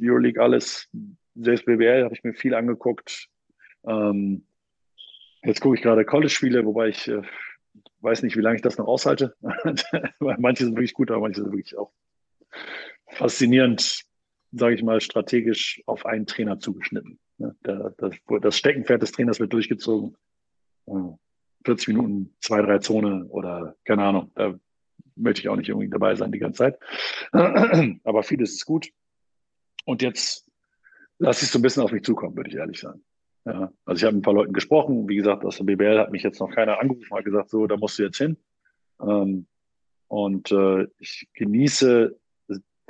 Euroleague 0.00 0.42
alles, 0.42 0.88
selbst 1.34 1.66
BBL 1.66 2.04
habe 2.04 2.14
ich 2.14 2.24
mir 2.24 2.34
viel 2.34 2.54
angeguckt. 2.54 3.28
Ähm, 3.86 4.44
jetzt 5.42 5.60
gucke 5.60 5.76
ich 5.76 5.82
gerade 5.82 6.04
College-Spiele, 6.04 6.64
wobei 6.64 6.88
ich 6.88 7.08
äh, 7.08 7.22
weiß 8.00 8.22
nicht, 8.22 8.36
wie 8.36 8.42
lange 8.42 8.56
ich 8.56 8.62
das 8.62 8.78
noch 8.78 8.86
aushalte. 8.86 9.34
manche 10.18 10.64
sind 10.64 10.76
wirklich 10.76 10.94
gut, 10.94 11.10
aber 11.10 11.20
manche 11.20 11.42
sind 11.42 11.52
wirklich 11.52 11.76
auch 11.76 11.92
faszinierend 13.08 14.04
sage 14.52 14.74
ich 14.74 14.82
mal, 14.82 15.00
strategisch 15.00 15.82
auf 15.86 16.06
einen 16.06 16.26
Trainer 16.26 16.58
zugeschnitten. 16.58 17.18
Das, 17.38 18.56
Steckenpferd 18.56 19.02
des 19.02 19.12
Trainers 19.12 19.40
wird 19.40 19.52
durchgezogen. 19.52 20.16
40 21.64 21.88
Minuten, 21.88 22.34
zwei, 22.40 22.62
drei 22.62 22.78
Zone 22.78 23.26
oder 23.26 23.76
keine 23.84 24.02
Ahnung. 24.02 24.32
Da 24.34 24.58
möchte 25.14 25.40
ich 25.40 25.48
auch 25.48 25.56
nicht 25.56 25.70
unbedingt 25.70 25.94
dabei 25.94 26.14
sein 26.14 26.32
die 26.32 26.38
ganze 26.38 26.58
Zeit. 26.58 26.78
Aber 28.04 28.22
vieles 28.22 28.52
ist 28.52 28.66
gut. 28.66 28.90
Und 29.84 30.02
jetzt 30.02 30.46
lasse 31.18 31.40
ich 31.40 31.46
es 31.46 31.52
so 31.52 31.58
ein 31.58 31.62
bisschen 31.62 31.82
auf 31.82 31.92
mich 31.92 32.04
zukommen, 32.04 32.36
würde 32.36 32.50
ich 32.50 32.56
ehrlich 32.56 32.80
sagen. 32.80 33.02
Ja, 33.44 33.72
also 33.84 33.98
ich 33.98 34.04
habe 34.04 34.14
mit 34.14 34.20
ein 34.20 34.22
paar 34.22 34.34
Leuten 34.34 34.52
gesprochen. 34.52 35.08
Wie 35.08 35.16
gesagt, 35.16 35.44
aus 35.44 35.56
der 35.56 35.64
BBL 35.64 35.98
hat 35.98 36.12
mich 36.12 36.22
jetzt 36.22 36.40
noch 36.40 36.50
keiner 36.50 36.78
angerufen, 36.78 37.16
hat 37.16 37.24
gesagt, 37.24 37.50
so, 37.50 37.66
da 37.66 37.76
musst 37.76 37.98
du 37.98 38.02
jetzt 38.02 38.18
hin. 38.18 38.36
Ähm, 39.00 39.46
und 40.08 40.50
äh, 40.50 40.86
ich 40.98 41.28
genieße 41.34 42.20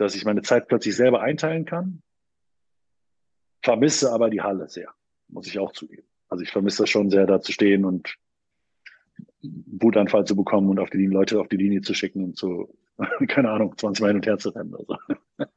dass 0.00 0.14
ich 0.14 0.24
meine 0.24 0.40
Zeit 0.40 0.66
plötzlich 0.66 0.96
selber 0.96 1.20
einteilen 1.20 1.66
kann. 1.66 2.02
Vermisse 3.62 4.10
aber 4.10 4.30
die 4.30 4.40
Halle 4.40 4.66
sehr, 4.66 4.88
muss 5.28 5.46
ich 5.46 5.58
auch 5.58 5.72
zugeben. 5.72 6.08
Also 6.28 6.42
ich 6.42 6.50
vermisse 6.50 6.84
das 6.84 6.90
schon 6.90 7.10
sehr, 7.10 7.26
da 7.26 7.42
zu 7.42 7.52
stehen 7.52 7.84
und 7.84 8.16
Wutanfall 9.42 10.24
zu 10.24 10.34
bekommen 10.36 10.70
und 10.70 10.78
auf 10.78 10.88
die 10.88 10.96
Linie, 10.96 11.18
Leute 11.18 11.38
auf 11.38 11.48
die 11.48 11.58
Linie 11.58 11.82
zu 11.82 11.92
schicken 11.92 12.24
und 12.24 12.36
zu, 12.36 12.74
keine 13.28 13.50
Ahnung, 13.50 13.76
20 13.76 14.02
Mal 14.02 14.08
hin 14.08 14.16
und 14.16 14.26
her 14.26 14.38
zu 14.38 14.50
rennen. 14.50 14.74
Also. 14.74 14.96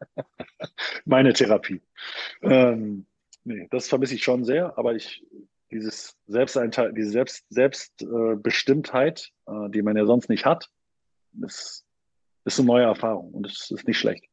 Meine 1.06 1.34
Therapie. 1.34 1.82
Ähm, 2.42 3.06
nee, 3.44 3.68
das 3.72 3.88
vermisse 3.88 4.16
ich 4.16 4.24
schon 4.24 4.44
sehr, 4.44 4.78
aber 4.78 4.96
ich, 4.96 5.26
dieses 5.72 6.18
Selbsteinteil, 6.28 6.94
diese 6.94 7.10
Selbst, 7.10 7.46
Selbstbestimmtheit, 7.50 9.32
äh, 9.48 9.70
die 9.70 9.82
man 9.82 9.98
ja 9.98 10.06
sonst 10.06 10.30
nicht 10.30 10.46
hat, 10.46 10.70
ist, 11.42 11.86
ist 12.46 12.60
eine 12.60 12.68
neue 12.68 12.84
Erfahrung 12.84 13.34
und 13.34 13.48
es 13.48 13.72
ist 13.72 13.88
nicht 13.88 13.98
schlecht. 13.98 14.26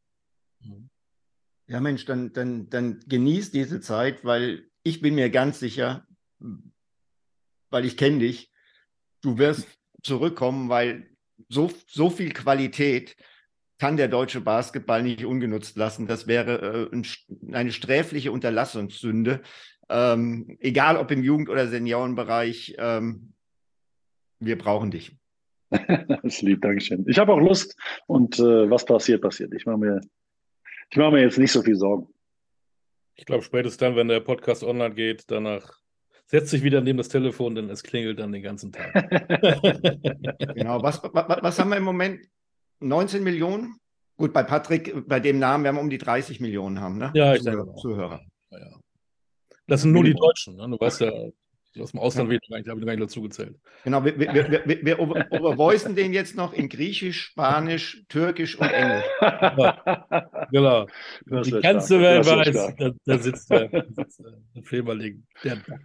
Ja, 1.66 1.80
Mensch, 1.80 2.04
dann, 2.04 2.32
dann, 2.32 2.68
dann 2.68 3.00
genieß 3.06 3.50
diese 3.52 3.80
Zeit, 3.80 4.24
weil 4.24 4.68
ich 4.82 5.00
bin 5.00 5.14
mir 5.14 5.30
ganz 5.30 5.60
sicher, 5.60 6.06
weil 7.70 7.84
ich 7.84 7.96
kenne 7.96 8.18
dich, 8.18 8.52
du 9.22 9.38
wirst 9.38 9.68
zurückkommen, 10.02 10.68
weil 10.68 11.08
so, 11.48 11.70
so 11.86 12.10
viel 12.10 12.32
Qualität 12.32 13.16
kann 13.78 13.96
der 13.96 14.08
deutsche 14.08 14.42
Basketball 14.42 15.02
nicht 15.02 15.24
ungenutzt 15.24 15.76
lassen. 15.76 16.06
Das 16.06 16.26
wäre 16.26 16.90
äh, 16.92 17.52
eine 17.52 17.72
sträfliche 17.72 18.30
Unterlassungssünde. 18.30 19.40
Ähm, 19.88 20.56
egal 20.60 20.96
ob 20.96 21.10
im 21.10 21.24
Jugend- 21.24 21.48
oder 21.48 21.66
Seniorenbereich, 21.66 22.76
ähm, 22.78 23.32
wir 24.38 24.58
brauchen 24.58 24.90
dich. 24.90 25.16
das 25.70 25.80
ist 26.22 26.42
lieb, 26.42 26.60
Dankeschön. 26.60 27.04
Ich 27.08 27.18
habe 27.18 27.32
auch 27.32 27.40
Lust 27.40 27.76
und 28.06 28.38
äh, 28.38 28.70
was 28.70 28.84
passiert, 28.84 29.22
passiert. 29.22 29.54
Ich 29.54 29.66
mache 29.66 29.78
mir, 29.78 30.00
ich 30.90 30.96
mache 30.96 31.12
mir 31.12 31.22
jetzt 31.22 31.38
nicht 31.38 31.52
so 31.52 31.62
viel 31.62 31.76
Sorgen. 31.76 32.08
Ich 33.14 33.24
glaube, 33.24 33.42
spätestens 33.42 33.78
dann, 33.78 33.96
wenn 33.96 34.08
der 34.08 34.20
Podcast 34.20 34.62
online 34.62 34.94
geht, 34.94 35.24
danach 35.28 35.79
setzt 36.30 36.50
sich 36.50 36.62
wieder 36.62 36.80
neben 36.80 36.96
das 36.96 37.08
Telefon, 37.08 37.56
denn 37.56 37.68
es 37.70 37.82
klingelt 37.82 38.20
dann 38.20 38.30
den 38.30 38.42
ganzen 38.42 38.70
Tag. 38.70 38.92
genau. 40.54 40.80
Was, 40.80 41.02
was, 41.02 41.42
was 41.42 41.58
haben 41.58 41.70
wir 41.70 41.76
im 41.76 41.82
Moment? 41.82 42.24
19 42.78 43.24
Millionen? 43.24 43.80
Gut, 44.16 44.32
bei 44.32 44.44
Patrick, 44.44 45.08
bei 45.08 45.18
dem 45.18 45.40
Namen 45.40 45.64
werden 45.64 45.76
wir 45.76 45.82
um 45.82 45.90
die 45.90 45.98
30 45.98 46.38
Millionen 46.38 46.80
haben, 46.80 46.98
ne? 46.98 47.10
Ja, 47.14 47.34
ich 47.34 47.42
Zuhörer. 47.42 47.64
denke. 47.64 47.80
Zuhörer. 47.80 48.20
Ja, 48.50 48.58
ja. 48.58 48.76
Das 49.66 49.82
sind 49.82 49.90
nur 49.90 50.04
die 50.04 50.14
Deutschen, 50.14 50.54
ne? 50.54 50.68
Du 50.68 50.78
weißt 50.78 51.00
ja, 51.00 51.10
aus 51.80 51.90
dem 51.90 51.98
Ausland 52.00 52.30
ja. 52.30 52.38
habe 52.70 52.80
ich 52.80 52.86
gar 52.86 52.92
nicht 52.92 53.02
dazu 53.02 53.22
gezählt. 53.22 53.58
Genau, 53.82 54.04
wir, 54.04 54.16
wir, 54.16 54.32
wir, 54.32 54.62
wir, 54.66 54.84
wir 54.84 55.00
over, 55.00 55.26
overvoicen 55.30 55.96
den 55.96 56.12
jetzt 56.12 56.36
noch 56.36 56.52
in 56.52 56.68
Griechisch, 56.68 57.22
Spanisch, 57.22 58.04
Türkisch 58.08 58.56
und 58.56 58.68
Englisch. 58.68 59.04
Ja, 59.20 60.46
genau. 60.52 60.86
Das 61.26 61.46
die 61.46 61.60
ganze 61.60 61.98
stark. 61.98 62.24
Welt 62.24 62.26
weiß, 62.26 62.76
da, 62.76 62.90
da 63.04 63.18
sitzt 63.18 63.50
der, 63.50 63.68
der. 63.68 63.86
Der 64.54 65.80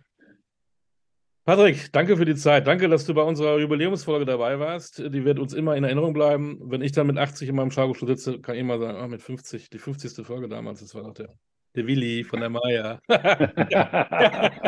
Patrick, 1.46 1.92
danke 1.92 2.18
für 2.18 2.26
die 2.26 2.36
Zeit. 2.36 2.66
Danke, 2.66 2.90
dass 2.90 3.06
du 3.06 3.14
bei 3.14 3.22
unserer 3.22 3.60
Jubiläumsfolge 3.60 4.26
dabei 4.26 4.60
warst. 4.60 4.98
Die 4.98 5.26
wird 5.26 5.38
uns 5.38 5.54
immer 5.54 5.76
in 5.76 5.84
Erinnerung 5.84 6.14
bleiben. 6.14 6.60
Wenn 6.60 6.82
ich 6.82 6.92
dann 6.92 7.06
mit 7.06 7.20
80 7.20 7.50
in 7.50 7.56
meinem 7.56 7.70
Schaukelstuhl 7.70 8.08
sitze, 8.08 8.42
kann 8.42 8.56
ich 8.56 8.62
immer 8.62 8.80
sagen, 8.80 8.98
ah, 8.98 9.08
mit 9.08 9.22
50, 9.22 9.70
die 9.70 9.78
50. 9.78 10.26
Folge 10.26 10.50
damals, 10.50 10.80
das 10.80 10.96
war 10.96 11.04
doch 11.04 11.14
der, 11.14 11.30
der 11.76 11.86
Willi 11.86 12.24
von 12.24 12.40
der 12.40 12.50
Maya. 12.50 13.00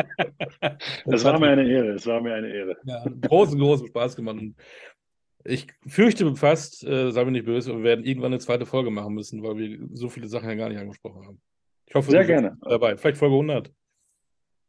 Es 1.06 1.24
war 1.24 1.38
mir 1.38 1.48
eine 1.48 1.68
Ehre, 1.68 1.90
es 1.92 2.06
war 2.06 2.20
mir 2.20 2.34
eine 2.34 2.48
Ehre. 2.48 2.76
Ja, 2.84 3.04
großen, 3.22 3.58
großen 3.58 3.88
Spaß 3.88 4.14
gemacht. 4.16 4.38
Und 4.38 4.54
ich 5.44 5.66
fürchte 5.86 6.34
fast, 6.36 6.84
äh, 6.84 7.10
sei 7.10 7.24
mir 7.24 7.32
nicht 7.32 7.46
böse, 7.46 7.74
wir 7.76 7.82
werden 7.82 8.04
irgendwann 8.04 8.32
eine 8.32 8.40
zweite 8.40 8.66
Folge 8.66 8.90
machen 8.90 9.14
müssen, 9.14 9.42
weil 9.42 9.56
wir 9.56 9.78
so 9.92 10.08
viele 10.08 10.28
Sachen 10.28 10.48
ja 10.48 10.54
gar 10.54 10.68
nicht 10.68 10.78
angesprochen 10.78 11.26
haben. 11.26 11.40
Ich 11.86 11.94
hoffe, 11.94 12.10
Sehr 12.10 12.22
du 12.22 12.26
bist 12.28 12.40
gerne. 12.42 12.58
dabei. 12.62 12.96
Vielleicht 12.96 13.18
Folge 13.18 13.34
100. 13.34 13.72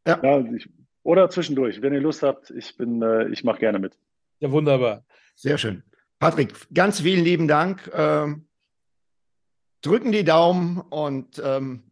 Ja, 0.08 0.40
ich, 0.56 0.70
oder 1.04 1.30
zwischendurch, 1.30 1.82
wenn 1.82 1.94
ihr 1.94 2.02
Lust 2.02 2.24
habt, 2.24 2.50
ich 2.52 2.76
bin, 2.78 3.02
äh, 3.02 3.28
ich 3.30 3.44
mache 3.44 3.60
gerne 3.60 3.80
mit. 3.80 3.98
Ja, 4.40 4.52
wunderbar. 4.52 5.04
Sehr 5.36 5.58
schön. 5.58 5.84
Patrick, 6.20 6.54
ganz 6.74 7.02
vielen 7.02 7.24
lieben 7.24 7.48
Dank. 7.48 7.90
Ähm, 7.94 8.48
drücken 9.82 10.12
die 10.12 10.24
Daumen 10.26 10.80
und 10.80 11.42
ähm, 11.44 11.84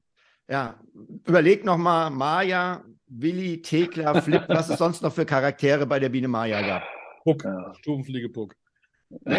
ja, 0.49 0.79
überleg 1.25 1.63
nochmal, 1.65 2.09
Maja, 2.09 2.83
Willi, 3.07 3.61
Thekla, 3.61 4.21
Flip, 4.21 4.43
was 4.49 4.69
es 4.69 4.77
sonst 4.79 5.01
noch 5.01 5.13
für 5.13 5.25
Charaktere 5.25 5.85
bei 5.85 5.99
der 5.99 6.09
Biene 6.09 6.27
Maja 6.27 6.61
gab. 6.61 6.83
Puck, 7.23 7.43
Ja. 7.43 7.73
Stubenfliege 7.79 8.29
Puck. 8.29 8.55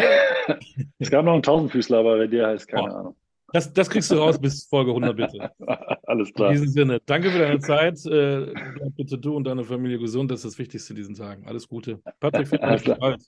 Es 0.97 1.11
gab 1.11 1.25
noch 1.25 1.33
einen 1.33 1.43
Tausendfüßler, 1.43 1.99
aber 1.99 2.17
wer 2.19 2.27
der 2.27 2.47
heißt, 2.47 2.67
keine 2.67 2.91
Oh. 2.91 2.95
Ahnung. 2.97 3.15
Das, 3.53 3.73
das 3.73 3.89
kriegst 3.89 4.11
du 4.11 4.15
raus 4.15 4.39
bis 4.39 4.65
Folge 4.65 4.91
100, 4.91 5.15
bitte. 5.15 5.51
Alles 6.07 6.29
In 6.29 6.35
klar. 6.35 6.51
diesem 6.51 6.67
Sinne, 6.67 6.99
danke 7.05 7.31
für 7.31 7.39
deine 7.39 7.59
Zeit. 7.59 8.05
Äh, 8.05 8.53
bleib 8.75 8.95
bitte 8.95 9.17
du 9.17 9.35
und 9.35 9.43
deine 9.45 9.63
Familie 9.63 9.99
gesund. 9.99 10.29
Das 10.31 10.39
ist 10.39 10.53
das 10.53 10.59
Wichtigste 10.59 10.93
in 10.93 10.97
diesen 10.97 11.15
Tagen. 11.15 11.47
Alles 11.47 11.67
Gute. 11.67 12.01
Patrick, 12.19 12.47
vielen 12.47 12.61
Dank. 12.61 13.19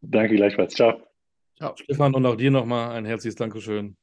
Danke 0.00 0.36
gleichfalls. 0.36 0.74
Ciao. 0.74 1.00
Stefan 1.76 2.14
und 2.14 2.26
auch 2.26 2.34
dir 2.34 2.50
nochmal 2.50 2.90
ein 2.92 3.04
herzliches 3.04 3.36
Dankeschön. 3.36 3.96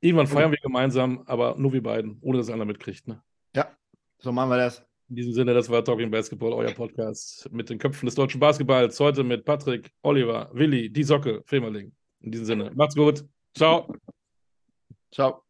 Irgendwann 0.00 0.26
feiern 0.26 0.50
wir 0.50 0.58
gemeinsam, 0.58 1.22
aber 1.26 1.56
nur 1.58 1.72
wir 1.72 1.82
beiden, 1.82 2.18
ohne 2.22 2.38
dass 2.38 2.50
einer 2.50 2.64
mitkriegt. 2.64 3.08
Ne? 3.08 3.20
Ja, 3.54 3.68
so 4.18 4.32
machen 4.32 4.50
wir 4.50 4.56
das. 4.56 4.84
In 5.10 5.16
diesem 5.16 5.32
Sinne, 5.32 5.54
das 5.54 5.68
war 5.70 5.84
Talking 5.84 6.10
Basketball, 6.10 6.52
euer 6.52 6.72
Podcast 6.72 7.50
mit 7.50 7.68
den 7.68 7.78
Köpfen 7.78 8.06
des 8.06 8.14
deutschen 8.14 8.40
Basketballs. 8.40 9.00
Heute 9.00 9.24
mit 9.24 9.44
Patrick, 9.44 9.90
Oliver, 10.02 10.50
Willi, 10.52 10.90
die 10.90 11.02
Socke, 11.02 11.42
Filmerling. 11.46 11.92
In 12.20 12.30
diesem 12.30 12.46
Sinne, 12.46 12.70
macht's 12.74 12.94
gut. 12.94 13.24
Ciao. 13.54 13.92
Ciao. 15.10 15.47